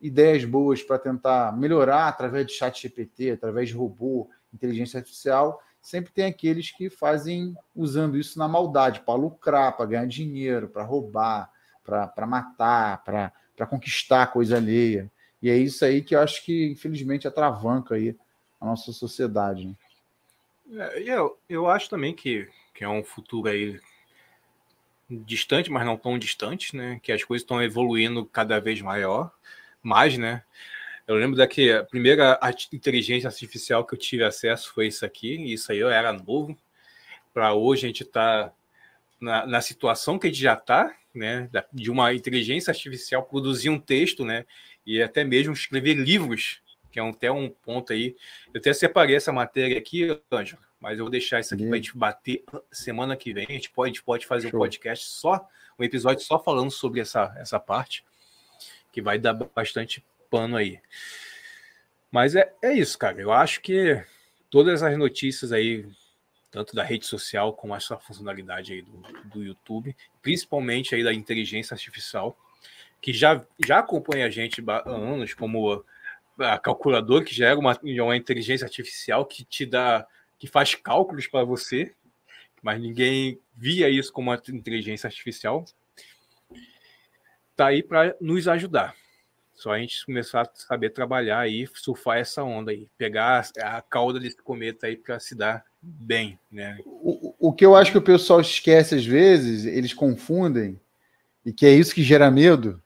ideias 0.00 0.44
boas 0.44 0.82
para 0.82 0.98
tentar 0.98 1.54
melhorar 1.56 2.08
através 2.08 2.46
de 2.46 2.52
chat 2.52 2.80
GPT, 2.80 3.32
através 3.32 3.68
de 3.68 3.74
robô, 3.74 4.30
inteligência 4.54 4.98
artificial, 4.98 5.60
sempre 5.82 6.12
tem 6.12 6.24
aqueles 6.24 6.70
que 6.70 6.88
fazem 6.88 7.54
usando 7.74 8.16
isso 8.16 8.38
na 8.38 8.48
maldade, 8.48 9.00
para 9.00 9.14
lucrar, 9.14 9.76
para 9.76 9.86
ganhar 9.86 10.06
dinheiro, 10.06 10.68
para 10.68 10.84
roubar, 10.84 11.50
para 11.84 12.26
matar, 12.26 13.04
para 13.04 13.66
conquistar 13.68 14.28
coisa 14.28 14.56
alheia. 14.56 15.10
E 15.42 15.50
é 15.50 15.56
isso 15.56 15.84
aí 15.84 16.02
que 16.02 16.14
eu 16.14 16.20
acho 16.20 16.44
que, 16.44 16.70
infelizmente, 16.70 17.28
atravanca 17.28 17.94
aí 17.94 18.16
a 18.60 18.66
nossa 18.66 18.92
sociedade. 18.92 19.66
Né? 19.66 19.74
É, 20.72 21.02
eu, 21.02 21.38
eu 21.48 21.68
acho 21.68 21.88
também 21.88 22.14
que, 22.14 22.48
que 22.74 22.84
é 22.84 22.88
um 22.88 23.04
futuro 23.04 23.48
aí 23.48 23.80
distante, 25.08 25.70
mas 25.70 25.86
não 25.86 25.96
tão 25.96 26.18
distante, 26.18 26.74
né? 26.76 26.98
Que 27.02 27.12
as 27.12 27.22
coisas 27.22 27.42
estão 27.44 27.62
evoluindo 27.62 28.24
cada 28.26 28.60
vez 28.60 28.80
maior, 28.80 29.30
mais, 29.82 30.18
né? 30.18 30.42
Eu 31.06 31.14
lembro 31.16 31.36
daqui 31.36 31.70
a 31.70 31.84
primeira 31.84 32.38
inteligência 32.72 33.28
artificial 33.28 33.84
que 33.86 33.94
eu 33.94 33.98
tive 33.98 34.24
acesso 34.24 34.72
foi 34.74 34.88
isso 34.88 35.04
aqui, 35.06 35.36
e 35.36 35.52
isso 35.52 35.70
aí 35.70 35.78
eu 35.78 35.88
era 35.88 36.12
novo. 36.12 36.56
Para 37.32 37.54
hoje 37.54 37.86
a 37.86 37.88
gente 37.88 38.02
está 38.02 38.52
na, 39.20 39.46
na, 39.46 39.60
situação 39.60 40.18
que 40.18 40.26
a 40.26 40.30
gente 40.30 40.42
já 40.42 40.54
está, 40.54 40.94
né? 41.14 41.48
De 41.72 41.90
uma 41.90 42.12
inteligência 42.12 42.72
artificial 42.72 43.22
produzir 43.22 43.70
um 43.70 43.78
texto, 43.78 44.24
né? 44.24 44.44
E 44.84 45.00
até 45.02 45.22
mesmo 45.24 45.52
escrever 45.52 45.94
livros 45.94 46.60
que 46.96 47.00
é 47.00 47.02
um, 47.02 47.10
até 47.10 47.30
um 47.30 47.50
ponto 47.50 47.92
aí. 47.92 48.16
Eu 48.54 48.58
até 48.58 48.72
separei 48.72 49.16
essa 49.16 49.30
matéria 49.30 49.76
aqui, 49.76 50.18
Ângelo, 50.32 50.62
mas 50.80 50.98
eu 50.98 51.04
vou 51.04 51.10
deixar 51.10 51.40
isso 51.40 51.54
aqui 51.54 51.66
para 51.66 51.74
a 51.74 51.76
gente 51.76 51.94
bater 51.94 52.42
semana 52.72 53.14
que 53.14 53.34
vem. 53.34 53.44
A 53.46 53.52
gente 53.52 53.70
pode, 53.70 53.90
a 53.90 53.92
gente 53.92 54.02
pode 54.02 54.26
fazer 54.26 54.48
Show. 54.48 54.58
um 54.58 54.62
podcast 54.62 55.04
só, 55.04 55.46
um 55.78 55.84
episódio 55.84 56.24
só 56.24 56.42
falando 56.42 56.70
sobre 56.70 57.00
essa, 57.00 57.34
essa 57.36 57.60
parte, 57.60 58.02
que 58.90 59.02
vai 59.02 59.18
dar 59.18 59.34
bastante 59.34 60.02
pano 60.30 60.56
aí. 60.56 60.80
Mas 62.10 62.34
é, 62.34 62.50
é 62.62 62.72
isso, 62.72 62.98
cara. 62.98 63.20
Eu 63.20 63.30
acho 63.30 63.60
que 63.60 64.02
todas 64.48 64.82
as 64.82 64.96
notícias 64.96 65.52
aí, 65.52 65.86
tanto 66.50 66.74
da 66.74 66.82
rede 66.82 67.04
social 67.04 67.52
como 67.52 67.76
essa 67.76 67.98
funcionalidade 67.98 68.72
aí 68.72 68.80
do, 68.80 69.02
do 69.34 69.44
YouTube, 69.44 69.94
principalmente 70.22 70.94
aí 70.94 71.04
da 71.04 71.12
inteligência 71.12 71.74
artificial, 71.74 72.38
que 73.02 73.12
já, 73.12 73.44
já 73.66 73.80
acompanha 73.80 74.24
a 74.24 74.30
gente 74.30 74.64
há 74.66 74.88
anos, 74.88 75.34
como 75.34 75.84
a 76.38 76.58
calculadora, 76.58 77.24
que 77.24 77.34
já 77.34 77.48
é 77.48 77.54
uma, 77.54 77.78
uma 77.82 78.16
inteligência 78.16 78.64
artificial 78.64 79.24
que 79.24 79.44
te 79.44 79.64
dá, 79.64 80.06
que 80.38 80.46
faz 80.46 80.74
cálculos 80.74 81.26
para 81.26 81.44
você, 81.44 81.92
mas 82.62 82.80
ninguém 82.80 83.38
via 83.54 83.88
isso 83.88 84.12
como 84.12 84.30
uma 84.30 84.42
inteligência 84.48 85.06
artificial. 85.06 85.64
Tá 87.54 87.68
aí 87.68 87.82
para 87.82 88.14
nos 88.20 88.46
ajudar. 88.48 88.94
Só 89.54 89.72
a 89.72 89.78
gente 89.78 90.04
começar 90.04 90.42
a 90.42 90.50
saber 90.52 90.90
trabalhar 90.90 91.38
aí, 91.38 91.66
surfar 91.74 92.18
essa 92.18 92.42
onda 92.44 92.72
aí, 92.72 92.86
pegar 92.98 93.48
a 93.58 93.80
cauda 93.80 94.20
desse 94.20 94.36
cometa 94.36 94.86
aí 94.86 94.96
para 94.96 95.18
se 95.18 95.34
dar 95.34 95.64
bem, 95.80 96.38
né? 96.52 96.76
O, 96.84 97.48
o 97.48 97.52
que 97.54 97.64
eu 97.64 97.74
acho 97.74 97.90
que 97.90 97.96
o 97.96 98.02
pessoal 98.02 98.40
esquece 98.40 98.94
às 98.94 99.06
vezes, 99.06 99.64
eles 99.64 99.94
confundem, 99.94 100.78
e 101.44 101.52
que 101.52 101.64
é 101.64 101.70
isso 101.70 101.94
que 101.94 102.02
gera 102.02 102.30
medo, 102.30 102.82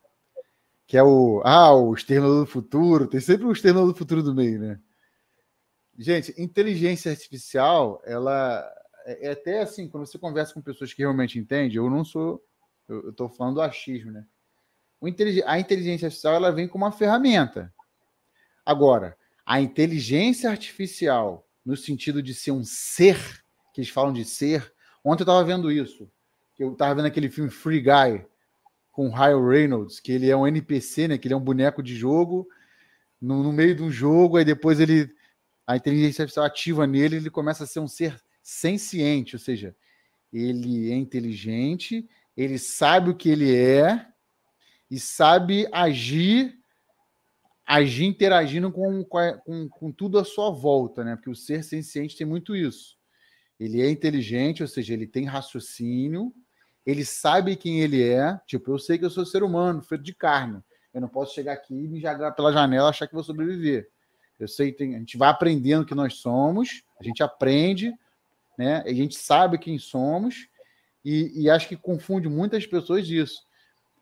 que 0.91 0.99
é 0.99 1.05
o 1.05 1.41
ah, 1.45 1.73
o 1.73 1.95
exterminador 1.95 2.45
do 2.45 2.51
futuro, 2.51 3.07
tem 3.07 3.21
sempre 3.21 3.47
o 3.47 3.53
exterminador 3.53 3.93
do 3.93 3.97
futuro 3.97 4.25
do 4.25 4.35
meio, 4.35 4.59
né? 4.59 4.81
Gente, 5.97 6.35
inteligência 6.37 7.13
artificial, 7.13 8.03
ela 8.05 8.69
é, 9.07 9.29
é 9.29 9.31
até 9.31 9.61
assim, 9.61 9.89
quando 9.89 10.05
você 10.05 10.19
conversa 10.19 10.53
com 10.53 10.61
pessoas 10.61 10.93
que 10.93 11.01
realmente 11.01 11.39
entendem, 11.39 11.77
eu 11.77 11.89
não 11.89 12.05
sou, 12.05 12.45
eu 12.89 13.11
estou 13.11 13.29
falando 13.29 13.55
do 13.55 13.63
achismo, 13.63 14.11
né? 14.11 14.27
A 15.47 15.61
inteligência 15.61 16.07
artificial 16.07 16.35
ela 16.35 16.51
vem 16.51 16.67
como 16.67 16.85
uma 16.85 16.91
ferramenta. 16.91 17.73
Agora, 18.67 19.17
a 19.47 19.61
inteligência 19.61 20.51
artificial, 20.51 21.47
no 21.65 21.77
sentido 21.77 22.21
de 22.21 22.35
ser 22.35 22.51
um 22.51 22.65
ser, 22.65 23.45
que 23.73 23.81
eles 23.81 23.91
falam 23.91 24.13
de 24.13 24.25
ser, 24.25 24.75
ontem 25.05 25.23
eu 25.23 25.25
estava 25.25 25.45
vendo 25.45 25.71
isso. 25.71 26.11
Eu 26.59 26.73
estava 26.73 26.97
vendo 26.97 27.07
aquele 27.07 27.31
filme 27.31 27.49
Free 27.49 27.81
Guy, 27.81 28.27
com 28.91 29.09
o 29.09 29.13
Ryan 29.13 29.49
Reynolds, 29.49 30.01
que 30.01 30.13
ele 30.13 30.29
é 30.29 30.37
um 30.37 30.47
NPC, 30.47 31.09
né? 31.09 31.19
Que 31.19 31.29
ele 31.29 31.35
é 31.35 31.37
um 31.37 31.45
boneco 31.45 31.83
de 31.83 31.95
jogo 31.95 32.49
no, 33.21 33.43
no, 33.43 33.53
meio 33.53 33.75
de 33.75 33.83
um 33.83 33.91
jogo, 33.91 34.37
aí 34.37 34.45
depois 34.45 34.81
ele 34.81 35.09
a 35.67 35.77
inteligência 35.77 36.23
artificial 36.23 36.47
ativa 36.47 36.87
nele, 36.87 37.17
ele 37.17 37.31
começa 37.31 37.63
a 37.63 37.67
ser 37.67 37.79
um 37.79 37.87
ser 37.87 38.21
senciente, 38.43 39.37
ou 39.37 39.41
seja, 39.41 39.77
ele 40.33 40.91
é 40.91 40.97
inteligente, 40.97 42.09
ele 42.37 42.59
sabe 42.59 43.11
o 43.11 43.17
que 43.17 43.29
ele 43.29 43.55
é 43.55 44.07
e 44.91 44.99
sabe 44.99 45.69
agir 45.71 46.59
agir 47.65 48.05
interagindo 48.05 48.73
com, 48.73 49.05
com, 49.05 49.69
com 49.69 49.93
tudo 49.93 50.19
à 50.19 50.25
sua 50.25 50.51
volta, 50.51 51.05
né? 51.05 51.15
Porque 51.15 51.31
o 51.31 51.37
ser 51.37 51.63
senciente 51.63 52.17
tem 52.17 52.27
muito 52.27 52.57
isso. 52.57 52.99
Ele 53.61 53.81
é 53.81 53.89
inteligente, 53.89 54.61
ou 54.61 54.67
seja, 54.67 54.93
ele 54.93 55.07
tem 55.07 55.25
raciocínio, 55.25 56.35
ele 56.91 57.05
sabe 57.05 57.57
quem 57.57 57.81
ele 57.81 58.03
é. 58.03 58.39
Tipo, 58.47 58.73
eu 58.73 58.79
sei 58.79 58.99
que 58.99 59.05
eu 59.05 59.11
sou 59.11 59.25
ser 59.25 59.43
humano, 59.43 59.83
feito 59.83 60.05
de 60.05 60.15
carne. 60.15 60.63
Eu 60.93 61.01
não 61.01 61.09
posso 61.09 61.35
chegar 61.35 61.53
aqui 61.53 61.75
e 61.75 61.89
me 61.89 62.01
jogar 62.01 62.33
pela 62.33 62.53
janela 62.53 62.89
e 62.89 62.91
achar 62.91 63.07
que 63.07 63.15
vou 63.15 63.23
sobreviver. 63.23 63.89
Eu 64.39 64.49
sei, 64.49 64.73
tem, 64.73 64.97
a 64.97 64.99
gente 64.99 65.17
vai 65.17 65.29
aprendendo 65.29 65.85
que 65.85 65.95
nós 65.95 66.15
somos, 66.15 66.83
a 66.99 67.05
gente 67.05 67.23
aprende, 67.23 67.93
né? 68.59 68.83
A 68.87 68.93
gente 68.93 69.15
sabe 69.15 69.59
quem 69.59 69.79
somos, 69.79 70.49
e, 71.05 71.43
e 71.43 71.51
acho 71.51 71.69
que 71.69 71.77
confunde 71.77 72.29
muitas 72.29 72.67
pessoas 72.67 73.07
disso. 73.07 73.43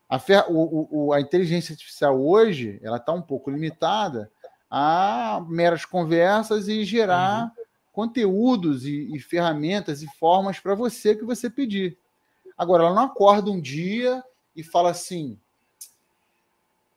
A, 0.07 0.17
fer, 0.17 0.43
o, 0.49 0.87
o, 0.89 1.13
a 1.13 1.21
inteligência 1.21 1.73
artificial 1.73 2.19
hoje 2.19 2.79
ela 2.81 2.97
está 2.97 3.13
um 3.13 3.21
pouco 3.21 3.51
limitada 3.51 4.31
a 4.69 5.45
meras 5.47 5.85
conversas 5.85 6.67
e 6.67 6.83
gerar 6.83 7.43
uhum. 7.43 7.51
conteúdos 7.91 8.85
e, 8.85 9.15
e 9.15 9.19
ferramentas 9.19 10.01
e 10.01 10.07
formas 10.17 10.59
para 10.59 10.73
você 10.73 11.15
que 11.15 11.23
você 11.23 11.49
pedir. 11.49 11.97
Agora, 12.59 12.83
ela 12.83 12.93
não 12.93 13.03
acorda 13.03 13.49
um 13.49 13.61
dia 13.61 14.21
e 14.53 14.61
fala 14.61 14.91
assim: 14.91 15.39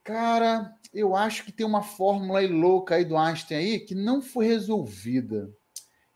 Cara, 0.03 0.75
eu 0.93 1.15
acho 1.15 1.45
que 1.45 1.53
tem 1.53 1.65
uma 1.65 1.85
fórmula 1.85 2.41
aí 2.41 2.49
louca 2.49 2.97
aí 2.97 3.05
do 3.05 3.17
Einstein 3.17 3.57
aí 3.57 3.79
que 3.79 3.95
não 3.95 4.21
foi 4.21 4.45
resolvida. 4.49 5.49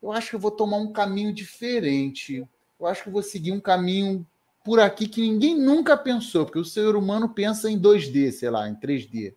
Eu 0.02 0.10
acho 0.10 0.30
que 0.30 0.34
eu 0.34 0.40
vou 0.40 0.50
tomar 0.50 0.78
um 0.78 0.92
caminho 0.92 1.32
diferente. 1.32 2.44
Eu 2.78 2.86
acho 2.88 3.04
que 3.04 3.08
eu 3.08 3.12
vou 3.12 3.22
seguir 3.22 3.52
um 3.52 3.60
caminho 3.60 4.26
por 4.64 4.80
aqui 4.80 5.06
que 5.06 5.20
ninguém 5.20 5.56
nunca 5.56 5.96
pensou, 5.96 6.44
porque 6.44 6.58
o 6.58 6.64
ser 6.64 6.96
humano 6.96 7.28
pensa 7.28 7.70
em 7.70 7.80
2D, 7.80 8.32
sei 8.32 8.50
lá, 8.50 8.68
em 8.68 8.74
3D. 8.74 9.32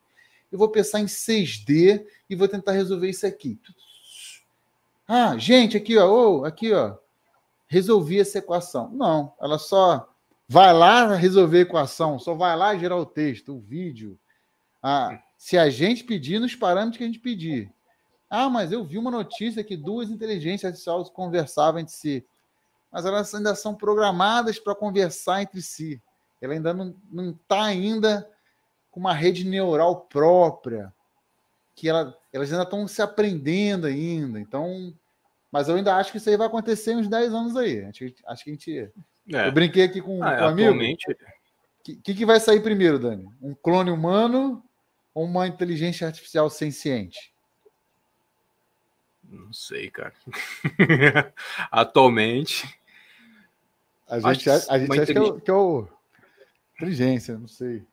Eu 0.51 0.57
vou 0.57 0.69
pensar 0.69 1.01
em 1.01 1.05
6D 1.05 2.03
e 2.27 2.35
vou 2.35 2.47
tentar 2.47 2.71
resolver 2.71 3.07
isso 3.07 3.27
aqui. 3.27 3.59
Ah, 5.07 5.37
gente, 5.37 5.77
aqui, 5.77 5.95
ó, 5.99 6.39
oh, 6.39 6.45
aqui, 6.45 6.73
ó. 6.73 6.97
Resolvi 7.69 8.19
essa 8.19 8.39
equação. 8.39 8.89
Não, 8.91 9.33
ela 9.39 9.57
só 9.57 10.09
vai 10.47 10.73
lá 10.73 11.15
resolver 11.15 11.59
a 11.59 11.61
equação, 11.61 12.19
só 12.19 12.33
vai 12.33 12.57
lá 12.57 12.75
gerar 12.75 12.97
o 12.97 13.05
texto, 13.05 13.55
o 13.55 13.59
vídeo, 13.61 14.19
ah, 14.81 15.21
se 15.37 15.57
a 15.57 15.69
gente 15.69 16.03
pedir 16.03 16.39
nos 16.39 16.55
parâmetros 16.55 16.97
que 16.97 17.03
a 17.03 17.07
gente 17.07 17.19
pedir. 17.19 17.71
Ah, 18.29 18.49
mas 18.49 18.71
eu 18.71 18.83
vi 18.83 18.97
uma 18.97 19.11
notícia 19.11 19.63
que 19.63 19.77
duas 19.77 20.09
inteligências 20.09 20.65
artificiais 20.65 21.09
conversavam 21.09 21.79
entre 21.79 21.93
si. 21.93 22.25
Mas 22.91 23.05
elas 23.05 23.33
ainda 23.33 23.55
são 23.55 23.75
programadas 23.75 24.59
para 24.59 24.75
conversar 24.75 25.41
entre 25.41 25.61
si. 25.61 26.01
Ela 26.41 26.53
ainda 26.53 26.73
não 26.73 27.31
está 27.31 27.63
ainda 27.63 28.29
com 28.91 28.99
uma 28.99 29.13
rede 29.13 29.43
neural 29.45 30.01
própria. 30.01 30.93
Que 31.75 31.89
ela, 31.89 32.15
elas 32.33 32.51
ainda 32.51 32.63
estão 32.63 32.87
se 32.87 33.01
aprendendo 33.01 33.87
ainda. 33.87 34.39
Então, 34.39 34.93
mas 35.51 35.67
eu 35.67 35.75
ainda 35.75 35.95
acho 35.95 36.11
que 36.11 36.17
isso 36.17 36.29
aí 36.29 36.37
vai 36.37 36.47
acontecer 36.47 36.95
uns 36.95 37.07
10 37.07 37.33
anos 37.33 37.55
aí. 37.55 37.83
Acho, 37.85 38.05
acho 38.27 38.43
que 38.43 38.49
a 38.49 38.53
gente. 38.53 38.91
É. 39.33 39.47
Eu 39.47 39.51
brinquei 39.51 39.83
aqui 39.83 40.01
com, 40.01 40.23
ah, 40.23 40.37
com 40.37 40.43
um 40.43 40.47
amigo. 40.47 40.73
O 40.73 42.01
que, 42.01 42.13
que, 42.13 42.25
vai 42.25 42.39
sair 42.39 42.61
primeiro, 42.61 42.99
Dani? 42.99 43.27
Um 43.41 43.55
clone 43.55 43.89
humano 43.89 44.63
ou 45.13 45.25
uma 45.25 45.47
inteligência 45.47 46.05
artificial 46.05 46.49
senciente? 46.49 47.33
Não 49.23 49.53
sei, 49.53 49.89
cara. 49.89 50.13
Atualmente. 51.71 52.67
A 54.07 54.19
gente, 54.33 54.49
a, 54.49 54.55
a 54.69 54.79
gente 54.79 54.99
acha 54.99 55.13
que 55.13 55.19
é, 55.19 55.41
que 55.41 55.51
é 55.51 55.53
o. 55.53 55.87
Inteligência, 56.75 57.37
não 57.37 57.47
sei. 57.47 57.83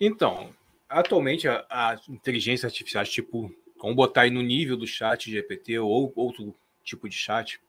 Então, 0.00 0.54
atualmente 0.88 1.48
a, 1.48 1.64
a, 1.70 1.98
inteligência 2.08 2.66
artificial, 2.66 3.04
tipo, 3.04 3.52
vamos 3.80 3.96
botar 3.96 4.22
aí 4.22 4.30
no 4.30 4.42
nível 4.42 4.76
do 4.76 4.86
chat 4.86 5.30
GPT 5.30 5.78
ou 5.78 6.12
outro 6.14 6.54
tipo 6.82 7.08
de 7.08 7.16
chat, 7.16 7.60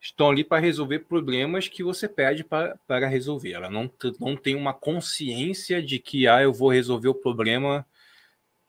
estão 0.00 0.28
ali 0.28 0.44
para 0.44 0.60
resolver 0.60 1.00
problemas 1.00 1.66
que 1.66 1.82
você 1.82 2.06
pede 2.06 2.44
para, 2.44 2.76
para 2.86 3.08
resolver. 3.08 3.52
Ela 3.52 3.70
não, 3.70 3.90
não 4.20 4.36
tem 4.36 4.54
uma 4.54 4.74
consciência 4.74 5.82
de 5.82 5.98
que 5.98 6.28
ah, 6.28 6.42
eu 6.42 6.52
vou 6.52 6.70
resolver 6.70 7.08
o 7.08 7.14
problema 7.14 7.86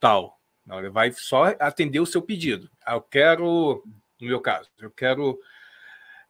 tal. 0.00 0.40
Não, 0.64 0.78
ela 0.78 0.90
vai 0.90 1.12
só 1.12 1.54
atender 1.60 2.00
o 2.00 2.06
seu 2.06 2.22
pedido. 2.22 2.70
Ah, 2.84 2.94
eu 2.94 3.02
quero, 3.02 3.84
no 4.20 4.26
meu 4.26 4.40
caso, 4.40 4.68
eu 4.78 4.90
quero 4.90 5.38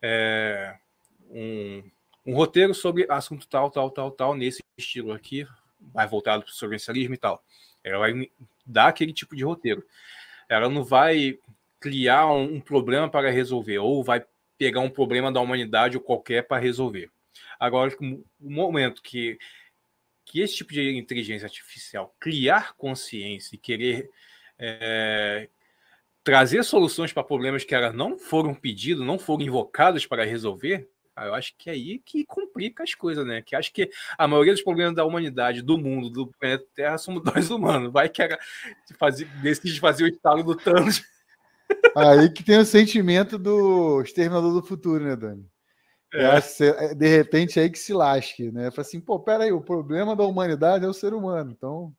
é, 0.02 0.76
um, 1.30 1.82
um 2.26 2.34
roteiro 2.34 2.74
sobre 2.74 3.06
assunto 3.08 3.46
tal, 3.46 3.70
tal, 3.70 3.90
tal, 3.90 4.10
tal, 4.10 4.34
nesse 4.34 4.62
estilo 4.76 5.12
aqui, 5.12 5.46
mais 5.94 6.10
voltado 6.10 6.42
para 6.42 6.50
o 6.50 6.54
sobrencialismo 6.54 7.14
e 7.14 7.18
tal. 7.18 7.42
Ela 7.82 7.98
vai 7.98 8.30
dar 8.66 8.88
aquele 8.88 9.12
tipo 9.12 9.36
de 9.36 9.44
roteiro. 9.44 9.84
Ela 10.48 10.68
não 10.68 10.84
vai 10.84 11.38
criar 11.80 12.32
um, 12.32 12.56
um 12.56 12.60
problema 12.60 13.08
para 13.08 13.30
resolver, 13.30 13.78
ou 13.78 14.02
vai 14.02 14.24
pegar 14.58 14.80
um 14.80 14.90
problema 14.90 15.30
da 15.30 15.40
humanidade 15.40 15.96
ou 15.96 16.02
qualquer 16.02 16.46
para 16.46 16.62
resolver. 16.62 17.10
Agora, 17.58 17.94
o 18.00 18.50
momento 18.50 19.02
que, 19.02 19.38
que 20.24 20.40
esse 20.40 20.56
tipo 20.56 20.72
de 20.72 20.96
inteligência 20.96 21.46
artificial 21.46 22.14
criar 22.18 22.74
consciência 22.74 23.54
e 23.54 23.58
querer 23.58 24.10
é, 24.58 25.48
trazer 26.24 26.64
soluções 26.64 27.12
para 27.12 27.22
problemas 27.22 27.64
que 27.64 27.74
elas 27.74 27.94
não 27.94 28.18
foram 28.18 28.54
pedidos, 28.54 29.06
não 29.06 29.18
foram 29.18 29.44
invocadas 29.44 30.06
para 30.06 30.24
resolver, 30.24 30.88
eu 31.24 31.34
acho 31.34 31.54
que 31.56 31.70
é 31.70 31.72
aí 31.72 31.98
que 31.98 32.24
complica 32.24 32.82
as 32.82 32.94
coisas, 32.94 33.26
né? 33.26 33.42
Que 33.42 33.56
acho 33.56 33.72
que 33.72 33.90
a 34.18 34.28
maioria 34.28 34.52
dos 34.52 34.62
problemas 34.62 34.94
da 34.94 35.04
humanidade, 35.04 35.62
do 35.62 35.78
mundo, 35.78 36.10
do 36.10 36.26
planeta 36.26 36.66
Terra, 36.74 36.98
somos 36.98 37.22
nós 37.34 37.50
humanos. 37.50 37.92
Vai 37.92 38.08
que 38.08 38.22
era 38.22 38.38
fazer, 38.98 39.26
decide 39.40 39.80
fazer 39.80 40.04
o 40.04 40.08
estalo 40.08 40.42
do 40.42 40.54
Thanos 40.54 41.02
Aí 41.96 42.30
que 42.30 42.44
tem 42.44 42.58
o 42.58 42.64
sentimento 42.64 43.38
do 43.38 44.00
Exterminador 44.02 44.52
do 44.52 44.66
Futuro, 44.66 45.04
né, 45.04 45.16
Dani? 45.16 45.46
É. 46.14 46.94
de 46.94 47.08
repente 47.08 47.60
aí 47.60 47.68
que 47.68 47.78
se 47.78 47.92
lasque, 47.92 48.50
né? 48.50 48.70
Fala 48.70 48.86
assim, 48.86 49.00
pô, 49.00 49.18
peraí, 49.18 49.52
o 49.52 49.60
problema 49.60 50.16
da 50.16 50.24
humanidade 50.24 50.84
é 50.84 50.88
o 50.88 50.94
ser 50.94 51.12
humano. 51.12 51.52
Então, 51.54 51.92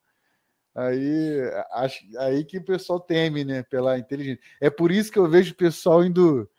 aí, 0.73 1.39
acho, 1.73 2.03
aí 2.19 2.43
que 2.43 2.57
o 2.57 2.63
pessoal 2.63 2.99
teme, 2.99 3.43
né, 3.43 3.63
pela 3.63 3.97
inteligência. 3.99 4.41
É 4.61 4.69
por 4.69 4.91
isso 4.91 5.11
que 5.11 5.19
eu 5.19 5.29
vejo 5.29 5.53
o 5.53 5.57
pessoal 5.57 6.03
indo, 6.03 6.49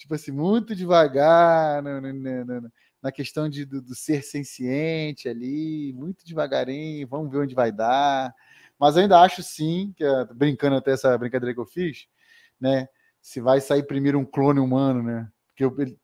tipo 0.00 0.14
assim, 0.14 0.32
muito 0.32 0.74
devagar 0.74 1.82
na, 1.82 2.00
na, 2.00 2.12
na, 2.12 2.70
na 3.02 3.12
questão 3.12 3.50
de, 3.50 3.66
do, 3.66 3.82
do, 3.82 3.94
ser 3.94 4.22
senciente 4.22 5.28
ali, 5.28 5.92
muito 5.92 6.24
devagarinho, 6.24 7.06
vamos 7.06 7.30
ver 7.30 7.40
onde 7.40 7.54
vai 7.54 7.70
dar. 7.70 8.34
Mas 8.78 8.96
ainda 8.96 9.20
acho 9.20 9.42
sim, 9.42 9.92
que 9.94 10.02
é, 10.02 10.24
brincando 10.32 10.76
até 10.76 10.92
essa 10.92 11.16
brincadeira 11.18 11.52
que 11.52 11.60
eu 11.60 11.66
fiz, 11.66 12.06
né? 12.58 12.88
Se 13.20 13.42
vai 13.42 13.60
sair 13.60 13.82
primeiro 13.82 14.18
um 14.18 14.24
clone 14.24 14.58
humano, 14.58 15.02
né? 15.02 15.28
Porque 15.48 15.64
eu, 15.64 15.74
ele, 15.78 15.98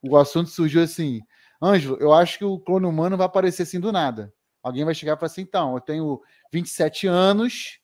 o 0.00 0.16
assunto 0.16 0.48
surgiu 0.48 0.80
assim, 0.80 1.20
Ângelo, 1.60 1.96
eu 1.98 2.12
acho 2.12 2.38
que 2.38 2.44
o 2.44 2.60
clone 2.60 2.86
humano 2.86 3.16
vai 3.16 3.26
aparecer 3.26 3.64
assim 3.64 3.80
do 3.80 3.90
nada. 3.90 4.32
Alguém 4.62 4.84
vai 4.84 4.94
chegar 4.94 5.14
e 5.14 5.16
falar 5.16 5.26
assim, 5.26 5.42
então, 5.42 5.74
eu 5.74 5.80
tenho 5.80 6.22
27 6.52 7.08
anos, 7.08 7.80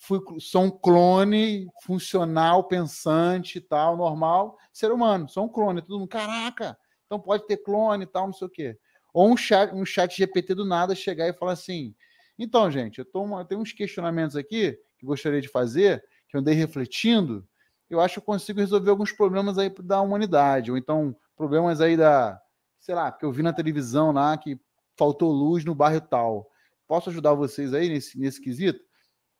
fui, 0.00 0.18
sou 0.40 0.62
um 0.62 0.70
clone 0.70 1.68
funcional, 1.82 2.64
pensante 2.64 3.58
e 3.58 3.60
tal, 3.60 3.96
normal, 3.96 4.58
ser 4.72 4.90
humano, 4.90 5.28
sou 5.28 5.44
um 5.44 5.48
clone, 5.48 5.82
todo 5.82 5.98
mundo, 5.98 6.08
caraca, 6.08 6.76
então 7.04 7.20
pode 7.20 7.46
ter 7.46 7.58
clone 7.58 8.04
e 8.04 8.06
tal, 8.06 8.26
não 8.26 8.32
sei 8.32 8.46
o 8.48 8.50
quê. 8.50 8.78
Ou 9.12 9.30
um 9.30 9.36
chat, 9.36 9.72
um 9.74 9.84
chat 9.84 10.16
GPT 10.16 10.54
do 10.54 10.64
nada 10.64 10.94
chegar 10.94 11.28
e 11.28 11.34
falar 11.34 11.52
assim, 11.52 11.94
então, 12.38 12.70
gente, 12.70 12.98
eu, 12.98 13.04
tô, 13.04 13.38
eu 13.38 13.44
tenho 13.44 13.60
uns 13.60 13.72
questionamentos 13.72 14.34
aqui 14.34 14.76
que 14.98 15.04
gostaria 15.04 15.40
de 15.40 15.48
fazer, 15.48 16.02
que 16.28 16.36
eu 16.36 16.40
andei 16.40 16.54
refletindo, 16.54 17.46
eu 17.90 18.00
acho 18.00 18.14
que 18.14 18.18
eu 18.20 18.24
consigo 18.24 18.60
resolver 18.60 18.88
alguns 18.88 19.12
problemas 19.12 19.58
aí 19.58 19.68
da 19.82 20.00
humanidade, 20.00 20.70
ou 20.70 20.78
então 20.78 21.14
problemas 21.36 21.80
aí 21.80 21.96
da, 21.96 22.40
sei 22.78 22.94
lá, 22.94 23.12
que 23.12 23.24
eu 23.24 23.32
vi 23.32 23.42
na 23.42 23.52
televisão 23.52 24.12
lá 24.12 24.36
que 24.38 24.58
faltou 24.96 25.30
luz 25.30 25.64
no 25.64 25.74
bairro 25.74 26.00
tal. 26.00 26.48
Posso 26.86 27.10
ajudar 27.10 27.34
vocês 27.34 27.74
aí 27.74 27.88
nesse, 27.88 28.18
nesse 28.18 28.40
quesito? 28.40 28.82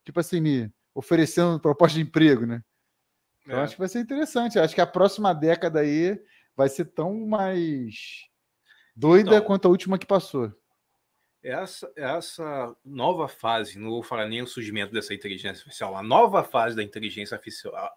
Tipo 0.04 0.20
assim, 0.20 0.40
me 0.40 0.72
oferecendo 0.94 1.60
proposta 1.60 1.96
de 1.96 2.02
emprego, 2.02 2.46
né? 2.46 2.62
É. 3.46 3.52
Eu 3.52 3.60
acho 3.60 3.74
que 3.74 3.80
vai 3.80 3.88
ser 3.88 4.00
interessante. 4.00 4.58
Acho 4.58 4.74
que 4.74 4.80
a 4.80 4.86
próxima 4.86 5.34
década 5.34 5.80
aí 5.80 6.20
vai 6.56 6.68
ser 6.68 6.86
tão 6.86 7.26
mais 7.26 8.26
doida 8.94 9.36
então, 9.36 9.46
quanto 9.46 9.66
a 9.66 9.70
última 9.70 9.98
que 9.98 10.06
passou 10.06 10.52
essa, 11.42 11.90
essa 11.96 12.76
nova 12.84 13.26
fase, 13.26 13.78
não 13.78 13.90
vou 13.90 14.02
falar 14.02 14.28
nem 14.28 14.42
o 14.42 14.46
surgimento 14.46 14.92
dessa 14.92 15.14
inteligência 15.14 15.62
artificial, 15.62 15.96
a 15.96 16.02
nova 16.02 16.44
fase 16.44 16.76
da 16.76 16.82
inteligência 16.82 17.40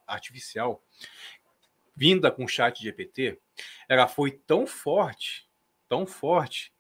artificial, 0.07 0.84
vinda 1.95 2.31
com 2.31 2.45
o 2.45 2.47
chat 2.47 2.81
GPT, 2.81 3.39
ela 3.88 4.07
foi 4.07 4.31
tão 4.31 4.65
forte, 4.65 5.47
tão 5.88 6.05
forte, 6.05 6.73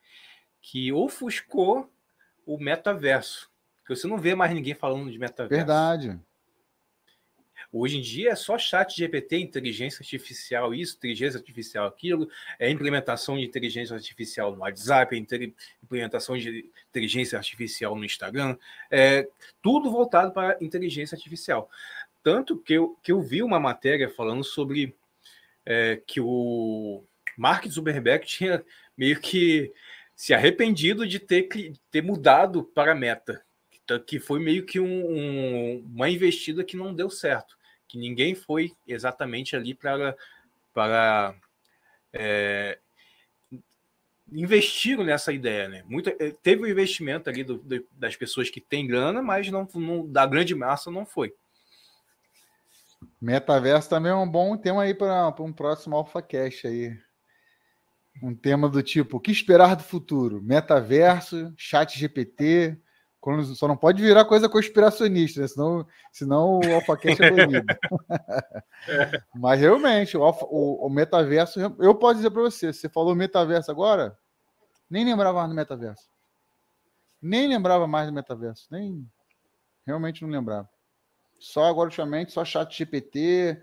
que 0.61 0.91
ofuscou 0.93 1.91
o 2.45 2.57
metaverso. 2.57 3.51
Porque 3.93 4.01
você 4.01 4.07
não 4.07 4.17
vê 4.17 4.35
mais 4.35 4.53
ninguém 4.53 4.73
falando 4.73 5.11
de 5.11 5.19
metaverso. 5.19 5.55
Verdade. 5.55 6.19
Hoje 7.71 7.97
em 7.97 8.01
dia 8.01 8.31
é 8.31 8.35
só 8.35 8.57
chat 8.57 8.95
GPT, 8.95 9.37
inteligência 9.37 10.03
artificial, 10.03 10.75
isso, 10.75 10.95
inteligência 10.95 11.39
artificial, 11.39 11.87
aquilo, 11.87 12.29
é 12.59 12.69
implementação 12.69 13.35
de 13.35 13.43
inteligência 13.43 13.95
artificial 13.95 14.55
no 14.55 14.61
WhatsApp, 14.61 15.17
implementação 15.81 16.37
de 16.37 16.69
inteligência 16.89 17.35
artificial 17.35 17.95
no 17.95 18.05
Instagram, 18.05 18.55
é 18.91 19.27
tudo 19.59 19.89
voltado 19.89 20.31
para 20.31 20.55
inteligência 20.61 21.15
artificial. 21.15 21.67
Tanto 22.21 22.57
que 22.59 22.73
eu, 22.73 22.95
que 23.01 23.11
eu 23.11 23.21
vi 23.21 23.41
uma 23.41 23.59
matéria 23.59 24.07
falando 24.07 24.43
sobre 24.43 24.95
é, 25.65 25.99
que 26.05 26.21
o, 26.21 27.03
Mark 27.37 27.65
Zuckerberg 27.67 28.25
tinha 28.27 28.63
meio 28.95 29.19
que 29.19 29.71
se 30.15 30.33
arrependido 30.33 31.07
de 31.07 31.19
ter, 31.19 31.49
ter 31.89 32.01
mudado 32.01 32.63
para 32.63 32.91
a 32.91 32.95
meta, 32.95 33.43
que 34.05 34.19
foi 34.19 34.39
meio 34.39 34.65
que 34.65 34.79
um, 34.79 34.85
um, 34.85 35.85
uma 35.93 36.09
investida 36.09 36.63
que 36.63 36.77
não 36.77 36.93
deu 36.93 37.09
certo, 37.09 37.57
que 37.87 37.97
ninguém 37.97 38.33
foi 38.35 38.71
exatamente 38.87 39.55
ali 39.55 39.73
para, 39.73 40.15
para 40.73 41.35
é, 42.11 42.79
investiram 44.31 45.03
nessa 45.03 45.31
ideia, 45.31 45.67
né? 45.67 45.83
Muita, 45.87 46.15
eh, 46.19 46.33
teve 46.41 46.61
o 46.61 46.65
um 46.65 46.69
investimento 46.69 47.29
ali 47.29 47.43
do, 47.43 47.57
do, 47.57 47.85
das 47.91 48.15
pessoas 48.15 48.49
que 48.49 48.61
têm 48.61 48.87
grana, 48.87 49.21
mas 49.21 49.49
não, 49.49 49.67
não, 49.75 50.07
da 50.07 50.25
grande 50.25 50.55
massa 50.55 50.89
não 50.89 51.05
foi. 51.05 51.33
Metaverso 53.21 53.89
também 53.89 54.11
é 54.11 54.15
um 54.15 54.29
bom 54.29 54.55
tema 54.57 54.83
aí 54.83 54.93
para 54.93 55.33
um 55.39 55.53
próximo 55.53 55.95
AlphaCast 55.95 56.67
aí. 56.67 56.97
Um 58.21 58.35
tema 58.35 58.69
do 58.69 58.81
tipo, 58.81 59.17
o 59.17 59.19
que 59.19 59.31
esperar 59.31 59.75
do 59.75 59.83
futuro? 59.83 60.41
Metaverso, 60.41 61.53
chat 61.57 61.97
GPT, 61.97 62.77
só 63.55 63.67
não 63.67 63.77
pode 63.77 64.01
virar 64.01 64.25
coisa 64.25 64.49
conspiracionista, 64.49 65.41
né? 65.41 65.47
senão, 65.47 65.87
senão 66.11 66.59
o 66.59 66.75
AlphaCast 66.75 67.23
é 67.23 67.31
banido. 67.31 67.65
Mas 69.33 69.59
realmente, 69.59 70.17
o, 70.17 70.23
Alpha, 70.23 70.45
o, 70.49 70.85
o, 70.85 70.89
metaverso, 70.89 71.59
eu 71.79 71.95
posso 71.95 72.15
dizer 72.15 72.31
para 72.31 72.41
você, 72.41 72.73
você 72.73 72.89
falou 72.89 73.15
metaverso 73.15 73.71
agora, 73.71 74.17
nem 74.89 75.05
lembrava 75.05 75.39
mais 75.39 75.49
do 75.49 75.55
metaverso. 75.55 76.09
Nem 77.21 77.47
lembrava 77.47 77.87
mais 77.87 78.07
do 78.07 78.13
metaverso. 78.13 78.67
Nem. 78.69 79.09
Realmente 79.87 80.21
não 80.21 80.29
lembrava. 80.29 80.69
Só 81.39 81.63
agora, 81.63 81.87
ultimamente, 81.87 82.33
só 82.33 82.43
chat 82.43 82.77
GPT. 82.77 83.61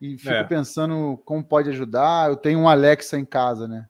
E 0.00 0.16
fico 0.16 0.30
é. 0.30 0.44
pensando 0.44 1.20
como 1.24 1.42
pode 1.42 1.70
ajudar. 1.70 2.28
Eu 2.28 2.36
tenho 2.36 2.60
um 2.60 2.68
Alexa 2.68 3.18
em 3.18 3.24
casa, 3.24 3.66
né? 3.66 3.88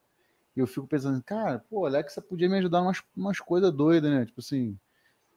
E 0.56 0.60
eu 0.60 0.66
fico 0.66 0.86
pensando, 0.86 1.22
cara, 1.22 1.64
pô, 1.68 1.84
Alexa 1.84 2.22
podia 2.22 2.48
me 2.48 2.58
ajudar 2.58 2.80
umas, 2.80 3.02
umas 3.16 3.40
coisas 3.40 3.72
doidas, 3.72 4.10
né? 4.10 4.24
Tipo 4.24 4.40
assim, 4.40 4.78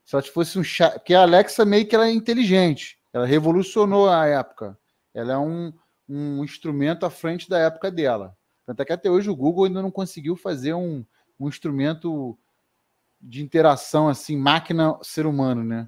se 0.03 0.15
ela 0.15 0.23
fosse 0.23 0.57
um 0.57 0.63
chat. 0.63 0.93
Porque 0.93 1.13
a 1.13 1.21
Alexa 1.21 1.65
meio 1.65 1.87
que 1.87 1.95
ela 1.95 2.07
é 2.07 2.11
inteligente. 2.11 2.97
Ela 3.13 3.25
revolucionou 3.25 4.09
a 4.09 4.25
época. 4.25 4.77
Ela 5.13 5.33
é 5.33 5.37
um, 5.37 5.73
um 6.07 6.43
instrumento 6.43 7.05
à 7.05 7.09
frente 7.09 7.49
da 7.49 7.59
época 7.59 7.91
dela. 7.91 8.35
Tanto 8.65 8.81
é 8.81 8.85
que 8.85 8.93
até 8.93 9.09
hoje 9.09 9.29
o 9.29 9.35
Google 9.35 9.65
ainda 9.65 9.81
não 9.81 9.91
conseguiu 9.91 10.35
fazer 10.35 10.73
um, 10.73 11.05
um 11.39 11.47
instrumento 11.47 12.37
de 13.19 13.43
interação 13.43 14.07
assim, 14.07 14.35
máquina 14.35 14.97
ser 15.03 15.25
humano, 15.25 15.63
né? 15.63 15.87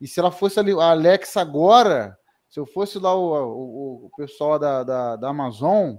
E 0.00 0.06
se 0.06 0.20
ela 0.20 0.30
fosse 0.30 0.58
ali, 0.58 0.72
a 0.72 0.90
Alexa 0.90 1.40
agora, 1.40 2.18
se 2.48 2.58
eu 2.58 2.66
fosse 2.66 2.98
lá 2.98 3.14
o, 3.14 3.32
o, 3.32 4.06
o 4.06 4.10
pessoal 4.16 4.58
da, 4.58 4.82
da, 4.82 5.16
da, 5.16 5.28
Amazon, 5.28 5.96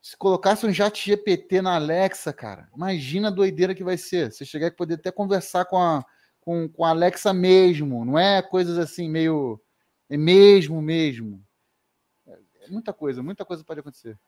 se 0.00 0.16
colocasse 0.16 0.66
um 0.66 0.74
chat 0.74 1.04
GPT 1.04 1.62
na 1.62 1.76
Alexa, 1.76 2.32
cara, 2.32 2.68
imagina 2.76 3.28
a 3.28 3.30
doideira 3.30 3.74
que 3.74 3.84
vai 3.84 3.96
ser. 3.96 4.32
Você 4.32 4.44
chegar 4.44 4.66
e 4.66 4.72
poder 4.72 4.94
até 4.94 5.10
conversar 5.10 5.64
com 5.64 5.78
a, 5.78 6.04
com, 6.42 6.68
com 6.68 6.84
a 6.84 6.90
Alexa 6.90 7.32
mesmo, 7.32 8.04
não 8.04 8.18
é 8.18 8.42
coisas 8.42 8.78
assim 8.78 9.08
meio. 9.08 9.60
É 10.10 10.16
mesmo, 10.16 10.82
mesmo. 10.82 11.42
É 12.26 12.68
muita 12.68 12.92
coisa, 12.92 13.22
muita 13.22 13.44
coisa 13.44 13.64
pode 13.64 13.80
acontecer. 13.80 14.18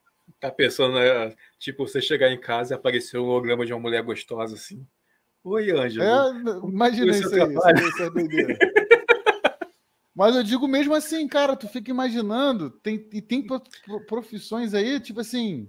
Tá 0.40 0.50
pensando, 0.50 0.94
né? 0.94 1.34
Tipo, 1.58 1.86
você 1.86 2.00
chegar 2.00 2.30
em 2.30 2.40
casa 2.40 2.72
e 2.72 2.76
aparecer 2.76 3.18
um 3.18 3.24
holograma 3.24 3.66
de 3.66 3.72
uma 3.74 3.80
mulher 3.80 4.02
gostosa 4.02 4.54
assim. 4.54 4.86
Oi, 5.42 5.70
Ângelo. 5.70 6.04
É, 6.04 6.68
imagina 6.68 7.10
isso 7.10 7.34
aí. 7.34 7.52
Isso, 7.52 8.02
é. 8.02 8.58
Mas 10.14 10.36
eu 10.36 10.42
digo 10.42 10.66
mesmo 10.66 10.94
assim, 10.94 11.26
cara, 11.28 11.56
tu 11.56 11.68
fica 11.68 11.90
imaginando, 11.90 12.70
tem, 12.70 13.06
e 13.12 13.20
tem 13.20 13.44
profissões 14.06 14.72
aí, 14.72 15.00
tipo 15.00 15.20
assim, 15.20 15.68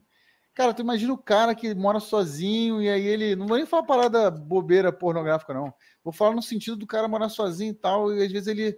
cara, 0.55 0.73
tu 0.73 0.81
imagina 0.81 1.13
o 1.13 1.17
cara 1.17 1.53
que 1.53 1.75
mora 1.75 1.99
sozinho 1.99 2.81
e 2.81 2.89
aí 2.89 3.05
ele, 3.05 3.35
não 3.35 3.45
vou 3.45 3.57
nem 3.57 3.65
falar 3.65 3.83
parada 3.83 4.31
bobeira 4.31 4.91
pornográfica 4.91 5.53
não, 5.53 5.73
vou 6.03 6.13
falar 6.13 6.33
no 6.33 6.41
sentido 6.41 6.77
do 6.77 6.87
cara 6.87 7.07
morar 7.07 7.29
sozinho 7.29 7.71
e 7.71 7.75
tal, 7.75 8.13
e 8.13 8.23
às 8.23 8.31
vezes 8.31 8.47
ele, 8.47 8.75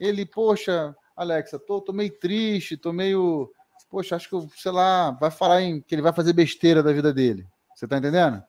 ele, 0.00 0.24
poxa, 0.24 0.96
Alexa, 1.14 1.58
tô, 1.58 1.80
tô 1.80 1.92
meio 1.92 2.16
triste, 2.18 2.76
tô 2.76 2.92
meio 2.92 3.52
poxa, 3.92 4.16
acho 4.16 4.30
que, 4.30 4.58
sei 4.58 4.72
lá, 4.72 5.10
vai 5.10 5.30
falar 5.30 5.60
em 5.60 5.82
que 5.82 5.94
ele 5.94 6.00
vai 6.00 6.14
fazer 6.14 6.32
besteira 6.32 6.82
da 6.82 6.94
vida 6.94 7.12
dele. 7.12 7.46
Você 7.74 7.86
tá 7.86 7.98
entendendo? 7.98 8.42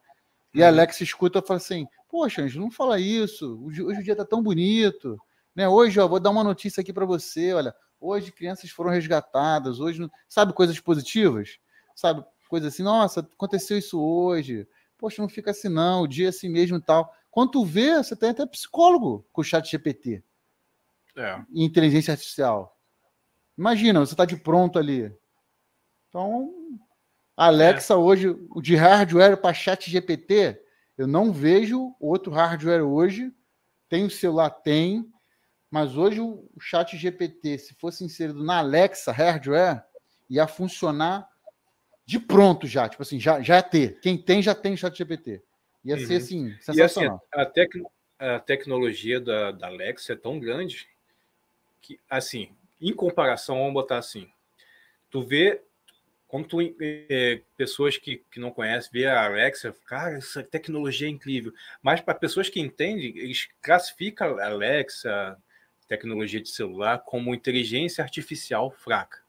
E 0.54 0.64
a 0.64 0.68
uhum. 0.68 0.74
Alex 0.74 1.02
escuta 1.02 1.40
e 1.40 1.46
fala 1.46 1.58
assim: 1.58 1.86
Poxa, 2.10 2.44
Anjo, 2.44 2.62
não 2.62 2.72
fala 2.72 2.98
isso. 2.98 3.60
Hoje, 3.66 3.84
hoje 3.84 4.00
o 4.00 4.04
dia 4.04 4.16
tá 4.16 4.24
tão 4.24 4.42
bonito. 4.42 5.20
Né? 5.54 5.68
Hoje, 5.68 6.00
ó, 6.00 6.08
vou 6.08 6.20
dar 6.20 6.30
uma 6.30 6.46
notícia 6.46 6.80
aqui 6.80 6.94
para 6.94 7.06
você. 7.06 7.54
Olha, 7.54 7.76
hoje 8.00 8.32
crianças 8.32 8.70
foram 8.70 8.90
resgatadas. 8.90 9.82
Hoje, 9.82 10.08
sabe, 10.30 10.54
coisas 10.54 10.80
positivas? 10.80 11.58
Sabe, 11.94 12.24
coisas 12.54 12.72
assim, 12.72 12.84
nossa, 12.84 13.22
aconteceu 13.22 13.80
isso 13.80 14.00
hoje. 14.00 14.68
Poxa, 14.96 15.20
não 15.24 15.28
fica 15.28 15.50
assim, 15.50 15.70
não, 15.70 16.04
o 16.04 16.08
dia 16.08 16.28
é 16.28 16.30
assim 16.30 16.48
mesmo 16.48 16.78
e 16.78 16.82
tal. 16.82 17.12
Quando 17.32 17.50
tu 17.50 17.66
vê, 17.66 17.96
você 17.96 18.16
tem 18.16 18.30
até 18.30 18.46
psicólogo 18.46 19.26
com 19.34 19.42
o 19.42 19.44
chat 19.44 19.68
GPT. 19.72 20.24
É. 21.18 21.42
E 21.52 21.64
inteligência 21.64 22.12
artificial. 22.12 22.78
Imagina, 23.58 24.00
você 24.00 24.14
está 24.14 24.24
de 24.24 24.38
pronto 24.38 24.78
ali. 24.78 25.12
Então, 26.08 26.54
Alexa 27.36 27.96
é. 27.96 27.98
hoje, 27.98 28.30
o 28.52 28.62
de 28.62 28.76
hardware 28.76 29.36
para 29.42 29.52
chat 29.52 29.90
GPT, 29.90 30.62
eu 30.96 31.08
não 31.08 31.34
vejo 31.34 31.96
outro 32.00 32.32
hardware 32.32 32.84
hoje. 32.84 33.34
Tem 33.90 34.06
o 34.06 34.12
celular, 34.12 34.52
tem, 34.52 35.12
mas 35.72 35.98
hoje 35.98 36.22
o 36.22 36.48
chat 36.60 36.96
GPT, 36.96 37.58
se 37.58 37.74
fosse 37.74 38.04
inserido 38.04 38.44
na 38.44 38.60
Alexa 38.60 39.12
hardware, 39.12 39.84
ia 40.30 40.46
funcionar 40.46 41.28
de 42.06 42.20
pronto 42.20 42.68
já. 42.68 42.88
Tipo 42.88 43.02
assim, 43.02 43.20
já, 43.20 43.42
já 43.42 43.56
ia 43.56 43.64
ter. 43.64 44.00
Quem 44.02 44.18
tem, 44.18 44.42
já 44.42 44.54
tem 44.54 44.76
chat 44.76 44.98
GPT. 44.98 45.42
Ia 45.84 45.96
uhum. 45.96 46.06
ser 46.06 46.16
assim, 46.16 46.56
sensacional. 46.62 47.22
E 47.36 47.40
assim, 47.40 47.42
a, 47.42 47.46
tec 47.46 47.72
a 48.20 48.40
tecnologia 48.40 49.20
da, 49.20 49.52
da 49.52 49.68
Alexa 49.68 50.14
é 50.14 50.16
tão 50.16 50.40
grande 50.40 50.88
que, 51.82 52.00
assim, 52.10 52.50
em 52.82 52.94
comparação, 52.94 53.58
vamos 53.58 53.74
botar 53.74 53.98
assim, 53.98 54.30
tu 55.10 55.22
vê 55.22 55.62
quando 56.34 56.48
tu, 56.48 56.76
é, 56.82 57.42
pessoas 57.56 57.96
que, 57.96 58.24
que 58.32 58.40
não 58.40 58.50
conhecem, 58.50 58.90
vê 58.92 59.06
a 59.06 59.26
Alexa, 59.26 59.72
cara, 59.86 60.18
essa 60.18 60.42
tecnologia 60.42 61.08
é 61.08 61.12
incrível. 61.12 61.54
Mas 61.80 62.02
para 62.02 62.16
pessoas 62.16 62.50
que 62.50 62.60
entendem, 62.60 63.16
eles 63.16 63.50
classificam 63.62 64.40
a 64.40 64.46
Alexa, 64.48 65.38
tecnologia 65.88 66.42
de 66.42 66.50
celular, 66.50 66.98
como 67.06 67.36
inteligência 67.36 68.04
artificial 68.04 68.72
fraca. 68.72 69.23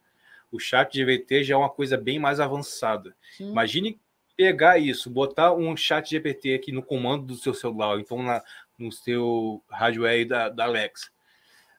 O 0.55 0.59
chat 0.61 0.97
GPT 0.97 1.43
já 1.43 1.55
é 1.55 1.57
uma 1.57 1.69
coisa 1.69 1.97
bem 1.97 2.19
mais 2.19 2.39
avançada. 2.39 3.17
Sim. 3.37 3.51
Imagine 3.51 4.01
pegar 4.37 4.79
isso, 4.79 5.11
botar 5.11 5.53
um 5.53 5.77
chat 5.77 6.11
GPT 6.11 6.55
aqui 6.55 6.71
no 6.71 6.83
comando 6.83 7.27
do 7.27 7.37
seu 7.37 7.53
celular, 7.53 7.99
então 7.99 8.23
na, 8.23 8.41
no 8.79 8.93
seu 8.93 9.63
hardware 9.69 10.29
da, 10.29 10.49
da 10.49 10.65
Alexa. 10.65 11.11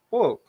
Pô, 0.10 0.41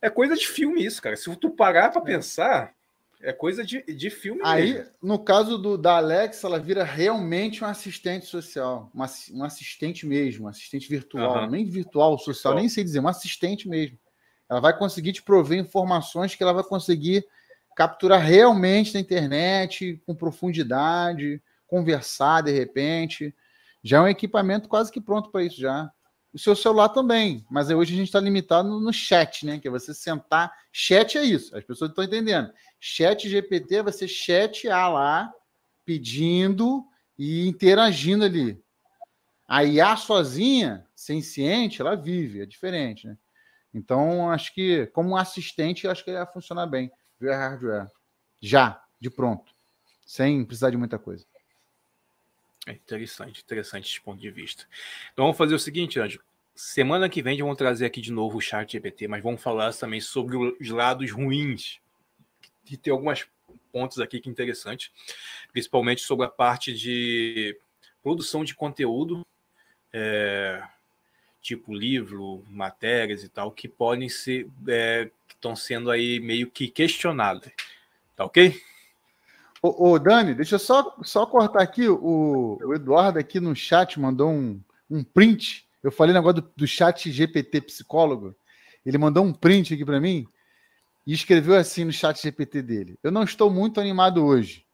é 0.00 0.10
coisa 0.10 0.36
de 0.36 0.46
filme 0.46 0.84
isso, 0.84 1.02
cara. 1.02 1.16
Se 1.16 1.34
tu 1.36 1.50
parar 1.50 1.90
para 1.90 2.02
é. 2.02 2.04
pensar, 2.04 2.72
é 3.20 3.32
coisa 3.32 3.64
de, 3.64 3.82
de 3.82 4.10
filme 4.10 4.42
Aí, 4.44 4.74
mesmo. 4.74 4.92
no 5.02 5.18
caso 5.18 5.58
do, 5.58 5.76
da 5.76 5.96
Alexa, 5.96 6.46
ela 6.46 6.60
vira 6.60 6.84
realmente 6.84 7.64
um 7.64 7.66
assistente 7.66 8.26
social. 8.26 8.90
Uma, 8.94 9.06
um 9.32 9.42
assistente 9.42 10.06
mesmo, 10.06 10.44
um 10.44 10.48
assistente 10.48 10.88
virtual. 10.88 11.44
Uhum. 11.44 11.50
Nem 11.50 11.64
virtual, 11.64 12.16
social, 12.18 12.34
virtual. 12.34 12.54
nem 12.56 12.68
sei 12.68 12.84
dizer, 12.84 13.00
um 13.00 13.08
assistente 13.08 13.68
mesmo. 13.68 13.98
Ela 14.48 14.60
vai 14.60 14.76
conseguir 14.76 15.12
te 15.12 15.22
prover 15.22 15.58
informações 15.58 16.34
que 16.34 16.42
ela 16.42 16.52
vai 16.52 16.64
conseguir 16.64 17.26
capturar 17.74 18.20
realmente 18.20 18.94
na 18.94 19.00
internet, 19.00 20.00
com 20.06 20.14
profundidade, 20.14 21.42
conversar 21.66 22.42
de 22.42 22.52
repente. 22.52 23.34
Já 23.82 23.98
é 23.98 24.00
um 24.00 24.08
equipamento 24.08 24.68
quase 24.68 24.92
que 24.92 25.00
pronto 25.00 25.30
para 25.30 25.42
isso 25.42 25.60
já 25.60 25.90
o 26.34 26.38
seu 26.38 26.56
celular 26.56 26.88
também. 26.88 27.46
Mas 27.48 27.70
hoje 27.70 27.94
a 27.94 27.96
gente 27.96 28.08
está 28.08 28.18
limitado 28.18 28.68
no, 28.68 28.92
chat, 28.92 29.46
né? 29.46 29.60
Que 29.60 29.68
é 29.68 29.70
você 29.70 29.94
sentar. 29.94 30.52
Chat 30.72 31.16
é 31.16 31.22
isso, 31.22 31.56
as 31.56 31.62
pessoas 31.62 31.90
estão 31.90 32.02
entendendo. 32.02 32.52
Chat 32.80 33.28
GPT 33.28 33.82
vai 33.82 33.92
ser 33.92 34.08
chat 34.08 34.68
A 34.68 34.88
lá, 34.88 35.32
pedindo 35.84 36.84
e 37.16 37.46
interagindo 37.46 38.24
ali. 38.24 38.60
A 39.46 39.62
IA 39.62 39.96
sozinha, 39.96 40.84
sem 40.96 41.22
ciente, 41.22 41.80
ela 41.80 41.94
vive, 41.94 42.40
é 42.40 42.46
diferente, 42.46 43.06
né? 43.06 43.16
Então, 43.74 44.30
acho 44.30 44.54
que, 44.54 44.86
como 44.86 45.16
assistente, 45.16 45.88
acho 45.88 46.04
que 46.04 46.12
ia 46.12 46.24
funcionar 46.24 46.66
bem. 46.66 46.90
Via 47.20 47.36
hardware. 47.36 47.90
Já, 48.40 48.80
de 49.00 49.10
pronto. 49.10 49.52
Sem 50.06 50.44
precisar 50.44 50.70
de 50.70 50.76
muita 50.76 50.98
coisa. 50.98 51.26
É 52.66 52.72
interessante, 52.72 53.42
interessante 53.42 53.90
esse 53.90 54.00
ponto 54.00 54.20
de 54.20 54.30
vista. 54.30 54.66
Então 55.12 55.24
vamos 55.24 55.36
fazer 55.36 55.54
o 55.54 55.58
seguinte, 55.58 56.00
Anjo. 56.00 56.20
Semana 56.54 57.08
que 57.08 57.20
vem 57.20 57.36
vamos 57.38 57.56
trazer 57.56 57.84
aqui 57.84 58.00
de 58.00 58.12
novo 58.12 58.38
o 58.38 58.40
chat 58.40 58.72
GPT, 58.72 59.08
mas 59.08 59.22
vamos 59.22 59.42
falar 59.42 59.74
também 59.74 60.00
sobre 60.00 60.36
os 60.36 60.68
lados 60.70 61.10
ruins. 61.10 61.80
E 62.70 62.76
tem 62.76 62.92
algumas 62.92 63.26
pontos 63.72 63.98
aqui 63.98 64.20
que 64.20 64.28
é 64.28 64.32
interessante, 64.32 64.92
principalmente 65.52 66.00
sobre 66.00 66.24
a 66.24 66.28
parte 66.28 66.72
de 66.72 67.58
produção 68.02 68.44
de 68.44 68.54
conteúdo, 68.54 69.26
é, 69.92 70.62
tipo 71.44 71.74
livro, 71.74 72.42
matérias 72.48 73.22
e 73.22 73.28
tal, 73.28 73.52
que 73.52 73.68
podem 73.68 74.08
ser, 74.08 74.48
é, 74.66 75.10
que 75.28 75.34
estão 75.34 75.54
sendo 75.54 75.90
aí 75.90 76.18
meio 76.18 76.50
que 76.50 76.68
questionadas. 76.68 77.52
Tá 78.16 78.24
ok? 78.24 78.58
Ô, 79.60 79.90
ô, 79.90 79.98
Dani, 79.98 80.34
deixa 80.34 80.54
eu 80.54 80.58
só, 80.58 80.96
só 81.02 81.26
cortar 81.26 81.62
aqui. 81.62 81.86
O, 81.86 82.58
o 82.64 82.74
Eduardo 82.74 83.18
aqui 83.18 83.40
no 83.40 83.54
chat 83.54 84.00
mandou 84.00 84.30
um, 84.30 84.58
um 84.90 85.04
print. 85.04 85.68
Eu 85.82 85.92
falei 85.92 86.14
negócio 86.14 86.40
do, 86.40 86.50
do 86.56 86.66
chat 86.66 87.12
GPT 87.12 87.60
psicólogo. 87.60 88.34
Ele 88.84 88.96
mandou 88.96 89.22
um 89.22 89.32
print 89.32 89.74
aqui 89.74 89.84
para 89.84 90.00
mim 90.00 90.26
e 91.06 91.12
escreveu 91.12 91.56
assim 91.56 91.84
no 91.84 91.92
chat 91.92 92.22
GPT 92.22 92.62
dele. 92.62 92.98
Eu 93.02 93.12
não 93.12 93.22
estou 93.22 93.50
muito 93.50 93.78
animado 93.78 94.24
hoje, 94.24 94.64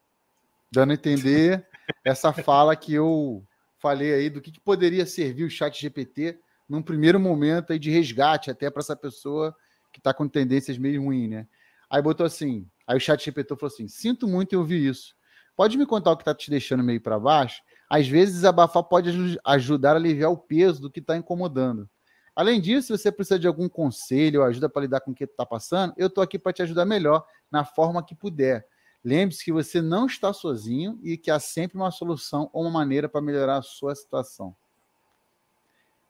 dando 0.70 0.92
a 0.92 0.94
entender 0.94 1.66
essa 2.04 2.32
fala 2.32 2.76
que 2.76 2.94
eu 2.94 3.44
falei 3.80 4.14
aí 4.14 4.30
do 4.30 4.40
que, 4.40 4.52
que 4.52 4.60
poderia 4.60 5.04
servir 5.04 5.42
o 5.42 5.50
chat 5.50 5.80
GPT 5.80 6.38
num 6.70 6.82
primeiro 6.82 7.20
momento 7.20 7.72
aí 7.72 7.78
de 7.78 7.90
resgate 7.90 8.50
até 8.50 8.70
para 8.70 8.80
essa 8.80 8.96
pessoa 8.96 9.54
que 9.92 9.98
está 10.00 10.14
com 10.14 10.26
tendências 10.26 10.78
meio 10.78 11.02
ruins, 11.02 11.28
né? 11.28 11.46
Aí 11.90 12.00
botou 12.00 12.24
assim, 12.24 12.66
Aí 12.90 12.96
o 12.96 13.00
chat 13.00 13.24
GPT 13.24 13.54
falou 13.54 13.72
assim: 13.72 13.86
sinto 13.86 14.26
muito 14.26 14.52
em 14.52 14.58
ouvir 14.58 14.84
isso. 14.84 15.14
Pode 15.54 15.78
me 15.78 15.86
contar 15.86 16.10
o 16.10 16.16
que 16.16 16.22
está 16.22 16.34
te 16.34 16.50
deixando 16.50 16.82
meio 16.82 17.00
para 17.00 17.20
baixo? 17.20 17.62
Às 17.88 18.08
vezes, 18.08 18.34
desabafar 18.34 18.82
pode 18.82 19.38
ajudar 19.44 19.92
a 19.92 19.94
aliviar 19.94 20.32
o 20.32 20.36
peso 20.36 20.82
do 20.82 20.90
que 20.90 20.98
está 20.98 21.16
incomodando. 21.16 21.88
Além 22.34 22.60
disso, 22.60 22.88
se 22.88 22.98
você 22.98 23.12
precisa 23.12 23.38
de 23.38 23.46
algum 23.46 23.68
conselho 23.68 24.40
ou 24.40 24.46
ajuda 24.46 24.68
para 24.68 24.82
lidar 24.82 25.00
com 25.02 25.12
o 25.12 25.14
que 25.14 25.22
está 25.22 25.46
passando, 25.46 25.94
eu 25.96 26.08
estou 26.08 26.22
aqui 26.22 26.36
para 26.36 26.52
te 26.52 26.62
ajudar 26.62 26.84
melhor, 26.84 27.24
na 27.48 27.64
forma 27.64 28.04
que 28.04 28.14
puder. 28.14 28.66
Lembre-se 29.04 29.44
que 29.44 29.52
você 29.52 29.80
não 29.80 30.06
está 30.06 30.32
sozinho 30.32 30.98
e 31.04 31.16
que 31.16 31.30
há 31.30 31.38
sempre 31.38 31.78
uma 31.78 31.92
solução 31.92 32.50
ou 32.52 32.62
uma 32.62 32.70
maneira 32.72 33.08
para 33.08 33.22
melhorar 33.22 33.58
a 33.58 33.62
sua 33.62 33.94
situação. 33.94 34.56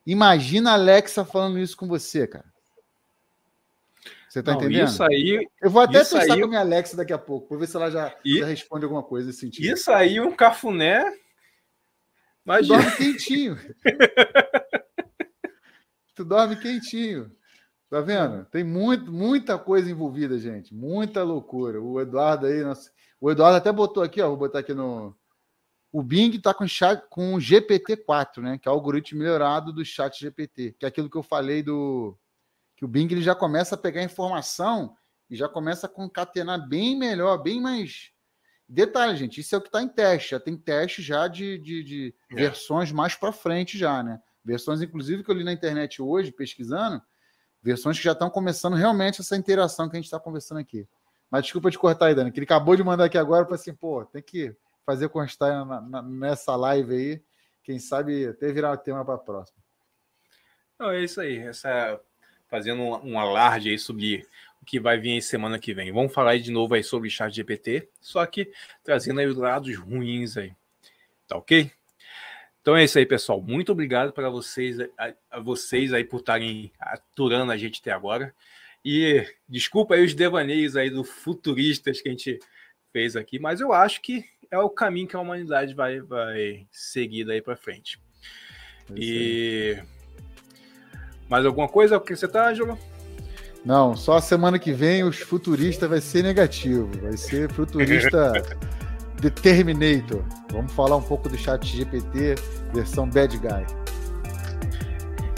Imagina 0.05 0.71
a 0.71 0.73
Alexa 0.73 1.23
falando 1.23 1.59
isso 1.59 1.77
com 1.77 1.87
você, 1.87 2.27
cara. 2.27 2.51
Você 4.27 4.41
tá 4.41 4.53
não, 4.53 4.61
entendendo? 4.61 4.87
Isso 4.87 5.03
aí. 5.03 5.47
Eu 5.61 5.69
vou 5.69 5.81
até 5.81 5.99
testar 5.99 6.21
aí, 6.21 6.39
com 6.39 6.45
a 6.45 6.47
minha 6.47 6.61
Alexa 6.61 6.95
daqui 6.95 7.11
a 7.11 7.17
pouco, 7.17 7.49
para 7.49 7.57
ver 7.57 7.67
se 7.67 7.75
ela 7.75 7.91
já, 7.91 8.15
e, 8.23 8.39
já 8.39 8.45
responde 8.45 8.85
alguma 8.85 9.03
coisa 9.03 9.27
nesse 9.27 9.41
sentido. 9.41 9.65
Isso 9.65 9.91
aí, 9.91 10.21
um 10.21 10.33
cafuné. 10.33 11.03
Imagina. 12.45 12.77
Tu 12.77 12.81
dorme 12.81 12.97
quentinho. 12.97 13.59
tu 16.15 16.25
dorme 16.25 16.55
quentinho. 16.55 17.31
Tá 17.89 17.99
vendo? 17.99 18.45
Tem 18.45 18.63
muito, 18.63 19.11
muita 19.11 19.59
coisa 19.59 19.91
envolvida, 19.91 20.39
gente. 20.39 20.73
Muita 20.73 21.23
loucura. 21.23 21.81
O 21.81 21.99
Eduardo 21.99 22.45
aí, 22.45 22.63
nossa, 22.63 22.89
o 23.19 23.29
Eduardo 23.29 23.57
até 23.57 23.69
botou 23.69 24.01
aqui, 24.01 24.21
ó. 24.21 24.29
Vou 24.29 24.37
botar 24.37 24.59
aqui 24.59 24.73
no. 24.73 25.13
O 25.91 26.01
Bing 26.01 26.35
está 26.35 26.53
com, 26.53 26.67
chat, 26.67 27.03
com 27.09 27.33
o 27.33 27.37
GPT-4, 27.37 28.41
né? 28.41 28.57
Que 28.57 28.67
é 28.67 28.71
o 28.71 28.73
algoritmo 28.73 29.19
melhorado 29.19 29.73
do 29.73 29.83
chat 29.83 30.19
GPT, 30.19 30.75
que 30.79 30.85
é 30.85 30.87
aquilo 30.87 31.09
que 31.09 31.17
eu 31.17 31.23
falei 31.23 31.61
do 31.61 32.17
que 32.81 32.85
o 32.85 32.87
Bing 32.87 33.07
ele 33.11 33.21
já 33.21 33.35
começa 33.35 33.75
a 33.75 33.77
pegar 33.77 34.01
informação 34.01 34.95
e 35.29 35.35
já 35.35 35.47
começa 35.47 35.85
a 35.85 35.89
concatenar 35.89 36.67
bem 36.67 36.97
melhor, 36.97 37.37
bem 37.37 37.61
mais. 37.61 38.11
Detalhe, 38.67 39.15
gente, 39.17 39.39
isso 39.39 39.53
é 39.53 39.57
o 39.57 39.61
que 39.61 39.67
está 39.67 39.83
em 39.83 39.87
teste. 39.87 40.31
Já 40.31 40.39
tem 40.39 40.57
teste 40.57 41.01
já 41.01 41.27
de, 41.27 41.59
de, 41.59 41.83
de 41.83 42.15
é. 42.31 42.35
versões 42.35 42.91
mais 42.91 43.13
para 43.13 43.31
frente 43.31 43.77
já, 43.77 44.01
né? 44.01 44.19
Versões, 44.43 44.81
inclusive, 44.81 45.23
que 45.23 45.29
eu 45.29 45.35
li 45.35 45.43
na 45.43 45.53
internet 45.53 46.01
hoje, 46.01 46.31
pesquisando, 46.31 46.99
versões 47.61 47.97
que 47.97 48.03
já 48.03 48.13
estão 48.13 48.29
começando 48.29 48.73
realmente 48.73 49.21
essa 49.21 49.37
interação 49.37 49.87
que 49.87 49.95
a 49.95 49.99
gente 49.99 50.05
está 50.05 50.19
conversando 50.19 50.57
aqui. 50.57 50.87
Mas 51.29 51.43
desculpa 51.43 51.69
te 51.69 51.77
cortar 51.77 52.07
aí, 52.07 52.15
Dani, 52.15 52.31
que 52.31 52.39
ele 52.39 52.45
acabou 52.45 52.75
de 52.75 52.83
mandar 52.83 53.05
aqui 53.05 53.17
agora 53.17 53.45
para 53.45 53.55
assim, 53.55 53.73
pô, 53.73 54.03
tem 54.05 54.23
que 54.23 54.55
fazer 54.85 55.09
constar 55.09 55.65
na, 55.65 55.81
na, 55.81 56.01
nessa 56.01 56.55
live 56.55 56.93
aí. 56.93 57.21
Quem 57.63 57.79
sabe 57.79 58.27
até 58.27 58.51
virar 58.51 58.71
o 58.71 58.77
tema 58.77 59.05
para 59.05 59.15
a 59.15 59.19
próxima. 59.19 59.59
Não, 60.79 60.91
é 60.91 61.03
isso 61.03 61.21
aí. 61.21 61.37
Essa 61.37 61.99
fazendo 62.47 62.81
um, 62.81 63.13
um 63.13 63.19
alarde 63.19 63.69
aí 63.69 63.79
sobre 63.79 64.27
o 64.61 64.65
que 64.65 64.79
vai 64.79 64.97
vir 64.97 65.13
aí 65.13 65.21
semana 65.21 65.57
que 65.57 65.73
vem. 65.73 65.91
Vamos 65.91 66.13
falar 66.13 66.31
aí 66.31 66.41
de 66.41 66.51
novo 66.51 66.73
aí 66.73 66.83
sobre 66.83 67.09
chat 67.09 67.33
GPT, 67.33 67.87
só 68.01 68.25
que 68.25 68.51
trazendo 68.83 69.19
aí 69.21 69.27
os 69.27 69.37
lados 69.37 69.75
ruins 69.77 70.35
aí. 70.35 70.53
Tá 71.27 71.37
ok? 71.37 71.71
Então 72.61 72.75
é 72.75 72.83
isso 72.83 72.99
aí, 72.99 73.05
pessoal. 73.05 73.41
Muito 73.41 73.71
obrigado 73.71 74.11
para 74.11 74.29
vocês, 74.29 74.79
a, 74.79 75.13
a, 75.31 75.39
vocês 75.39 75.93
aí 75.93 76.03
por 76.03 76.19
estarem 76.19 76.71
aturando 76.79 77.51
a 77.51 77.57
gente 77.57 77.79
até 77.79 77.91
agora. 77.91 78.35
E 78.83 79.25
desculpa 79.47 79.95
aí 79.95 80.03
os 80.03 80.13
devaneios 80.13 80.75
aí 80.75 80.89
do 80.89 81.03
futuristas 81.03 82.01
que 82.01 82.09
a 82.09 82.11
gente 82.11 82.39
fez 82.91 83.15
aqui, 83.15 83.39
mas 83.39 83.61
eu 83.61 83.73
acho 83.73 84.01
que 84.01 84.25
é 84.49 84.57
o 84.57 84.69
caminho 84.69 85.07
que 85.07 85.15
a 85.15 85.19
humanidade 85.19 85.73
vai, 85.73 85.99
vai 86.01 86.67
seguir 86.71 87.25
daí 87.25 87.41
para 87.41 87.55
frente. 87.55 87.99
É 88.89 88.93
e 88.97 89.79
mais 91.29 91.45
alguma 91.45 91.69
coisa 91.69 91.99
que 91.99 92.15
você 92.15 92.27
tá, 92.27 92.49
Ângelo? 92.49 92.77
Não, 93.63 93.95
só 93.95 94.17
a 94.17 94.21
semana 94.21 94.57
que 94.57 94.73
vem 94.73 95.03
os 95.03 95.19
futuristas 95.19 95.89
vai 95.89 96.01
ser 96.01 96.23
negativo. 96.23 96.89
Vai 96.99 97.15
ser 97.15 97.49
futurista 97.51 98.33
Determinator. 99.21 100.25
Vamos 100.51 100.73
falar 100.73 100.97
um 100.97 101.03
pouco 101.03 101.29
do 101.29 101.37
chat 101.37 101.65
GPT, 101.65 102.35
versão 102.73 103.07
bad 103.07 103.37
guy. 103.37 103.65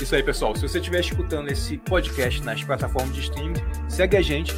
Isso 0.01 0.15
aí, 0.15 0.23
pessoal. 0.23 0.55
Se 0.55 0.61
você 0.61 0.79
estiver 0.79 1.01
escutando 1.01 1.49
esse 1.49 1.77
podcast 1.77 2.41
nas 2.43 2.63
plataformas 2.63 3.13
de 3.13 3.21
streaming, 3.21 3.61
segue 3.89 4.17
a 4.17 4.21
gente 4.21 4.53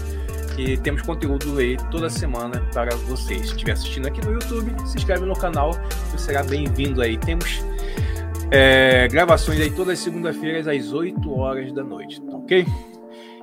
que 0.55 0.77
temos 0.77 1.01
conteúdo 1.01 1.57
aí 1.57 1.75
toda 1.91 2.09
semana 2.09 2.61
para 2.73 2.95
vocês. 2.95 3.41
Se 3.41 3.47
estiver 3.47 3.73
assistindo 3.73 4.07
aqui 4.07 4.23
no 4.25 4.31
YouTube, 4.31 4.73
se 4.87 4.97
inscreve 4.97 5.25
no 5.25 5.35
canal, 5.35 5.71
você 6.09 6.17
será 6.17 6.43
bem-vindo 6.43 7.01
aí. 7.01 7.17
Temos 7.17 7.61
é, 8.51 9.07
gravações 9.09 9.59
aí 9.59 9.69
todas 9.69 9.93
as 9.93 9.99
segundas-feiras 9.99 10.67
às 10.67 10.93
8 10.93 11.37
horas 11.37 11.73
da 11.73 11.83
noite, 11.83 12.21
tá 12.21 12.37
ok? 12.37 12.65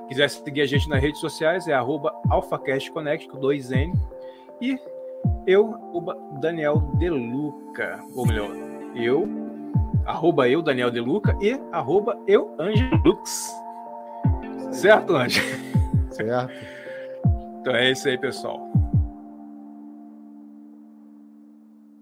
Quiser 0.07 0.29
seguir 0.29 0.61
a 0.61 0.65
gente 0.65 0.89
nas 0.89 1.01
redes 1.01 1.19
sociais, 1.21 1.67
é 1.67 1.73
arroba 1.73 2.13
AlphaCastConnect 2.29 3.27
com 3.29 3.39
2N. 3.39 3.93
E 4.59 4.77
eu, 5.45 5.73
arroba 5.75 6.17
Daniel 6.41 6.79
Deluca. 6.97 7.99
Ou 8.15 8.25
melhor, 8.25 8.49
eu, 8.95 9.27
arroba 10.05 10.49
eu, 10.49 10.61
Daniel 10.61 10.89
Deluca, 10.89 11.37
e 11.41 11.59
arroba 11.71 12.17
eu, 12.27 12.55
Angelux. 12.59 13.51
Certo, 14.71 15.15
Anjo? 15.15 15.41
Certo. 16.09 16.82
Então 17.63 17.73
é 17.73 17.91
isso 17.91 18.09
aí, 18.09 18.17
pessoal. 18.17 18.82